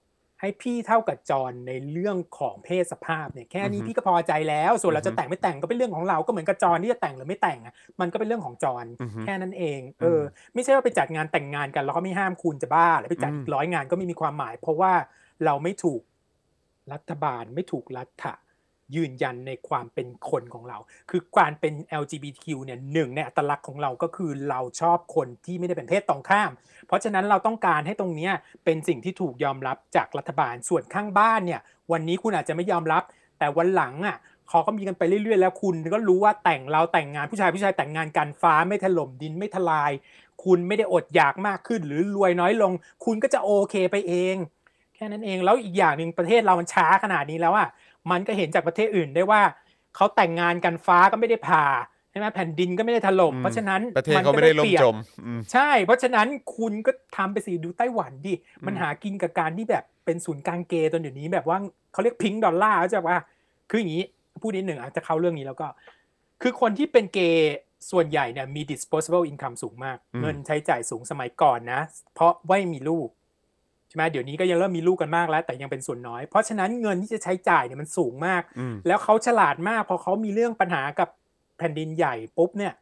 [0.43, 10.21] ให้พี่เท่ากับจรในเรื่องของเพศสภาพเนี่ยแค่นี้อือฮึพี่ก็พอใจแล้ว ส่วนเราอือฮึจะแต่งไม่แต่งก็เป็นเรื่องของเราก็เหมือนกับจรที่จะแต่งหรือไม่แต่งอะมันก็เป็นเรื่องของจรอือฮึแค่นั้นเองเออ
[10.53, 14.93] ไม่ใช่ว่าไปจัดงานแต่งงานกันแล้วก็ไม่ห้ามคุณจะบ้าหรือไปจัดอืมร้อยงานก็ไม่มีความหมาย เพราะว่า
[15.45, 16.01] เราไม่ถูก
[16.91, 18.33] รัฐบาลไม่ถูกรัฐะ
[18.95, 20.77] ยืนยันในความเป็นคนของเรา
[21.09, 26.51] คือการเป็น LGBTQ เนี่ยหนึ่งในอัตลักษณ์ของเราก็คือเราชอบคนที่ไม่ได้เป็นเพศตรงข้าม
[26.87, 28.33] เพราะฉะนั้นเราต้องการให้ตรงเนี้ย
[28.65, 33.03] เป็นสิ่งที่ถูกยอมรับจากรัฐบาล ส่วนข้างบ้านเนี่ย วันนี้คุณอาจจะไม่ยอมรับ
[33.39, 34.17] แต่วันหลังอะ
[34.49, 39.91] เขาก็มีกันไปเรื่อยๆ แล้วคุณก็รู้ว่าแต่งเราแต่งงานผู้ชายผู้ชายแต่งงานกันฟ้าไม่ถล่มดินไม่ทลาย
[40.43, 42.71] คุณไม่ได้อดอยากมากขึ้น หรือรวยน้อยลง
[43.05, 44.35] คุณก็จะโอเคไปเอง
[45.03, 47.67] ค่นั้นเองแล้วอีกอย่างหนึ่งประเทศเรามันช้าขนาดนี้แล้วอะ
[48.11, 49.41] มันก็เห็นจากประเทศอื่นได้ว่า
[49.95, 51.65] เขาแต่งงานกันฟ้าก็ไม่ได้ผ่า
[52.11, 58.33] ใช่ไหมแผ่นดินก็ไม่ได้ถล่มอืมเพราะฉะนั้นประเทศเขาไม่ได้ล่มปรียบจมอืมใช่ เพราะฉะนั้นคุณก็ทำไปสิดูไต้หวันดิ
[58.65, 61.57] มันหากินกับการที่แบบเป็นศูนย์กลางเกย์ตอนเดี๋ยวนี้แบบว่า
[61.93, 63.17] เขาเรียกพิงดอลลาร์จะว่า
[63.69, 64.03] คืออย่างนี้
[64.41, 65.67] พูดนิดหนึ่งอาจจะเข้าเรื่องนี้แล้วก็
[66.41, 67.55] คือคนที่เป็นเกย์
[67.91, 71.81] ส่วนใหญ่เนี่ยมี disposable income สูงมากอืมเงินใช้จ่ายสูงสมัยก่อนนะ
[72.15, 73.07] เพราะไม่มีลูก
[73.91, 81.09] ใช่ไหมเดี๋ยวนี้ก็ยังเริ่มมีลูกกันมากแล้ว แต่ยังเป็นส่วนน้อย เพราะฉะนั้นเงินที่จะใช้จ่ายเนี่ยมันสูงมากอืมแล้วเขาฉลาดมากพอเขามีเรื่องปัญหากับ
[81.57, 82.73] แผ่นดินใหญ่ปุ๊บเนี่ย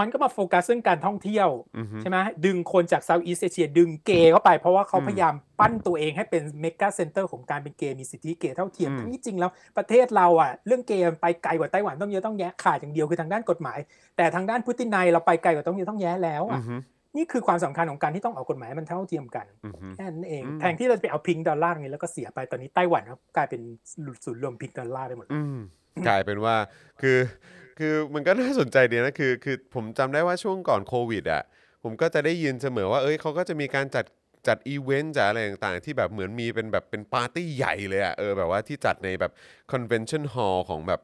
[0.00, 13.78] มันก็มาโฟกัสเรื่องการท่องเที่ยวอืมใช่ไหมดึงคนจาก Southeast Asia ดึงเกย์เข้าไป เพราะว่าเขาอืมพยายามปั้นตัวเองให้เป็น mega center ของการเป็นเกย์มีสิทธิเกย์เท่าเทียมอืมทั้งที่จริงแล้วประเทศเราอะเรื่องเกย์มันไปไกลกว่าไต้หวันต้องเยอะต้องแยะขาดอย่างเดียวคือทางด้านกฎหมาย
[14.16, 16.80] แต่ทางด้านพฤตินัยเราไปไกลกว่าต้องเยอะต้องแยะแล้วอือะม
[17.16, 23.60] นี่คือความสำคัญของการที่ต้องออกกฎหมายให้มันเท่าเทียมกันอืมแค่นั้นเองอืมแทนที่เราจะไปเอา pink dollar นี้แล้วก็เสียไปตอนนี้ไต้หวันก็กลายเป็น
[24.24, 25.58] ศูนย์รวม pink dollar ไปหมดเลยอืม
[26.08, 26.56] กลายเป็นว่า
[27.00, 27.18] คือ
[27.78, 31.42] คือมันก็น่าสนใจดีนะคือคือผมจำได้ว่าช่วงก่อนโควิดอะ
[31.82, 34.04] ผมก็จะได้ยินเสมอว่าเอ้ยเขาก็จะมีการจัด
[34.48, 39.32] จัดอีเวนต์จัดอะไรต่างๆ ที่แบบเหมือนมีเป็นแบบเป็นปาร์ตี้ใหญ่เลยอะเออแบบว่าที่จัดในแบบ
[39.72, 41.00] convention hall ของแบบ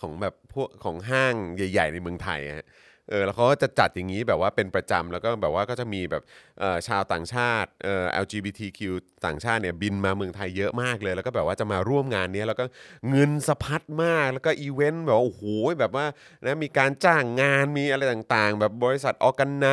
[0.00, 2.66] ของแบบพวกของห้างใหญ่ ๆ ในเมืองไทยอะฮะ
[3.10, 6.22] เออแล้วเขาก็จะจัดอย่างนี้แบบว่าเป็นประจำแล้วก็แบบว่าก็จะมีแบบ
[6.60, 8.80] เอ่อชาวต่างชาติเอ่อ LGBTQ
[9.26, 12.64] ต่างชาติเนี่ยบินมาเมืองไทยเยอะมากเลย แล้วก็แบบว่าจะมาร่วมงานเนี้ยแล้วก็
[13.10, 15.42] เงินสะพัดมากแล้วก็อีเวนต์แบบว่าโอ้โห
[15.80, 16.06] แบบว่า
[16.44, 19.68] นะมีการจ้างงานมีอะไรต่างๆ แบบบริษัท organize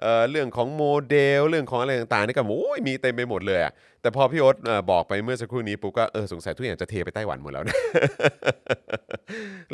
[0.00, 3.72] เอ่อเรื่องของโมเดล เรื่องของอะไรต่างๆนี่ก็โอ้ยมีเต็มไปหมดเลยอะ
[4.06, 7.76] แต่พอพี่โอ๊ตเอ่อบอกไปเมื่อสักครู่นี้ปุ๊บก็เออสงสัยทุกอย่างจะเทไปไต้หวันหมดแล้วนะ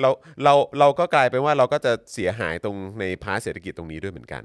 [0.01, 0.11] เรา
[0.45, 4.43] เราเราก็กลายเป็นว่าเราก็จะเสียหายตรงใน part เศรษฐกิจตรงนี้ด้วยเหมือนกัน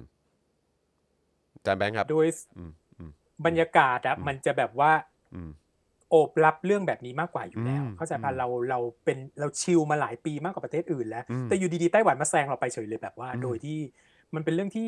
[1.55, 2.27] อาจารย์แบงค์ครับ โดย
[2.57, 3.11] อืมอืม
[3.45, 4.91] บรรยากาศอะอืมมันจะแบบว่า
[5.35, 5.51] อืม
[6.09, 13.79] โอบรับเรื่องแบบนี้มากกว่าอยู่แล้ว อืมเข้าใจปะอืมเราเราเป็นเราชิลมาหลายปีมากกว่าประเทศอื่นแล้ว อืมแต่อยู่ดีๆไต้หวันมาแซงเราไปเฉยเลยแบบว่า อืม โดยที่
[14.35, 14.85] มันเป็นเรื่องที่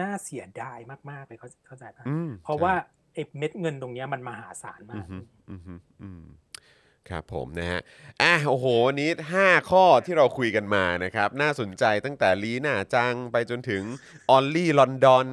[0.00, 0.78] น่าเสียดาย
[1.10, 2.74] มากๆเลยเข้าเข้าใจปะอืมเพราะใช่ว่า
[3.14, 5.16] ไอ้เม็ดเงินตรงเนี้ยมันมหาศาลมาอืกอฮึ
[5.50, 6.24] อือฮึอืม
[7.10, 7.80] ครับผมนะฮะ
[8.22, 9.10] อะโอ้โหวันนี้
[9.40, 13.82] 5 ข้อที่เราคุยกันมานะครับ น่าสนใจตั้งแต่ลีน่าจังไปจนถึง
[14.30, 15.26] Oli London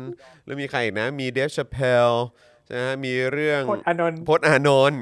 [0.45, 2.11] แล้วมีใครอีกนะ มี Dave Chappelle
[2.73, 4.99] นะฮะมีเรื่องพจน์อานนท์พจน์อานนท์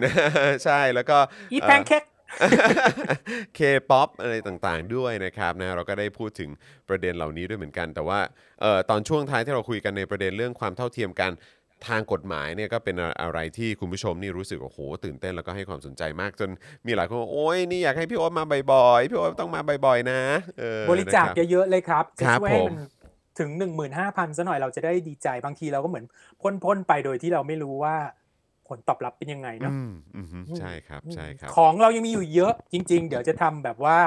[0.65, 1.17] ใช่แล้วก็
[1.53, 2.03] อีแพนเค้ก
[3.55, 3.59] เค
[3.89, 6.49] ป๊อปอะไรต่างๆด้วยนะครับนะเราก็ได้พูดถึง
[6.89, 8.19] ประเด็นเหล่านี้ด้วยเหมือนกัน แต่ว่า
[8.61, 11.31] เอ่อตอนช่วงท้ายที่เราคุยกันในประเด็นเรื่องความเท่าเทียมกัน
[11.87, 16.49] ทางกฎหมายเนี่ยก็เป็นอะไรที่คุณผู้ชมนี่รู้สึกโอ้โหตื่นเต้นแล้วก็ให้ความสนใจมากจน
[16.85, 20.21] มีหลายคนบอกโอ้ยนี่อยากให้พี่โอ๊ตมาบ่อยๆพี่โอ๊ตต้องมาบ่อยๆนะ
[20.59, 22.77] เออบริจาคนะครับเยอะๆเลยครับจะครับช่วยให้ผมมัน
[23.39, 23.49] ถึง
[23.89, 26.05] 15,000ซะหน่อยเราจะได้ดีใจบางทีเราก็เหมือน
[26.63, 27.95] พ่นๆไปโดยที่เราไม่รู้ว่า
[28.67, 33.99] ผลตอบรับเป็นยังไงเนาะอืมอืมฮึใช่ครับใช่ครับ ของเรายังมีอยู่เยอะจริง ๆ เดี๋ยวจะทำแบบว่า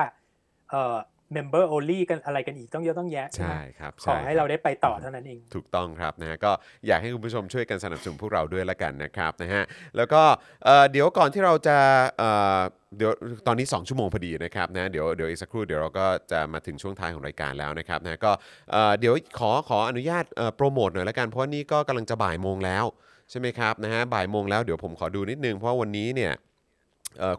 [0.70, 0.96] เอ่อ
[1.36, 6.52] member only กันอะไรกันอีกต้องเยอะต้องแยะ ใช่ไหมใช่ครับขอให้ช่คบเราได้ไปต่อเท่านั้นเอง ถูกต้องครับนะฮะก็
[6.86, 9.62] อยากให้คุณผู้ชมช่วยกันสนับสนุนพวกเราด้วยละกันนะครับนะฮะ
[9.96, 10.22] แล้วก็
[10.64, 11.76] เอ่อเดี๋ยวก่อนที่เราจะ
[12.18, 12.60] เอ่อ
[12.98, 13.12] เดี๋ยว
[13.46, 18.32] ตอนนี้ 2 ชั่วโมงพอดีนะครับนะเดี๋ยวเดี๋ยวอีกสักครู่เดี๋ยวเราก็จะมาถึงช่วงท้ายของรายการแล้วนะครับนะก็
[18.70, 22.84] เอ่อเดี๋ยวขอขออนุญาตเอ่อโปรโมทหน่อยละกันเพราะว่านี่ก็กำลังจะบ่ายโมงแล้ว
[23.30, 26.49] ใช่ไหมครับนะฮะบ่ายโมงแล้วเดี๋ยวผมขอดูนิดนึงเพราะว่าวันนี้เนี่ยเอ่อ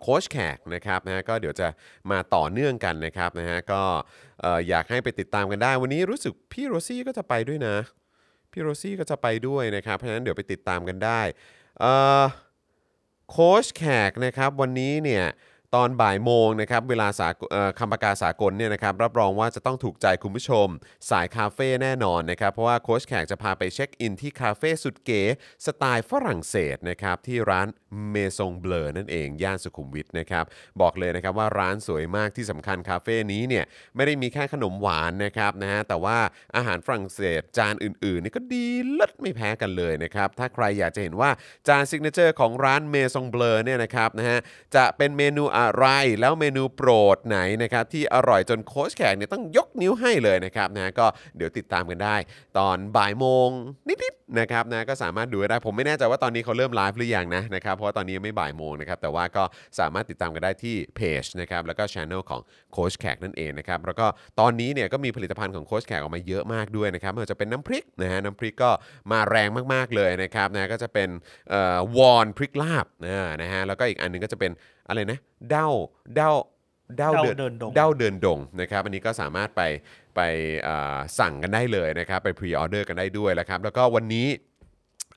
[0.02, 1.68] โค้ชแขกนะครับนะฮะก็เดี๋ยวจะ
[2.12, 3.82] มาต่อเนื่องกันนะครับนะฮะก็
[4.42, 7.78] เอ่ออยากให้ไปติดตามกันได้ วันนี้รู้สึกพี่โรซี่ก็จะไปด้วยนะ
[8.52, 11.22] พี่โรซี่ก็จะไปด้วยนะครับ เพราะฉะนั้นเดี๋ยวไปติดตามกันได้
[11.80, 12.24] เอ่อ
[13.32, 15.24] โค้ชแขกนะครับวันนี้เนี่ย
[15.78, 17.34] ตอนบ่ายโมงนะครับเวลาสาก
[17.80, 20.68] คำประกาศสากลเนี่ยนะครับรับรองว่าจะต้องถูกใจคุณผู้ชม
[21.10, 25.22] สายคาเฟ่แน่นอนนะครับ เพราะว่าโค้ชแขกจะพาไปเช็คอินที่คาเฟ่สุดเก๋
[25.66, 27.68] สไตล์ฝรั่งเศสนะครับที่ร้าน
[28.12, 30.46] เมซงเบลอนั่นเอง ย่านสุขุมวิทนะครับ
[30.82, 33.66] บอกเลยนะครับว่าร้านสวยมากที่สำคัญคาเฟ่นี้เนี่ย
[33.96, 36.18] ไม่ได้มีแค่ขนมหวานนะครับนะฮะแต่ว่า
[36.56, 41.30] อาหารฝรั่งเศสจานอื่นๆนี่ก็ดีเลิศไม่แพ้กันเลยนะครับถ้าใครอยากจะเห็นว่า
[41.68, 44.40] จาน signature ของร้านเมซงเบลอเนี่ยนะครับนะฮะ
[44.76, 45.86] จะเป็นเมนูอะไร
[46.20, 51.06] แล้วเมนูโปรดไหนนะครับที่อร่อยจนโค้ชแขกเนี่ยต้องยกนิ้วให้เลยนะครับนะก็
[51.38, 52.16] เดี๋ยวติดตามกันได้
[52.58, 53.50] ตอนบ่ายโมง
[53.88, 59.44] นิดๆนะครับนะก็สามารถดูได้ผมไม่แน่ใจว่าตอนนี้เขาเริ่มไลฟ์หรือยังนะนะครับเพราะว่าตอนนี้ยังไม่บ่ายโมงนะครับแต่ว่าก็
[59.80, 62.42] สามารถติดตามกันได้ที่เพจนะครับแล้วก็ channel ของ
[62.74, 64.06] โค้ชแขกนั่นเองนะครับแล้วก็
[64.40, 68.72] ตอนนี้เนี่ยก็มีผลิตภัณฑ์ของโค้ชแขกออกมาเยอะมากด้วยนะครับไม่ว่าจะเป็นน้ำพริกนะฮะน้ำพริกก็
[69.12, 71.10] มาแรงมากๆเลยนะครับนะก็จะเป็น
[71.98, 72.86] วอนพริกลาบ
[73.42, 74.52] นะฮะแล้วก็อีกอันหนึงก็จะเป็น
[74.88, 75.20] อะไรนะ
[75.52, 75.70] เด้า
[76.16, 76.32] เด้า
[76.98, 79.62] เด้าเด้าเดินเดินดงเด้าเดินดงนะครับอันนี้ก็สามารถไป
[80.16, 80.22] ไป
[80.64, 84.28] เอ่อสั่งกันได้เลยนะครับ ไปพรีออเดอร์กันได้ด้วยนะครับ แล้วก็วันนี้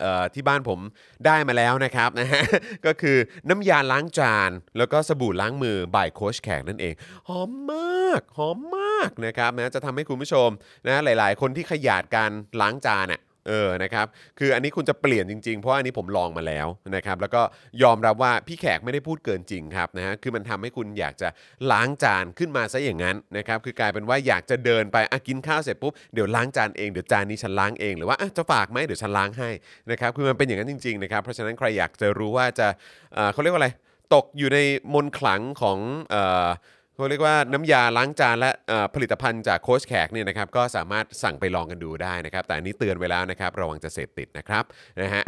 [0.00, 0.80] เอ่อที่บ้านผม
[1.26, 2.42] ได้มาแล้วนะครับนะฮะ
[2.86, 3.16] ก็คือ
[3.48, 6.94] น้ำยาล้างจาน แล้วก็สบู่ล้างมือบ่ายโคชแขกนั่นเอง
[7.28, 10.48] หอมมากหอมมากนะครับนะจะทำให้คุณผู้ชม
[10.86, 12.30] นะหลาย ๆ คนที่ขยาดการ
[12.60, 14.06] ล้างจานอะ เออนะครับ
[14.38, 16.66] คืออันนี้คุณจะเปลี่ยนจริงๆ เพราะว่าอันนี้ผมลองมาแล้ว
[16.96, 17.42] นะครับแล้วก็
[17.82, 21.28] ยอมรับว่าพี่แขกไม่ได้พูดเกินจริงครับนะฮะคือมันทำให้คุณอยากจะ
[21.72, 29.50] ล้างจานขึ้นมาซะอย่างนั้นนะครับคือกลายเป็นว่าอยากจะเดินไปอะกินข้าวเสร็จปุ๊บเดี๋ยวล้างจานเองเดี๋ยวจานนี้ฉันล้างเองหรือว่าอะจะฝากไหมเดี๋ยวฉันล้างให้
[29.90, 32.66] นะครับคือมันเป็นอย่างนั้นจริงๆนะครับเพราะฉะนั้นใครอยากจะรู้ว่าจะ
[33.14, 33.70] เอ่อเขาเรียกว่าอะไร
[34.14, 34.58] ตกอยู่ใน
[34.94, 35.78] มนขลังของ
[36.10, 36.48] เอ่อ
[36.96, 44.64] เขาเรียกว่าน้ำยาล้างจานและเอ่อผลิตภัณฑ์จากโค้ชแขกเนี่ยนะครับก็สามารถสั่งไปลองกันดูได้นะครับ แต่อันนี้เตือนไว้แล้วนะครับระวังจะเสพติดนะครับ
[45.02, 45.22] นะฮะ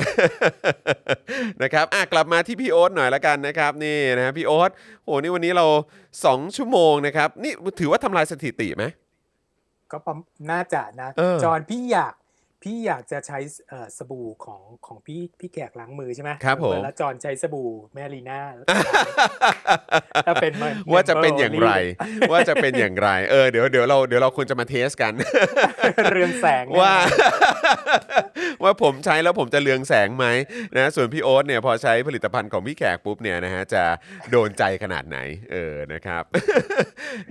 [1.63, 4.71] นะครับอะกลับมาที่พี่โอ๊ตหน่อยละกันนะครับนี่นะฮะพี่โอ๊ต
[5.05, 5.67] โหนี่วันนี้เรา
[6.13, 8.85] 2 ชั่วโมงนะครับนี่ถือว่าทำลายสถิติไหม
[9.91, 10.19] ก็ประม
[10.51, 12.15] น่าจะนะ เออ จอห์นพี่อยาก
[12.67, 13.39] พพี่อยากจะใช้
[13.69, 18.41] เอ่อสบู่ของของพี่พี่แขกล้างมือใช่ไหมครับผมแล้วจอนใช้สบู่แมรีน่า
[20.27, 25.13] ถ้าเป็น member ว่าจะเป็นอย่างไร only ว่าจะเป็นอย่างไร เออเดี๋ยวเดี๋ยวเราเดี๋ยวเราควรจะมาเทสกัน
[26.13, 26.95] เรืองแสงเนี่ยว่า
[28.63, 30.27] ว่าผมใช้แล้วผมจะเรืองแสงไหม
[30.77, 33.83] นะส่วนพี่โอ๊ตเนี่ยพอใช้ผลิตภัณฑ์ของพี่แขกปุ๊บเนี่ยนะฮะจะ
[34.31, 35.19] โดนใจขนาดไหน
[35.53, 36.23] เออนะครับ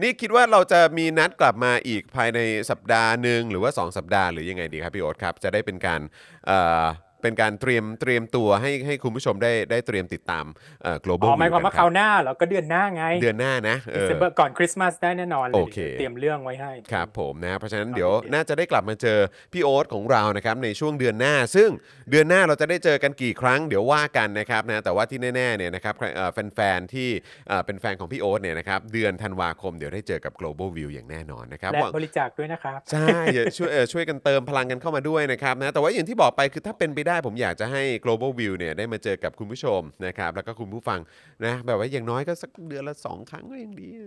[0.01, 2.39] นี่คิดว่าเราจะมีนัดกลับมาอีกภายใน
[2.69, 6.01] สัปดาห์หนึ่งหรือว่า 2 สัปดาห์หรือยังไงดีครับพี่โอ๊ตครับจะได้เป็นการ
[7.25, 10.45] เอ่อเป็นการเตรียมเตรียมตัวให้ให้คุณผู้ชมได้ได้เตรียมติดตาม
[10.83, 19.19] เอ่อ global อ๋อหมายความ View ว่ากันคราวหน้าเหรอก็เดือนหน้าไง เดือนหน้านะเออ December ก่อนคริสต์มาสได้แน่นอนเลยโอเค เตรียมเรื่องไว้ให้ ครับผมนะเพราะฉะนั้นครับเดี๋ยวโอเคน่าจะได้กลับมาเจอ
[19.53, 21.69] พี่โอ๊ตของเรานะครับในช่วงเดือนหน้า ซึ่ง
[22.11, 27.09] เดือนหน้าเราจะได้เจอกันกี่ครั้งเดี๋ยวว่ากันนะครับนะแต่ว่าที่แน่ๆเนี่ยนะครับใครเอ่อแฟนๆที่
[27.47, 40.99] เอ่อเป็นแฟนของพี่โอ๊ตเนี่ยนะครับเดือนธันวาคมเดี๋ยวได้เจอกับ global view อย่างแน่นอนนะครับและหวัง บริจาคด้วยนะครับ ใช่อย่าช่วยเอ่อช่วยกันเติมพลังกันเข้ามาด้วยนะครับนะแต่ว่าอย่างที่บอกไปคือถ้าเป็นไปได้ผมอยากจะให้ global view เนี่ยได้มาเจอกับคุณผู้ชมนะครับ แล้วก็คุณผู้ฟัง
[41.45, 44.01] นะ แบบว่าอย่างน้อยก็สักเดือนละสองครั้งก็ยังดีอ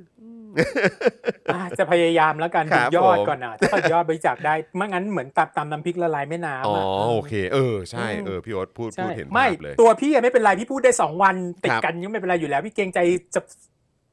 [1.58, 12.98] ะจะพยายามแล้วกันครัดูบยอดผม ก่อนนะถ้ายอดบริจาคได้ไม่งั้นเหมือนตำตำน้ำพริกละลายแม่น้ำอ๋ออะ โอเค เออใช่อืมเออพี่โอ๊ตพูดใช่พูดเห็นไม่ภาพเลย ตัวพี่อะไม่เป็นไรพี่พูดได้สองวันติดครับ กันยังไม่เป็นไรอยู่แล้ว พี่เกรงใจ
[13.34, 13.40] จะ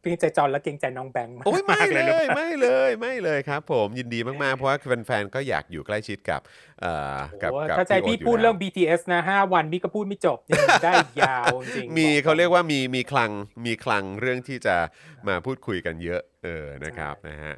[0.06, 6.42] เกรงใจจอนและเกรงใจน้องแบงค์โอ้ยไม่ากเลหรือยไม่เลยไม่เลยครับ ผมยินดีมากๆ เพราะว่าแฟนๆก็อยากอยู่ใกล้ชิดกับ
[6.82, 13.32] เอ่อกับโอ้กับถ้าใจโอ๊ตพี่ยู่พูดแล้วเรื่อง BTS นะห้าวันพี่ก็พูดไม่จบยังได้อีกยาวจริงๆมีบเขาเรียกว่ามีมีคลัง
[13.66, 14.76] มีคลังเรื่องที่จะ
[15.28, 17.54] มาพูดคุยกันเยอะเออนะครับนะฮะ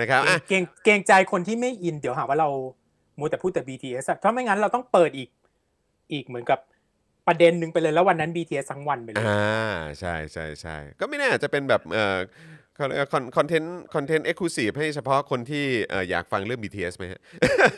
[0.00, 2.48] นะครับอะเกรงเกรงใจคนที่ไม่อินเดี๋ยวหาว่าเรา
[3.18, 5.28] มัวแต่พูดแต่ BTS อะถ้าไม่งั้นเราต้องเปิดอีก
[6.12, 6.58] อีกเหมือนกับ
[7.28, 12.18] ประเด็นหนึ่งไปเลยแล้ววันนั้น BTS ทั้งวันไปเลยอ่าใช่ใช่ใช่ก็ไม่แน่อาจจะเป็นแบบเอ่อ
[12.76, 17.20] เขาเรียกว่าคอนเทนต์คอนเทนต์เอ็กซ์คลูซีฟให้เฉพาะคนที่เอ่ออยากฟังเรื่อง BTS ไหมฮะ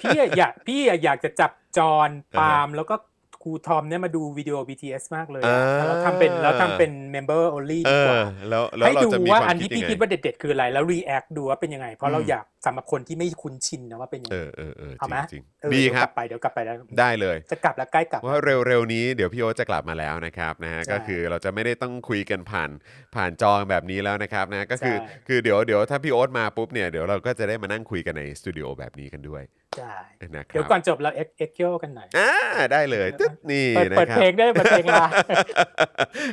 [0.03, 2.95] พี่อะอยากพี่อะอยากจะจับจอนอ่าฮะปาล์มแล้วก็
[3.43, 22.71] ครูทอมเนี่ยมาดูวิดีโอ BTS มากเลยอ่าอะเราทำเป็นเราทำเป็น member only เอดีกอว่าแล้วแล้วให้เราดูจะมีว่าความอันคิดที่ยังไงพี่คิดว่าเด็ดๆ คืออะไร แล้ว react ดูว่าเป็นยังไง เพอืราะมเราอยากสำหรับคนที่ไม่คุ้นชินนะว่าเป็นยังเอไงอเออเออเอาไหมจริงเออๆดีเยวครักบลับไปเดี๋ยวกลับไปแล้วได้เลย จะกลับแล้วใกล้กลับว่าเร็วๆนี้เดี๋ยวพี่โอ๊ตจะกลับมาแล้วนะครับนะฮะใช่ก็คือเราจะไม่ได้ต้องคุยกันผ่าน
[23.15, 29.43] ผ่านจอแบบนี้แล้วนะครับนะก็คือใช่คือเดี๋ยวเดี๋ยวถ้าพี่โอ๊ตมาปุ๊บเนี่ยเดี๋ยวเราก็จะได้มานั่งคุยกันในสตูดิโอแบบนี้กันด้วย
[29.77, 29.95] ใช่
[30.37, 32.33] นะคเดี๋ยรัวบก่อนจบเราเอ็กเอ็กโกันหน่อยอ่า
[32.73, 35.05] ได้เลยตึ๊ดนี่เปิดนะเปิดครัเพลงบได้เปิดเพลงลา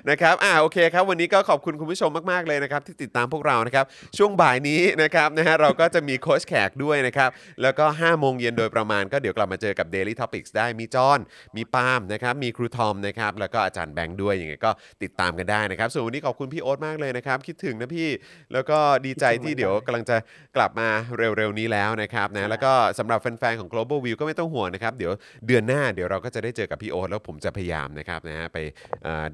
[0.09, 3.85] นะครับอ่าโอเคครับวันนี้ก็ขอบคุณคุณผู้ชมมากๆเลยนะครับที่ติดตามพวกเรานะครับ
[4.17, 7.29] ช่วงบ่ายนี้นะครับนะฮะเราก็จะมีโค้ชแขกด้วยนะครับ
[7.61, 11.19] แล้วก็5โมงเย็นโดยประมาณก็เดี๋ยวกลับมาเจอกับ Daily Topics ได้มีจอน
[11.57, 14.71] มีปาล์มนะครับมีครูทอมนะครับแล้วก็อาจารย์แบงค์ด้วยยังไงก็
[15.03, 18.09] ติดตามกันได้นะครับ ส่วนวันนี้ขอบคุณพี่โอ๊ตมากเลยนะครับคิดถึงนะพี่
[18.53, 20.17] แล้วก็ดีใจที่เดี๋ยวกำลังจะ
[20.55, 25.11] กลับมาเร็วๆนี้แล้วนะครับนะแล้วก็สำหรับแฟนๆของ global view ก็ไม่ต้องห่วงนะครับเดี๋ยว
[25.47, 28.57] เดือนหน้าเดี๋ยวเราก็จะได้เจอกับพี่โอ๊ตแล้วผมจะพยายามนะครับนะฮะไป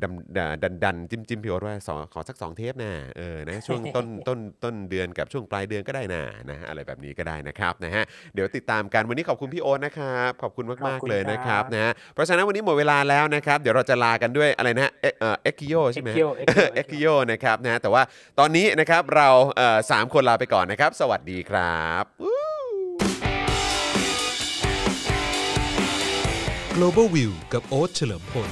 [0.02, 0.14] ดัน
[0.64, 1.76] ดันดันจิ้มจิ้มพี่โอ๊ตว่า
[2.14, 18.04] ขอสักสองเทปนะเออนะช่วงต้นต้นต้นเดือนกับช่วงปลายเดือนก็ได้นะนะฮะอะไรแบบนี้ก็ได้นะครับนะฮะเดี๋ยวติดตามกันวันนี้ขอบคุณพี่โอ๊ตนะครับขอบคุณขอมากบคุๆณเลยนะคครัรับบนะฮะเพราะฉะนั้นวันนี้หมดเวลาแล้วนะครับเดี๋ยวเราจะลากันด้วยอะไรนะเอเอ่อเอ็กกิโยใช่ไหม Ekio Ekio เอ็กกิโยนะครับนะแต่ว่า
[18.40, 22.04] ตอนนี้นะครับเราเอ่อสามคนลาไปก่อนนะครับ สวัสดีครับ
[26.76, 28.52] Global View กับโอ๊ตเฉลิมพล